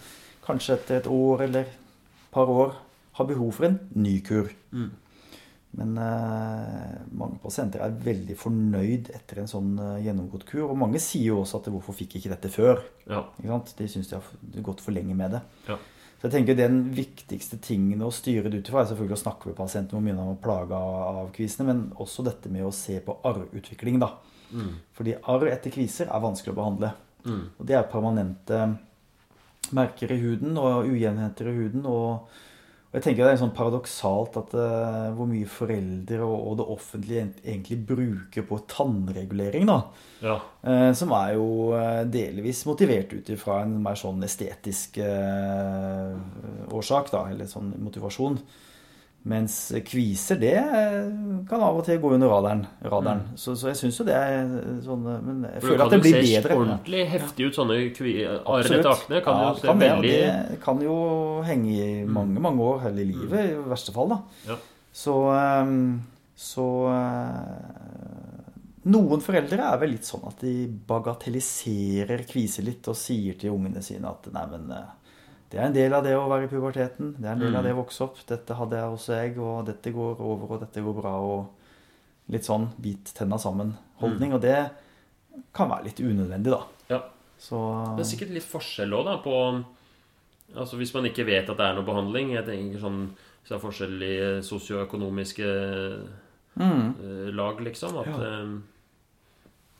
kanskje 0.46 0.78
etter 0.78 1.02
et 1.02 1.12
år 1.12 1.46
eller 1.48 1.70
et 1.70 2.34
par 2.34 2.50
år 2.50 2.74
har 3.20 3.28
behov 3.30 3.52
for 3.54 3.68
en 3.68 3.78
ny 4.02 4.20
kur. 4.26 4.50
Mm. 4.72 4.90
Men 5.80 5.96
eh, 6.04 6.96
mange 7.16 7.40
pasienter 7.44 7.84
er 7.86 7.94
veldig 8.04 8.36
fornøyd 8.40 9.12
etter 9.16 9.40
en 9.40 9.50
sånn 9.52 9.72
eh, 9.80 10.02
gjennomgått 10.08 10.44
kur. 10.50 10.66
Og 10.68 10.80
mange 10.80 11.00
sier 11.00 11.32
jo 11.32 11.42
også 11.46 11.62
at 11.62 11.70
'hvorfor 11.72 11.96
fikk 11.96 12.18
ikke 12.20 12.34
dette 12.34 12.52
før?' 12.52 12.84
Ja. 13.08 13.24
De 13.78 13.88
syns 13.88 14.12
de 14.12 14.20
har 14.20 14.64
gått 14.68 14.84
for 14.84 14.92
lenge 14.92 15.16
med 15.16 15.38
det. 15.38 15.42
Ja. 15.70 15.78
Så 16.22 16.30
jeg 16.30 16.36
tenker 16.36 16.58
Den 16.58 16.84
viktigste 16.94 17.58
tingen 17.58 18.04
å 18.06 18.12
styre 18.14 18.50
det 18.52 18.60
ut 18.62 18.68
ifra 18.70 18.84
er 18.84 18.92
selvfølgelig 18.92 19.18
å 19.18 19.24
snakke 19.24 19.50
med 19.50 19.56
pasienten 19.58 19.98
om 19.98 20.04
mye 20.06 20.14
han 20.20 20.36
er 20.36 20.44
plaga 20.44 20.78
av 20.78 21.32
kvisene, 21.34 21.66
men 21.66 21.80
også 21.98 22.22
dette 22.28 22.52
med 22.54 22.68
å 22.68 22.76
se 22.76 23.00
på 23.02 23.16
arrutvikling. 23.26 23.98
da. 24.04 24.12
Mm. 24.54 24.76
Fordi 24.94 25.16
arr 25.18 25.48
etter 25.50 25.74
kviser 25.74 26.12
er 26.14 26.22
vanskelig 26.22 26.54
å 26.54 26.60
behandle. 26.60 26.92
Mm. 27.26 27.42
Og 27.58 27.66
Det 27.66 27.76
er 27.76 27.90
permanente 27.90 28.62
merker 29.74 30.14
i 30.14 30.20
huden 30.22 30.62
og 30.62 30.86
ujevnheter 30.92 31.50
i 31.50 31.58
huden. 31.58 31.86
og 31.90 32.30
og 32.92 32.98
jeg 33.00 33.04
tenker 33.06 33.24
Det 33.24 33.32
er 33.32 33.40
sånn 33.40 33.54
paradoksalt 33.56 34.34
at 34.36 34.54
uh, 34.60 35.14
hvor 35.16 35.28
mye 35.30 35.48
foreldre 35.48 36.18
og, 36.26 36.34
og, 36.36 36.56
det 36.60 36.66
offentlige 36.74 37.22
egentlig 37.40 37.78
bruker 37.88 38.44
på 38.50 38.58
tannregulering. 38.68 39.70
da. 39.70 39.78
Ja. 40.20 40.36
Uh, 40.60 40.92
som 41.00 41.14
er 41.16 41.38
jo 41.38 41.46
uh, 41.72 42.02
delvis 42.04 42.66
motivert 42.68 43.16
ut 43.16 43.32
ifra 43.32 43.62
en 43.64 43.78
mer 43.86 43.96
sånn 43.96 44.20
estetisk 44.28 45.00
årsak, 46.68 47.14
da, 47.16 47.24
eller 47.32 47.48
sånn 47.48 47.72
motivasjon. 47.80 48.42
Mens 49.22 49.56
kviser, 49.86 50.40
det 50.42 50.56
kan 51.46 51.62
av 51.62 51.76
og 51.78 51.84
til 51.86 52.00
gå 52.02 52.10
under 52.16 52.32
radaren. 52.32 52.64
radaren. 52.82 53.20
Mm. 53.30 53.36
Så, 53.38 53.54
så, 53.54 53.68
jeg 53.70 53.78
syns 53.78 54.00
jo 54.00 54.06
det 54.08 54.16
er 54.18 54.48
sånn 54.82 55.04
Men 55.06 55.44
jeg 55.46 55.62
føler 55.62 55.84
at 55.86 55.94
det 55.94 56.00
blir 56.02 56.16
bedre. 56.18 56.24
Det 56.26 56.32
kan 56.32 56.42
jo 56.42 56.48
se 56.48 56.56
ordentlig 56.58 57.04
heftig 57.12 57.46
ut, 57.46 57.60
sånne 57.60 57.78
arrete 58.56 58.96
akne. 58.96 59.20
Kan 59.28 59.44
ja, 59.44 59.52
jo 59.52 59.68
kan 59.68 59.84
veldig 59.84 60.16
det, 60.16 60.32
det 60.50 60.58
kan 60.64 60.82
jo 60.82 60.96
henge 61.46 61.76
i 61.76 61.92
mm. 62.02 62.16
mange, 62.18 62.42
mange 62.48 62.66
år, 62.66 62.82
hele 62.88 63.06
livet, 63.12 63.52
i 63.52 63.62
verste 63.70 63.94
fall. 63.94 64.16
da. 64.16 64.20
Ja. 64.50 64.58
Så, 65.04 65.16
um, 65.30 66.02
Så 66.42 66.66
eh, 66.90 68.42
Noen 68.90 69.22
foreldre 69.22 69.68
er 69.70 69.78
vel 69.78 69.94
litt 69.94 70.08
sånn 70.10 70.24
at 70.26 70.42
de 70.42 70.66
bagatelliserer 70.66 72.26
kviser 72.26 72.66
litt 72.66 72.90
og 72.90 72.98
sier 72.98 73.38
til 73.38 73.54
ungene 73.54 73.84
sine 73.86 74.10
at 74.10 74.26
nei, 74.34 74.48
men 74.50 74.72
eh, 74.74 74.90
det 75.52 75.60
er 75.60 75.66
en 75.68 75.74
del 75.76 75.94
av 75.94 76.04
det 76.06 76.14
å 76.16 76.28
være 76.32 76.46
i 76.48 76.52
puberteten. 76.52 77.16
Det 77.20 77.28
er 77.28 77.34
en 77.36 77.42
del 77.44 77.56
av 77.60 77.64
det 77.66 77.74
å 77.76 77.82
vokse 77.82 78.04
opp. 78.06 78.20
Dette 78.30 78.56
hadde 78.56 78.78
jeg 78.80 78.94
også 78.96 79.18
jeg, 79.18 79.34
og 79.44 79.66
dette 79.68 79.92
går 79.92 80.22
over, 80.24 80.56
og 80.56 80.62
dette 80.64 80.84
går 80.86 80.96
bra. 80.96 81.12
Og 81.20 82.32
litt 82.32 82.48
sånn 82.48 82.70
bit 82.80 83.12
tenna 83.18 83.36
sammen-holdning. 83.42 84.34
Og 84.38 84.42
det 84.46 84.58
kan 85.56 85.68
være 85.72 85.90
litt 85.90 86.00
unødvendig, 86.00 86.54
da. 86.54 86.62
Ja. 86.94 87.02
Så 87.42 87.58
Det 87.98 88.06
er 88.06 88.10
sikkert 88.14 88.34
litt 88.36 88.48
forskjell 88.48 88.94
òg, 88.94 89.06
da, 89.08 89.18
på 89.24 89.36
Altså 90.52 90.76
hvis 90.78 90.92
man 90.94 91.06
ikke 91.08 91.24
vet 91.26 91.48
at 91.50 91.58
det 91.58 91.64
er 91.64 91.78
noe 91.78 91.88
behandling 91.88 92.34
Jeg 92.34 92.44
tenker 92.44 92.82
sånn 92.84 92.98
Hvis 93.16 93.48
det 93.50 93.56
er 93.56 93.62
forskjell 93.64 94.02
i 94.04 94.16
sosioøkonomiske 94.44 95.48
mm, 96.60 96.84
eh, 97.02 97.30
lag, 97.34 97.62
liksom. 97.64 97.98
At, 98.04 98.08
Ja. 98.12 98.20
eh, 98.28 98.52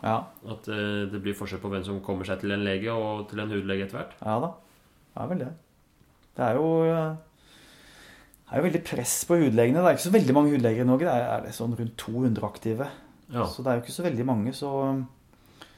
ja, 0.02 0.16
at 0.56 0.68
eh, 0.74 1.06
det 1.12 1.22
blir 1.22 1.36
forskjell 1.38 1.62
på 1.62 1.70
hvem 1.70 1.84
som 1.86 2.00
kommer 2.02 2.26
seg 2.26 2.40
til 2.42 2.52
en 2.56 2.64
lege 2.66 2.90
og 2.96 3.28
til 3.30 3.40
en 3.44 3.52
hudlege 3.52 3.86
etter 3.86 4.00
hvert. 4.00 4.16
ja 4.26 4.40
da. 4.40 4.52
Det 5.12 5.22
er 5.22 5.30
vel 5.32 5.44
det. 5.44 5.52
Det 6.38 6.48
er 6.48 6.58
jo 6.58 6.70
eh, 6.88 7.20
det 8.52 8.58
er 8.58 8.66
jo 8.66 8.68
veldig 8.68 8.80
press 8.84 9.14
på 9.24 9.38
hudlegene. 9.40 9.80
Det 9.80 9.88
er 9.88 9.96
ikke 9.96 10.04
så 10.04 10.12
veldig 10.12 10.34
mange 10.36 10.52
hudleger 10.52 10.84
i 10.84 10.88
Norge. 10.88 11.08
Det 11.08 11.12
er, 11.24 11.44
det 11.46 11.54
sånn 11.56 11.76
rundt 11.78 11.94
200 12.02 12.44
aktive. 12.44 12.88
Ja, 13.32 13.46
Så 13.48 13.64
det 13.64 13.72
er 13.72 13.78
jo 13.78 13.84
ikke 13.86 13.94
så 13.96 14.04
veldig 14.04 14.26
mange. 14.28 14.52
Så, 14.52 14.72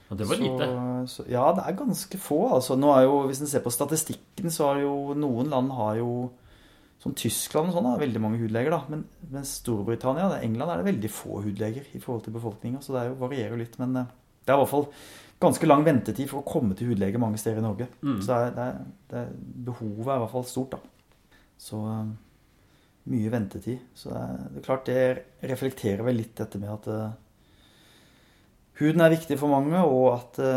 og 0.10 0.18
det 0.18 0.26
var 0.26 0.40
så, 0.40 0.48
lite. 0.48 0.70
Så, 1.12 1.26
ja, 1.30 1.44
det 1.54 1.68
er 1.70 1.76
ganske 1.78 2.18
få. 2.18 2.40
Altså, 2.56 2.74
nå 2.82 2.90
er 2.96 3.04
jo, 3.06 3.20
hvis 3.30 3.44
en 3.46 3.52
ser 3.52 3.62
på 3.62 3.74
statistikken, 3.76 4.50
så 4.50 4.72
har 4.72 4.82
jo 4.82 4.96
noen 5.14 5.54
land 5.54 5.70
har 5.78 6.00
jo 6.02 6.14
Som 7.04 7.14
Tyskland 7.20 7.68
og 7.68 7.76
sånn 7.76 7.88
har 7.92 8.00
veldig 8.00 8.20
mange 8.24 8.38
hudleger, 8.40 8.72
da. 8.72 8.82
Men, 8.88 9.04
men 9.30 9.46
Storbritannia 9.46 10.30
og 10.32 10.38
England 10.40 10.72
er 10.72 10.80
det 10.80 10.88
veldig 10.88 11.10
få 11.12 11.42
hudleger 11.44 11.90
i 11.92 12.00
forhold 12.00 12.24
til 12.24 12.34
befolkninga. 12.34 12.80
Så 12.82 12.96
det 12.96 13.10
jo, 13.10 13.18
varierer 13.20 13.54
jo 13.54 13.60
litt. 13.60 13.76
Men 13.82 13.98
eh, 14.00 14.14
det 14.42 14.54
er 14.54 14.58
i 14.58 14.62
hvert 14.64 14.72
fall 14.72 14.88
ganske 15.44 15.68
lang 15.68 15.84
ventetid 15.86 16.30
for 16.32 16.41
å 16.41 16.48
komme 16.48 16.76
til 16.78 16.91
hudlege 16.91 17.22
mange 17.22 17.39
steder 17.41 17.62
i 17.62 17.66
Norge. 17.66 17.88
Mm. 18.02 18.20
Så 18.20 18.30
det 18.32 18.38
er, 18.39 18.54
det 18.56 18.68
er, 18.68 18.78
det 19.12 19.18
er, 19.22 19.34
behovet 19.70 20.08
er 20.08 20.16
i 20.16 20.24
hvert 20.24 20.34
fall 20.34 20.48
stort, 20.50 20.78
da. 20.78 20.80
Så 21.64 21.82
eh, 21.89 22.14
mye 23.14 23.34
ventetid. 23.34 23.84
Så 23.98 24.14
det 24.14 24.22
er, 24.22 24.39
det 24.48 24.62
er 24.62 24.68
klart 24.70 24.88
det 24.89 25.04
reflekterer 25.52 26.08
vel 26.08 26.20
litt 26.22 26.36
dette 26.39 26.62
med 26.62 26.72
at 26.72 26.88
uh, 26.89 27.12
huden 28.80 29.04
er 29.04 29.14
viktig 29.14 29.38
for 29.41 29.52
mange, 29.52 29.84
og 29.84 30.08
at 30.16 30.39
uh, 30.44 30.54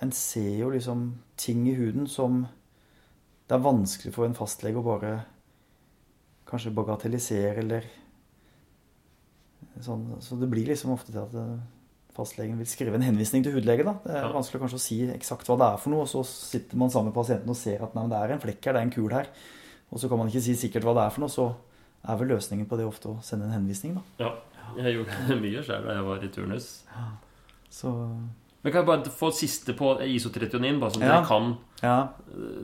en 0.00 0.14
ser 0.16 0.54
jo 0.62 0.70
liksom 0.72 1.10
ting 1.40 1.66
i 1.68 1.76
huden 1.76 2.06
som 2.10 2.44
det 3.50 3.56
er 3.56 3.64
vanskelig 3.64 4.12
for 4.14 4.28
en 4.28 4.36
fastlege 4.38 4.78
å 4.78 4.86
bare 4.86 5.12
kanskje 6.46 6.70
bagatellisere 6.74 7.64
eller 7.64 7.88
sånn. 9.82 10.04
Så 10.22 10.38
det 10.38 10.48
blir 10.50 10.68
liksom 10.70 10.92
ofte 10.94 11.10
til 11.10 11.22
at 11.22 11.34
eh, 11.34 11.56
fastlegen 12.16 12.58
vil 12.58 12.66
skrive 12.66 12.94
en 12.94 13.02
henvisning 13.06 13.42
til 13.44 13.52
hudlege. 13.54 13.84
da. 13.84 13.94
Det 14.04 14.12
er 14.14 14.22
Ja. 14.26 14.32
vanskelig 14.32 14.60
kanskje 14.60 14.78
å 14.78 14.80
si 14.80 15.00
eksakt 15.06 15.46
hva 15.46 15.56
det 15.58 15.66
er 15.74 15.76
for 15.78 15.90
noe, 15.90 16.00
og 16.02 16.08
så 16.08 16.24
sitter 16.26 16.76
man 16.76 16.90
sammen 16.90 17.06
med 17.12 17.14
pasienten 17.14 17.48
og 17.48 17.56
ser 17.56 17.82
at 17.82 17.94
nei, 17.94 18.02
men 18.06 18.10
det 18.10 18.18
er 18.18 18.32
en 18.34 18.40
flekk 18.40 18.64
her, 18.64 18.72
det 18.72 18.80
er 18.80 18.86
en 18.88 18.90
kul 18.90 19.10
her. 19.10 19.26
Og 19.92 19.98
så 19.98 20.08
kan 20.08 20.18
man 20.18 20.28
ikke 20.28 20.42
si 20.42 20.54
sikkert 20.54 20.82
hva 20.84 20.94
det 20.94 21.06
er 21.06 21.10
for 21.10 21.20
noe, 21.20 21.28
så 21.28 21.54
er 22.08 22.16
vel 22.16 22.28
løsningen 22.28 22.66
på 22.66 22.76
det 22.76 22.86
ofte 22.86 23.08
å 23.08 23.22
sende 23.22 23.44
en 23.46 23.52
henvisning, 23.52 23.94
da. 23.94 24.02
Ja. 24.24 24.32
Jeg 24.78 24.94
gjorde 25.04 25.40
mye 25.42 25.62
sjøl 25.64 25.82
da 25.86 25.94
jeg 25.94 26.04
var 26.04 26.22
i 26.22 26.28
turnus. 26.28 26.82
Ja. 26.94 27.06
Så 27.70 27.90
Men 28.62 28.72
kan 28.72 28.84
jeg 28.84 28.86
bare 28.86 29.10
få 29.10 29.30
siste 29.32 29.72
på 29.74 29.98
isotretionin, 30.04 30.78
bare 30.80 30.90
sånn 30.92 31.02
at 31.02 31.08
Ja. 31.08 31.20
dere 31.20 31.26
kan 31.26 31.58
ja. 31.82 32.08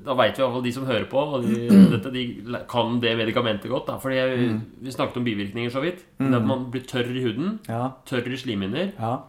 Da 0.05 0.15
veit 0.15 0.37
vi 0.37 0.43
iallfall 0.43 0.63
de 0.63 0.73
som 0.73 0.85
hører 0.85 1.07
på, 1.09 1.17
og 1.17 1.43
de, 1.43 1.69
dette, 1.95 2.13
de 2.13 2.65
kan 2.69 3.01
det 3.01 3.17
medikamentet 3.17 3.71
godt. 3.71 3.87
Da. 3.87 3.97
Fordi 3.99 4.15
jeg, 4.15 4.61
Vi 4.83 4.91
snakket 4.93 5.17
om 5.17 5.25
bivirkninger 5.25 5.71
så 5.73 5.81
vidt. 5.81 6.05
Det 6.19 6.35
at 6.35 6.45
man 6.45 6.71
blir 6.71 6.83
tørr 6.87 7.09
i 7.17 7.23
huden, 7.25 7.61
Ja. 7.67 7.93
tørr 8.05 8.29
i 8.29 8.37
slimhinner. 8.37 8.93
ja. 8.99 9.23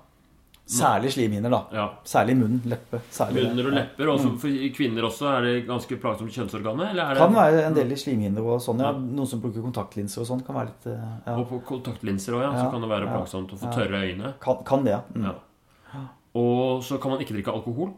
Særlig 0.68 1.14
slimhinner, 1.16 1.54
da. 1.54 1.60
Ja. 1.72 1.86
Særlig 2.04 2.34
munn, 2.42 2.58
leppe. 2.68 3.00
Særlig. 3.14 3.46
Munner 3.48 3.70
og 3.70 3.76
lepper. 3.78 4.10
Og 4.12 4.26
for 4.42 4.56
kvinner 4.76 5.06
også 5.08 5.30
er 5.32 5.46
det 5.46 5.54
ganske 5.70 5.98
plagsomt 6.04 6.34
kjønnsorganet? 6.36 6.90
Eller 6.92 7.04
er 7.06 7.16
det 7.16 7.22
Kan 7.24 7.38
være 7.38 7.62
en 7.70 7.78
del 7.78 7.94
i 7.96 8.00
slimhinner 8.02 8.50
og 8.52 8.60
sånn. 8.64 8.84
Ja. 8.84 8.92
Noen 8.92 9.30
som 9.32 9.44
bruker 9.44 9.64
kontaktlinser 9.64 10.26
og 10.26 10.28
sånn, 10.28 10.44
kan 10.44 10.60
være 10.60 10.74
litt 10.74 10.90
eh, 10.92 11.06
ja. 11.24 11.38
Og 11.38 11.48
på 11.54 11.62
kontaktlinser 11.72 12.36
òg, 12.36 12.44
ja, 12.50 12.52
så 12.58 12.68
kan 12.74 12.84
det 12.84 12.92
være 12.92 13.14
plagsomt 13.14 13.56
å 13.56 13.62
få 13.62 13.72
tørre 13.78 14.04
øyne. 14.10 14.34
Kan, 14.44 14.60
kan 14.68 14.84
det, 14.84 14.98
ja. 14.98 15.06
Mm. 15.16 15.30
Ja. 15.30 16.04
Og 16.38 16.84
så 16.86 17.00
kan 17.02 17.16
man 17.16 17.24
ikke 17.24 17.38
drikke 17.40 17.56
alkohol. 17.56 17.96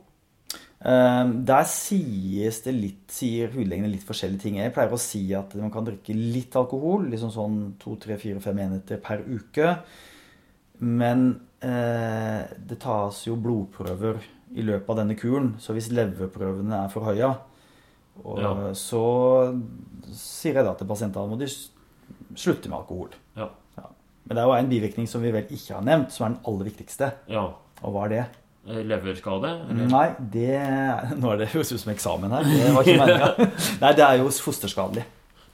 Eh, 0.80 1.34
der 1.50 1.66
sies 1.74 2.62
det 2.70 2.78
litt, 2.78 3.04
sier 3.12 3.50
hudlegene 3.58 3.90
litt 3.92 4.06
forskjellige 4.08 4.46
ting. 4.46 4.62
Jeg 4.62 4.78
pleier 4.78 4.94
å 4.94 5.02
si 5.02 5.26
at 5.34 5.58
man 5.58 5.74
kan 5.74 5.90
drikke 5.90 6.14
litt 6.14 6.54
alkohol, 6.60 7.10
liksom 7.10 7.34
sånn 7.34 7.60
to, 7.82 7.98
tre, 7.98 8.22
fire, 8.22 8.38
fem 8.46 8.62
enheter 8.68 9.02
per 9.02 9.26
uke. 9.26 9.74
Men 10.86 11.32
det 11.62 12.78
tas 12.80 13.18
jo 13.28 13.36
blodprøver 13.36 14.22
i 14.56 14.64
løpet 14.66 14.90
av 14.90 14.98
denne 15.02 15.16
kuren, 15.20 15.52
så 15.62 15.74
hvis 15.76 15.92
leverprøvene 15.94 16.86
er 16.86 16.90
for 16.94 17.04
høye, 17.10 17.36
Ja. 18.20 18.54
så 18.76 19.02
sier 20.12 20.56
jeg 20.60 20.66
da 20.66 20.74
til 20.76 20.88
pasientene 20.88 21.34
at 21.34 21.40
de 21.40 21.48
slutter 21.48 21.76
slutte 22.36 22.70
med 22.70 22.78
alkohol. 22.80 23.10
Ja. 23.38 23.48
Men 24.28 24.36
det 24.36 24.42
er 24.44 24.46
jo 24.48 24.54
en 24.54 24.70
bivirkning 24.70 25.08
som 25.10 25.22
vi 25.24 25.32
vel 25.34 25.48
ikke 25.50 25.74
har 25.74 25.82
nevnt, 25.82 26.12
som 26.12 26.26
er 26.26 26.30
den 26.36 26.42
aller 26.46 26.66
viktigste. 26.70 27.12
ja. 27.30 27.48
Og 27.82 27.94
hva 27.96 28.06
er 28.06 28.10
det? 28.10 28.26
Eh, 28.68 28.82
Leverskade? 28.84 29.50
Eller? 29.72 29.88
Nei, 29.88 30.08
det 30.20 31.18
Nå 31.22 31.32
er 31.32 31.38
det 31.38 31.48
høres 31.54 31.72
ut 31.72 31.80
som 31.80 31.94
eksamen 31.94 32.30
her. 32.36 32.44
Det 32.44 32.74
var 32.76 32.84
ikke 32.84 33.00
meninga. 33.00 33.30
Nei, 33.86 33.92
det 33.96 34.04
er 34.04 34.18
jo 34.20 34.26
fosterskadelig. 34.30 35.06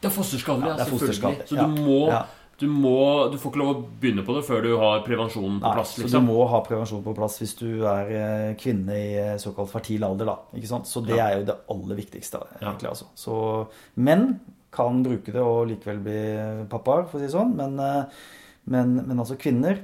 Det 0.02 0.10
er 0.10 0.16
fosterskadelig, 0.16 0.66
Ja, 0.66 0.72
ja, 0.72 0.76
det 0.76 0.82
er 0.82 0.90
selvfølgelig. 0.98 1.48
Så 1.48 1.56
du 1.56 1.68
må, 1.86 2.00
Ja. 2.10 2.24
Du 2.60 2.68
må 2.72 3.30
Du 3.32 3.38
får 3.42 3.52
ikke 3.52 3.60
lov 3.60 3.70
å 3.74 3.82
begynne 4.00 4.24
på 4.26 4.36
det 4.38 4.44
før 4.48 4.62
du 4.64 4.70
har 4.80 5.02
prevensjonen 5.04 5.58
på 5.60 5.68
Nei, 5.68 5.74
plass. 5.76 5.90
Så 5.96 6.02
du 6.02 6.06
liksom 6.08 6.28
må 6.30 6.46
ha 6.48 6.62
prevensjon 6.64 7.02
på 7.04 7.16
plass 7.18 7.40
hvis 7.42 7.56
du 7.60 7.68
er 7.90 8.12
eh, 8.16 8.52
kvinne 8.62 8.96
i 8.96 9.10
eh, 9.20 9.34
såkalt 9.42 9.72
fertil 9.74 10.06
alder. 10.08 10.26
da, 10.32 10.38
ikke 10.56 10.70
sant? 10.72 10.88
Så 10.88 11.04
det 11.06 11.18
Ja. 11.18 11.28
er 11.28 11.40
jo 11.42 11.46
det 11.50 11.58
aller 11.76 11.96
viktigste. 12.00 12.40
Ja. 12.62 12.70
egentlig 12.72 12.90
altså. 12.94 13.10
Så 13.16 13.68
Menn 13.98 14.40
kan 14.72 15.04
bruke 15.04 15.32
det 15.32 15.42
og 15.44 15.68
likevel 15.70 16.00
bli 16.04 16.22
pappaer, 16.72 17.06
for 17.08 17.18
å 17.18 17.22
si 17.22 17.28
det 17.28 17.36
sånn. 17.36 17.54
Men, 17.60 17.78
eh, 17.80 18.24
men, 18.72 18.96
men 19.08 19.20
altså 19.20 19.36
kvinner 19.40 19.80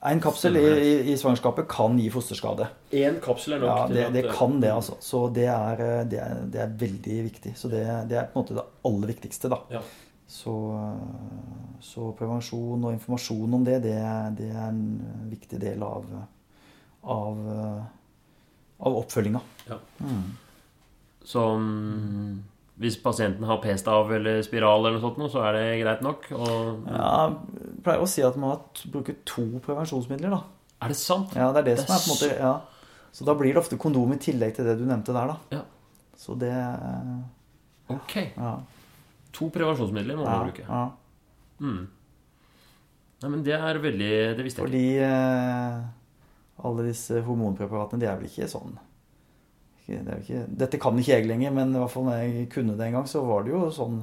En 0.00 0.20
kapsel 0.22 0.56
i, 0.56 0.62
i, 0.64 0.90
i 1.12 1.16
svangerskapet 1.18 1.66
kan 1.68 1.96
gi 2.00 2.08
fosterskade. 2.12 2.68
Én 2.96 3.18
kapsel 3.20 3.56
er 3.56 3.64
nok. 3.64 3.68
Ja, 3.68 3.86
det, 3.92 4.04
det 4.14 4.22
kan 4.32 4.60
det, 4.62 4.70
altså. 4.72 4.94
Så 5.04 5.26
det 5.34 5.48
er, 5.50 5.82
det 6.08 6.20
er, 6.22 6.36
det 6.48 6.60
er 6.64 6.76
veldig 6.80 7.16
viktig. 7.26 7.52
Så 7.58 7.68
det, 7.72 7.82
det 8.08 8.16
er 8.20 8.28
på 8.30 8.38
en 8.38 8.44
måte 8.44 8.56
det 8.56 8.64
aller 8.88 9.10
viktigste, 9.12 9.50
da. 9.52 9.58
Ja. 9.74 9.82
Så, 10.28 10.54
så 11.80 12.10
prevensjon 12.18 12.82
og 12.84 12.92
informasjon 12.92 13.54
om 13.56 13.62
det, 13.64 13.78
det, 13.86 13.96
det 14.36 14.50
er 14.52 14.66
en 14.66 14.82
viktig 15.30 15.60
del 15.62 15.80
av, 15.86 16.04
av, 17.08 17.40
av 18.76 18.98
oppfølginga. 19.00 19.40
Ja. 19.70 19.78
Mm. 20.04 20.26
Så 21.24 21.46
mm, 21.56 22.36
hvis 22.78 23.00
pasienten 23.02 23.48
har 23.48 23.58
p-stav 23.64 24.12
eller 24.14 24.42
spiral, 24.46 24.84
eller 24.84 24.98
noe 24.98 25.02
sånt, 25.02 25.24
så 25.32 25.42
er 25.48 25.56
det 25.56 25.64
greit 25.82 26.04
nok? 26.04 26.28
Og, 26.36 26.86
Ja, 26.92 27.08
jeg 27.32 27.82
pleier 27.86 28.04
å 28.04 28.10
si 28.10 28.22
at 28.24 28.36
man 28.38 28.60
bruker 28.92 29.16
to 29.28 29.48
prevensjonsmidler, 29.64 30.36
da. 30.36 30.44
Er 30.84 30.92
det 30.92 31.00
sant? 31.00 31.32
Ja, 31.34 31.50
det 31.56 31.64
er 31.64 31.70
det, 31.72 31.78
Det 31.80 31.86
som 31.88 31.96
er 31.96 32.04
på 32.04 32.12
en 32.12 32.14
måte 32.14 32.30
ja. 32.38 32.52
Så 33.18 33.24
da 33.26 33.34
blir 33.34 33.50
det 33.50 33.58
ofte 33.64 33.80
kondom 33.80 34.12
i 34.14 34.20
tillegg 34.22 34.54
til 34.54 34.68
det 34.68 34.76
du 34.78 34.84
nevnte 34.86 35.16
der, 35.16 35.32
da. 35.32 35.58
Ja. 35.58 35.64
Så 36.18 36.36
det 36.38 36.52
Ok. 37.88 38.14
Ja. 38.36 38.58
To 39.36 39.50
prevensjonsmidler 39.52 40.16
må 40.16 40.24
man 40.24 40.34
ja, 40.34 40.42
bruke. 40.46 40.64
ja. 40.66 40.82
Mm. 41.58 41.86
Nei, 43.18 43.28
men 43.32 43.40
det 43.42 43.54
er 43.56 43.80
veldig 43.82 44.10
Det 44.38 44.44
visste 44.46 44.62
jeg 44.62 44.68
ikke. 44.68 44.68
Fordi 44.68 44.82
eh, 45.02 46.66
alle 46.68 46.84
disse 46.86 47.22
hormonpreparatene, 47.26 48.02
de 48.02 48.06
er 48.06 48.20
vel 48.20 48.30
ikke 48.30 48.46
sånn 48.50 48.76
det 49.88 50.12
er 50.12 50.18
ikke, 50.20 50.40
Dette 50.60 50.80
kan 50.80 50.98
ikke 51.00 51.14
jeg 51.14 51.28
lenger, 51.28 51.52
men 51.56 51.72
i 51.72 51.80
hvert 51.80 51.92
fall 51.92 52.04
når 52.08 52.18
jeg 52.20 52.48
kunne 52.52 52.74
det 52.76 52.88
en 52.88 52.98
gang, 52.98 53.06
så 53.08 53.22
var 53.24 53.46
det 53.46 53.54
jo 53.54 53.62
sånn 53.72 54.02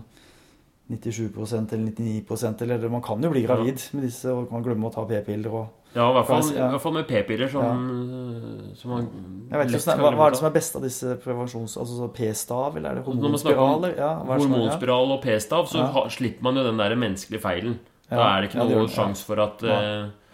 97% 0.92 1.74
eller 1.74 1.92
99% 1.92 2.62
eller 2.62 2.90
Man 2.90 3.02
kan 3.02 3.24
jo 3.24 3.30
bli 3.34 3.42
gravid 3.46 3.82
med 3.94 4.04
disse, 4.06 4.30
og 4.30 4.52
man 4.52 4.64
glemmer 4.64 4.92
å 4.92 4.94
ta 4.94 5.06
p-piller 5.10 5.50
og 5.52 5.68
Ja, 5.96 6.10
i 6.12 6.14
hvert 6.14 6.28
fall, 6.28 6.44
Ja. 6.54 6.68
i 6.68 6.72
hvert 6.76 6.82
fall 6.84 6.94
med 6.94 7.08
p-piller 7.08 7.48
som, 7.50 8.72
som 8.76 8.92
man 8.92 9.08
Jeg 9.50 9.58
vet 9.58 9.68
ikke, 9.68 9.72
lett 9.78 9.82
sånn, 9.86 9.96
kan 9.96 10.04
hva, 10.04 10.12
hva 10.20 10.28
er 10.28 10.32
det 10.36 10.40
som 10.42 10.48
er 10.50 10.56
best 10.58 10.76
av 10.76 10.82
disse 10.86 11.16
prevensjons... 11.24 11.78
Altså 11.82 12.10
p-stav, 12.14 12.78
eller 12.78 12.90
er 12.90 12.96
det 13.00 13.06
hormonspiraler? 13.08 13.96
Ja, 13.98 14.12
hva 14.28 14.38
Hormonspiral 14.42 15.16
og 15.16 15.22
p-stav, 15.24 15.70
så 15.72 15.80
Ja. 15.82 15.88
ha, 15.96 16.04
slipper 16.10 16.44
man 16.44 16.56
jo 16.60 16.64
den 16.68 16.78
der 16.84 16.96
menneskelige 17.00 17.42
feilen. 17.42 17.80
Da 18.10 18.22
er 18.36 18.42
det 18.44 18.50
ikke 18.52 18.60
noen 18.62 18.84
ja. 18.84 18.92
sjanse 18.94 19.24
for 19.26 19.40
at 19.42 19.64
Ja. 19.66 19.80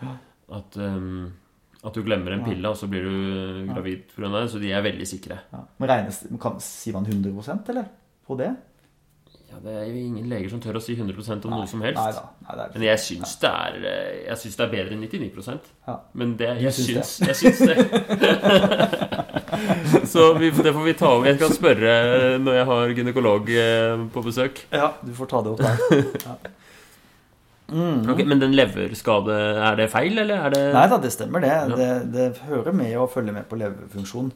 eh, 0.02 0.18
At, 0.52 0.76
um, 0.76 1.32
at 1.86 1.94
du 1.94 2.02
glemmer 2.03 2.34
en 2.34 2.44
pille, 2.44 2.68
og 2.68 2.76
så 2.76 2.90
blir 2.91 3.06
du 3.06 3.68
gravid 3.73 4.02
pga. 4.14 4.28
det. 4.34 4.49
Så 4.52 4.60
de 4.60 4.72
er 4.73 4.82
veldig 4.84 5.07
sikre. 5.07 5.38
Ja. 5.53 5.61
Men 5.80 5.88
regnes, 5.90 6.26
kan, 6.41 6.57
Sier 6.60 6.91
man 6.98 7.06
100% 7.06 7.69
eller? 7.69 7.86
På 8.28 8.36
det? 8.38 8.49
Ja, 9.52 9.57
Det 9.64 9.72
er 9.76 9.86
jo 9.90 9.95
ingen 9.99 10.30
leger 10.32 10.49
som 10.53 10.61
tør 10.64 10.78
å 10.80 10.82
si 10.84 10.94
100% 10.95 11.45
om 11.48 11.52
noe 11.53 11.68
som 11.68 11.82
helst. 11.84 11.99
Nei 11.99 12.11
da. 12.15 12.22
Nei, 12.45 12.53
det 12.56 12.64
er 12.64 12.69
Men 12.78 12.84
jeg 12.88 12.99
syns 13.03 13.32
det 13.41 13.49
er 13.52 13.73
eh, 13.91 14.14
Jeg 14.30 14.38
syns 14.44 14.56
det 14.60 14.64
er 14.65 14.72
bedre 14.72 14.91
enn 14.95 15.03
99 15.03 15.57
Ja. 15.88 15.95
Men 16.22 16.28
det, 16.40 16.49
jeg, 16.64 16.72
syns 16.78 17.11
det. 17.19 17.28
jeg 17.28 17.36
syns 17.41 17.60
det. 17.68 17.76
Så 20.14 20.22
vi, 20.40 20.48
det 20.56 20.72
får 20.73 20.86
vi 20.88 20.94
ta 20.98 21.07
over. 21.18 21.26
Jeg 21.30 21.38
skal 21.41 21.52
spørre 21.57 21.91
når 22.41 22.53
jeg 22.61 22.65
har 22.72 22.82
gynekolog 23.02 23.44
eh, 23.53 23.94
på 24.15 24.19
besøk. 24.26 24.53
Ja, 24.72 24.88
du 25.03 25.11
får 25.18 25.28
ta 25.36 25.40
det 25.45 25.52
opp 25.56 25.61
der. 25.68 25.78
Ja. 27.72 27.72
Ok, 27.72 28.19
men 28.28 28.36
den 28.41 28.52
leverskade, 28.52 29.32
er 29.64 29.78
det 29.80 29.86
feil, 29.94 30.18
eller 30.19 30.41
er 30.49 30.52
det 30.52 30.64
Nei 30.76 30.88
da, 30.91 30.98
det 30.99 31.07
stemmer 31.14 31.40
det. 31.40 31.53
det. 31.80 31.88
Det 32.11 32.26
hører 32.49 32.76
med 32.76 32.98
å 32.99 33.06
følge 33.07 33.32
med 33.32 33.48
på 33.48 33.56
leverfunksjon. 33.61 34.28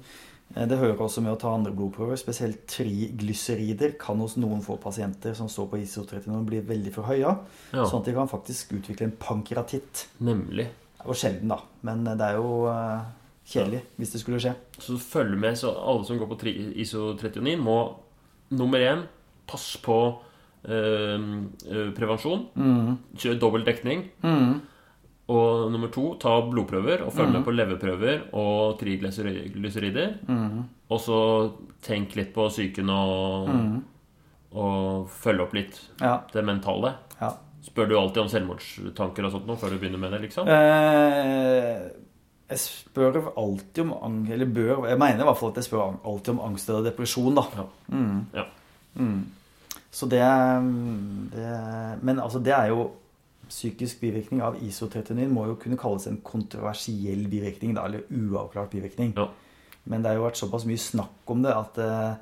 Eh, 0.54 0.68
Det 0.68 0.78
hører 0.78 0.98
også 1.02 1.22
med 1.26 1.34
å 1.34 1.40
ta 1.40 1.50
andre 1.56 1.72
blodprøver. 1.76 2.16
Spesielt 2.20 2.68
triglycerider 2.68 3.98
kan 4.00 4.20
hos 4.22 4.36
noen 4.38 4.62
få 4.64 4.78
pasienter 4.82 5.34
som 5.36 5.48
står 5.52 5.70
på 5.72 5.80
ISO-39 5.82 6.46
bli 6.46 6.60
veldig 6.62 6.94
forhøya. 6.94 7.34
Ja. 7.74 7.86
Sånn 7.90 8.02
at 8.04 8.06
de 8.06 8.14
kan 8.14 8.30
faktisk 8.32 8.76
utvikle 8.78 9.10
en 9.10 9.16
pankeratitt. 9.20 10.06
Nemlig. 10.22 10.68
Det 11.00 11.06
var 11.10 11.14
sjelden, 11.20 11.48
da. 11.50 11.60
Men 11.86 12.04
det 12.06 12.20
er 12.22 12.38
jo 12.40 12.66
kjedelig 12.70 13.12
kjedelig 13.46 13.82
hvis 14.00 14.12
det 14.16 14.20
skulle 14.24 14.40
skje. 14.42 14.56
Så 14.82 14.96
følg 14.98 15.36
med, 15.38 15.54
så 15.60 15.70
alle 15.78 16.06
som 16.08 16.18
går 16.18 16.30
på 16.32 16.40
tri- 16.42 16.74
ISO 16.82 17.12
39 17.14 17.58
må 17.62 17.76
nummer 18.58 18.80
én 18.82 19.04
passe 19.46 19.78
på 19.86 19.98
øh, 20.66 21.44
eh, 21.70 21.92
prevensjon. 21.94 22.48
Kjør 23.22 23.40
dobbel 23.40 23.66
dekning. 23.68 24.08
Og 25.28 25.72
nummer 25.74 25.90
to, 25.90 26.04
ta 26.22 26.36
blodprøver 26.46 27.02
og 27.02 27.14
følg 27.16 27.32
med 27.34 27.44
på 27.48 27.54
leverprøver 27.56 28.28
og 28.38 28.76
triglycerider. 28.78 30.12
Og 30.94 31.00
så 31.02 31.18
tenk 31.82 32.14
litt 32.20 32.30
på 32.36 32.46
psyken 32.52 32.92
og, 32.94 33.50
og 34.54 35.10
følge 35.10 35.42
opp 35.48 35.54
litt 35.58 35.80
Ja. 36.02 36.20
det 36.34 36.46
mentale. 36.46 36.94
ja. 37.22 37.32
Spør 37.66 37.88
du 37.90 37.96
alltid 37.98 38.22
om 38.22 38.28
selvmordstanker 38.30 39.26
og 39.26 39.32
sånt 39.34 39.48
nå 39.50 39.56
før 39.58 39.72
du 39.74 39.80
begynner 39.82 39.98
med 39.98 40.12
det, 40.14 40.20
liksom? 40.28 40.46
Eh, 40.48 41.88
jeg 42.52 42.60
spør 42.62 43.32
alltid 43.36 43.80
om 43.88 43.94
angst 44.06 44.32
Eller 44.36 44.46
bør 44.46 44.84
Jeg 44.88 45.00
mener 45.02 45.24
i 45.24 45.26
hvert 45.26 45.40
fall 45.40 45.50
at 45.50 45.56
jeg 45.58 45.66
spør 45.66 45.96
alltid 46.06 46.30
om 46.36 46.42
angst 46.46 46.70
eller 46.70 46.86
depresjon, 46.86 47.34
da. 47.34 47.42
Ja. 47.58 47.66
Mm. 47.90 48.20
Ja. 48.38 48.46
Så 49.90 50.06
det, 50.12 50.22
det 51.34 51.50
Men 52.06 52.20
altså, 52.22 52.38
det 52.44 52.54
er 52.54 52.70
jo 52.70 52.92
Psykisk 53.50 54.00
bivirkning 54.02 54.42
av 54.42 54.56
isotretinin 54.64 55.30
må 55.34 55.46
jo 55.48 55.56
kunne 55.62 55.78
kalles 55.78 56.08
en 56.08 56.18
kontroversiell 56.26 57.28
bivirkning, 57.30 57.76
da, 57.78 57.86
eller 57.86 58.06
uavklart 58.10 58.72
bivirkning. 58.72 59.14
Ja. 59.18 59.28
Men 59.86 60.02
det 60.02 60.10
har 60.10 60.16
jo 60.18 60.24
vært 60.26 60.40
såpass 60.40 60.66
mye 60.66 60.82
snakk 60.82 61.30
om 61.30 61.44
det 61.46 61.52
at 61.54 61.78
eh, 61.78 62.16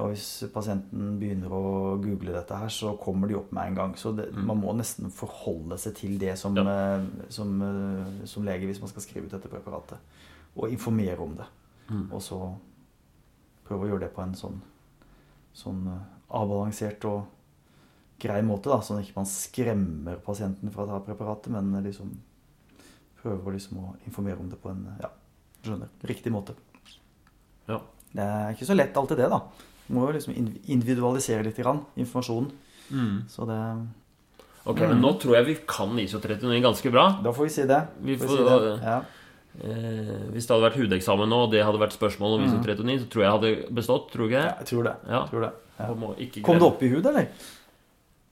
Og 0.00 0.08
hvis 0.12 0.44
pasienten 0.54 1.16
begynner 1.18 1.50
å 1.54 1.96
google 2.02 2.32
dette 2.36 2.54
her, 2.58 2.68
så 2.70 2.92
kommer 3.02 3.26
de 3.30 3.34
opp 3.38 3.52
med 3.56 3.70
en 3.70 3.74
gang. 3.78 3.94
Så 3.98 4.12
det, 4.14 4.28
man 4.36 4.58
må 4.60 4.74
nesten 4.76 5.10
forholde 5.10 5.78
seg 5.78 5.94
til 5.98 6.18
det 6.18 6.36
som, 6.38 6.54
Ja. 6.58 6.62
eh, 6.62 7.06
som, 7.28 7.54
eh, 7.62 8.26
som 8.26 8.44
lege 8.44 8.66
hvis 8.66 8.80
man 8.82 8.88
skal 8.92 9.02
skrive 9.02 9.26
ut 9.26 9.30
dette 9.32 9.48
preparatet. 9.48 9.98
Og 10.56 10.70
informere 10.70 11.18
om 11.22 11.34
det. 11.36 11.46
Og 12.12 12.20
så 12.22 12.38
prøve 13.66 13.86
å 13.86 13.88
gjøre 13.90 14.00
det 14.00 14.12
på 14.14 14.22
en 14.22 14.34
sånn, 14.34 14.60
sånn 15.54 15.86
eh, 15.86 16.04
avbalansert 16.30 17.04
og 17.10 17.24
grei 18.20 18.40
måte, 18.46 18.70
da, 18.72 18.80
sånn 18.84 19.00
at 19.00 19.06
ikke 19.08 19.18
man 19.20 19.28
skremmer 19.30 20.18
pasienten 20.24 20.72
fra 20.74 20.84
å 20.84 20.90
ta 20.90 21.00
preparatet, 21.06 21.50
men 21.54 21.72
liksom 21.84 22.12
prøver 23.22 23.56
liksom 23.56 23.78
å 23.82 23.94
informere 24.08 24.40
om 24.40 24.48
det 24.48 24.58
på 24.62 24.70
en 24.72 24.84
ja, 25.02 25.10
skjønner, 25.66 25.90
riktig 26.08 26.32
måte. 26.32 26.54
Ja. 27.68 27.80
Det 28.12 28.24
er 28.26 28.54
ikke 28.56 28.66
så 28.70 28.76
lett 28.76 28.96
alltid 28.96 29.20
det, 29.20 29.28
da. 29.32 29.42
Du 29.86 29.94
må 29.96 30.06
jo 30.08 30.14
liksom 30.16 30.34
individualisere 30.70 31.44
litt 31.46 31.58
grann, 31.60 31.82
informasjonen. 32.00 32.50
Så 33.30 33.46
det 33.46 33.58
Ok, 34.68 34.80
men 34.84 34.98
nå 35.00 35.14
tror 35.18 35.38
jeg 35.38 35.46
vi 35.46 35.54
kan 35.68 35.94
ISO 36.02 36.18
39 36.20 36.58
ganske 36.62 36.90
bra. 36.92 37.04
Da 37.24 37.30
får 37.32 37.46
vi 37.46 37.52
si 37.54 37.62
det. 37.66 37.78
Vi 38.04 38.16
Får 38.20 38.28
får- 38.28 38.36
si 38.36 38.66
det. 38.66 38.74
Ja. 38.84 38.98
Eh, 39.64 40.26
hvis 40.34 40.46
det 40.46 40.52
hadde 40.54 40.66
vært 40.68 40.76
hudeksamen 40.78 41.28
nå, 41.32 41.38
og 41.46 41.50
det 41.50 41.62
hadde 41.64 41.80
vært 41.80 41.96
spørsmål 41.96 42.36
om 42.36 42.44
ISO 42.44 42.58
39, 42.60 42.98
så 43.00 43.08
tror 43.10 43.22
jeg 43.22 43.28
jeg 43.30 43.36
hadde 43.38 43.74
bestått. 43.74 44.10
Tror 44.12 44.28
du 44.28 44.34
ikke 44.34 44.42
ja, 44.44 44.52
jeg 44.60 44.66
tror 44.68 44.84
det. 44.84 44.94
Ja. 45.08 45.22
Tror 45.30 45.40
det. 45.46 45.52
Ja. 45.80 45.88
Ikke 46.26 46.42
Kom 46.44 46.58
det 46.60 46.68
opp 46.68 46.82
i 46.82 46.90
hud, 46.92 47.06
eller? 47.08 47.26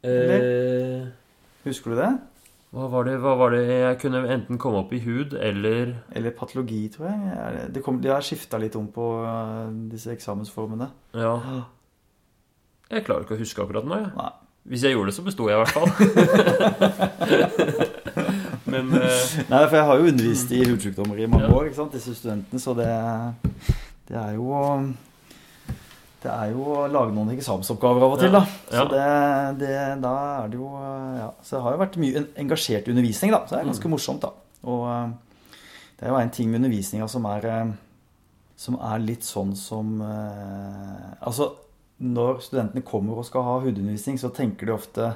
Eh, 0.05 1.07
Husker 1.65 1.91
du 1.91 1.97
det? 1.99 2.11
hva, 2.71 2.85
var 2.93 3.05
det, 3.09 3.15
hva 3.23 3.33
var 3.41 3.51
det 3.57 3.63
jeg 3.67 3.99
kunne 4.03 4.21
enten 4.31 4.59
komme 4.61 4.79
opp 4.85 4.93
i 4.93 5.01
hud 5.01 5.33
eller 5.35 5.95
Eller 6.15 6.31
patologi, 6.37 6.89
tror 6.93 7.09
jeg. 7.09 7.19
Det- 7.57 7.73
Det 7.75 7.83
kom, 7.85 8.01
de 8.01 8.09
har 8.13 8.21
skifta 8.23 8.59
litt 8.61 8.77
om 8.77 8.87
på 8.93 9.07
uh, 9.25 9.71
disse 9.91 10.13
eksamensformene. 10.13 10.91
Ja. 11.15 11.35
Jeg 12.91 13.05
klarer 13.05 13.25
ikke 13.25 13.35
å 13.37 13.41
huske 13.43 13.63
akkurat 13.65 13.85
nå, 13.85 13.97
Ja. 14.05 14.11
Nei. 14.17 14.31
Hvis 14.69 14.83
jeg 14.85 14.93
gjorde 14.93 15.07
det, 15.09 15.15
så 15.17 15.23
besto 15.25 15.49
jeg 15.49 15.57
i 15.57 15.63
hvert 15.63 15.73
fall. 15.73 15.89
Men 18.73 18.91
uh... 18.93 19.01
Nei, 19.49 19.63
for 19.69 19.77
jeg 19.79 19.85
har 19.89 19.97
jo 20.03 20.09
undervist 20.13 20.51
i 20.53 20.61
hudsykdommer 20.69 21.17
i 21.23 21.27
mange 21.31 21.49
år, 21.49 21.65
ikke 21.71 21.79
sant, 21.79 21.95
disse 21.97 22.13
studentene, 22.19 22.61
så 22.61 22.75
det, 22.77 22.89
det 24.11 24.17
er 24.21 24.35
jo 24.37 24.53
Det 26.19 26.31
er 26.33 26.51
jo 26.51 26.65
å 26.75 26.87
lage 26.91 27.15
noen 27.15 27.31
eksamensoppgaver 27.37 28.03
av 28.03 28.17
og 28.17 28.19
til, 28.19 28.33
da. 28.35 28.41
Så 28.73 28.85
det, 28.91 29.03
det, 29.61 29.75
da 30.03 30.15
er 30.41 30.49
det 30.51 30.59
jo 30.59 30.71
Ja. 30.75 31.29
Så 31.43 31.57
det 31.57 31.63
har 31.63 31.77
jo 31.77 31.83
vært 31.85 31.99
mye 32.03 32.25
engasjert 32.43 32.91
undervisning, 32.91 33.35
da. 33.35 33.45
Så 33.47 33.55
det 33.55 33.61
er 33.61 33.69
ganske 33.71 33.93
morsomt, 33.93 34.25
da. 34.27 34.33
Og 34.67 34.83
eh, 34.91 35.13
det 35.99 36.07
er 36.07 36.13
jo 36.13 36.19
en 36.19 36.35
ting 36.35 36.51
med 36.51 36.59
undervisninga 36.61 37.07
som 37.11 37.29
er 37.31 37.47
eh, 37.47 37.71
Som 38.59 38.81
er 38.83 38.99
litt 39.05 39.23
sånn 39.27 39.55
som 39.59 40.01
eh, 40.03 41.07
Altså, 41.23 41.53
når 42.03 42.43
studentene 42.43 42.83
kommer 42.87 43.19
og 43.19 43.27
skal 43.27 43.47
ha 43.47 43.57
hudundervisning, 43.63 44.19
så 44.19 44.33
tenker 44.35 44.67
de 44.67 44.75
ofte 44.75 45.07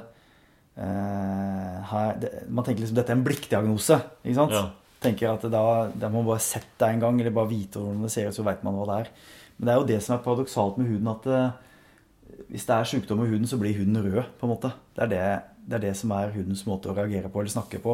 eh, 0.79 1.77
her, 1.91 2.17
det, 2.19 2.31
Man 2.47 2.63
tenker 2.63 2.83
liksom 2.83 2.99
dette 2.99 3.11
er 3.11 3.19
en 3.19 3.27
blikkdiagnose. 3.27 3.99
Ikke 4.23 4.39
sant? 4.39 4.55
Ja. 4.55 4.65
Tenker 5.03 5.33
at 5.33 5.43
da, 5.51 5.63
da 5.91 6.07
må 6.07 6.21
man 6.21 6.33
bare 6.33 6.43
sette 6.43 6.79
deg 6.79 6.95
en 6.95 7.03
gang, 7.03 7.19
eller 7.19 7.35
bare 7.35 7.51
vite 7.51 7.79
hvordan 7.79 8.05
det 8.07 8.11
ser 8.13 8.31
ut, 8.31 8.35
så 8.39 8.47
veit 8.47 8.63
man 8.63 8.79
hva 8.79 8.87
det 8.87 8.99
er. 9.03 9.15
Men 9.63 9.69
det 9.69 9.73
er 9.73 9.79
jo 9.79 9.87
det 9.93 9.97
som 10.03 10.17
er 10.17 10.23
paradoksalt 10.25 10.77
med 10.77 10.89
huden, 10.91 11.07
at 11.07 11.27
eh, 11.31 12.41
hvis 12.51 12.65
det 12.67 12.75
er 12.75 12.89
sykdom 12.89 13.21
i 13.23 13.29
huden, 13.29 13.47
så 13.47 13.55
blir 13.61 13.77
huden 13.77 13.95
rød, 14.03 14.25
på 14.35 14.43
en 14.43 14.51
måte. 14.51 14.73
Det 14.91 15.05
er 15.05 15.11
det, 15.13 15.21
det 15.69 15.77
er 15.77 15.83
det 15.85 15.93
som 15.95 16.11
er 16.11 16.33
hudens 16.33 16.65
måte 16.67 16.91
å 16.91 16.95
reagere 16.97 17.31
på 17.31 17.39
eller 17.39 17.53
snakke 17.53 17.79
på. 17.79 17.93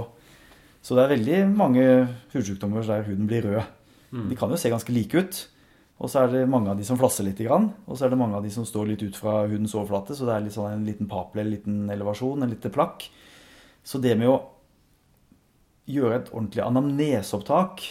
Så 0.82 0.98
det 0.98 1.04
er 1.04 1.14
veldig 1.14 1.38
mange 1.60 1.86
hudsykdommer 2.34 2.82
der 2.90 3.06
huden 3.06 3.30
blir 3.30 3.46
rød. 3.46 3.70
De 4.32 4.40
kan 4.40 4.50
jo 4.50 4.58
se 4.58 4.72
ganske 4.74 4.90
like 4.96 5.22
ut. 5.22 5.44
Og 6.02 6.10
så 6.10 6.24
er 6.24 6.34
det 6.34 6.44
mange 6.50 6.72
av 6.74 6.80
de 6.80 6.88
som 6.88 6.98
flasser 6.98 7.28
litt, 7.28 7.44
og 7.46 7.94
så 7.94 8.08
er 8.08 8.10
det 8.10 8.18
mange 8.18 8.38
av 8.40 8.42
de 8.42 8.50
som 8.50 8.66
står 8.66 8.88
litt 8.96 9.04
ut 9.06 9.18
fra 9.20 9.44
hudens 9.46 9.76
overflate. 9.78 10.18
Så 10.18 10.26
det 10.26 10.34
er 10.34 10.46
litt 10.48 10.58
sånn 10.58 10.72
en 10.74 10.90
liten 10.90 11.12
papel, 11.12 11.44
en 11.44 11.54
liten 11.54 11.80
elevasjon, 11.94 12.42
en 12.42 12.50
liten 12.50 12.74
plakk. 12.74 13.12
Så 13.86 14.02
det 14.02 14.18
med 14.18 14.32
å 14.32 14.40
gjøre 15.86 16.24
et 16.24 16.32
ordentlig 16.34 16.66
anamneseopptak, 16.66 17.84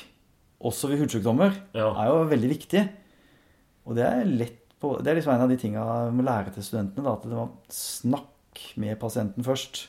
også 0.59 0.91
ved 0.91 1.05
hudsykdommer, 1.05 1.55
Ja. 1.77 1.93
er 1.95 2.09
jo 2.11 2.25
veldig 2.35 2.49
viktig. 2.59 2.89
Og 3.89 3.97
det 3.97 4.05
er 4.05 4.25
lett 4.29 4.65
på 4.79 4.93
Det 5.03 5.11
er 5.11 5.17
liksom 5.19 5.33
en 5.35 5.43
av 5.43 5.51
de 5.51 5.57
tinga 5.59 5.85
vi 6.07 6.17
må 6.21 6.23
lære 6.27 6.53
til 6.55 6.63
studentene. 6.63 7.03
Da, 7.03 7.17
at 7.17 7.25
det 7.27 7.35
var 7.35 7.49
snakk 7.75 8.61
med 8.79 8.99
pasienten 9.01 9.47
først, 9.47 9.89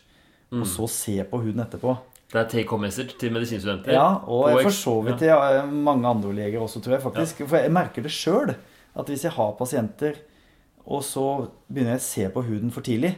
og 0.56 0.66
så 0.66 0.88
se 0.90 1.18
på 1.30 1.42
huden 1.44 1.62
etterpå. 1.62 1.94
det 2.32 2.40
er 2.40 2.50
take 2.50 2.70
home 2.70 2.88
message 2.88 3.14
til 3.22 3.32
medisinstudenter. 3.34 3.94
Ja, 3.94 4.22
og 4.26 4.50
jeg 4.50 4.66
for 4.66 4.78
så 4.78 4.96
vidt 5.06 5.20
til 5.22 5.30
ja, 5.30 5.66
mange 5.66 6.08
andre 6.10 6.34
leger 6.34 6.62
også, 6.62 6.82
tror 6.82 6.94
jeg 6.98 7.02
faktisk. 7.06 7.44
For 7.48 7.58
jeg 7.58 7.72
merker 7.74 8.02
det 8.06 8.12
sjøl. 8.12 8.56
At 8.96 9.06
hvis 9.10 9.24
jeg 9.24 9.32
har 9.32 9.52
pasienter, 9.58 10.18
og 10.86 11.04
så 11.06 11.26
begynner 11.70 11.98
jeg 11.98 12.02
å 12.02 12.08
se 12.08 12.30
på 12.34 12.42
huden 12.50 12.72
for 12.74 12.82
tidlig 12.82 13.14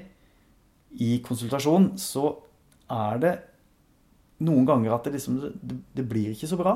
i 1.00 1.22
konsultasjon, 1.24 1.94
så 1.96 2.36
er 2.92 3.22
det 3.24 3.34
noen 4.44 4.66
ganger 4.68 4.96
at 4.96 5.06
det 5.08 5.14
liksom 5.14 5.40
Det, 5.40 5.78
det 5.96 6.10
blir 6.10 6.34
ikke 6.34 6.50
så 6.52 6.60
bra. 6.60 6.76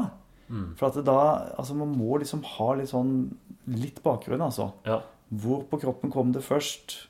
For 0.78 0.88
at 0.92 1.00
da 1.06 1.16
Altså, 1.58 1.74
man 1.76 1.96
må 1.98 2.20
liksom 2.22 2.44
ha 2.44 2.74
litt 2.76 2.90
sånn 2.92 3.32
Litt 3.68 4.04
bakgrunn, 4.04 4.42
altså. 4.46 4.74
Ja. 4.86 5.00
Hvor 5.34 5.64
på 5.72 5.80
kroppen 5.82 6.12
kom 6.14 6.32
det 6.36 6.44
først? 6.46 7.08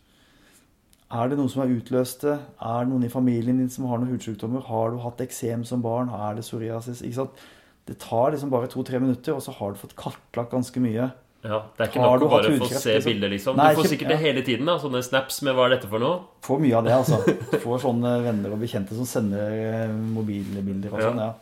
Er 1.12 1.28
det 1.30 1.38
noen 1.38 1.49
som 1.52 1.62
har 1.66 1.74
utløst 1.74 2.22
det? 2.24 2.38
Er 2.64 2.86
det 2.86 2.90
noen 2.94 3.03
i 3.06 3.10
familien 3.12 3.57
din 3.60 3.70
som 3.70 3.86
har 3.90 3.99
noen 3.99 4.14
hudsykdommer? 4.16 4.64
Har 4.70 4.91
du 4.91 4.98
hatt 5.03 5.20
eksem 5.26 5.66
som 5.68 5.82
barn? 5.84 6.10
Er 6.10 6.36
det 6.40 6.45
psoriasis? 6.48 7.02
Ikke 7.06 7.20
sant? 7.20 7.44
Det 7.86 7.98
tar 7.99 8.32
liksom 8.34 8.49
bare 8.49 8.68
to-tre 8.72 8.99
minutter, 9.03 9.36
og 9.36 9.44
så 9.45 9.52
har 9.53 9.76
du 9.76 9.78
fått 9.84 9.94
kartlagt 9.99 10.56
ganske 10.56 10.80
mye. 10.82 11.12
Ja, 11.45 11.60
Det 11.78 11.84
er 11.84 11.91
ikke 11.91 12.02
Har 12.02 12.18
nok 12.18 12.26
å 12.26 12.32
bare 12.32 12.56
få 12.57 12.68
se 12.72 12.95
liksom? 12.95 13.12
bilder, 13.12 13.30
liksom. 13.36 13.56
Nei, 13.60 13.68
du 13.70 13.76
får 13.78 13.84
ikke- 13.86 13.94
sikkert 13.98 14.07
det 14.16 14.18
hele 14.20 14.41
tiden. 14.41 14.66
da 14.66 14.78
Sånne 14.80 15.03
snaps 15.03 15.41
med 15.44 15.53
'hva 15.56 15.66
er 15.66 15.70
dette 15.76 15.88
for 15.88 15.99
noe'? 15.99 16.22
Får 16.41 16.60
mye 16.60 16.74
av 16.78 16.84
det, 16.86 16.91
altså. 16.94 17.18
Får 17.62 17.80
sånne 17.84 18.24
venner 18.24 18.52
og 18.52 18.60
bekjente 18.60 18.95
som 18.95 19.06
sender 19.06 19.52
eh, 19.52 19.88
mobilbilder 19.94 20.91
og 20.94 20.99
Ja. 20.99 21.12
sånn. 21.12 21.18
ja. 21.18 21.34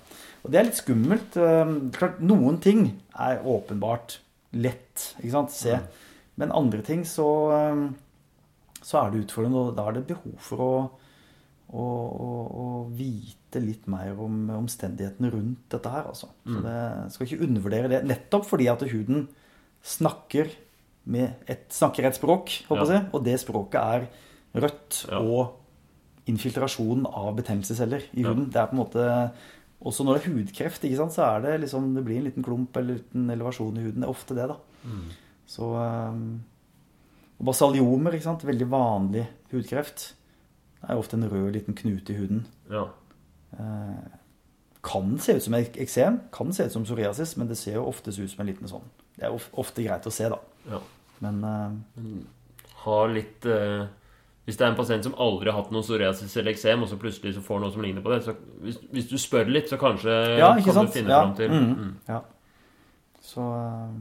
Og 0.44 0.52
det 0.52 0.60
er 0.60 0.66
litt 0.68 0.80
skummelt. 0.82 1.38
Eh, 1.40 1.74
Klart, 1.96 2.20
noen 2.22 2.58
ting 2.64 3.02
er 3.16 3.40
åpenbart 3.48 4.18
lett, 4.54 5.14
ikke 5.22 5.32
sant, 5.32 5.52
se. 5.56 5.78
Men 6.38 6.52
andre 6.52 6.82
ting 6.86 7.04
så, 7.08 7.28
eh, 7.56 7.84
så 8.84 9.00
er 9.06 9.12
det 9.14 9.24
utfordrende, 9.28 9.70
og 9.70 9.76
da 9.78 9.88
er 9.88 9.94
det 10.00 10.08
behov 10.10 10.36
for 10.44 10.58
å, 10.66 10.74
å, 11.74 11.86
å, 11.86 12.28
å 12.64 12.66
vite 12.94 13.62
litt 13.64 13.88
mer 13.88 14.18
om 14.20 14.50
omstendighetene 14.60 15.32
rundt 15.34 15.64
dette 15.74 15.90
her, 15.94 16.10
altså. 16.12 16.28
Så 16.46 16.60
det 16.66 17.14
skal 17.14 17.28
ikke 17.30 17.48
undervurdere 17.48 17.90
det. 17.90 18.04
Nettopp 18.10 18.46
fordi 18.50 18.68
at 18.72 18.84
huden 18.92 19.28
snakker 19.84 20.52
med 21.06 21.34
et, 21.52 21.66
snakker 21.76 22.06
et 22.08 22.16
språk, 22.20 22.52
håper 22.70 22.94
jeg, 22.94 23.08
og 23.14 23.24
det 23.26 23.40
språket 23.42 23.80
er 23.82 24.06
rødt 24.64 25.06
Ja. 25.10 25.20
og 25.20 25.60
infiltrasjon 26.30 27.06
av 27.10 27.34
betennelsesceller 27.36 28.06
i 28.14 28.22
Ja. 28.22 28.30
huden. 28.30 28.50
Det 28.52 28.56
er 28.62 28.68
på 28.68 28.74
en 28.78 28.84
måte 28.86 29.32
Også 29.84 30.06
når 30.08 30.16
det 30.18 30.24
er 30.30 30.34
hudkreft, 30.38 30.84
ikke 30.88 30.96
sant, 31.02 31.12
så 31.12 31.26
er 31.28 31.42
det 31.44 31.58
liksom 31.66 31.90
Det 31.96 32.04
blir 32.06 32.18
en 32.22 32.24
liten 32.30 32.44
klump 32.46 32.78
eller 32.80 33.02
en 33.16 33.30
elevasjon 33.34 33.78
i 33.78 33.84
huden. 33.84 34.00
Det 34.02 34.08
er 34.08 34.14
ofte 34.14 34.36
det, 34.38 34.48
da. 34.48 34.58
Så 35.48 35.68
um, 35.76 36.44
og 37.40 37.46
Basaliomer, 37.50 38.14
ikke 38.16 38.24
sant, 38.30 38.46
veldig 38.48 38.68
vanlig 38.72 39.26
hudkreft, 39.52 40.14
Det 40.82 40.90
er 40.90 41.00
ofte 41.00 41.18
en 41.18 41.28
rød 41.32 41.52
liten 41.56 41.76
knute 41.76 42.14
i 42.14 42.18
huden. 42.18 42.46
Ja. 42.72 42.86
Eh, 43.60 44.06
kan 44.84 45.18
se 45.20 45.36
ut 45.38 45.44
som 45.46 45.54
ek- 45.56 45.78
eksem, 45.80 46.18
kan 46.32 46.52
se 46.54 46.66
ut 46.66 46.72
som 46.74 46.84
psoriasis, 46.84 47.38
men 47.38 47.48
det 47.48 47.58
ser 47.58 47.76
jo 47.78 47.86
oftest 47.88 48.20
ut 48.20 48.30
som 48.32 48.42
en 48.44 48.48
liten 48.52 48.68
sånn. 48.68 48.84
Det 49.18 49.24
er 49.28 49.36
ofte 49.60 49.84
greit 49.86 50.08
å 50.08 50.12
se, 50.12 50.28
da. 50.30 50.40
ja. 50.70 50.80
Men 51.24 51.44
eh, 51.44 52.08
Ha 52.84 53.06
litt 53.08 53.46
eh, 53.48 53.86
Hvis 54.44 54.58
det 54.60 54.66
er 54.66 54.74
en 54.74 54.76
pasient 54.76 55.06
som 55.08 55.14
aldri 55.24 55.48
har 55.48 55.56
hatt 55.62 55.70
noe 55.72 55.86
psoriasis 55.86 56.34
eller 56.36 56.52
eksem, 56.52 56.82
og 56.84 56.90
så 56.92 56.98
plutselig 57.00 57.32
så 57.38 57.44
får 57.46 57.62
noe 57.64 57.72
som 57.72 57.84
ligner 57.86 58.04
på 58.04 58.12
det, 58.12 58.18
så 58.26 58.34
hvis, 58.66 58.80
hvis 58.92 59.08
du 59.08 59.16
spør 59.22 59.48
litt, 59.48 59.70
så 59.72 59.78
kanskje 59.80 60.16
Ja, 60.38 60.50
kan 60.60 60.76
sant? 60.82 60.92
du 60.92 60.98
finne 60.98 61.14
Ja. 61.14 61.22
fram 61.22 61.36
til 61.38 61.54
mm. 61.54 61.70
mm. 61.80 61.94
ja. 62.10 62.20
Så 63.24 63.46
eh, 63.56 63.94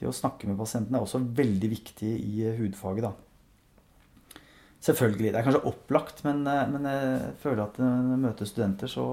det 0.00 0.08
å 0.08 0.14
snakke 0.16 0.48
med 0.48 0.56
pasienten 0.56 0.96
er 0.96 1.04
også 1.04 1.20
veldig 1.20 1.70
viktig 1.74 2.08
i 2.24 2.46
eh, 2.48 2.56
hudfaget, 2.56 3.04
da. 3.10 4.40
Selvfølgelig. 4.80 5.28
Det 5.34 5.36
er 5.42 5.44
kanskje 5.44 5.66
opplagt, 5.68 6.24
men, 6.24 6.40
eh, 6.48 6.66
men 6.72 6.88
jeg 6.88 7.34
føler 7.42 7.66
at 7.66 7.76
når 7.82 8.14
jeg 8.14 8.22
møter 8.24 8.48
studenter, 8.48 8.88
så 8.88 9.04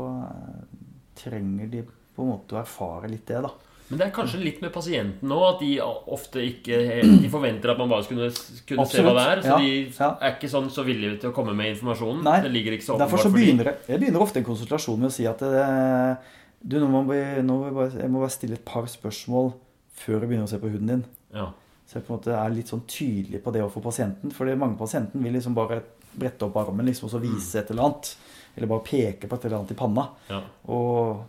trenger 1.19 1.67
de 1.75 1.83
på 2.15 2.23
en 2.23 2.31
måte 2.31 2.55
å 2.55 2.61
erfare 2.63 3.11
litt 3.11 3.27
det, 3.27 3.43
da. 3.43 3.51
Men 3.87 4.01
det 4.01 4.05
er 4.07 4.13
kanskje 4.15 4.39
litt 4.41 4.57
med 4.59 4.73
pasienten 4.75 5.31
òg, 5.31 5.43
at 5.53 5.61
de 5.63 5.69
ofte 6.11 6.41
ikke 6.43 6.79
De 7.21 7.29
forventer 7.31 7.71
at 7.71 7.77
man 7.79 7.91
bare 7.91 8.03
skulle, 8.03 8.27
kunne 8.67 8.85
se 8.91 9.03
hva 9.05 9.13
det 9.15 9.27
er. 9.31 9.43
Så 9.45 9.53
Ja, 9.53 9.59
de 9.61 10.25
er 10.27 10.33
ikke 10.33 10.49
sånn 10.51 10.67
så 10.73 10.83
villige 10.87 11.21
til 11.21 11.31
å 11.31 11.35
komme 11.35 11.53
med 11.55 11.71
informasjonen. 11.75 12.19
Nei, 12.27 12.41
det 12.43 12.51
ligger 12.51 12.75
ikke 12.75 12.87
så 12.89 12.97
Derfor 12.99 13.23
så 13.23 13.31
begynner 13.31 13.71
jeg, 13.71 13.85
jeg 13.93 14.01
begynner 14.03 14.25
ofte 14.25 14.41
en 14.41 14.49
konsultasjon 14.49 14.99
med 14.99 15.11
å 15.11 15.15
si 15.15 15.27
at 15.29 15.45
eh, 15.47 16.33
du, 16.59 16.75
nå 16.81 16.89
må 16.91 17.05
vi, 17.07 17.21
nå 17.45 17.61
må 17.61 17.69
vi 17.69 17.77
bare, 17.77 17.93
jeg 18.01 18.11
må 18.11 18.25
bare 18.25 18.35
stille 18.35 18.59
et 18.59 18.65
par 18.67 18.89
spørsmål 18.91 19.53
før 19.97 20.19
jeg 20.19 20.31
begynner 20.33 20.49
å 20.49 20.51
se 20.51 20.59
på 20.61 20.73
huden 20.73 20.91
din. 20.91 21.05
Ja. 21.37 21.47
Så 21.87 21.97
jeg 21.97 22.05
på 22.07 22.11
en 22.11 22.19
måte 22.19 22.35
er 22.35 22.51
litt 22.51 22.67
sånn 22.73 22.83
tydelig 22.91 23.39
på 23.45 23.53
det 23.55 23.63
overfor 23.63 23.87
pasienten. 23.87 24.33
For 24.35 24.51
mange 24.59 24.75
pasienten 24.79 25.23
vil 25.23 25.37
liksom 25.37 25.55
bare 25.55 25.79
brette 26.17 26.43
opp 26.43 26.57
armen 26.59 26.89
liksom, 26.89 27.07
og 27.07 27.13
så 27.15 27.21
vise 27.23 27.61
et 27.61 27.71
eller 27.71 27.87
annet. 27.87 28.11
Eller 28.57 28.67
bare 28.67 28.83
peke 28.83 29.29
på 29.29 29.37
et 29.37 29.47
eller 29.47 29.61
annet 29.61 29.71
i 29.71 29.79
panna. 29.79 30.07
ja. 30.27 30.43
Og 30.73 31.23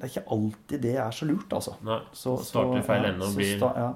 det 0.00 0.06
er 0.06 0.12
ikke 0.14 0.32
alltid 0.32 0.80
det 0.80 0.94
er 0.96 1.10
så 1.12 1.26
lurt, 1.28 1.52
altså. 1.52 1.74
Nei. 1.84 1.98
Så, 2.16 2.38
Starter 2.40 2.84
feil 2.86 3.04
ende 3.10 3.26
og 3.26 3.34
så 3.34 3.36
blir 3.36 3.64
ja. 3.76 3.90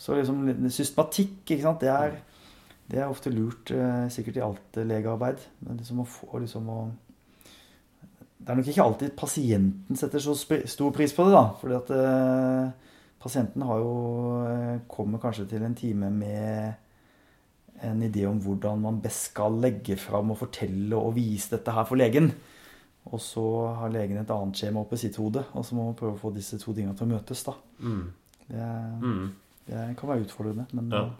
Så 0.00 0.16
liksom 0.16 0.70
systematikk, 0.72 1.42
ikke 1.44 1.62
sant. 1.62 1.82
Det 1.84 1.90
er, 1.92 2.14
det 2.90 3.02
er 3.02 3.12
ofte 3.12 3.30
lurt, 3.30 3.70
eh, 3.70 4.06
sikkert 4.12 4.38
i 4.40 4.44
alt 4.46 4.78
eh, 4.80 4.86
legearbeid. 4.88 5.44
Men 5.66 5.82
liksom 5.82 6.00
å 6.00 6.06
få 6.08 6.40
liksom 6.40 6.70
å 6.72 6.78
Det 8.44 8.52
er 8.52 8.58
nok 8.58 8.70
ikke 8.72 8.84
alltid 8.84 9.12
pasienten 9.16 9.96
setter 9.96 10.20
så 10.20 10.34
stor 10.36 10.96
pris 10.96 11.12
på 11.12 11.28
det, 11.28 11.36
da. 11.36 11.44
Fordi 11.60 11.76
at 11.76 11.92
eh, 11.98 12.96
pasienten 13.20 13.68
har 13.68 13.84
jo 13.84 13.92
eh, 14.48 14.80
Kommer 14.88 15.20
kanskje 15.20 15.46
til 15.52 15.62
en 15.64 15.76
time 15.76 16.10
med 16.10 16.72
en 17.84 18.02
idé 18.02 18.24
om 18.24 18.40
hvordan 18.40 18.80
man 18.80 19.00
best 19.04 19.34
skal 19.34 19.60
legge 19.60 19.96
fram 20.00 20.32
og 20.32 20.40
fortelle 20.40 20.96
og 20.96 21.16
vise 21.18 21.52
dette 21.52 21.72
her 21.74 21.84
for 21.84 22.00
legen. 22.00 22.32
Og 23.12 23.20
så 23.20 23.42
har 23.76 23.90
legen 23.92 24.16
et 24.18 24.30
annet 24.32 24.56
skjema 24.56 24.80
oppi 24.80 24.96
sitt 24.96 25.16
hode, 25.20 25.44
og 25.54 25.64
så 25.64 25.74
må 25.76 25.84
man 25.90 25.94
prøve 25.98 26.14
å 26.16 26.20
få 26.22 26.32
disse 26.34 26.56
to 26.58 26.72
tingene 26.72 26.96
til 26.96 27.06
å 27.06 27.12
møtes. 27.18 27.44
da. 27.44 27.52
Mm. 27.80 28.12
Det, 28.48 28.68
Mm. 29.02 29.30
det 29.66 29.96
kan 29.98 30.08
være 30.08 30.24
utfordrende, 30.26 30.66
men 30.72 30.90
Ja. 30.90 31.10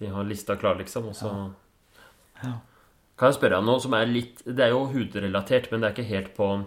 De 0.00 0.06
har 0.10 0.24
lista 0.24 0.56
klar, 0.56 0.74
liksom, 0.78 1.06
og 1.06 1.14
så 1.14 1.52
Ja. 2.42 2.58
Kan 3.16 3.30
jeg 3.30 3.34
spørre 3.40 3.60
deg 3.60 3.64
noe 3.64 3.78
som 3.80 3.94
er 3.94 4.06
litt 4.06 4.42
Det 4.44 4.58
er 4.58 4.70
jo 4.70 4.86
hudrelatert, 4.90 5.70
men 5.70 5.80
det 5.80 5.86
er 5.86 5.94
ikke 6.02 6.08
helt 6.08 6.34
på 6.34 6.64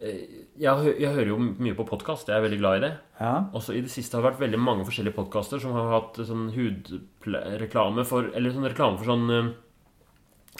eh, 0.00 0.44
Jeg, 0.58 0.98
jeg 1.00 1.14
hører 1.14 1.26
jo 1.28 1.38
mye 1.38 1.74
på 1.74 1.86
podkast, 1.88 2.26
jeg 2.28 2.36
er 2.36 2.42
veldig 2.46 2.58
glad 2.60 2.76
i 2.76 2.80
det. 2.88 2.98
ja. 3.20 3.44
Også 3.54 3.74
i 3.74 3.80
det 3.80 3.90
siste 3.90 4.12
har 4.14 4.22
det 4.22 4.32
vært 4.38 4.50
veldig 4.50 4.60
mange 4.60 4.84
forskjellige 4.84 5.14
podkaster 5.16 5.58
som 5.60 5.72
har 5.72 5.88
hatt 6.00 6.14
sånn 6.16 6.52
hudreklame 6.52 8.04
for 8.04 8.28
Eller 8.34 8.50
sånn 8.52 8.68
reklame 8.68 8.98
for 8.98 9.04
sånn 9.06 9.30
eh, 9.32 9.54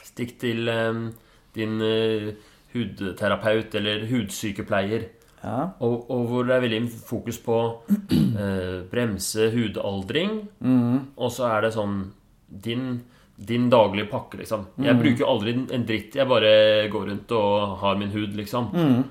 Stikk 0.02 0.38
til 0.40 0.66
eh, 0.68 1.10
din 1.58 1.76
uh, 1.82 2.30
hudterapeut 2.74 3.74
eller 3.78 4.06
hudsykepleier. 4.10 5.08
ja. 5.42 5.68
Og, 5.80 6.08
og 6.10 6.24
hvor 6.30 6.46
det 6.48 6.56
er 6.56 6.64
veldig 6.64 6.80
fokus 7.08 7.38
på 7.44 7.58
uh, 7.82 8.82
bremse 8.92 9.50
hudaldring. 9.54 10.40
Mm. 10.60 10.98
Og 11.16 11.30
så 11.34 11.46
er 11.52 11.66
det 11.66 11.74
sånn 11.76 12.00
din, 12.48 13.00
din 13.36 13.68
daglige 13.70 14.08
pakke, 14.10 14.40
liksom. 14.42 14.66
Jeg 14.78 14.94
Mm. 14.96 15.02
bruker 15.02 15.28
aldri 15.30 15.54
en 15.74 15.84
dritt. 15.86 16.14
Jeg 16.16 16.26
bare 16.28 16.88
går 16.90 17.06
rundt 17.12 17.32
og 17.38 17.78
har 17.82 17.96
min 18.00 18.10
hud, 18.14 18.34
liksom. 18.36 18.70
Mm. 18.74 19.02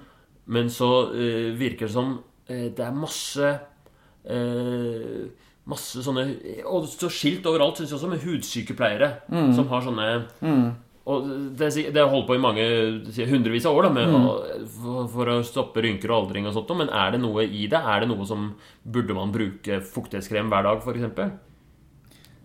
Men 0.48 0.70
så 0.72 0.92
uh, 1.12 1.52
virker 1.60 1.88
det 1.88 1.94
som 1.96 2.18
uh, 2.20 2.68
det 2.72 2.80
er 2.88 2.92
masse 2.96 3.58
Masse 5.68 6.02
sånne 6.04 6.24
Og 6.68 6.86
så 6.92 7.08
skilt 7.12 7.46
overalt, 7.48 7.80
syns 7.80 7.92
jeg 7.94 7.98
også, 7.98 8.10
med 8.12 8.24
hudsykepleiere 8.26 9.10
Mm. 9.32 9.54
som 9.56 9.68
har 9.72 9.82
sånne 9.86 10.08
Og 11.08 11.28
det, 11.56 11.70
det 11.96 12.04
holdt 12.12 12.26
på 12.28 12.36
i 12.36 12.42
mange 12.44 12.64
hundrevis 13.30 13.66
av 13.70 13.78
år 13.80 13.86
da, 13.88 13.92
med, 13.96 14.10
Mm. 14.12 14.66
for, 14.76 15.06
for 15.14 15.30
å 15.32 15.36
stoppe 15.48 15.80
rynker 15.86 16.12
og 16.12 16.18
aldring 16.26 16.48
og 16.50 16.56
sånt. 16.58 16.74
Men 16.76 16.90
er 16.92 17.14
det 17.16 17.22
noe 17.24 17.46
i 17.48 17.64
det? 17.72 17.80
Er 17.80 18.04
det 18.04 18.10
noe 18.12 18.26
som 18.28 18.50
Burde 18.84 19.16
man 19.16 19.32
bruke 19.32 19.80
fuktighetskrem 19.88 20.50
hver 20.52 20.68
dag, 20.68 20.82
f.eks.? 20.84 21.06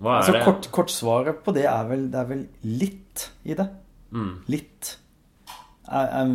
Hva 0.02 0.14
er 0.14 0.22
Altså, 0.22 0.32
det? 0.36 0.70
kort, 0.70 0.90
svaret 0.94 1.42
på 1.44 1.54
det 1.54 1.64
er 1.70 1.84
vel, 1.90 2.06
det 2.10 2.18
er 2.22 2.28
vel 2.30 2.44
litt 2.62 3.26
i 3.46 3.54
det. 3.58 3.66
Mm, 4.14 4.32
Litt 4.52 4.96
er, 5.88 6.06
er 6.22 6.32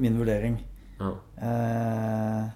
min 0.00 0.18
vurdering. 0.18 0.58
ja. 1.00 1.12
Eh, 1.40 2.48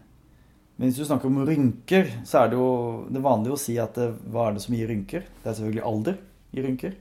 men 0.74 0.90
hvis 0.90 0.96
du 0.98 1.04
snakker 1.06 1.30
om 1.30 1.44
rynker, 1.46 2.08
så 2.26 2.40
er 2.42 2.48
det 2.50 2.56
jo 2.58 3.06
det 3.14 3.20
vanlige 3.22 3.54
å 3.54 3.58
si 3.62 3.76
at 3.78 3.94
det, 3.94 4.08
hva 4.34 4.48
er 4.48 4.56
det 4.56 4.62
som 4.64 4.74
gir 4.74 4.88
rynker? 4.90 5.22
Det 5.42 5.46
er 5.52 5.54
selvfølgelig 5.60 5.84
alder 5.86 6.16
i 6.58 6.64
rynker. 6.64 6.96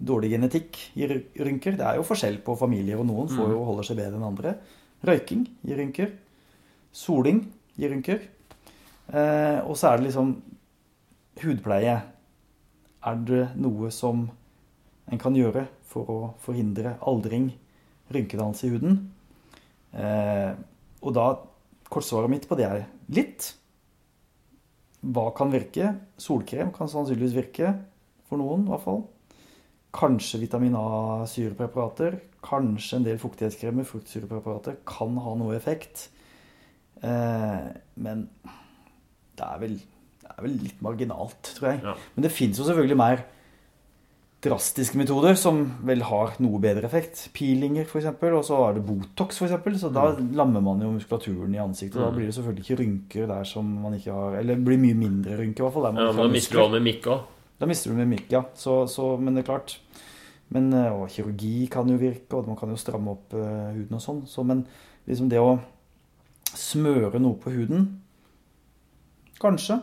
Dårlig 0.00 0.30
genetikk 0.32 0.78
gir 0.96 1.12
rynker. 1.36 1.76
Det 1.76 1.84
er 1.84 1.98
jo 1.98 2.06
forskjell 2.08 2.38
på 2.44 2.56
familier, 2.56 3.00
og 3.00 3.08
noen 3.08 3.28
får 3.28 3.52
jo 3.52 3.64
holder 3.68 3.88
seg 3.88 3.98
bedre 4.00 4.16
enn 4.16 4.28
andre. 4.30 4.54
Røyking 5.04 5.44
gir 5.66 5.80
rynker. 5.80 6.14
Soling 6.96 7.42
gir 7.76 7.92
rynker. 7.92 8.24
Eh, 9.12 9.58
og 9.60 9.76
så 9.76 9.90
er 9.90 10.00
det 10.00 10.08
liksom 10.08 10.32
hudpleie. 11.42 11.98
Er 13.00 13.22
det 13.28 13.44
noe 13.60 13.92
som 13.92 14.26
en 15.10 15.20
kan 15.20 15.36
gjøre 15.36 15.66
for 15.90 16.10
å 16.12 16.18
forhindre 16.44 16.96
aldring, 17.04 17.50
rynkedannelse 18.14 18.66
i 18.66 18.74
huden? 18.74 18.98
Eh, 19.92 20.52
og 21.00 21.16
da 21.16 21.28
Kortsvaret 21.90 22.30
mitt 22.30 22.44
på 22.46 22.54
det 22.54 22.68
er 22.68 22.84
litt. 23.10 23.48
Hva 25.02 25.30
kan 25.34 25.50
virke? 25.50 25.96
Solkrem 26.22 26.70
kan 26.70 26.90
sannsynligvis 26.90 27.34
virke. 27.34 27.72
For 28.30 28.38
noen, 28.38 28.62
i 28.62 28.70
hvert 28.70 28.84
fall. 28.84 29.00
Kanskje 29.92 30.38
vitamin 30.44 30.76
A-syrepreparater. 30.78 32.20
Kanskje 32.46 32.96
en 33.00 33.04
del 33.08 33.18
fuktighetskremer, 33.18 33.84
fruktsyrepreparater, 33.88 34.76
kan 34.86 35.16
ha 35.24 35.34
noe 35.40 35.56
effekt. 35.56 36.08
Eh, 37.02 37.72
men 37.96 38.28
det 39.36 39.46
er, 39.46 39.58
vel, 39.62 39.74
det 40.22 40.30
er 40.36 40.42
vel 40.46 40.56
litt 40.62 40.80
marginalt, 40.84 41.54
tror 41.56 41.72
jeg. 41.72 41.82
Ja. 41.84 41.94
Men 42.14 42.26
det 42.26 42.32
fins 42.36 42.60
jo 42.60 42.66
selvfølgelig 42.68 42.98
mer 43.00 43.24
drastiske 44.40 44.96
metoder 44.96 45.34
som 45.36 45.58
vel 45.84 46.00
har 46.08 46.30
noe 46.40 46.60
bedre 46.62 46.86
effekt. 46.88 47.26
Peelinger, 47.36 47.84
f.eks., 47.84 48.06
og 48.30 48.44
så 48.48 48.60
er 48.70 48.78
det 48.78 48.84
Botox, 48.88 49.36
f.eks. 49.42 49.80
Så 49.82 49.90
da 49.92 50.06
lammer 50.38 50.62
man 50.64 50.80
jo 50.80 50.94
muskulaturen 50.94 51.52
i 51.56 51.60
ansiktet. 51.60 52.00
Da 52.00 52.08
Mm. 52.08 52.16
blir 52.16 52.30
det 52.30 52.34
selvfølgelig 52.38 52.64
ikke 52.64 52.78
rynker 52.80 53.26
der 53.28 53.44
som 53.44 53.66
man 53.82 53.98
ikke 53.98 54.12
har 54.16 54.38
Eller 54.40 54.56
blir 54.56 54.78
mye 54.80 54.94
mindre 54.96 55.36
rynker, 55.36 55.60
i 55.60 55.66
hvert 55.66 55.74
fall. 55.76 55.90
Ja, 55.90 55.92
men 56.12 56.16
da 56.16 56.28
mister 56.28 56.56
du 56.56 56.62
all 56.62 56.70
med 56.78 56.86
mikk 56.88 57.04
òg. 57.12 57.20
Da 57.60 57.68
mister 57.68 57.92
du 57.92 57.98
mimikk, 57.98 58.30
ja. 58.32 58.46
Så, 58.56 58.86
så, 58.88 59.12
men 59.20 59.36
det 59.36 59.44
er 59.44 59.50
klart. 59.50 59.76
Men, 60.50 60.72
eh, 60.72 60.88
og 60.90 61.10
kirurgi 61.12 61.68
kan 61.70 61.88
jo 61.90 61.98
virke, 62.00 62.38
og 62.38 62.48
man 62.48 62.58
kan 62.58 62.72
jo 62.72 62.78
stramme 62.80 63.12
opp 63.12 63.36
uh, 63.36 63.70
huden 63.74 63.98
og 63.98 64.02
sånn. 64.02 64.22
Så, 64.26 64.42
men 64.48 64.64
liksom 65.06 65.28
det 65.30 65.42
å 65.42 65.58
smøre 66.50 67.20
noe 67.22 67.38
på 67.38 67.52
huden 67.54 67.84
Kanskje. 69.40 69.78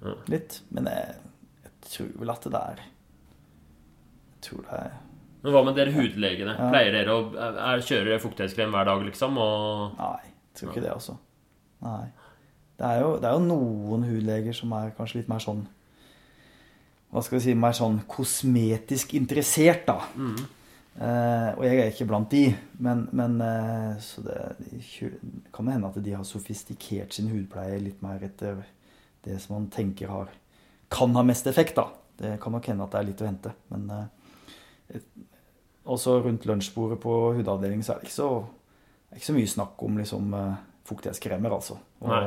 Mm. 0.00 0.22
Litt. 0.32 0.60
Men 0.74 0.88
jeg, 0.90 1.18
jeg 1.66 1.74
tror 1.90 2.08
vel 2.22 2.32
at 2.32 2.46
det 2.46 2.62
er 2.62 2.80
Jeg 2.80 4.40
tror 4.46 4.64
det 4.64 4.78
er 4.80 4.96
Men 5.42 5.54
hva 5.54 5.62
med 5.66 5.76
dere 5.78 5.94
hudlegene? 5.94 6.56
Ja. 6.56 6.70
Pleier 6.72 6.96
dere 6.96 7.14
å 7.14 7.20
er, 7.36 7.84
kjøre 7.86 8.08
dere 8.08 8.22
fuktighetskrem 8.22 8.74
hver 8.74 8.88
dag, 8.88 9.04
liksom? 9.06 9.38
Og 9.42 9.98
Nei, 10.00 10.32
jeg 10.32 10.60
tror 10.60 10.72
ikke 10.72 10.86
det, 10.86 10.94
altså. 10.94 11.18
Nei. 11.86 12.04
Det 12.76 12.88
er, 12.88 13.02
jo, 13.04 13.12
det 13.20 13.28
er 13.28 13.36
jo 13.36 13.44
noen 13.46 14.08
hudleger 14.08 14.56
som 14.56 14.74
er 14.76 14.90
kanskje 14.96 15.20
litt 15.20 15.30
mer 15.32 15.44
sånn 15.44 15.62
Hva 17.16 17.22
skal 17.24 17.38
vi 17.38 17.44
si 17.46 17.56
Mer 17.56 17.72
sånn 17.72 18.02
kosmetisk 18.12 19.14
interessert, 19.16 19.86
da. 19.88 20.02
Eh, 20.96 21.50
og 21.56 21.62
jeg 21.64 21.78
er 21.80 21.90
ikke 21.90 22.06
blant 22.08 22.30
de, 22.32 22.46
men, 22.80 23.02
men 23.16 23.34
eh, 23.44 23.96
Så 24.00 24.22
det 24.24 24.36
kan 25.52 25.68
det 25.68 25.74
hende 25.74 25.90
at 25.90 25.98
de 26.04 26.14
har 26.16 26.24
sofistikert 26.28 27.16
sin 27.16 27.28
hudpleie 27.32 27.80
litt 27.80 28.04
mer 28.04 28.20
etter 28.24 28.62
det 29.26 29.36
som 29.42 29.56
man 29.56 29.70
tenker 29.72 30.08
har 30.12 30.30
kan 30.92 31.16
ha 31.16 31.24
mest 31.26 31.48
effekt, 31.50 31.74
da. 31.76 31.88
Det 32.16 32.36
kan 32.40 32.52
nok 32.54 32.68
hende 32.70 32.84
at 32.84 32.92
det 32.94 33.00
er 33.00 33.08
litt 33.08 33.24
å 33.24 33.26
hente, 33.26 33.52
men 33.72 33.88
eh, 33.90 35.00
også 35.84 36.20
rundt 36.24 36.46
lunsjbordet 36.46 37.00
på 37.02 37.16
hudavdelingen 37.36 37.84
så 37.84 37.94
er 37.94 38.00
det 38.00 38.08
ikke 38.08 38.16
så, 38.16 38.30
er 39.10 39.18
ikke 39.18 39.28
så 39.32 39.36
mye 39.36 39.50
snakk 39.56 39.82
om 39.88 39.98
liksom 40.00 40.36
eh, 40.38 40.62
fuktighetskremer, 40.86 41.56
altså. 41.58 41.76
Og 42.04 42.12
Nei. 42.12 42.22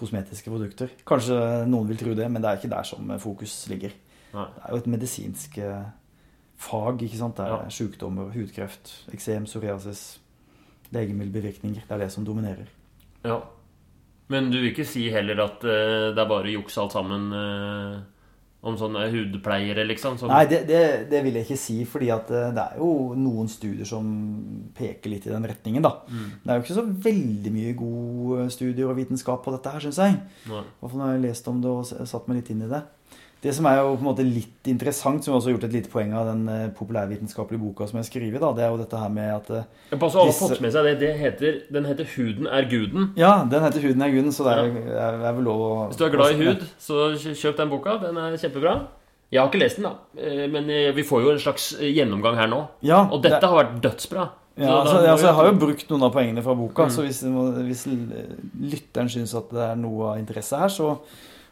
Kosmetiske 0.00 0.50
produkter. 0.50 0.90
Kanskje 1.06 1.36
noen 1.68 1.88
vil 1.90 2.00
tro 2.00 2.14
det, 2.16 2.26
men 2.32 2.42
det 2.42 2.48
er 2.50 2.58
ikke 2.60 2.72
der 2.72 2.88
som 2.88 3.12
fokus 3.20 3.54
ligger. 3.70 3.92
Nei. 4.34 4.46
Det 4.56 4.64
er 4.64 4.74
jo 4.74 4.80
et 4.82 4.90
medisinsk 4.96 5.58
eh, 5.58 5.84
fag. 6.60 7.02
ikke 7.06 7.20
sant? 7.20 7.36
Det 7.38 7.46
er 7.46 7.54
Ja. 7.56 7.68
sykdommer, 7.68 8.32
hudkreft, 8.34 8.92
eksem, 9.12 9.44
psoriasis, 9.48 10.18
legemiddelbevirkninger. 10.94 11.82
Det 11.88 11.94
er 11.96 11.98
det 12.04 12.10
som 12.12 12.24
dominerer. 12.26 12.66
Ja. 13.24 13.40
Men 14.30 14.50
du 14.50 14.58
vil 14.60 14.70
ikke 14.70 14.86
si 14.86 15.08
heller 15.10 15.40
at 15.44 15.64
eh, 15.66 16.10
det 16.14 16.18
er 16.22 16.28
bare 16.30 16.52
juks 16.52 16.76
alt 16.78 16.92
sammen 16.94 17.32
eh, 17.34 18.00
om 18.60 18.76
sånne 18.76 19.06
hudpleiere, 19.08 19.86
liksom? 19.88 20.18
Som, 20.20 20.28
Nei, 20.28 20.42
det, 20.50 20.64
det, 20.68 20.80
det 21.08 21.22
vil 21.24 21.38
jeg 21.38 21.46
ikke 21.46 21.56
si, 21.60 21.78
fordi 21.88 22.10
eh, 22.12 22.50
det 22.52 22.64
er 22.66 22.76
jo 22.76 22.90
noen 23.16 23.48
studier 23.48 23.88
som 23.88 24.10
peker 24.76 25.14
litt 25.14 25.28
i 25.28 25.32
den 25.32 25.48
retningen, 25.48 25.84
da. 25.84 25.94
Det 26.10 26.52
er 26.52 26.58
jo 26.60 26.66
ikke 26.66 26.76
så 26.76 26.84
veldig 27.08 27.52
mye 27.54 27.74
gode 27.78 28.48
studier 28.52 28.90
og 28.90 28.98
vitenskap 29.00 29.40
på 29.46 29.54
dette 29.56 29.72
her, 29.72 29.84
syns 29.86 30.00
jeg. 30.04 30.18
Nei. 30.50 30.64
Hvorfor 30.82 31.00
når 31.00 31.12
jeg 31.14 31.18
har 31.18 31.24
lest 31.28 31.48
om 31.48 31.62
det 31.64 31.72
og 31.72 32.08
satt 32.12 32.28
meg 32.28 32.42
litt 32.42 32.52
inn 32.52 32.66
i 32.66 32.70
det. 32.70 32.82
Det 33.42 33.54
som 33.56 33.64
er 33.64 33.78
jo 33.80 33.94
på 33.96 34.02
en 34.02 34.08
måte 34.10 34.24
litt 34.26 34.68
interessant, 34.68 35.24
som 35.24 35.32
også 35.34 35.48
har 35.48 35.54
gjort 35.54 35.64
et 35.64 35.72
lite 35.72 35.88
poeng 35.88 36.10
av 36.12 36.26
den 36.28 36.42
eh, 36.52 36.68
populærvitenskapelige 36.76 37.60
boka 37.62 37.86
som 37.88 37.96
jeg 37.96 38.04
skriver, 38.10 38.38
da, 38.42 38.50
det 38.52 38.64
er 38.66 38.68
jo 38.74 38.76
dette 38.82 38.98
her 39.00 39.08
med 39.08 39.30
at 39.32 39.48
Men 39.48 39.64
Jeg 39.94 39.98
på 40.02 40.10
alle 40.12 40.32
fått 40.36 40.60
med 40.60 40.72
seg 40.74 40.84
det. 40.84 40.98
det 41.00 41.12
heter, 41.16 41.60
den 41.72 41.84
heter 41.88 42.04
'Huden 42.04 42.46
er 42.46 42.68
guden'. 42.68 43.08
Ja, 43.16 43.46
den 43.50 43.62
heter 43.64 43.80
'Huden 43.80 44.02
er 44.02 44.12
guden', 44.12 44.32
så 44.32 44.44
det 44.44 44.52
er, 44.58 44.92
er, 44.92 45.24
er 45.24 45.32
vel 45.32 45.44
lov 45.44 45.60
å 45.60 45.86
Hvis 45.88 45.96
du 45.96 46.04
er 46.04 46.10
glad 46.10 46.34
i 46.36 46.44
hud, 46.44 46.66
så 46.78 47.14
kjøp 47.16 47.56
den 47.56 47.70
boka. 47.70 47.96
Den 48.02 48.16
er 48.16 48.36
kjempebra. 48.36 48.74
Jeg 49.32 49.40
har 49.40 49.48
ikke 49.48 49.62
lest 49.62 49.76
den, 49.76 49.84
da. 49.84 49.94
Eh, 50.20 50.46
Men 50.50 50.68
eh, 50.68 50.92
vi 50.92 51.02
får 51.02 51.22
jo 51.24 51.30
en 51.30 51.38
slags 51.38 51.72
gjennomgang 51.80 52.36
her 52.36 52.46
nå. 52.46 52.66
Ja, 52.82 53.06
Og 53.10 53.22
dette 53.22 53.40
det- 53.40 53.48
har 53.48 53.64
vært 53.64 53.80
dødsbra. 53.80 54.28
Ja, 54.58 54.80
altså, 54.82 54.96
altså, 55.06 55.26
jeg 55.26 55.34
har 55.34 55.46
jo 55.46 55.52
brukt 55.58 55.88
noen 55.88 56.02
av 56.02 56.12
poengene 56.12 56.42
fra 56.42 56.54
boka, 56.54 56.82
Mm. 56.84 56.90
så 56.90 57.02
hvis, 57.06 57.22
hvis 57.64 57.86
lytteren 58.60 59.08
syns 59.08 59.34
at 59.34 59.48
det 59.50 59.62
er 59.70 59.76
noe 59.76 60.10
av 60.12 60.18
interesse 60.18 60.58
her, 60.58 60.68
så 60.68 60.98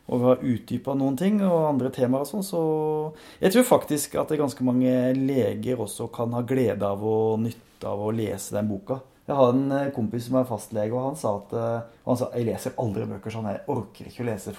og 0.08 0.20
vi 0.22 0.28
har 0.30 0.46
utdypa 0.54 0.94
noen 0.96 1.18
ting 1.20 1.42
og 1.44 1.68
andre 1.68 1.92
temaer 1.92 2.24
og 2.24 2.30
sånn, 2.30 2.46
så 2.46 2.62
Jeg 3.42 3.52
tror 3.54 3.68
faktisk 3.68 4.16
at 4.20 4.32
ganske 4.40 4.64
mange 4.64 5.12
leger 5.14 5.80
også 5.84 6.08
kan 6.12 6.32
ha 6.32 6.42
glede 6.42 6.84
av 6.84 7.04
og 7.04 7.42
nytte 7.44 7.88
av 7.88 8.00
å 8.02 8.12
lese 8.14 8.56
den 8.56 8.70
boka. 8.70 9.02
Jeg 9.28 9.36
har 9.36 9.50
en 9.52 9.72
eh, 9.76 9.90
kompis 9.92 10.24
som 10.24 10.38
er 10.40 10.46
fastlege, 10.48 10.94
og 10.96 11.10
han 11.10 11.18
sa 11.20 11.34
at 11.36 11.50
eh, 11.52 11.96
han 12.06 12.16
sa, 12.16 12.30
jeg 12.32 12.46
leser 12.48 12.72
aldri 12.80 13.04
bøker 13.10 13.34
sånn. 13.34 13.50
Jeg 13.52 13.60
orker 13.74 14.08
ikke 14.08 14.24
å 14.24 14.28
lese 14.30 14.54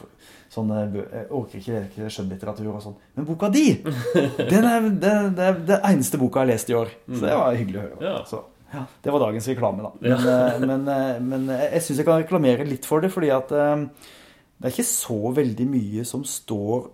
sånne 0.53 0.84
jeg 0.84 1.26
orker 1.34 1.57
ikke 1.57 2.03
lese 2.03 2.11
skjønnlitteratur 2.13 2.69
og 2.69 2.84
sånn. 2.84 2.99
Men 3.17 3.26
boka 3.26 3.49
di! 3.53 3.65
Den 4.51 4.69
er 4.69 4.85
den, 4.85 5.34
er 5.41 5.57
det 5.65 5.80
eneste 5.89 6.21
boka 6.21 6.43
jeg 6.43 6.45
har 6.45 6.51
lest 6.53 6.69
i 6.69 6.77
år. 6.77 6.93
Så 7.09 7.23
det 7.26 7.34
var 7.34 7.57
hyggelig 7.57 7.81
å 7.81 7.88
høre. 7.88 7.99
Ja. 8.05 8.13
Så, 8.30 8.43
ja, 8.69 8.85
det 9.01 9.15
var 9.15 9.26
dagens 9.26 9.49
reklame, 9.49 9.89
da. 9.89 9.91
Men, 10.05 10.30
eh, 10.35 10.61
men, 10.69 10.88
men 11.31 11.51
jeg 11.55 11.84
syns 11.88 12.03
jeg 12.03 12.09
kan 12.11 12.21
reklamere 12.21 12.69
litt 12.69 12.85
for 12.85 13.01
det, 13.01 13.09
fordi 13.15 13.34
at 13.34 13.55
det 14.60 14.68
er 14.68 14.73
ikke 14.73 14.90
så 14.91 15.19
veldig 15.31 15.65
mye 15.72 16.03
som 16.07 16.26
står 16.27 16.90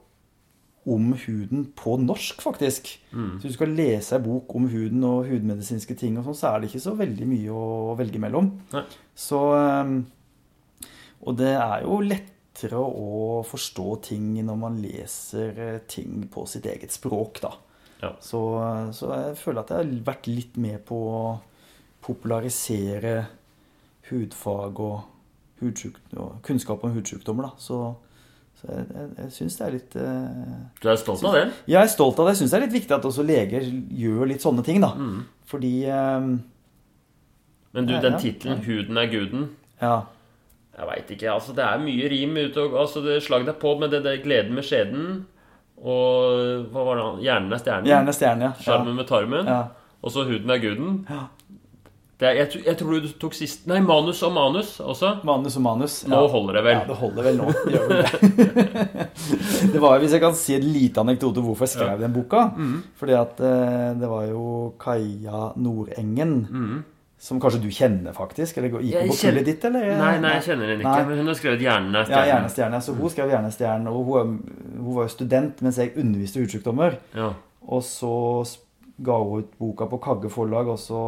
om 0.86 1.16
huden 1.18 1.64
på 1.74 1.96
norsk, 1.98 2.44
faktisk. 2.46 2.92
Så 3.40 3.48
hvis 3.48 3.56
du 3.56 3.58
skal 3.58 3.74
lese 3.74 4.20
ei 4.20 4.22
bok 4.22 4.54
om 4.54 4.68
huden 4.70 5.02
og 5.08 5.26
hudmedisinske 5.26 5.96
ting, 5.98 6.20
og 6.20 6.28
sånn, 6.28 6.38
så 6.38 6.52
er 6.52 6.62
det 6.62 6.70
ikke 6.70 6.84
så 6.84 6.94
veldig 7.00 7.30
mye 7.32 7.56
å 7.58 7.96
velge 7.98 8.22
mellom. 8.22 8.52
Nei. 8.76 8.84
Så 9.18 9.40
eh, 9.58 9.96
Og 11.26 11.40
det 11.40 11.56
er 11.56 11.88
jo 11.88 11.98
lettere 12.06 12.78
å 12.78 13.42
forstå 13.50 13.88
ting 14.12 14.28
når 14.46 14.60
man 14.62 14.78
leser 14.84 15.58
eh, 15.58 15.80
ting 15.90 16.28
på 16.30 16.46
sitt 16.46 16.70
eget 16.70 16.94
språk, 16.94 17.42
da. 17.42 17.56
Ja. 18.04 18.14
Så, 18.22 18.44
så 18.94 19.10
jeg 19.16 19.40
føler 19.42 19.64
at 19.64 19.74
jeg 19.74 19.82
har 19.82 20.06
vært 20.12 20.30
litt 20.30 20.58
med 20.62 20.86
på 20.86 21.02
å 21.10 21.20
popularisere 22.06 23.16
hudfag 24.12 24.82
og 24.86 25.15
kunnskap 25.60 26.84
om 26.84 26.92
hudsykdommer, 26.96 27.44
da. 27.50 27.52
Så, 27.58 27.80
så 28.62 28.68
jeg, 28.72 28.86
jeg, 28.96 29.10
jeg 29.18 29.32
syns 29.38 29.58
det 29.60 29.66
er 29.68 29.76
litt 29.78 29.96
eh, 29.96 30.58
Du 30.82 30.90
er 30.92 30.96
stolt 31.02 31.24
av 31.26 31.34
det? 31.38 31.46
Jeg 31.72 31.82
er 31.82 31.92
stolt 31.92 32.20
av 32.20 32.28
det. 32.28 32.36
Jeg 32.36 32.42
syns 32.44 32.52
det 32.56 32.60
er 32.60 32.66
litt 32.68 32.76
viktig 32.80 32.96
at 32.98 33.08
også 33.12 33.24
leger 33.26 33.70
gjør 34.04 34.26
litt 34.32 34.44
sånne 34.46 34.64
ting, 34.68 34.82
da. 34.84 34.92
Mm. 34.96 35.22
Fordi 35.46 35.74
eh, 35.86 36.28
Men 37.76 37.88
du, 37.88 37.94
Ja, 37.94 38.02
den 38.02 38.14
ja. 38.18 38.20
tittelen 38.20 38.62
'Huden 38.66 38.98
er 38.98 39.08
guden' 39.12 39.48
Ja. 39.82 40.02
Jeg 40.78 40.88
veit 40.88 41.12
ikke. 41.12 41.32
altså 41.32 41.54
Det 41.56 41.64
er 41.64 41.80
mye 41.80 42.10
rim 42.12 42.36
ute 42.36 42.62
og 42.62 42.74
altså, 42.82 43.02
det 43.04 43.24
Slag 43.24 43.46
deg 43.48 43.56
på 43.60 43.78
med 43.80 43.92
det, 43.92 44.04
det 44.04 44.24
gleden 44.24 44.54
med 44.56 44.64
skjeden. 44.64 45.26
Og 45.80 46.68
hva 46.72 46.84
var 46.88 46.96
det? 47.00 47.24
Hjernen 47.26 47.54
er 47.54 47.60
stjernen. 47.60 47.88
Gjerne 47.88 48.14
stjerne, 48.16 48.44
ja. 48.50 48.52
Sjarmen 48.64 48.96
med 48.96 49.08
tarmen. 49.08 49.46
ja. 49.48 49.64
Og 50.06 50.12
så 50.12 50.24
'Huden 50.24 50.50
er 50.52 50.60
guden'. 50.60 51.06
Ja. 51.10 51.28
Er, 52.22 52.38
jeg, 52.38 52.62
jeg 52.64 52.78
tror 52.80 53.02
du 53.04 53.10
tok 53.20 53.34
sist 53.36 53.66
Nei, 53.68 53.82
manus 53.84 54.22
og 54.24 54.32
manus 54.32 54.78
også. 54.80 55.10
Manus 55.28 55.58
og 55.60 55.64
manus. 55.66 55.96
Nå 56.08 56.16
ja. 56.24 56.30
holder 56.32 56.54
det 56.60 56.64
vel. 56.64 56.78
Ja, 56.78 56.86
det 56.88 56.96
holder 57.02 57.24
vel 57.28 57.40
nå. 57.42 57.48
Det 57.68 57.82
vel 57.82 57.90
det. 57.92 59.08
det 59.74 59.82
var, 59.84 60.00
hvis 60.00 60.16
jeg 60.16 60.24
kan 60.24 60.36
si 60.40 60.56
en 60.56 60.68
lite 60.72 61.04
anekdote 61.04 61.44
hvorfor 61.44 61.68
jeg 61.68 61.74
skrev 61.76 62.00
den 62.06 62.16
boka. 62.16 62.46
Mm. 62.56 62.78
Fordi 63.02 63.18
at 63.20 63.44
eh, 63.44 63.94
det 64.00 64.10
var 64.12 64.28
jo 64.32 64.46
Kaja 64.80 65.50
Nordengen, 65.60 66.36
Mm. 66.50 66.84
som 67.20 67.40
kanskje 67.42 67.62
du 67.64 67.70
kjenner, 67.74 68.14
faktisk? 68.16 68.58
Eller 68.60 68.76
gikk 68.80 68.96
hun 69.02 69.12
på 69.12 69.20
kullet 69.20 69.48
ditt, 69.52 69.64
eller? 69.68 69.86
Nei, 70.00 70.12
nei, 70.24 70.34
jeg 70.38 70.44
kjenner 70.50 70.72
henne 70.72 70.84
ikke. 70.84 70.96
Nei. 70.96 71.06
Men 71.10 71.18
hun 71.24 71.28
har 71.32 71.40
skrevet 71.40 71.60
'Hjernen 71.64 71.96
er 72.00 72.12
Ja. 72.12 72.26
Hjernestjerne. 72.32 72.82
Så 72.82 72.96
hun 72.96 73.10
skrev 73.10 73.30
Hjernestjerne, 73.34 73.90
og 73.90 74.06
hun, 74.06 74.38
hun 74.78 74.96
var 74.96 75.04
jo 75.10 75.12
student 75.16 75.62
mens 75.62 75.78
jeg 75.84 75.92
underviste 75.98 76.40
i 76.40 76.46
hudsykdommer. 76.46 76.96
Ja. 77.16 77.34
Og 77.68 77.84
så 77.84 78.46
ga 79.04 79.18
ut 79.20 79.58
boka 79.60 79.86
på 79.92 79.98
Kagge 80.04 80.30
forlag, 80.32 80.68
og 80.72 80.80
så 80.80 81.00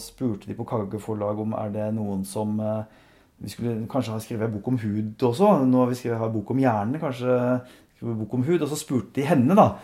spurte 0.00 0.46
de 0.48 0.54
på 0.56 0.64
Kagge 0.68 1.00
forlag 1.02 1.38
om 1.42 1.52
er 1.58 1.68
det 1.74 1.90
noen 1.94 2.24
som 2.24 2.58
eh, 2.60 2.84
Vi 3.42 3.50
skulle 3.52 3.86
kanskje 3.92 4.14
ha 4.14 4.18
skrevet 4.24 4.48
en 4.48 4.54
bok 4.56 4.68
om 4.68 4.78
hud 4.80 5.20
også. 5.28 5.50
Nå 5.68 5.82
har 5.82 5.90
vi 5.90 5.98
skrevet 5.98 6.22
en 6.24 6.32
bok 6.32 6.50
om 6.54 6.58
hjernen, 6.62 6.96
kanskje 7.02 7.34
en 8.00 8.14
bok 8.22 8.32
om 8.38 8.44
hud. 8.46 8.62
Og 8.64 8.68
så 8.70 8.78
spurte 8.80 9.12
de 9.18 9.26
henne, 9.28 9.52
da. 9.54 9.74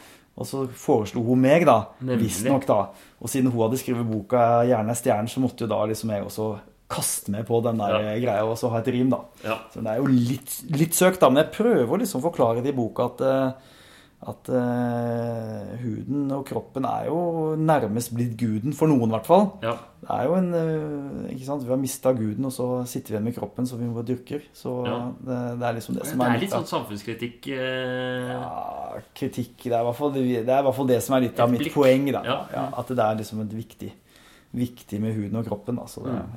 Og 0.41 0.47
så 0.49 0.62
foreslo 0.73 1.20
hun 1.27 1.43
meg, 1.45 1.66
da. 1.69 1.74
Visstnok, 2.01 2.65
da. 2.66 2.79
Og 3.20 3.29
siden 3.29 3.51
hun 3.53 3.61
hadde 3.66 3.77
skrevet 3.83 4.09
boka 4.09 4.65
'Hjernen 4.65 4.89
er 4.89 4.97
stjernen', 4.97 5.29
så 5.29 5.41
måtte 5.45 5.66
jo 5.66 5.69
da 5.69 5.83
liksom 5.85 6.09
jeg 6.16 6.24
også 6.24 6.47
kaste 6.89 7.31
meg 7.31 7.45
på 7.47 7.61
den 7.65 7.77
der 7.77 8.01
Ja. 8.01 8.16
greia 8.20 8.45
og 8.49 8.57
så 8.57 8.70
ha 8.70 8.79
et 8.81 8.89
rim, 8.89 9.11
da. 9.11 9.20
ja. 9.45 9.59
Så 9.73 9.81
det 9.85 9.93
er 9.93 9.97
jo 10.01 10.07
litt, 10.09 10.62
litt 10.73 10.95
søkt, 10.97 11.20
da. 11.20 11.29
Men 11.29 11.45
jeg 11.45 11.53
prøver 11.53 11.99
liksom 12.01 12.20
å 12.23 12.31
forklare 12.33 12.62
det 12.62 12.73
i 12.73 12.77
boka 12.77 13.05
at, 13.05 13.20
eh, 13.20 13.53
at 14.23 14.49
uh, 14.55 15.73
huden 15.82 16.28
og 16.31 16.44
kroppen 16.47 16.85
er 16.86 17.09
jo 17.09 17.16
nærmest 17.59 18.12
blitt 18.15 18.36
guden, 18.39 18.73
for 18.73 18.86
noen 18.86 19.11
i 19.11 19.15
hvert 19.16 19.27
fall. 19.27 19.49
ja. 19.65 19.73
Det 20.03 20.11
er 20.11 20.24
jo 20.27 20.35
en 20.35 20.49
uh, 20.55 21.31
Ikke 21.31 21.44
sant? 21.47 21.62
Vi 21.62 21.70
har 21.70 21.78
mista 21.78 22.11
guden, 22.15 22.44
og 22.47 22.53
så 22.55 22.66
sitter 22.90 23.12
vi 23.12 23.15
igjen 23.16 23.24
med 23.28 23.35
kroppen 23.36 23.66
som 23.66 23.78
vi 23.78 23.86
bare 23.94 24.07
dyrker. 24.09 24.43
Så 24.55 24.73
Ja. 24.86 24.97
det, 25.27 25.36
det 25.61 25.66
er 25.69 25.77
liksom 25.78 25.94
det 25.99 26.07
som 26.07 26.19
Det 26.19 26.27
er 26.27 26.35
er 26.35 26.40
litt 26.43 26.53
av- 26.55 26.62
sånn 26.65 26.70
samfunnskritikk 26.73 27.47
uh... 27.55 28.32
ja, 28.32 29.03
kritikk. 29.15 29.57
Det 29.62 29.73
er, 29.73 29.81
i 29.81 29.86
hvert 29.90 29.99
fall, 30.01 30.12
det 30.15 30.24
er 30.49 30.62
hvert 30.66 30.74
fall 30.78 30.90
det 30.90 31.01
som 31.03 31.16
er 31.16 31.20
litt 31.27 31.39
av 31.43 31.51
mitt 31.51 31.73
poeng. 31.74 32.07
Da. 32.15 32.23
Ja. 32.27 32.39
Ja, 32.55 32.65
at 32.78 32.89
det 32.94 32.99
er 32.99 33.15
liksom 33.23 33.43
et 33.47 33.55
viktig, 33.59 33.93
viktig 34.55 35.01
med 35.03 35.15
huden 35.19 35.39
og 35.43 35.47
kroppen. 35.51 35.78
Da. 35.82 35.86
Så 35.86 36.03
det, 36.07 36.12
Mm. 36.19 36.35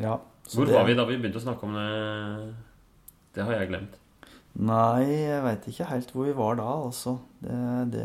ja. 0.00 0.16
Hvor 0.54 0.64
det- 0.66 0.74
var 0.74 0.84
vi 0.84 0.94
da 0.94 1.04
vi 1.04 1.16
begynte 1.16 1.40
å 1.40 1.46
snakke 1.48 1.64
om 1.64 1.72
det? 1.74 2.54
Det 3.34 3.44
har 3.44 3.52
jeg 3.60 3.68
glemt. 3.68 3.94
Nei, 4.56 5.04
jeg 5.26 5.42
veit 5.44 5.66
ikke 5.68 5.86
helt 5.90 6.12
hvor 6.14 6.24
vi 6.24 6.32
var 6.36 6.56
da, 6.56 6.64
altså. 6.86 7.18
Det, 7.44 7.56
det, 7.92 8.04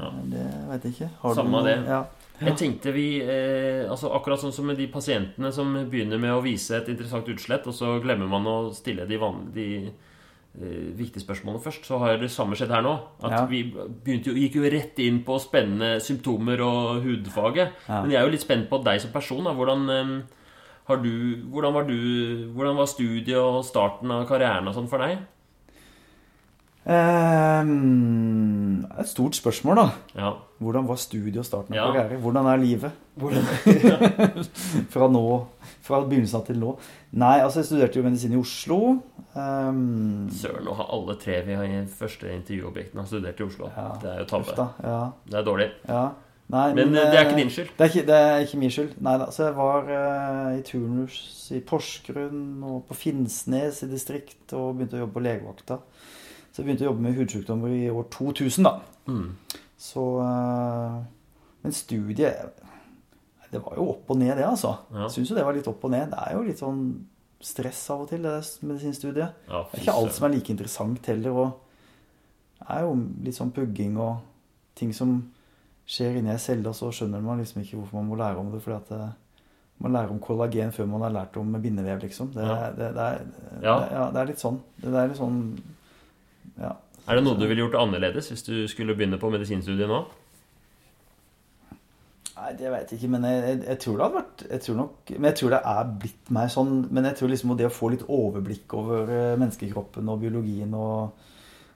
Ja. 0.00 0.08
det 0.32 0.44
veit 0.70 0.84
jeg 0.88 0.94
ikke. 0.94 1.08
Har 1.20 1.34
Samme 1.36 1.62
det. 1.66 1.74
Ja. 1.86 2.04
Jeg 2.40 2.56
tenkte 2.56 2.92
vi 2.96 3.20
eh, 3.20 3.84
altså 3.84 4.08
Akkurat 4.16 4.40
sånn 4.40 4.54
som 4.56 4.64
med 4.70 4.78
de 4.80 4.86
pasientene 4.88 5.50
som 5.52 5.74
begynner 5.92 6.16
med 6.22 6.32
å 6.32 6.40
vise 6.40 6.78
et 6.78 6.88
interessant 6.88 7.28
utslett, 7.28 7.66
og 7.68 7.74
så 7.76 7.98
glemmer 8.00 8.30
man 8.32 8.46
å 8.48 8.54
stille 8.72 9.04
de, 9.04 9.18
vanlige, 9.20 9.52
de 9.52 9.66
eh, 10.64 10.86
viktige 10.96 11.20
spørsmålene 11.26 11.60
først, 11.60 11.84
så 11.84 11.98
har 12.00 12.16
det 12.16 12.30
samme 12.32 12.56
skjedd 12.56 12.72
her 12.72 12.80
nå. 12.86 12.94
At 13.20 13.30
Ja. 13.36 13.42
vi 13.50 13.60
jo, 13.68 14.32
gikk 14.32 14.56
jo 14.56 14.70
rett 14.72 14.98
inn 15.04 15.20
på 15.28 15.36
spennende 15.44 15.98
symptomer 16.00 16.62
og 16.64 17.02
hudfaget. 17.04 17.76
Ja. 17.86 18.00
Men 18.00 18.10
jeg 18.16 18.22
er 18.22 18.24
jo 18.24 18.32
litt 18.32 18.46
spent 18.48 18.70
på 18.72 18.80
deg 18.88 19.02
som 19.04 19.12
person. 19.12 19.44
Da. 19.44 19.52
Hvordan, 19.52 19.84
eh, 19.90 20.22
har 20.88 20.96
du, 21.04 21.12
hvordan, 21.52 21.74
var 21.76 21.84
du, 21.84 22.48
hvordan 22.56 22.80
var 22.80 22.88
studiet 22.88 23.36
og 23.36 23.60
starten 23.68 24.10
av 24.10 24.24
karrieren 24.26 24.66
og 24.66 24.74
sånn 24.74 24.88
for 24.88 25.04
deg? 25.04 25.18
Det 26.80 26.96
er 26.96 27.66
et 29.02 29.08
stort 29.10 29.36
spørsmål, 29.36 29.76
da. 29.76 29.88
Ja. 30.16 30.30
Hvordan 30.60 30.86
var 30.88 30.96
studiet 31.00 31.36
og 31.38 31.44
starten 31.46 31.74
av 31.74 31.76
Ja. 31.76 31.92
karriere? 31.92 32.20
Hvordan 32.20 32.46
er 32.46 32.56
livet? 32.56 32.92
fra 34.92 35.08
nå, 35.12 35.24
fra 35.84 36.00
begynnelsen 36.08 36.46
til 36.46 36.58
nå. 36.60 36.72
Nei, 37.12 37.36
altså 37.44 37.60
jeg 37.60 37.66
studerte 37.68 38.00
jo 38.00 38.04
medisin 38.06 38.32
i 38.32 38.40
Oslo. 38.40 38.78
Um, 39.34 40.30
Søren, 40.34 40.64
nå 40.66 40.72
har 40.74 40.88
alle 40.92 41.14
tre 41.20 41.36
vi 41.46 41.54
har 41.54 41.64
i 41.68 41.84
første 41.86 42.32
intervjuobjektene 42.32 43.04
har 43.04 43.08
studert 43.12 43.40
i 43.40 43.46
Oslo. 43.46 43.70
Ja. 43.76 43.86
Det 44.02 44.10
er 44.14 44.18
jo 44.24 44.28
tabbe. 44.32 44.66
ja, 44.82 45.04
Det 45.28 45.38
er 45.40 45.44
dårlig. 45.46 45.70
ja. 45.88 46.08
Nei, 46.50 46.72
Men 46.74 46.88
men, 46.90 46.96
det 46.96 47.14
er 47.14 47.20
eh, 47.20 47.28
ikke 47.28 47.36
din 47.38 47.50
skyld. 47.54 47.68
Det 47.78 47.84
er 47.84 47.90
ikke, 47.92 48.06
det 48.08 48.14
er 48.18 48.40
ikke 48.42 48.58
min 48.58 48.70
skyld. 48.74 48.94
Nei 49.06 49.12
da. 49.20 49.28
Så 49.30 49.44
jeg 49.44 49.54
var 49.54 49.84
uh, 49.86 50.56
i 50.58 50.62
turnus 50.66 51.18
i 51.54 51.60
Porsgrunn 51.62 52.64
og 52.66 52.80
på 52.88 52.96
Finnsnes 52.98 53.78
i 53.84 53.86
distrikt 53.86 54.50
og 54.58 54.72
begynte 54.80 54.98
å 54.98 55.04
jobbe 55.04 55.14
på 55.14 55.22
legevakta. 55.22 55.76
Så 56.50 56.60
jeg 56.62 56.66
begynte 56.66 56.84
å 56.86 56.90
jobbe 56.90 57.04
med 57.06 57.14
hudsykdommer 57.14 57.68
i 57.76 57.84
år 57.90 58.08
2000, 58.10 58.66
da. 58.66 58.72
Mm. 59.06 59.36
Så 59.80 60.02
eh, 60.24 60.96
Men 61.62 61.72
studiet 61.72 62.58
Det 63.52 63.60
var 63.64 63.74
jo 63.78 63.86
opp 63.94 64.10
og 64.12 64.18
ned, 64.20 64.36
det, 64.38 64.44
altså. 64.46 64.74
Ja. 64.92 65.04
Jeg 65.06 65.14
syns 65.16 65.30
jo 65.32 65.36
det 65.38 65.44
var 65.46 65.56
litt 65.56 65.66
opp 65.70 65.84
og 65.84 65.90
ned. 65.90 66.10
Det 66.12 66.18
er 66.26 66.36
jo 66.36 66.42
litt 66.46 66.60
sånn 66.62 66.82
stress 67.40 67.80
av 67.90 68.02
og 68.04 68.10
til, 68.12 68.22
det 68.22 68.34
medisinstudiet. 68.68 69.32
Ja, 69.48 69.62
Det 69.70 69.78
er 69.78 69.82
ikke 69.82 69.94
alt 69.96 70.12
som 70.14 70.26
er 70.28 70.34
like 70.36 70.52
interessant 70.52 71.06
heller. 71.10 71.30
Og 71.30 72.60
det 72.60 72.68
er 72.76 72.84
jo 72.84 72.92
litt 73.24 73.34
sånn 73.38 73.50
pugging 73.56 73.96
og 73.98 74.20
ting 74.78 74.92
som 74.94 75.16
skjer 75.90 76.20
inni 76.20 76.30
ei 76.30 76.38
celle, 76.38 76.70
så 76.76 76.92
skjønner 76.94 77.24
man 77.24 77.40
liksom 77.42 77.64
ikke 77.64 77.80
hvorfor 77.80 77.98
man 77.98 78.10
må 78.12 78.18
lære 78.20 78.38
om 78.38 78.52
det. 78.52 78.60
fordi 78.62 78.76
at 78.76 78.92
det, 78.92 79.08
man 79.82 79.92
lærer 79.96 80.12
om 80.14 80.20
kollagen 80.22 80.70
før 80.76 80.86
man 80.92 81.02
har 81.08 81.10
lært 81.16 81.36
om 81.40 81.50
bindevev, 81.62 81.98
liksom. 82.04 82.30
Det, 82.36 82.44
Ja. 82.46 82.70
det, 82.70 82.92
det, 82.94 83.08
er, 83.08 83.26
Ja. 83.64 84.10
det 84.12 84.20
er 84.20 84.26
litt 84.30 84.38
sånn. 84.44 84.60
Det 84.78 84.94
er 84.94 85.08
litt 85.08 85.18
sånn 85.18 85.40
Ja. 86.60 86.76
Er 87.08 87.18
det 87.18 87.24
noe 87.26 87.38
du 87.38 87.46
ville 87.48 87.64
gjort 87.64 87.78
annerledes 87.80 88.30
hvis 88.30 88.44
du 88.46 88.54
skulle 88.70 88.94
begynne 88.96 89.18
på 89.20 89.30
medisinstudiet 89.32 89.90
nå? 89.90 90.04
Nei, 92.40 92.52
det 92.56 92.70
vet 92.72 92.92
jeg 92.92 93.00
ikke, 93.00 93.10
men 93.12 93.24
jeg, 93.28 93.40
jeg, 93.44 93.56
jeg 93.66 93.80
tror 93.82 93.96
det 93.96 94.04
hadde 94.04 94.20
vært 94.20 94.44
jeg 94.46 94.62
tror 94.64 94.76
nok, 94.78 95.10
Men 95.12 95.28
jeg 95.28 95.36
tror 95.40 95.50
det 95.52 95.58
er 95.72 95.90
blitt 96.04 96.30
mer 96.36 96.52
sånn 96.52 96.70
Men 96.88 97.08
jeg 97.10 97.18
tror 97.18 97.32
liksom 97.32 97.56
det 97.58 97.66
å 97.68 97.74
få 97.74 97.90
litt 97.92 98.04
overblikk 98.06 98.76
over 98.78 99.12
eh, 99.16 99.34
menneskekroppen 99.40 100.08
og 100.08 100.22
biologien 100.22 100.72
og, 100.78 101.26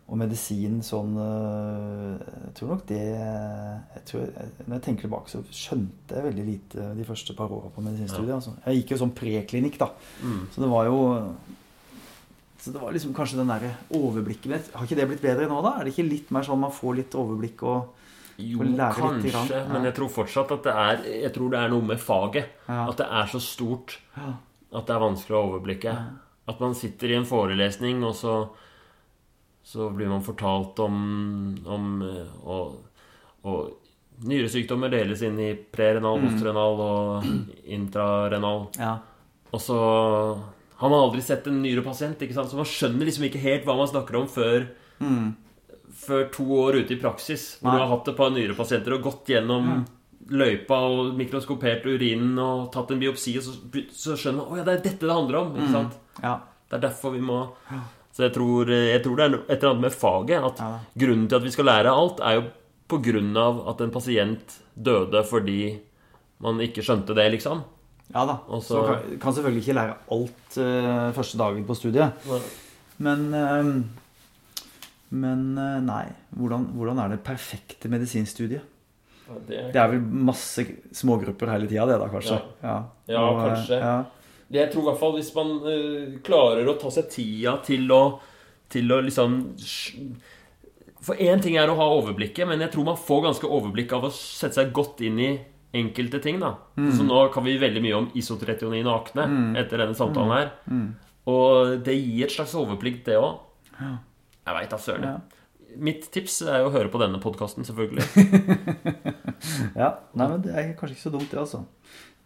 og 0.09 0.21
medisin 0.23 0.79
sånn 0.87 1.19
eh, 1.21 2.23
Jeg 2.47 2.55
tror 2.61 2.73
nok 2.73 2.87
det 2.89 3.03
jeg 3.03 4.07
tror, 4.09 4.31
Når 4.63 4.77
jeg 4.79 4.85
tenker 4.87 5.09
tilbake, 5.09 5.35
så 5.35 5.43
skjønte 5.51 6.17
jeg 6.17 6.29
veldig 6.31 6.47
lite 6.49 6.89
de 6.97 7.09
første 7.11 7.37
par 7.37 7.53
åra 7.53 7.73
på 7.75 7.85
medisinstudiet. 7.85 8.33
Altså. 8.39 8.57
Jeg 8.65 8.81
gikk 8.81 8.95
jo 8.95 9.03
sånn 9.05 9.15
preklinikk, 9.17 9.79
da. 9.81 9.91
Mm. 10.23 10.41
Så 10.55 10.65
det 10.65 10.73
var 10.73 10.89
jo 10.89 10.99
så 12.65 12.73
det 12.73 12.81
var 12.81 12.95
liksom 12.97 13.13
kanskje 13.15 13.37
den 13.43 13.51
der 13.53 13.67
overblikket 13.93 14.49
mitt. 14.51 14.71
Har 14.75 14.87
ikke 14.89 14.97
det 14.97 15.07
blitt 15.11 15.23
bedre 15.25 15.47
nå, 15.51 15.61
da? 15.65 15.75
Er 15.79 15.85
det 15.85 15.93
ikke 15.95 16.09
litt 16.09 16.31
mer 16.33 16.47
sånn 16.47 16.63
man 16.65 16.73
får 16.73 16.97
litt 17.03 17.15
overblikk 17.21 17.63
og 17.69 18.01
Jo, 18.41 18.65
kanskje, 18.67 19.61
men 19.71 19.85
jeg 19.87 19.95
tror 19.95 20.09
fortsatt 20.11 20.51
at 20.57 20.65
det 20.67 20.73
er 20.75 21.05
Jeg 21.23 21.33
tror 21.37 21.51
det 21.53 21.59
er 21.61 21.69
noe 21.71 21.85
med 21.87 22.01
faget. 22.03 22.49
Ja. 22.67 22.89
At 22.91 22.97
det 22.99 23.07
er 23.07 23.27
så 23.31 23.39
stort 23.45 23.99
at 24.19 24.87
det 24.89 24.95
er 24.97 25.05
vanskelig 25.05 25.37
å 25.39 25.45
overblikke. 25.53 25.93
At 26.51 26.59
man 26.61 26.75
sitter 26.75 27.13
i 27.13 27.19
en 27.21 27.29
forelesning, 27.29 28.03
og 28.05 28.15
så 28.19 28.35
så 29.65 29.87
blir 29.97 30.11
man 30.11 30.21
fortalt 30.21 30.77
om, 30.85 30.97
om 31.65 32.03
eh, 32.05 32.33
og, 32.45 32.75
og 33.49 34.27
nyresykdommer 34.29 34.91
deles 34.93 35.23
inn 35.25 35.39
i 35.41 35.55
prerenal, 35.57 36.19
Mm. 36.21 36.27
postrenal 36.27 36.83
og 36.85 37.25
intrarenal. 37.65 38.67
Ja. 38.77 38.99
Og 39.55 39.61
så 39.65 39.79
har 40.77 40.91
man 40.91 41.01
aldri 41.09 41.23
sett 41.23 41.47
en 41.47 41.63
nyrepasient, 41.63 42.19
ikke 42.23 42.35
sant? 42.35 42.51
så 42.51 42.57
man 42.59 42.67
skjønner 42.69 43.07
liksom 43.07 43.25
ikke 43.29 43.41
helt 43.43 43.65
hva 43.69 43.77
man 43.79 43.89
snakker 43.91 44.17
om 44.21 44.27
før, 44.29 44.67
Mm. 45.01 45.35
før 45.95 46.31
to 46.33 46.45
år 46.45 46.77
ute 46.85 46.95
i 46.95 47.01
praksis. 47.01 47.59
Hvor 47.61 47.71
Nei. 47.73 47.79
du 47.79 47.83
har 47.85 47.93
hatt 47.97 48.09
et 48.09 48.17
par 48.17 48.31
nyrepasienter 48.31 48.93
og 48.95 49.03
gått 49.03 49.27
gjennom 49.35 49.85
løypa 50.31 50.79
og 50.89 51.15
mikroskopert 51.19 51.85
urinen 51.85 52.39
og 52.41 52.71
tatt 52.73 52.91
en 52.95 53.01
biopsi, 53.03 53.37
og 53.39 53.45
så, 53.45 53.55
så 53.93 54.17
skjønner 54.17 54.49
man 54.49 54.53
at 54.55 54.59
ja, 54.59 54.65
det 54.65 54.75
er 54.79 54.85
dette 54.91 55.07
det 55.07 55.15
handler 55.19 55.41
om. 55.43 55.55
ikke 55.57 55.73
sant? 55.73 55.99
ja. 56.23 56.39
Det 56.71 56.79
er 56.79 56.89
derfor 56.89 57.13
vi 57.13 57.21
må 57.21 57.43
Så 58.15 58.23
jeg 58.25 58.33
tror, 58.33 58.67
jeg 58.71 59.03
tror 59.05 59.17
det 59.19 59.25
er 59.27 59.35
et 59.37 59.59
eller 59.63 59.71
annet 59.75 59.83
med 59.85 59.93
faget. 59.93 60.45
At 60.49 60.59
Ja. 60.63 60.79
grunnen 60.99 61.29
til 61.29 61.37
at 61.37 61.43
vi 61.45 61.51
skal 61.51 61.65
lære 61.67 61.91
alt, 61.93 62.21
er 62.21 62.35
jo 62.41 62.45
på 62.89 62.99
grunn 63.03 63.37
av 63.37 63.69
at 63.69 63.81
en 63.81 63.91
pasient 63.91 64.57
døde 64.77 65.23
fordi 65.27 65.81
man 66.41 66.59
ikke 66.59 66.83
skjønte 66.83 67.15
det, 67.15 67.27
liksom. 67.35 67.63
Ja 68.13 68.27
da. 68.29 68.35
Også, 68.53 68.69
så 68.75 68.83
kan, 68.85 69.19
kan 69.23 69.35
selvfølgelig 69.35 69.63
ikke 69.65 69.77
lære 69.79 69.95
alt 70.17 70.57
uh, 70.61 71.13
første 71.17 71.39
dagen 71.41 71.65
på 71.67 71.75
studiet. 71.79 72.27
Men 72.99 73.25
uh, 73.35 73.71
Men 75.15 75.43
uh, 75.59 75.79
nei. 75.83 76.05
Hvordan, 76.35 76.69
hvordan 76.75 76.99
er 77.01 77.15
det 77.15 77.23
perfekte 77.27 77.89
medisinstudiet? 77.89 78.63
Det, 79.49 79.71
Det 79.73 79.81
er 79.81 79.89
vel 79.89 80.03
masse 80.05 80.67
smågrupper 80.93 81.49
hele 81.55 81.69
tida, 81.71 81.87
det 81.89 81.97
da, 82.03 82.11
kanskje? 82.13 82.37
Ja, 82.61 82.77
Ja, 83.09 83.23
Og, 83.25 83.39
eh, 83.39 83.55
kanskje. 83.55 83.79
Ja. 83.81 84.05
jeg 84.53 84.71
tror 84.73 84.83
i 84.83 84.89
hvert 84.91 85.01
fall 85.01 85.15
hvis 85.17 85.31
man 85.35 85.55
klarer 86.27 86.69
å 86.69 86.75
ta 86.79 86.91
seg 86.93 87.09
tida 87.11 87.57
til 87.65 87.89
å 87.91 88.03
Til 88.69 88.93
å 88.93 89.01
liksom 89.01 89.39
For 91.01 91.17
én 91.17 91.41
ting 91.41 91.57
er 91.57 91.69
å 91.73 91.77
ha 91.79 91.89
overblikket, 91.97 92.47
men 92.49 92.61
jeg 92.61 92.73
tror 92.75 92.85
man 92.85 93.01
får 93.01 93.23
ganske 93.31 93.49
overblikk 93.49 93.93
av 93.97 94.05
å 94.05 94.13
sette 94.13 94.55
seg 94.61 94.73
godt 94.77 95.01
inn 95.05 95.19
i 95.21 95.33
enkelte 95.75 96.21
ting. 96.23 96.41
da 96.43 96.55
Så 96.77 97.07
nå 97.07 97.21
kan 97.35 97.45
vi 97.47 97.57
veldig 97.61 97.83
mye 97.85 97.99
om 97.99 98.11
isotretionin 98.15 98.87
og 98.87 99.03
akne 99.03 99.27
etter 99.61 99.83
denne 99.83 99.97
samtalen 99.99 100.35
her. 100.37 100.53
Og 101.31 101.79
det 101.85 101.97
gir 101.97 102.27
et 102.27 102.35
slags 102.35 102.55
overblikk, 102.59 103.03
det 103.07 103.17
òg. 103.21 103.41
Jeg 104.45 104.57
veit 104.59 104.71
da 104.71 104.79
søren. 104.81 105.07
Ja. 105.09 105.45
Mitt 105.81 106.07
tips 106.15 106.39
er 106.47 106.61
jo 106.63 106.69
å 106.69 106.75
høre 106.75 106.91
på 106.93 107.01
denne 107.03 107.19
podkasten, 107.23 107.65
selvfølgelig. 107.67 108.05
ja. 109.83 109.89
Nei, 110.15 110.29
men 110.29 110.43
det 110.45 110.53
er 110.55 110.75
kanskje 110.79 110.95
ikke 110.95 111.07
så 111.09 111.15
dumt, 111.17 111.31
det, 111.33 111.41
altså. 111.41 111.65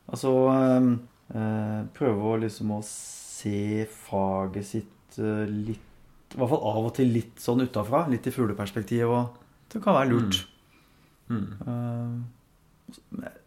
Altså 0.09 0.33
eh, 0.53 1.81
Prøve 1.97 2.33
å 2.33 2.39
liksom 2.43 2.75
å 2.77 2.81
se 2.85 3.85
faget 4.09 4.65
sitt 4.67 5.19
øh, 5.21 5.45
litt 5.49 6.33
I 6.35 6.39
hvert 6.41 6.53
fall 6.53 6.65
av 6.71 6.89
og 6.89 6.95
til 6.97 7.13
litt 7.13 7.41
sånn 7.41 7.65
utafra. 7.65 8.07
Litt 8.13 8.29
i 8.29 8.35
fugleperspektiv. 8.35 9.07
Og 9.09 9.71
det 9.73 9.83
kan 9.85 9.97
være 9.97 10.13
lurt. 10.13 10.43
Eh, 11.33 12.19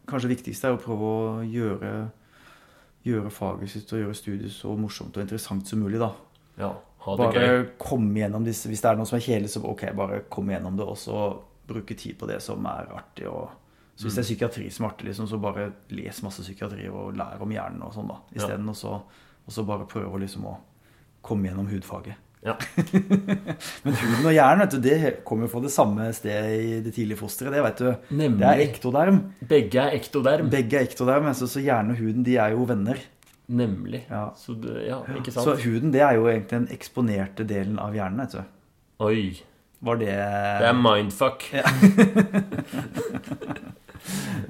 kanskje 0.07 0.27
det 0.27 0.35
viktigste 0.35 0.69
er 0.69 0.75
å 0.77 0.81
prøve 0.81 1.07
å 1.07 1.21
gjøre, 1.47 1.91
gjøre 3.07 3.31
faget 3.33 3.73
sitt 3.73 3.91
og 3.93 4.03
gjøre 4.03 4.17
studiet 4.17 4.53
så 4.53 4.75
morsomt 4.77 5.17
og 5.17 5.23
interessant 5.23 5.67
som 5.67 5.81
mulig. 5.81 5.99
da. 6.01 6.11
Ja, 6.59 6.73
ha 7.05 7.15
det 7.17 7.23
Bare 7.23 7.45
gøy. 7.47 7.63
kom 7.81 8.11
gjennom 8.15 8.43
disse 8.45 8.69
Hvis 8.69 8.81
det 8.83 8.91
er 8.91 8.99
noe 8.99 9.09
som 9.09 9.17
er 9.17 9.25
kjedelig, 9.25 9.49
så 9.53 9.63
ok, 9.65 9.87
bare 9.97 10.21
kom 10.29 10.51
gjennom 10.51 10.77
det, 10.77 10.85
og 10.85 10.97
så 10.99 11.41
bruke 11.67 11.95
tid 11.95 12.17
på 12.19 12.27
det 12.29 12.41
som 12.43 12.65
er 12.69 12.91
artig. 12.93 13.27
Og, 13.29 13.49
så 13.95 14.07
hvis 14.07 14.17
det 14.17 14.23
er 14.23 14.29
psykiatri 14.29 14.69
som 14.69 14.85
er 14.85 14.93
artig, 14.93 15.07
liksom, 15.09 15.29
så 15.29 15.39
bare 15.41 15.71
les 15.89 16.21
masse 16.25 16.43
psykiatri 16.43 16.89
og 16.89 17.15
lær 17.17 17.41
om 17.41 17.53
hjernen 17.53 17.85
og 17.85 17.93
sånn, 17.95 18.11
da. 18.11 18.19
Isteden. 18.35 18.69
Og, 18.69 18.75
så, 18.77 18.97
og 19.45 19.55
så 19.55 19.65
bare 19.67 19.87
prøve 19.89 20.19
liksom 20.21 20.45
å 20.49 20.57
komme 21.25 21.49
gjennom 21.49 21.69
hudfaget. 21.69 22.17
Ja. 22.41 22.55
Men 23.85 23.93
huden 23.99 24.25
og 24.25 24.33
hjernen, 24.33 24.63
vet 24.63 24.73
du, 24.73 24.79
det 24.81 25.11
kommer 25.27 25.49
fra 25.51 25.61
det 25.61 25.71
samme 25.73 26.07
stedet 26.17 26.55
i 26.57 26.79
det 26.81 26.93
tidlige 26.95 27.19
fosteret. 27.19 27.53
Det 27.53 27.63
vet 27.67 27.81
du. 27.83 27.89
Nemlig. 28.17 28.39
Det 28.41 28.49
er 28.49 28.63
ektoderm. 28.65 29.19
Begge 29.51 29.83
er 29.83 29.97
ektoderm. 29.97 30.49
Begge 30.53 30.79
er 30.79 30.87
ektoderm, 30.89 31.29
altså, 31.29 31.49
så 31.51 31.61
hjernen 31.61 31.93
og 31.93 32.01
huden 32.01 32.25
de 32.25 32.37
er 32.41 32.55
jo 32.55 32.65
venner. 32.69 32.97
Nemlig. 33.51 34.05
Ja. 34.09 34.29
Så 34.39 34.55
det, 34.63 34.87
ja, 34.87 35.01
ikke 35.19 35.33
sant? 35.35 35.45
Så 35.45 35.57
huden 35.67 35.93
det 35.93 36.01
er 36.05 36.17
jo 36.17 36.27
egentlig 36.31 36.55
den 36.55 36.67
eksponerte 36.73 37.45
delen 37.47 37.77
av 37.83 37.93
hjernen. 37.97 38.23
vet 38.23 38.37
du. 38.39 38.41
Oi. 39.05 39.23
Var 39.81 39.97
det 39.97 40.11
Det 40.13 40.67
er 40.69 40.77
mindfuck. 40.77 41.45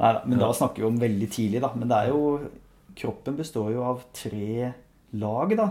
Nei, 0.01 0.09
da, 0.15 0.19
men 0.25 0.39
da 0.39 0.49
snakker 0.55 0.83
vi 0.83 0.87
om 0.87 0.99
veldig 0.99 1.29
tidlig, 1.31 1.61
da. 1.63 1.71
Men 1.75 1.91
det 1.91 1.97
er 1.97 2.11
jo 2.11 2.21
Kroppen 3.01 3.37
består 3.37 3.69
jo 3.71 3.83
av 3.87 4.01
tre 4.15 4.73
lag, 5.17 5.53
da. 5.57 5.67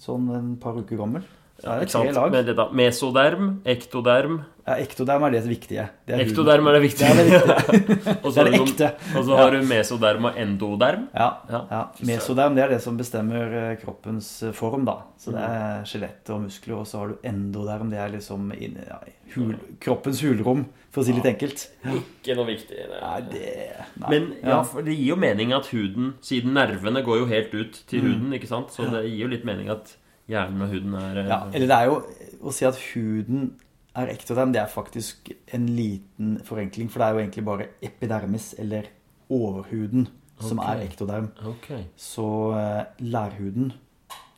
Sånn 0.00 0.30
en 0.32 0.54
par 0.60 0.78
uker 0.80 0.96
gammel. 1.00 1.26
Er 1.60 1.84
Ikke 1.84 1.92
sant? 1.92 2.32
Med 2.32 2.46
det 2.48 2.56
da, 2.56 2.70
mesoderm, 2.72 3.58
ektoderm 3.68 4.40
Ja, 4.70 4.76
ektoderm 4.78 5.24
er 5.26 5.32
det 5.34 5.40
viktige. 5.50 5.84
Det 6.06 6.14
er. 6.14 6.20
Ektoderm 6.22 6.68
er 6.70 6.76
det 6.78 6.80
Det 6.80 6.86
viktige. 6.86 7.10
er 7.10 7.16
det 7.18 7.26
viktige. 7.26 8.16
og 8.24 8.28
så 8.30 8.34
Det 8.34 8.40
er 8.40 8.44
har 8.44 8.50
det 8.50 8.58
du- 8.60 8.64
ekte. 8.70 8.90
Og 9.18 9.24
så 9.26 9.36
har 9.40 9.50
du 9.56 9.60
mesoderm 9.66 10.28
og 10.30 10.38
endoderm. 10.38 11.06
Ja, 11.14 11.28
Ja. 11.50 11.60
ja. 11.70 11.80
Mesoderm 12.06 12.54
det 12.54 12.64
er 12.64 12.68
det 12.76 12.80
som 12.84 12.96
bestemmer 13.00 13.56
eh, 13.62 13.76
kroppens 13.82 14.28
eh, 14.46 14.52
form, 14.54 14.84
da. 14.86 14.94
Så 15.18 15.32
det 15.34 15.42
er 15.42 15.82
skjelett 15.90 16.30
og 16.30 16.44
muskler. 16.46 16.76
Og 16.78 16.86
så 16.86 16.98
har 17.02 17.08
du 17.08 17.16
endoderm, 17.26 17.90
det 17.90 17.98
er 17.98 18.12
liksom 18.14 18.52
inn, 18.56 18.78
ja, 18.86 19.00
hul, 19.34 19.56
kroppens 19.82 20.22
hulrom, 20.22 20.64
for 20.90 21.02
å 21.02 21.06
si 21.06 21.12
det 21.12 21.20
litt 21.20 21.30
enkelt. 21.34 21.66
Ikke 21.86 22.36
noe 22.38 22.46
viktig. 22.48 22.76
det. 22.78 23.00
Nei, 23.02 23.20
det 23.30 23.54
nei. 24.00 24.08
Men 24.14 24.30
ja, 24.42 24.62
for 24.66 24.82
det 24.86 24.94
gir 24.96 25.12
jo 25.12 25.16
mening 25.16 25.52
at 25.56 25.66
huden 25.74 26.14
Siden 26.24 26.54
nervene 26.56 27.02
går 27.06 27.20
jo 27.24 27.26
helt 27.30 27.54
ut 27.54 27.82
til 27.90 28.00
huden, 28.06 28.32
ikke 28.38 28.48
sant? 28.50 28.70
Så 28.74 28.86
det 28.90 29.04
gir 29.10 29.26
jo 29.26 29.32
litt 29.34 29.44
mening 29.46 29.68
at 29.70 29.92
hjernen 30.30 30.62
og 30.62 30.70
huden 30.74 30.94
er 30.94 31.18
eh, 31.24 31.28
Ja, 31.30 31.40
eller 31.52 31.66
det 31.70 31.76
er 31.76 31.90
jo 31.90 32.00
å 32.46 32.52
si 32.54 32.64
at 32.66 32.78
huden 32.94 33.52
er 33.96 34.10
ektoderm, 34.12 34.52
det 34.54 34.60
er 34.62 34.66
faktisk 34.70 35.30
en 35.54 35.66
liten 35.76 36.36
forenkling. 36.46 36.90
For 36.90 37.00
det 37.02 37.06
er 37.08 37.12
jo 37.16 37.22
egentlig 37.24 37.44
bare 37.44 37.66
epidermis, 37.82 38.52
eller 38.58 38.86
overhuden, 39.30 40.08
som 40.40 40.58
er 40.64 40.84
ektoderm. 40.86 41.30
Okay. 41.56 41.82
Så 41.96 42.26
eh, 42.56 42.84
lærhuden, 43.04 43.72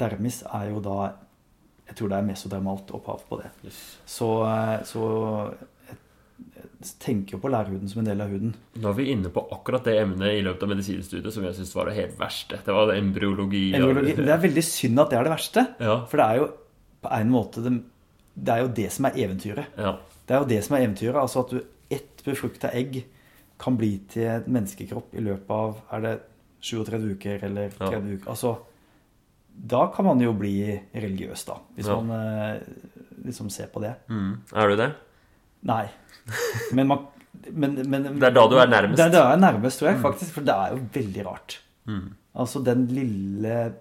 dermis, 0.00 0.42
er 0.52 0.70
jo 0.72 0.80
da 0.84 1.12
Jeg 1.88 1.96
tror 1.98 2.08
det 2.08 2.16
er 2.16 2.24
mesodermalt 2.24 2.90
opphav 2.96 3.20
på 3.28 3.36
det. 3.42 3.50
Yes. 3.66 3.78
Så, 4.08 4.28
eh, 4.48 4.84
så 4.88 5.02
tenker 7.02 7.36
jo 7.36 7.40
på 7.42 7.50
lærhuden 7.52 7.88
som 7.90 8.00
en 8.02 8.08
del 8.08 8.22
av 8.24 8.30
huden. 8.32 8.54
Nå 8.80 8.88
er 8.90 8.96
vi 8.96 9.04
inne 9.12 9.30
på 9.32 9.42
akkurat 9.54 9.84
det 9.86 9.98
emnet 10.00 10.38
i 10.38 10.42
løpet 10.44 10.64
av 10.66 10.72
medisinstudiet 10.72 11.34
som 11.34 11.44
jeg 11.46 11.54
syns 11.58 11.74
var 11.76 11.90
det 11.90 11.96
helt 11.98 12.16
verste. 12.18 12.58
Det 12.64 12.74
var 12.74 12.94
embryologi. 12.94 13.74
og- 13.74 13.90
Embryologi, 13.90 14.16
det 14.16 14.28
er 14.28 14.42
veldig 14.46 14.64
synd 14.64 14.98
at 15.00 15.10
det 15.10 15.18
er 15.18 15.24
det 15.24 15.32
verste. 15.32 15.66
Ja. 15.80 15.96
For 16.06 16.16
det 16.16 16.26
er 16.26 16.36
jo 16.40 16.48
på 17.02 17.12
en 17.20 17.30
måte 17.30 17.62
det, 17.62 17.82
det 18.34 18.54
er 18.54 18.62
jo 18.64 18.68
det 18.68 18.88
som 18.92 19.04
er 19.10 19.18
eventyret. 19.26 19.78
ja. 19.78 19.98
Det 20.22 20.36
er 20.36 20.44
jo 20.44 20.48
det 20.48 20.60
som 20.64 20.76
er 20.76 20.84
eventyret. 20.84 21.16
Altså 21.18 21.40
at 21.42 21.50
du 21.50 21.58
ett 21.90 22.20
befrukta 22.24 22.70
egg 22.72 23.00
kan 23.60 23.74
bli 23.76 23.96
til 24.08 24.28
en 24.30 24.44
menneskekropp 24.46 25.14
i 25.18 25.24
løpet 25.26 25.50
av 25.50 25.80
er 25.96 26.04
det 26.04 26.12
37 26.62 27.08
uker 27.16 27.42
eller 27.48 27.74
30 27.74 28.12
uker. 28.14 28.28
Altså, 28.30 28.52
da 29.74 29.82
kan 29.94 30.06
man 30.06 30.22
jo 30.22 30.32
bli 30.38 30.54
religiøs, 30.94 31.44
da. 31.50 31.58
Hvis 31.74 31.90
Ja. 31.90 31.98
man 32.00 32.14
eh, 32.54 32.62
liksom 33.26 33.50
ser 33.50 33.66
på 33.66 33.82
det. 33.82 33.94
Mm. 34.08 34.40
Er 34.54 34.68
du 34.68 34.76
det? 34.76 34.92
Nei. 35.62 35.84
Men 36.72 36.86
man 36.86 37.06
men, 37.50 37.74
men, 37.90 38.02
Det 38.20 38.28
er 38.28 38.34
da 38.36 38.46
du 38.46 38.56
er 38.60 38.68
nærmest. 38.70 38.96
Det 38.96 39.06
er 39.06 39.10
da 39.10 39.22
jeg 39.26 39.36
er 39.36 39.40
nærmest, 39.40 39.78
tror 39.80 39.88
jeg, 39.90 40.00
faktisk. 40.00 40.34
For 40.34 40.46
det 40.46 40.54
er 40.54 40.74
jo 40.76 40.82
veldig 40.94 41.26
rart. 41.26 41.58
Mm. 41.90 42.12
Altså 42.34 42.62
den 42.64 42.86
lille, 42.86 43.72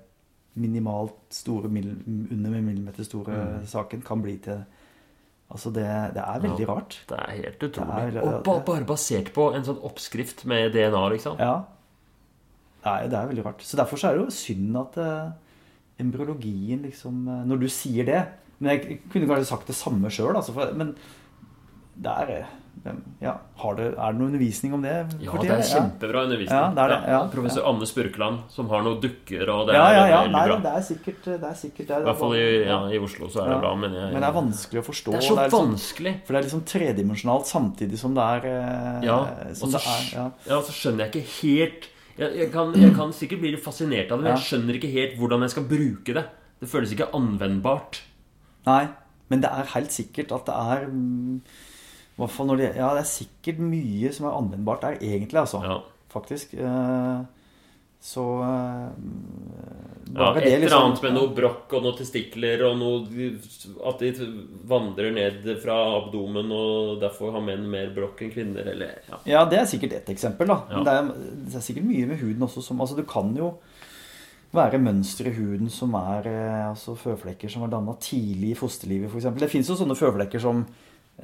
minimalt 0.59 1.15
store, 1.31 1.69
under 1.71 2.49
millimeter 2.61 3.03
store 3.07 3.31
Mm. 3.31 3.65
saken 3.65 4.01
kan 4.05 4.21
bli 4.21 4.37
til 4.37 4.63
Altså, 5.51 5.67
det, 5.75 5.83
det 6.15 6.21
er 6.23 6.39
veldig 6.39 6.67
rart. 6.69 6.93
Det 7.09 7.17
er 7.19 7.31
helt 7.35 7.63
utrolig. 7.63 8.15
Er- 8.15 8.21
og 8.23 8.43
ba, 8.43 8.53
bare 8.63 8.85
basert 8.87 9.33
på 9.35 9.49
en 9.53 9.65
sånn 9.67 9.81
oppskrift 9.83 10.45
med 10.47 10.71
DNA, 10.71 11.01
liksom. 11.11 11.35
Ja. 11.43 11.65
Nei, 12.85 13.07
det 13.11 13.17
er 13.19 13.27
veldig 13.27 13.43
rart. 13.45 13.61
Så 13.67 13.75
derfor 13.75 13.99
så 13.99 14.07
er 14.07 14.15
det 14.15 14.23
jo 14.23 14.31
synd 14.31 14.77
at 14.79 14.95
uh, 14.97 15.33
embryologien 15.99 16.81
liksom 16.87 17.27
uh, 17.27 17.41
Når 17.45 17.59
du 17.59 17.67
sier 17.67 18.07
det 18.07 18.21
Men 18.59 18.71
jeg 18.77 19.01
kunne 19.11 19.27
kanskje 19.27 19.49
sagt 19.51 19.67
det 19.67 19.75
samme 19.75 20.07
sjøl, 20.13 20.35
altså, 20.39 20.55
men 20.77 20.95
det 22.01 22.11
er 22.23 22.31
eh, 22.37 22.51
ja, 23.21 23.35
har 23.61 23.75
det, 23.77 23.87
Er 23.93 24.13
det 24.13 24.17
noe 24.17 24.29
undervisning 24.31 24.71
om 24.73 24.81
det? 24.81 24.93
Ja, 25.21 25.35
det 25.37 25.51
er 25.53 25.61
kjempebra 25.69 26.23
undervisning. 26.25 26.57
Ja, 26.57 26.69
det 26.73 26.81
er 26.81 26.93
det, 26.93 26.99
ja. 27.13 27.19
Professor 27.29 27.67
Anne 27.69 27.85
Spurkland, 27.85 28.39
som 28.49 28.71
har 28.71 28.81
noen 28.85 28.97
dukker, 29.03 29.43
og 29.53 29.67
det 29.69 29.75
Ja, 29.75 29.83
ja, 29.93 30.05
ja. 30.09 30.21
veldig 30.23 30.33
Nei, 30.33 30.61
det 30.63 30.71
er 30.79 30.85
sikkert 30.87 31.27
det. 31.27 31.37
Er 31.51 31.59
sikkert, 31.59 31.87
det 31.87 31.95
er, 31.95 32.01
I 32.01 32.07
hvert 32.09 32.19
fall 32.23 32.35
i, 32.39 32.47
i 32.97 33.01
Oslo 33.05 33.29
så 33.29 33.43
er 33.43 33.51
det 33.53 33.59
bra, 33.61 33.73
men 33.83 33.93
jeg, 33.99 34.09
Men 34.15 34.25
det 34.25 34.29
er 34.31 34.37
vanskelig 34.39 34.81
å 34.81 34.85
forstå. 34.87 35.13
Det 35.13 35.21
er 35.21 35.27
så 35.27 35.37
er 35.37 35.43
liksom- 35.45 35.69
vanskelig. 35.69 36.13
For 36.25 36.33
det 36.33 36.39
er 36.39 36.47
liksom 36.49 36.65
tredimensjonalt 36.73 37.51
samtidig 37.51 38.01
som 38.01 38.17
det 38.17 38.27
er 38.35 38.49
eh, 38.49 38.99
Ja, 39.05 39.19
og 39.21 39.55
så, 39.55 39.69
er 39.77 40.71
skjønner 40.81 41.05
jeg 41.05 41.11
ikke 41.13 41.27
helt 41.41 41.89
jeg, 42.17 42.35
jeg, 42.37 42.51
kan, 42.51 42.73
jeg 42.75 42.93
kan 42.95 43.13
sikkert 43.15 43.39
bli 43.39 43.53
litt 43.53 43.63
fascinert 43.63 44.11
av 44.11 44.19
det, 44.19 44.25
men 44.25 44.35
jeg 44.35 44.45
skjønner 44.49 44.77
ikke 44.77 44.91
helt 44.91 45.17
hvordan 45.17 45.45
jeg 45.45 45.53
skal 45.53 45.63
bruke 45.69 46.13
det. 46.17 46.25
Det 46.61 46.69
føles 46.69 46.91
ikke 46.93 47.07
anvendbart. 47.17 48.01
Nei, 48.67 48.83
men 49.31 49.41
det 49.41 49.49
er 49.49 49.69
helt 49.73 49.93
sikkert 49.95 50.33
at 50.35 50.49
det 50.49 50.57
er 50.75 50.89
det, 52.17 52.75
Ja, 52.75 52.93
det 52.93 53.01
er 53.03 53.09
sikkert 53.09 53.59
mye 53.59 54.11
som 54.13 54.27
er 54.27 54.37
anvendbart 54.37 54.81
der, 54.81 54.97
egentlig, 55.01 55.39
altså. 55.39 55.61
Ja. 55.63 55.81
Faktisk. 56.11 56.53
Eh, 56.53 57.21
Så 58.03 58.23
eh, 58.41 58.89
Ja, 60.15 60.31
et 60.35 60.43
eller 60.43 60.59
liksom- 60.59 60.83
annet 60.83 61.01
med 61.03 61.13
noe 61.13 61.27
brokk 61.35 61.73
og 61.73 61.83
noe 61.83 61.93
testikler 61.95 62.63
og 62.65 62.77
noe 62.79 63.37
At 63.87 63.99
de 63.99 64.11
vandrer 64.67 65.13
ned 65.13 65.61
fra 65.61 65.75
abdomen 66.01 66.51
og 66.51 66.99
derfor 66.99 67.31
har 67.31 67.41
menn 67.41 67.69
mer 67.69 67.91
brokk 67.93 68.21
enn 68.23 68.31
kvinner, 68.31 68.65
eller 68.67 68.97
ja. 69.07 69.17
Ja, 69.25 69.45
det 69.45 69.59
er 69.59 69.65
sikkert 69.65 69.93
ett 69.93 70.09
eksempel, 70.09 70.47
da. 70.47 70.63
Men 70.69 70.83
det 70.83 70.93
er, 70.93 71.13
det 71.45 71.55
er 71.55 71.59
sikkert 71.61 71.85
mye 71.85 72.07
med 72.07 72.17
huden 72.19 72.41
også 72.41 72.61
som 72.63 72.81
Altså, 72.81 72.95
du 72.97 73.03
kan 73.03 73.35
jo 73.37 73.53
være 74.51 74.79
mønstre 74.81 75.27
i 75.27 75.35
huden 75.37 75.69
som 75.69 75.93
er 75.95 76.25
eh, 76.27 76.69
altså 76.71 76.97
føflekker 76.97 77.49
som 77.49 77.63
er 77.63 77.67
danna 77.71 77.93
tidlig 78.01 78.51
i 78.51 78.55
fosterlivet, 78.55 79.09
f.eks. 79.11 79.29
Det 79.39 79.49
fins 79.49 79.69
jo 79.69 79.75
sånne 79.75 79.95
føflekker 79.95 80.41
som 80.41 80.65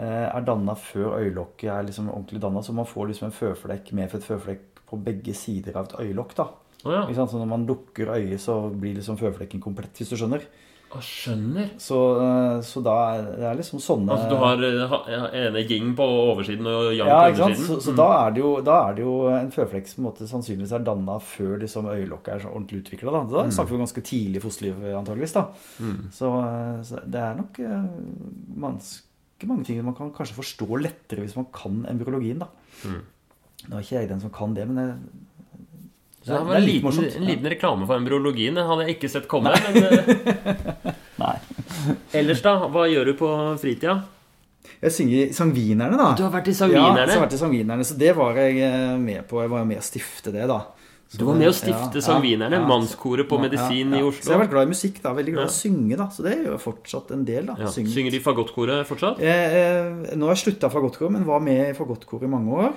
er 0.06 0.46
danna 0.46 0.76
før 0.78 1.18
øyelokket 1.18 1.72
er 1.74 1.88
liksom 1.88 2.12
ordentlig 2.14 2.42
danna, 2.44 2.62
så 2.62 2.76
man 2.78 2.86
får 2.86 3.12
liksom 3.12 3.30
en 3.30 3.36
føflekk, 3.36 3.92
medfødt 3.98 4.28
føflekk 4.28 4.82
på 4.88 5.00
begge 5.04 5.34
sider 5.36 5.76
av 5.80 5.90
et 5.90 6.00
øyelokk, 6.06 6.36
da. 6.38 6.48
Oh, 6.86 6.94
ja. 6.94 7.26
Så 7.26 7.40
når 7.40 7.50
man 7.50 7.66
lukker 7.68 8.14
øyet, 8.14 8.40
så 8.42 8.70
blir 8.70 8.96
liksom 9.00 9.18
føflekken 9.20 9.62
komplett, 9.64 9.98
hvis 9.98 10.14
du 10.14 10.18
skjønner. 10.20 10.46
Å, 10.88 11.02
skjønner. 11.04 11.74
Så, 11.84 11.98
eh, 12.24 12.60
så 12.64 12.80
da 12.86 12.94
er 13.12 13.26
det 13.28 13.48
er 13.50 13.58
liksom 13.60 13.82
sånne 13.84 14.14
Altså 14.14 14.30
du 14.32 14.38
har 14.40 14.62
eh, 14.64 15.26
ene 15.42 15.64
ging 15.68 15.90
på 15.98 16.06
oversiden 16.06 16.70
og 16.72 16.94
yang 16.96 17.10
Ja, 17.12 17.18
på 17.26 17.34
undersiden? 17.34 17.66
Så, 17.68 17.80
så 17.90 17.96
da, 17.98 18.06
er 18.22 18.38
det 18.38 18.40
jo, 18.40 18.52
da 18.64 18.78
er 18.86 18.96
det 18.96 19.04
jo 19.04 19.16
en 19.34 19.52
føflekk 19.52 19.92
som 19.92 20.08
måte 20.08 20.30
sannsynligvis 20.30 20.72
er 20.78 20.86
danna 20.88 21.18
før 21.20 21.58
liksom 21.66 21.90
øyelokket 21.92 22.38
er 22.38 22.46
så 22.46 22.54
ordentlig 22.54 22.86
utvikla. 22.86 23.18
Da. 23.18 23.26
da 23.34 23.44
snakker 23.58 23.76
vi 23.76 23.82
ganske 23.84 24.06
tidlig 24.14 24.40
i 24.40 24.46
fosterlivet, 24.46 24.96
antageligvis. 25.02 25.36
Da. 25.36 25.44
Så, 26.22 26.32
eh, 26.46 26.80
så 26.88 27.04
det 27.04 27.26
er 27.26 27.36
nok 27.42 27.60
eh, 27.68 27.92
ganske 29.38 29.50
mange 29.52 29.66
ting 29.66 29.84
man 29.86 29.94
kan 29.96 30.10
kanskje 30.12 30.36
forstå 30.36 30.80
lettere 30.82 31.22
hvis 31.22 31.36
man 31.38 31.46
kan 31.54 31.86
embryologien. 31.90 32.40
Da. 32.42 32.48
Nå 33.68 33.78
er 33.78 33.84
ikke 33.84 34.00
jeg 34.00 34.10
den 34.10 34.22
som 34.22 34.32
kan 34.34 34.54
det, 34.56 34.66
men 34.68 34.76
det, 34.78 34.88
det 36.26 36.34
det 36.34 36.40
var 36.42 36.56
er 36.56 36.60
en 36.60 36.66
liten, 36.66 37.04
en 37.22 37.28
liten 37.28 37.50
reklame 37.54 37.86
for 37.86 37.98
embryologien. 37.98 38.56
Den 38.58 38.66
hadde 38.68 38.88
jeg 38.88 38.98
ikke 38.98 39.10
sett 39.10 39.28
komme. 39.30 39.54
Men 39.54 39.78
eh, 39.84 40.94
Nei. 41.24 41.36
ellers, 42.18 42.42
da? 42.42 42.58
Hva 42.68 42.88
gjør 42.90 43.12
du 43.12 43.14
på 43.20 43.30
fritida? 43.62 44.00
Jeg 44.82 44.94
synger 44.94 45.20
i 45.20 45.28
Sangvinerne, 45.34 45.98
da. 45.98 46.10
Du 46.18 46.26
har 46.26 46.34
vært 46.34 46.50
i 46.52 46.58
Sangvinerne? 46.58 47.00
Ja, 47.00 47.06
så 47.06 47.14
jeg 47.14 47.22
har 47.22 47.26
vært 47.28 47.38
i 47.38 47.42
Sangvinerne, 47.44 47.86
så 47.88 47.98
det 48.02 48.12
var 48.18 48.42
jeg 48.42 48.58
eh, 48.66 48.98
med 49.02 49.30
på. 49.30 49.42
Jeg 49.46 49.54
var 49.54 49.70
med 49.70 49.80
å 49.80 49.86
stifte 49.86 50.34
det, 50.34 50.50
da. 50.50 50.60
Så 51.08 51.18
Du 51.22 51.24
var 51.24 51.38
med 51.40 51.48
å 51.48 51.54
stifte 51.56 52.02
ja, 52.02 52.04
Sangvinerne, 52.04 52.58
ja, 52.58 52.60
ja. 52.62 52.68
mannskoret 52.68 53.30
på 53.30 53.38
Ja, 53.40 53.42
Medisin 53.46 53.94
ja, 53.96 54.02
i. 54.02 54.04
Oslo. 54.04 54.22
Så 54.26 54.28
jeg 54.32 54.36
har 54.36 54.42
vært 54.44 54.52
glad 54.52 54.68
i 54.68 54.72
musikk, 54.74 54.98
da. 55.02 55.14
Veldig 55.16 55.34
glad 55.38 55.46
i 55.46 55.52
å 55.52 55.56
synge, 55.56 55.98
da. 56.02 56.08
Så 56.12 56.26
det 56.26 56.34
gjør 56.36 56.52
jeg 56.52 56.64
fortsatt 56.66 57.12
en 57.16 57.24
del, 57.28 57.46
da. 57.48 57.56
Ja. 57.64 57.72
Synger. 57.72 58.12
De 58.12 58.20
fagottkoret 58.26 58.88
fortsatt? 58.90 59.22
Eh, 59.24 59.56
eh, 59.62 60.16
nå 60.20 60.28
har 60.28 60.36
jeg 60.36 60.44
slutta 60.44 60.70
fagottkoret, 60.74 61.14
men 61.16 61.24
var 61.30 61.40
med 61.40 61.70
i 61.70 61.78
fagottkoret 61.78 62.28
i 62.28 62.32
mange 62.34 62.52
år. 62.68 62.74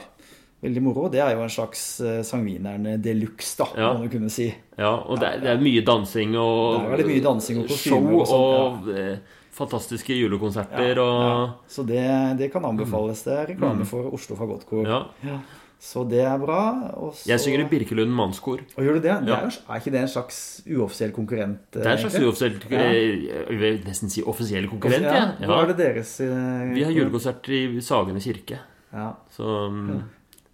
Veldig 0.62 0.82
moro. 0.84 1.08
Det 1.08 1.22
er 1.24 1.32
jo 1.34 1.42
en 1.42 1.48
slags 1.50 1.82
eh, 2.04 2.20
Sangvinerne 2.22 2.98
de 3.02 3.14
luxe, 3.16 3.56
da, 3.58 3.66
Ja. 3.80 3.92
må 3.96 4.04
du 4.06 4.12
kunne 4.12 4.30
si. 4.30 4.46
Ja, 4.78 4.92
og 5.08 5.18
det 5.18 5.26
er, 5.26 5.40
det 5.40 5.50
er 5.56 5.62
mye 5.64 5.82
dansing 5.82 6.36
og 6.36 6.76
Det 6.76 6.84
er 6.84 6.90
veldig 6.96 7.06
mye 7.10 7.24
dansing 7.24 7.62
og 7.62 7.68
show 7.72 7.96
kostymer 7.96 8.20
og 8.20 8.26
sånn, 8.28 8.90
eh, 8.94 9.38
fantastiske 9.56 10.14
julekonserter 10.14 11.00
og 11.02 11.16
Ja. 11.24 11.48
Så 11.66 11.82
det, 11.88 12.04
det 12.38 12.52
kan 12.52 12.62
anbefales. 12.68 13.24
Det 13.24 13.32
er 13.38 13.46
reklame 13.54 13.84
for 13.88 14.12
Oslo 14.14 14.36
Fagottkor. 14.38 14.86
ja. 14.86 15.40
Så 15.80 16.02
det 16.04 16.20
er 16.28 16.36
bra. 16.36 16.60
Og 17.00 17.14
så... 17.16 17.24
Jeg 17.30 17.40
synger 17.40 17.62
i 17.64 17.68
Birkelund 17.70 18.12
mannskor. 18.12 18.60
Og 18.76 18.84
gjør 18.84 18.98
du 18.98 19.04
det? 19.06 19.14
det 19.24 19.32
er, 19.32 19.46
jo, 19.48 19.62
er 19.64 19.80
ikke 19.80 19.92
det 19.94 20.02
en 20.02 20.12
slags 20.12 20.38
uoffisiell 20.68 21.14
konkurrent? 21.16 21.62
Det 21.72 21.86
er 21.86 21.94
en 21.94 22.02
slags 22.04 22.18
uoffisiell 22.20 22.58
Jeg 22.68 23.60
vil 23.62 23.80
nesten 23.86 24.12
si 24.12 24.20
offisiell 24.28 24.68
konkurrent. 24.68 25.08
Ja. 25.08 25.22
Ja. 25.40 25.48
Hva 25.48 25.62
er 25.64 25.72
det 25.72 25.78
deres 25.80 26.14
eh, 26.20 26.70
Vi 26.76 26.84
har 26.84 26.92
julekonsert 26.92 27.48
i 27.56 27.62
Sagene 27.84 28.20
kirke. 28.20 28.60
Ja. 28.92 29.12
Så 29.32 29.48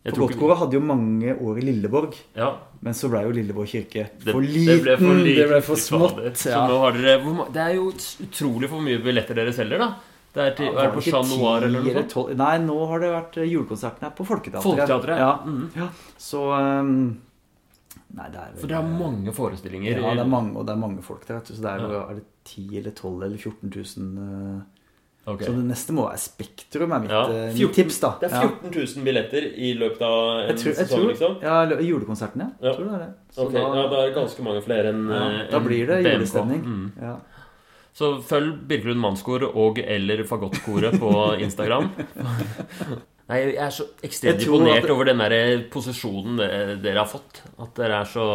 ja. 0.06 0.12
For 0.12 0.22
Godtkoret 0.22 0.60
hadde 0.60 0.76
jo 0.78 0.82
mange 0.86 1.32
år 1.34 1.56
i 1.58 1.64
Lilleborg, 1.66 2.12
ja, 2.36 2.52
men 2.86 2.94
så 2.94 3.08
ble 3.10 3.24
jo 3.24 3.32
Lilleborg 3.34 3.66
kirke 3.72 4.04
for 4.20 4.36
for 4.36 4.44
det 4.44 4.52
liten. 4.54 4.82
ble 4.84 4.94
for 5.00 5.18
liten, 5.18 5.40
det 5.40 5.46
ble 5.50 5.58
for 5.66 5.82
smått. 5.82 6.20
Så 6.38 6.52
Ja. 6.52 6.92
Det 7.50 7.62
er 7.64 7.72
jo 7.74 7.88
utrolig 8.22 8.70
for 8.70 8.84
mye 8.86 9.00
billetter 9.02 9.34
dere 9.34 9.54
selger, 9.56 9.82
da. 9.82 9.88
Det 10.36 10.44
er, 10.44 10.56
til, 10.58 10.66
Ja, 10.66 10.72
er 10.72 10.76
var 10.76 10.88
det 10.90 10.96
på 10.98 11.04
Chat 11.06 11.30
Noir 11.32 11.64
eller 11.64 11.84
noe 11.86 12.02
sånt? 12.12 12.34
Nei, 12.36 12.54
nå 12.60 12.74
har 12.90 13.00
det 13.00 13.12
vært 13.14 13.38
eh, 13.40 13.48
julekonserten 13.48 14.04
her 14.04 14.12
på 14.18 14.26
Folketeatret. 14.28 14.66
Folketeatret? 14.66 15.22
Ja. 15.22 15.30
Mm. 15.46 15.62
ja. 15.78 15.88
Så 16.20 16.42
um, 16.52 16.98
Nei, 18.16 18.28
det 18.32 18.40
er 18.40 18.52
vel 18.52 18.60
For 18.62 18.70
det 18.70 18.76
er 18.78 18.90
mange 19.00 19.32
forestillinger. 19.36 19.98
Ja, 20.00 20.12
det 20.16 20.24
er 20.24 20.30
mange, 20.30 20.52
og 20.60 20.68
det 20.68 20.74
er 20.76 20.80
mange 20.80 21.02
folk 21.04 21.24
der. 21.26 21.38
vet 21.40 21.48
du. 21.50 21.56
Så 21.56 21.64
det 21.64 21.72
er, 21.72 21.86
jo- 21.88 22.02
er 22.04 22.18
det 22.20 22.26
10 22.52 22.66
eller 22.82 22.94
12 23.00 23.24
eller 23.26 23.38
14 23.38 23.72
000 23.72 24.26
eh, 24.26 24.64
Ok. 25.26 25.40
Så 25.42 25.52
det 25.56 25.64
neste 25.66 25.94
må 25.96 26.04
være 26.06 26.20
Spektrum, 26.22 26.92
er 26.94 27.00
mitt, 27.02 27.10
Ja, 27.10 27.22
eh, 27.26 27.48
14 27.50 27.58
mitt 27.58 27.74
tips, 27.74 27.96
da. 28.04 28.10
Det 28.20 28.28
er 28.30 28.44
14 28.46 28.70
000 28.76 29.06
billetter 29.08 29.48
i 29.58 29.72
løpet 29.74 30.04
av 30.06 30.20
en 30.36 30.50
Jeg 30.52 30.60
tror, 30.60 30.68
jeg 30.70 30.76
sesong, 30.76 31.00
tror, 31.00 31.08
liksom? 31.10 31.32
ja, 31.42 31.56
julekonserten, 31.82 32.44
ja. 32.44 32.50
Ja. 32.60 32.68
Jeg 32.68 32.76
tror 32.76 32.84
det 32.86 32.94
er 32.94 33.02
det. 33.02 33.08
Så 33.34 33.46
okay. 33.48 33.56
da, 33.58 33.64
ja, 33.80 33.88
det 33.90 33.98
er 34.04 34.12
ganske 34.20 34.44
mange 34.46 34.62
flere 34.62 34.92
enn 34.94 35.02
ja, 35.10 35.24
eh, 35.26 35.40
da 35.50 35.62
blir 35.64 35.90
det 35.90 35.98
BMK. 36.04 36.12
julestemning. 36.14 36.62
Mm. 36.62 36.86
Ja. 37.02 37.16
Så 37.96 38.16
følg 38.28 38.58
Birkelund 38.68 39.00
Mannskor 39.00 39.46
og 39.48 39.78
eller 39.80 40.24
Fagottkoret 40.28 40.98
på 41.00 41.12
Instagram. 41.40 41.92
Nei, 43.26 43.38
Jeg 43.40 43.54
er 43.58 43.72
så 43.74 43.84
ekstremt 44.06 44.42
imponert 44.44 44.84
det... 44.84 44.90
over 44.94 45.08
den 45.08 45.18
der 45.18 45.62
posisjonen 45.72 46.36
dere, 46.38 47.00
har 47.00 47.08
fått. 47.10 47.40
At 47.58 47.72
dere 47.78 47.98
er 48.04 48.10
så 48.10 48.26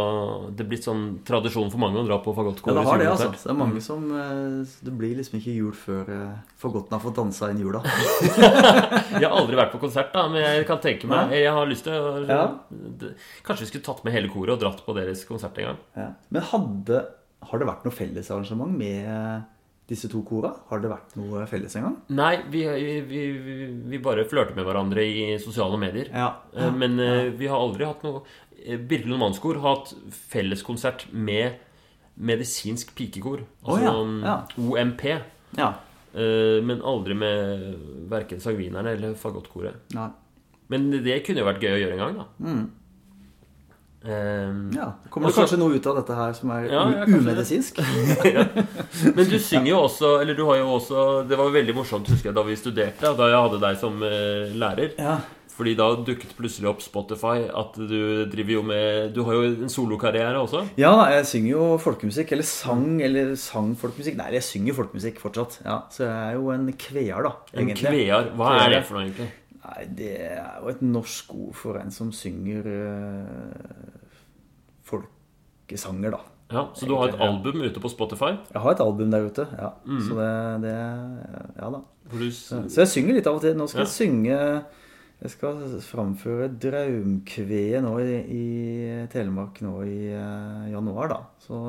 Det 0.52 0.66
er 0.66 0.70
blitt 0.74 0.88
sånn 0.88 1.06
tradisjon 1.28 1.72
for 1.72 1.80
mange 1.80 2.02
å 2.02 2.04
dra 2.08 2.18
på 2.24 2.34
Ja, 2.36 2.74
det 2.76 2.84
har 2.90 3.00
det, 3.00 3.08
altså. 3.14 3.30
Det 3.38 3.54
er 3.54 3.60
mange 3.60 3.84
som 3.86 4.04
eh, 4.12 4.74
Det 4.84 4.96
blir 5.00 5.16
liksom 5.20 5.38
ikke 5.40 5.56
jul 5.56 5.78
før 5.78 6.12
uh, 6.12 6.34
Fagotten 6.60 6.98
har 6.98 7.04
fått 7.06 7.22
dansa 7.22 7.52
inn 7.54 7.62
jula. 7.64 7.84
Jeg 9.22 9.24
har 9.24 9.38
aldri 9.38 9.62
vært 9.62 9.72
på 9.78 9.80
konsert, 9.86 10.12
da, 10.12 10.26
men 10.32 10.44
jeg 10.44 10.68
kan 10.68 10.80
tenke 10.84 11.08
meg. 11.10 11.32
Jeg 11.36 11.56
har 11.56 11.70
lyst 11.70 11.88
til 11.88 11.96
å 11.96 12.26
Ja. 12.28 12.44
Kanskje 13.46 13.64
vi 13.66 13.72
skulle 13.72 13.86
tatt 13.86 14.04
med 14.06 14.16
hele 14.16 14.32
koret 14.32 14.56
og 14.58 14.62
dratt 14.64 14.84
på 14.86 14.96
deres 14.98 15.24
konsert 15.30 15.58
en 15.62 15.72
gang. 15.72 15.82
Ja. 15.96 16.12
Men 16.34 16.48
hadde 16.52 17.02
Har 17.48 17.62
det 17.62 17.68
vært 17.70 17.88
noe 17.88 17.96
fellesarrangement 17.96 18.76
med 18.78 19.08
eh, 19.08 19.40
disse 19.92 20.08
to 20.12 20.22
kora? 20.28 20.54
Har 20.70 20.80
det 20.84 20.90
vært 20.92 21.16
noe 21.20 21.44
felles 21.52 21.76
en 21.76 21.84
gang? 21.90 21.98
Nei, 22.16 22.32
vi, 22.54 22.62
vi, 23.10 23.26
vi, 23.44 23.66
vi 23.92 24.00
bare 24.04 24.24
flørter 24.30 24.56
med 24.58 24.66
hverandre 24.70 25.04
i 25.04 25.26
sosiale 25.44 25.78
medier. 25.82 26.08
Ja. 26.16 26.30
Eh, 26.56 26.72
Men 26.72 26.96
ja. 27.02 27.12
vi 27.36 27.50
har 27.52 27.60
aldri 27.60 27.86
hatt 27.90 28.06
noe 28.08 28.24
eh, 28.64 28.80
Birkelund 28.80 29.20
Mannskor 29.22 29.60
har 29.60 29.76
hatt 29.82 29.94
felleskonsert 30.32 31.08
med 31.12 31.60
medisinsk 32.22 32.92
pikekor. 32.98 33.44
Altså 33.66 34.04
ja. 34.24 34.36
OMP. 34.60 35.06
ja. 35.60 35.70
eh, 36.14 36.58
Men 36.64 36.82
aldri 36.88 37.16
med 37.18 37.66
verken 38.12 38.40
Sangvinerne 38.44 38.96
eller 38.98 39.16
Fagottkoret. 39.20 39.92
Men 40.72 40.88
det 41.04 41.22
kunne 41.28 41.44
jo 41.44 41.48
vært 41.50 41.64
gøy 41.66 41.74
å 41.76 41.80
gjøre 41.82 41.96
en 41.98 42.04
gang, 42.06 42.20
da. 42.22 42.28
Mm. 42.48 42.62
Eh, 44.04 44.54
Ja, 44.74 44.88
Kommer 45.12 45.28
det 45.28 45.36
Også- 45.36 45.44
kanskje 45.46 45.60
noe 45.62 45.76
ut 45.78 45.86
av 45.88 45.96
dette 46.00 46.16
her 46.18 46.34
som 46.34 46.50
er 46.56 46.64
Ja, 46.72 46.90
ja, 46.90 47.06
umedisinsk? 47.06 47.78
ja. 48.26 48.46
Men 49.14 49.28
du 49.30 49.38
synger 49.38 49.68
jo 49.70 49.82
også 49.86 50.22
Eller 50.22 50.34
du 50.34 50.42
har 50.48 50.58
jo 50.58 50.72
også 50.80 51.04
Det 51.30 51.38
var 51.38 51.52
veldig 51.54 51.76
morsomt, 51.78 52.08
husker 52.10 52.32
jeg, 52.32 52.36
da 52.36 52.42
vi 52.48 52.56
studerte, 52.58 53.12
da 53.18 53.28
jeg 53.30 53.38
hadde 53.46 53.60
deg 53.62 53.78
som 53.78 54.02
eh, 54.02 54.50
lærer. 54.58 54.96
Ja. 54.98 55.20
Fordi 55.52 55.76
da 55.78 55.92
dukket 56.02 56.32
plutselig 56.34 56.66
opp 56.72 56.82
Spotify 56.82 57.44
at 57.54 57.76
du 57.78 58.26
driver 58.32 58.52
jo 58.56 58.62
med 58.66 59.12
Du 59.14 59.20
har 59.28 59.34
jo 59.38 59.44
en 59.52 59.70
solokarriere 59.70 60.40
også. 60.42 60.64
ja, 60.82 60.94
jeg 61.12 61.26
synger 61.30 61.52
jo 61.52 61.68
folkemusikk. 61.78 62.32
Eller 62.34 62.48
sang 62.48 63.02
eller 63.06 63.36
sang 63.38 63.76
folkemusikk. 63.78 64.18
Nei, 64.18 64.32
jeg 64.40 64.42
synger 64.48 64.74
folkemusikk 64.80 65.20
fortsatt. 65.22 65.60
Ja, 65.66 65.82
Så 65.92 66.08
jeg 66.08 66.32
er 66.32 66.34
jo 66.40 66.50
en 66.56 66.72
kvear, 66.74 67.22
da. 67.28 67.36
En 67.54 67.70
kvear. 67.76 68.32
Hva 68.34 68.50
Kvear. 68.50 68.66
er 68.66 68.70
det 68.80 68.82
for 68.88 68.98
noe, 68.98 69.06
egentlig? 69.12 69.30
Nei, 69.62 69.86
det 69.94 70.12
er 70.26 70.56
jo 70.64 70.70
et 70.74 70.82
norsk 70.82 71.36
ord 71.36 71.54
for 71.54 71.78
en 71.78 71.92
som 71.94 72.10
synger 72.12 72.66
eh, 72.66 73.91
folkesanger, 75.72 76.12
da. 76.12 76.20
Ja, 76.52 76.66
Så 76.76 76.86
du 76.88 76.96
har 76.98 77.08
et 77.08 77.20
album 77.20 77.62
ute 77.64 77.80
på 77.80 77.90
Spotify? 77.90 78.34
Jeg 78.52 78.60
har 78.62 78.72
et 78.74 78.82
album 78.84 79.10
der 79.12 79.24
ute, 79.30 79.48
ja. 79.58 79.70
Mm. 79.88 80.02
Så 80.04 80.16
det, 80.18 80.62
det 80.66 80.76
Ja 81.62 81.70
da. 81.72 81.82
Så 82.12 82.82
jeg 82.82 82.88
synger 82.92 83.14
litt 83.16 83.28
av 83.28 83.36
og 83.38 83.42
til. 83.42 83.56
Nå 83.56 83.68
skal 83.70 83.82
Ja. 83.82 83.86
jeg 83.86 83.96
synge 83.96 84.66
Jeg 85.22 85.30
skal 85.30 85.80
framføre 85.86 86.50
Draumkveet 86.60 87.84
nå 87.84 87.92
i, 88.02 88.16
i 88.26 89.08
Telemark 89.14 89.62
nå 89.62 89.84
i 89.86 90.10
uh, 90.12 90.66
januar, 90.72 91.08
da. 91.10 91.20
Så, 91.40 91.60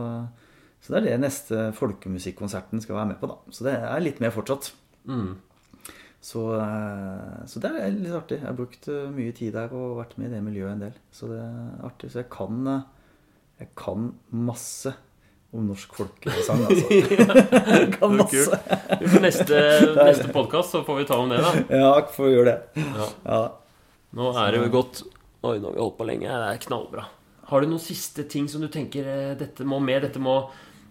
så 0.81 0.95
det 0.95 0.99
er 1.03 1.07
det 1.11 1.21
neste 1.21 1.67
folkemusikkonserten 1.77 2.81
skal 2.81 2.97
være 2.97 3.07
med 3.13 3.21
på, 3.21 3.29
da. 3.29 3.37
Så 3.53 3.65
det 3.69 3.75
er 3.77 4.01
litt 4.01 4.21
mer 4.21 4.31
fortsatt. 4.35 4.73
mm. 5.07 5.35
Så, 6.23 6.39
eh, 6.55 7.47
så 7.51 7.59
det 7.59 7.71
er 7.83 7.91
litt 7.91 8.13
artig. 8.15 8.37
Jeg 8.39 8.47
har 8.47 8.55
brukt 8.55 8.85
eh, 8.87 9.09
mye 9.11 9.33
tid 9.35 9.53
der 9.57 9.73
og 9.75 9.97
vært 9.99 10.13
med 10.23 10.29
i 10.31 10.35
det 10.37 10.43
miljøet 10.47 10.71
en 10.77 10.83
del. 10.85 10.93
Så 11.11 11.27
det 11.27 11.41
er 11.43 11.81
artig. 11.89 12.13
Så 12.13 12.21
jeg 12.23 12.29
kan, 12.31 12.61
jeg 13.63 13.71
kan 13.79 14.11
masse 14.31 14.93
om 15.53 15.67
norsk 15.69 15.91
folkesang, 15.99 16.63
altså. 16.69 17.89
kan 17.99 18.15
masse. 18.17 18.59
For 19.03 19.19
neste, 19.21 19.59
neste 19.99 20.31
podkast 20.33 20.73
så 20.73 20.81
får 20.87 21.03
vi 21.03 21.09
ta 21.11 21.19
om 21.21 21.29
det, 21.33 21.41
da. 21.45 21.51
Ja, 21.77 21.91
får 22.15 22.25
vi 22.29 22.33
gjøre 22.39 22.55
det. 22.55 22.85
Ja. 22.87 23.09
Ja. 23.27 23.41
Nå 24.17 24.31
er 24.37 24.53
det 24.57 24.63
jo 24.67 24.71
godt 24.79 25.03
Oi, 25.43 25.57
nå 25.59 25.69
har 25.69 25.75
vi 25.75 25.81
holdt 25.83 25.97
på 25.99 26.05
lenge. 26.07 26.29
Det 26.31 26.49
er 26.55 26.59
knallbra. 26.63 27.05
Har 27.51 27.65
du 27.65 27.67
noen 27.73 27.83
siste 27.83 28.23
ting 28.31 28.45
som 28.49 28.63
du 28.63 28.69
tenker 28.71 29.09
eh, 29.11 29.33
dette 29.41 29.65
må 29.67 29.81
med? 29.83 30.05
Dette 30.07 30.21
må 30.23 30.37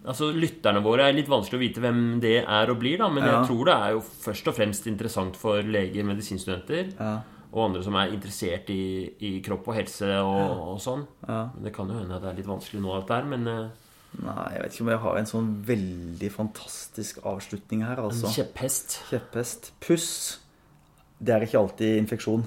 Altså, 0.02 0.28
Lytterne 0.34 0.80
våre 0.84 1.06
er 1.08 1.14
litt 1.14 1.28
vanskelig 1.30 1.56
å 1.56 1.62
vite 1.62 1.80
hvem 1.82 2.00
det 2.20 2.40
er 2.42 2.70
og 2.72 2.80
blir, 2.82 2.98
da, 2.98 3.06
men 3.08 3.22
Ja. 3.22 3.36
jeg 3.38 3.48
tror 3.52 3.68
det 3.68 3.74
er 3.86 3.92
jo 3.94 4.00
først 4.02 4.48
og 4.50 4.56
fremst 4.56 4.88
interessant 4.90 5.38
for 5.38 5.62
leger, 5.62 6.02
medisinstudenter 6.08 6.90
Ja. 6.98 7.12
Og 7.52 7.64
andre 7.68 7.82
som 7.84 7.94
er 8.00 8.12
interessert 8.14 8.70
i, 8.72 8.80
i 9.20 9.40
kropp 9.44 9.66
og 9.68 9.74
helse 9.76 10.08
og, 10.24 10.72
og 10.72 10.80
sånn. 10.80 11.06
Ja. 11.28 11.50
Men 11.54 11.64
Det 11.68 11.72
kan 11.76 11.88
jo 11.92 11.98
hende 11.98 12.16
at 12.16 12.22
det 12.24 12.30
er 12.32 12.38
litt 12.40 12.48
vanskelig 12.48 12.80
nå, 12.82 12.94
alt 12.96 13.08
der, 13.12 13.24
men 13.28 13.46
eh, 13.46 13.68
Nei, 14.22 14.48
jeg 14.52 14.60
vet 14.62 14.72
ikke 14.74 14.82
om 14.84 14.88
jeg 14.92 15.00
har 15.00 15.16
en 15.16 15.28
sånn 15.30 15.46
veldig 15.64 16.28
fantastisk 16.34 17.22
avslutning 17.24 17.80
her, 17.86 17.96
en 18.02 18.10
altså. 18.10 18.28
kjepphest 18.28 18.98
Kjepphest. 19.08 19.70
Puss. 19.80 20.08
Det 21.18 21.32
er 21.32 21.46
ikke 21.46 21.56
alltid 21.62 21.96
infeksjon. 22.02 22.42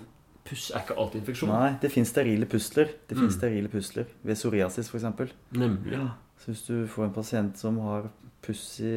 Puss 0.45 0.67
er 0.75 0.83
ikke 0.85 0.97
alltid 1.01 1.23
infeksjon. 1.23 1.49
Nei, 1.49 1.71
det 1.81 1.89
fins 1.89 2.11
sterile 2.13 2.45
pusler. 2.45 2.91
Det 3.09 3.17
Mm. 3.17 3.31
sterile 3.33 3.67
pusler 3.73 4.05
ved 4.21 4.35
psoriasis, 4.37 4.91
f.eks. 4.93 5.33
Nemlig. 5.57 5.97
Så 6.37 6.51
hvis 6.53 6.61
du 6.67 6.85
får 6.87 7.07
en 7.07 7.13
pasient 7.17 7.57
som 7.57 7.79
har 7.81 8.11
puss 8.45 8.79
i 8.85 8.93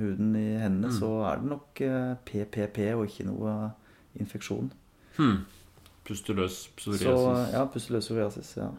huden 0.00 0.34
i 0.34 0.58
hendene, 0.58 0.88
Mm. 0.90 0.98
så 0.98 1.10
er 1.30 1.36
det 1.38 1.46
nok 1.52 1.80
eh, 1.86 2.14
PPP 2.26 2.78
og 2.96 3.06
ikke 3.06 3.26
noe 3.30 3.72
infeksjon. 4.18 4.72
Hmm. 5.20 5.40
Pustuløs 6.08 6.62
Så 6.64 6.76
psoriasis. 6.80 7.52
ja, 7.54 7.64
pusteløs 7.70 8.06
psoriasis. 8.08 8.54
Ja. 8.58 8.70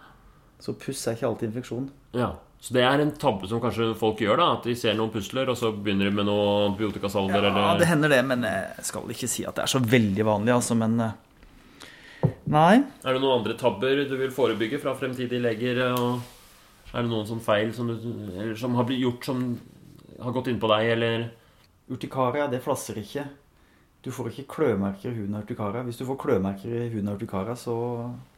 Så 0.61 0.73
puss 0.77 1.05
er 1.07 1.15
ikke 1.15 1.29
alltid 1.29 1.51
infeksjon. 1.51 1.85
Ja. 2.17 2.33
Så 2.61 2.75
det 2.75 2.83
er 2.85 3.01
en 3.01 3.11
tabbe 3.17 3.47
som 3.49 3.61
kanskje 3.63 3.87
folk 3.97 4.19
gjør, 4.21 4.37
da. 4.37 4.47
At 4.57 4.65
de 4.67 4.75
ser 4.77 4.93
noen 4.97 5.09
pusler, 5.13 5.49
og 5.49 5.57
så 5.57 5.71
begynner 5.73 6.09
de 6.09 6.13
med 6.13 6.27
noe 6.27 6.67
antibiotikasalver 6.67 7.47
Ja, 7.47 7.49
eller 7.49 7.79
det 7.81 7.87
hender 7.89 8.11
det, 8.13 8.19
men 8.29 8.43
jeg 8.45 8.85
skal 8.85 9.09
ikke 9.09 9.29
si 9.31 9.45
at 9.49 9.57
det 9.57 9.63
er 9.63 9.71
så 9.71 9.81
veldig 9.81 10.25
vanlig, 10.27 10.53
altså. 10.53 10.77
Men 10.77 10.99
eh, 11.01 11.15
Nei. 12.51 12.83
Er 13.01 13.15
det 13.15 13.21
noen 13.23 13.39
andre 13.39 13.55
tabber 13.57 14.03
du 14.05 14.13
vil 14.19 14.33
forebygge 14.35 14.77
fra 14.83 14.93
fremtidige 14.99 15.41
leger? 15.41 15.81
Og 15.95 16.21
er 16.93 17.01
det 17.05 17.09
noen 17.09 17.25
sånn 17.29 17.41
feil 17.41 17.71
som, 17.73 17.87
du, 17.89 17.97
eller 18.35 18.57
som 18.59 18.75
har 18.77 18.85
blitt 18.89 19.01
gjort, 19.01 19.25
som 19.25 19.45
har 20.21 20.35
gått 20.35 20.51
inn 20.51 20.59
på 20.61 20.69
deg, 20.73 20.89
eller 20.97 21.29
Urtikaria, 21.91 22.45
det 22.51 22.61
flasser 22.63 22.99
ikke. 23.01 23.25
Du 24.01 24.09
får 24.11 24.31
ikke 24.31 24.47
klømerker 24.55 25.11
i 25.11 25.19
huden 25.19 25.35
av 25.37 25.45
urtikaria. 25.45 25.83
Hvis 25.85 25.99
du 26.01 26.05
får 26.07 26.17
klømerker 26.23 26.69
i 26.73 26.89
huden 26.89 27.11
av 27.11 27.19
urtikaria, 27.19 27.55
så, 27.55 27.75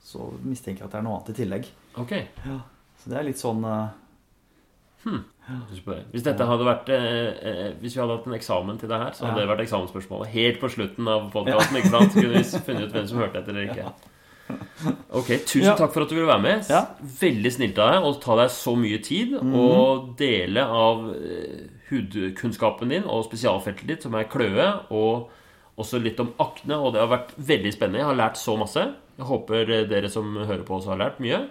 så 0.04 0.30
mistenker 0.44 0.84
jeg 0.84 0.90
at 0.90 0.96
det 0.96 1.00
er 1.00 1.06
noe 1.06 1.20
annet 1.20 1.32
i 1.32 1.38
tillegg. 1.38 1.70
Ok. 2.04 2.16
Så 3.00 3.12
det 3.12 3.20
er 3.20 3.28
litt 3.28 3.40
sånn 3.40 3.64
uh, 3.64 3.94
hmm. 5.06 5.22
Hvis 6.14 6.24
dette 6.24 6.46
hadde 6.48 6.64
vært 6.64 6.88
eh, 6.96 7.04
eh, 7.44 7.66
Hvis 7.82 7.98
vi 7.98 8.00
hadde 8.00 8.16
hatt 8.16 8.28
en 8.30 8.36
eksamen 8.38 8.78
til 8.80 8.88
det 8.88 9.00
her, 9.02 9.12
så 9.12 9.26
hadde 9.26 9.42
Ja. 9.42 9.44
det 9.44 9.52
vært 9.52 9.66
eksamensspørsmålet 9.66 10.32
helt 10.32 10.60
på 10.62 10.70
slutten 10.72 11.08
av 11.12 11.26
podkasten. 11.34 11.90
Sant? 11.92 12.14
Så 12.14 12.22
kunne 12.22 12.38
vi 12.38 12.44
funnet 12.68 12.88
ut 12.88 12.96
hvem 12.96 13.08
som 13.10 13.20
hørte 13.20 13.42
etter 13.42 13.52
eller 13.52 13.68
ikke. 13.68 13.92
Ok, 15.12 15.28
Tusen 15.48 15.68
Ja. 15.68 15.76
takk 15.76 15.94
for 15.94 16.04
at 16.04 16.10
du 16.10 16.16
ville 16.16 16.28
være 16.28 16.42
med. 16.42 16.66
Ja. 16.70 16.86
Veldig 17.20 17.52
snilt 17.52 17.80
av 17.80 17.92
deg 17.92 18.08
å 18.08 18.14
ta 18.22 18.36
deg 18.40 18.50
så 18.52 18.76
mye 18.80 19.00
tid 19.04 19.36
og 19.36 20.16
dele 20.18 20.64
av 20.64 21.16
eh, 21.16 21.68
hudkunnskapen 21.92 22.90
din 22.90 23.04
og 23.04 23.26
spesialfeltet 23.28 23.88
ditt, 23.88 24.04
som 24.04 24.16
er 24.16 24.24
kløe, 24.32 24.68
og 24.92 25.30
også 25.80 26.02
litt 26.02 26.22
om 26.22 26.34
akne. 26.44 26.78
Og 26.78 26.94
det 26.94 27.02
har 27.02 27.12
vært 27.12 27.34
veldig 27.38 27.74
spennende. 27.74 28.04
Jeg 28.04 28.12
har 28.12 28.22
lært 28.22 28.40
så 28.42 28.56
masse. 28.60 28.86
Jeg 29.18 29.30
håper 29.30 29.74
eh, 29.80 29.90
dere 29.90 30.12
som 30.12 30.32
hører 30.38 30.64
på, 30.68 30.80
også 30.80 30.94
har 30.94 31.04
lært 31.06 31.22
mye. 31.24 31.44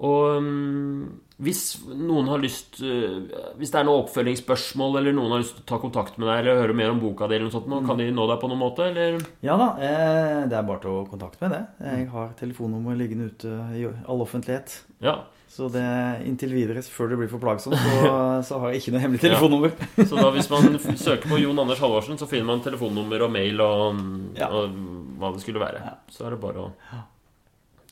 Og 0.00 0.40
mm, 0.40 1.00
hvis 1.44 1.62
noen 1.92 2.28
har 2.30 2.40
lyst 2.40 2.78
øh, 2.80 3.26
Hvis 3.60 3.72
det 3.72 3.80
er 3.80 3.84
noen 3.84 4.06
oppfølgingsspørsmål, 4.06 4.96
eller 5.00 5.16
noen 5.16 5.34
har 5.34 5.42
lyst 5.42 5.58
til 5.58 5.64
å 5.64 5.68
ta 5.68 5.80
kontakt 5.82 6.16
med 6.16 6.28
deg 6.30 6.40
eller 6.40 6.62
høre 6.62 6.76
mer 6.76 6.94
om 6.94 7.02
boka 7.02 7.28
di, 7.28 7.36
eller 7.36 7.50
noe 7.50 7.56
sånt, 7.56 7.68
kan 7.88 8.00
de 8.00 8.08
nå 8.12 8.26
deg 8.30 8.40
på 8.40 8.48
noen 8.48 8.62
måte? 8.62 8.88
Eller? 8.88 9.20
Ja 9.44 9.58
da, 9.60 9.68
eh, 9.84 10.38
det 10.48 10.56
er 10.56 10.64
bare 10.68 10.82
til 10.84 11.02
å 11.02 11.04
kontakte 11.08 11.44
meg, 11.44 11.52
det. 11.56 11.90
Jeg 11.90 12.08
har 12.14 12.32
telefonnummer 12.40 12.96
liggende 12.96 13.28
ute 13.32 13.60
i 13.76 13.84
all 13.88 14.24
offentlighet. 14.24 14.78
Ja. 15.04 15.20
Så 15.50 15.66
det 15.74 15.82
inntil 16.30 16.52
videre, 16.54 16.82
før 16.86 17.08
det 17.10 17.16
blir 17.18 17.30
for 17.32 17.42
plagsomt, 17.42 17.74
så, 17.74 18.10
så 18.48 18.58
har 18.62 18.70
jeg 18.70 18.82
ikke 18.84 18.92
noe 18.94 19.00
hemmelig 19.02 19.22
telefonnummer. 19.24 19.72
Så 19.98 20.14
da 20.20 20.28
hvis 20.36 20.50
man 20.52 20.76
søker 21.06 21.26
på 21.32 21.40
Jon 21.42 21.58
Anders 21.58 21.82
Halvorsen, 21.82 22.20
så 22.20 22.28
finner 22.30 22.46
man 22.52 22.62
telefonnummer 22.62 23.26
og 23.26 23.32
mail 23.34 23.64
og, 23.64 23.98
Ja. 24.38 24.46
og 24.54 24.76
hva 25.18 25.32
det 25.34 25.42
skulle 25.42 25.62
være. 25.62 25.82
Ja. 25.82 25.96
Så 26.14 26.28
er 26.28 26.36
det 26.36 26.40
bare 26.44 26.68
å 26.68 26.70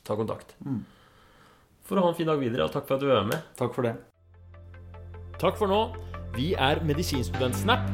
ta 0.07 0.15
kontakt. 0.15 0.55
Mm. 0.63 0.79
For 1.89 1.99
å 1.99 2.05
ha 2.07 2.13
en 2.13 2.17
fin 2.17 2.29
dag 2.31 2.39
videre, 2.39 2.63
og 2.69 2.71
takk 2.73 2.87
for 2.87 2.95
at 2.95 3.03
du 3.03 3.11
var 3.11 3.27
med. 3.27 3.43
Takk 3.59 3.75
for 3.75 3.85
det. 3.89 3.95
Takk 5.41 5.59
for 5.59 5.67
nå. 5.71 5.81
Vi 6.35 6.53
er 6.55 6.79
Medisinstudentsnap. 6.85 7.89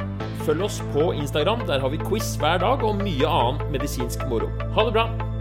Følg 0.45 0.65
oss 0.67 0.81
på 0.93 1.09
Instagram. 1.15 1.65
Der 1.69 1.81
har 1.81 1.89
vi 1.89 1.97
quiz 2.05 2.35
hver 2.41 2.61
dag 2.61 2.83
og 2.85 2.99
mye 3.01 3.25
annen 3.29 3.71
medisinsk 3.73 4.27
moro. 4.29 4.51
Ha 4.77 4.85
det 4.85 4.93
bra! 4.99 5.34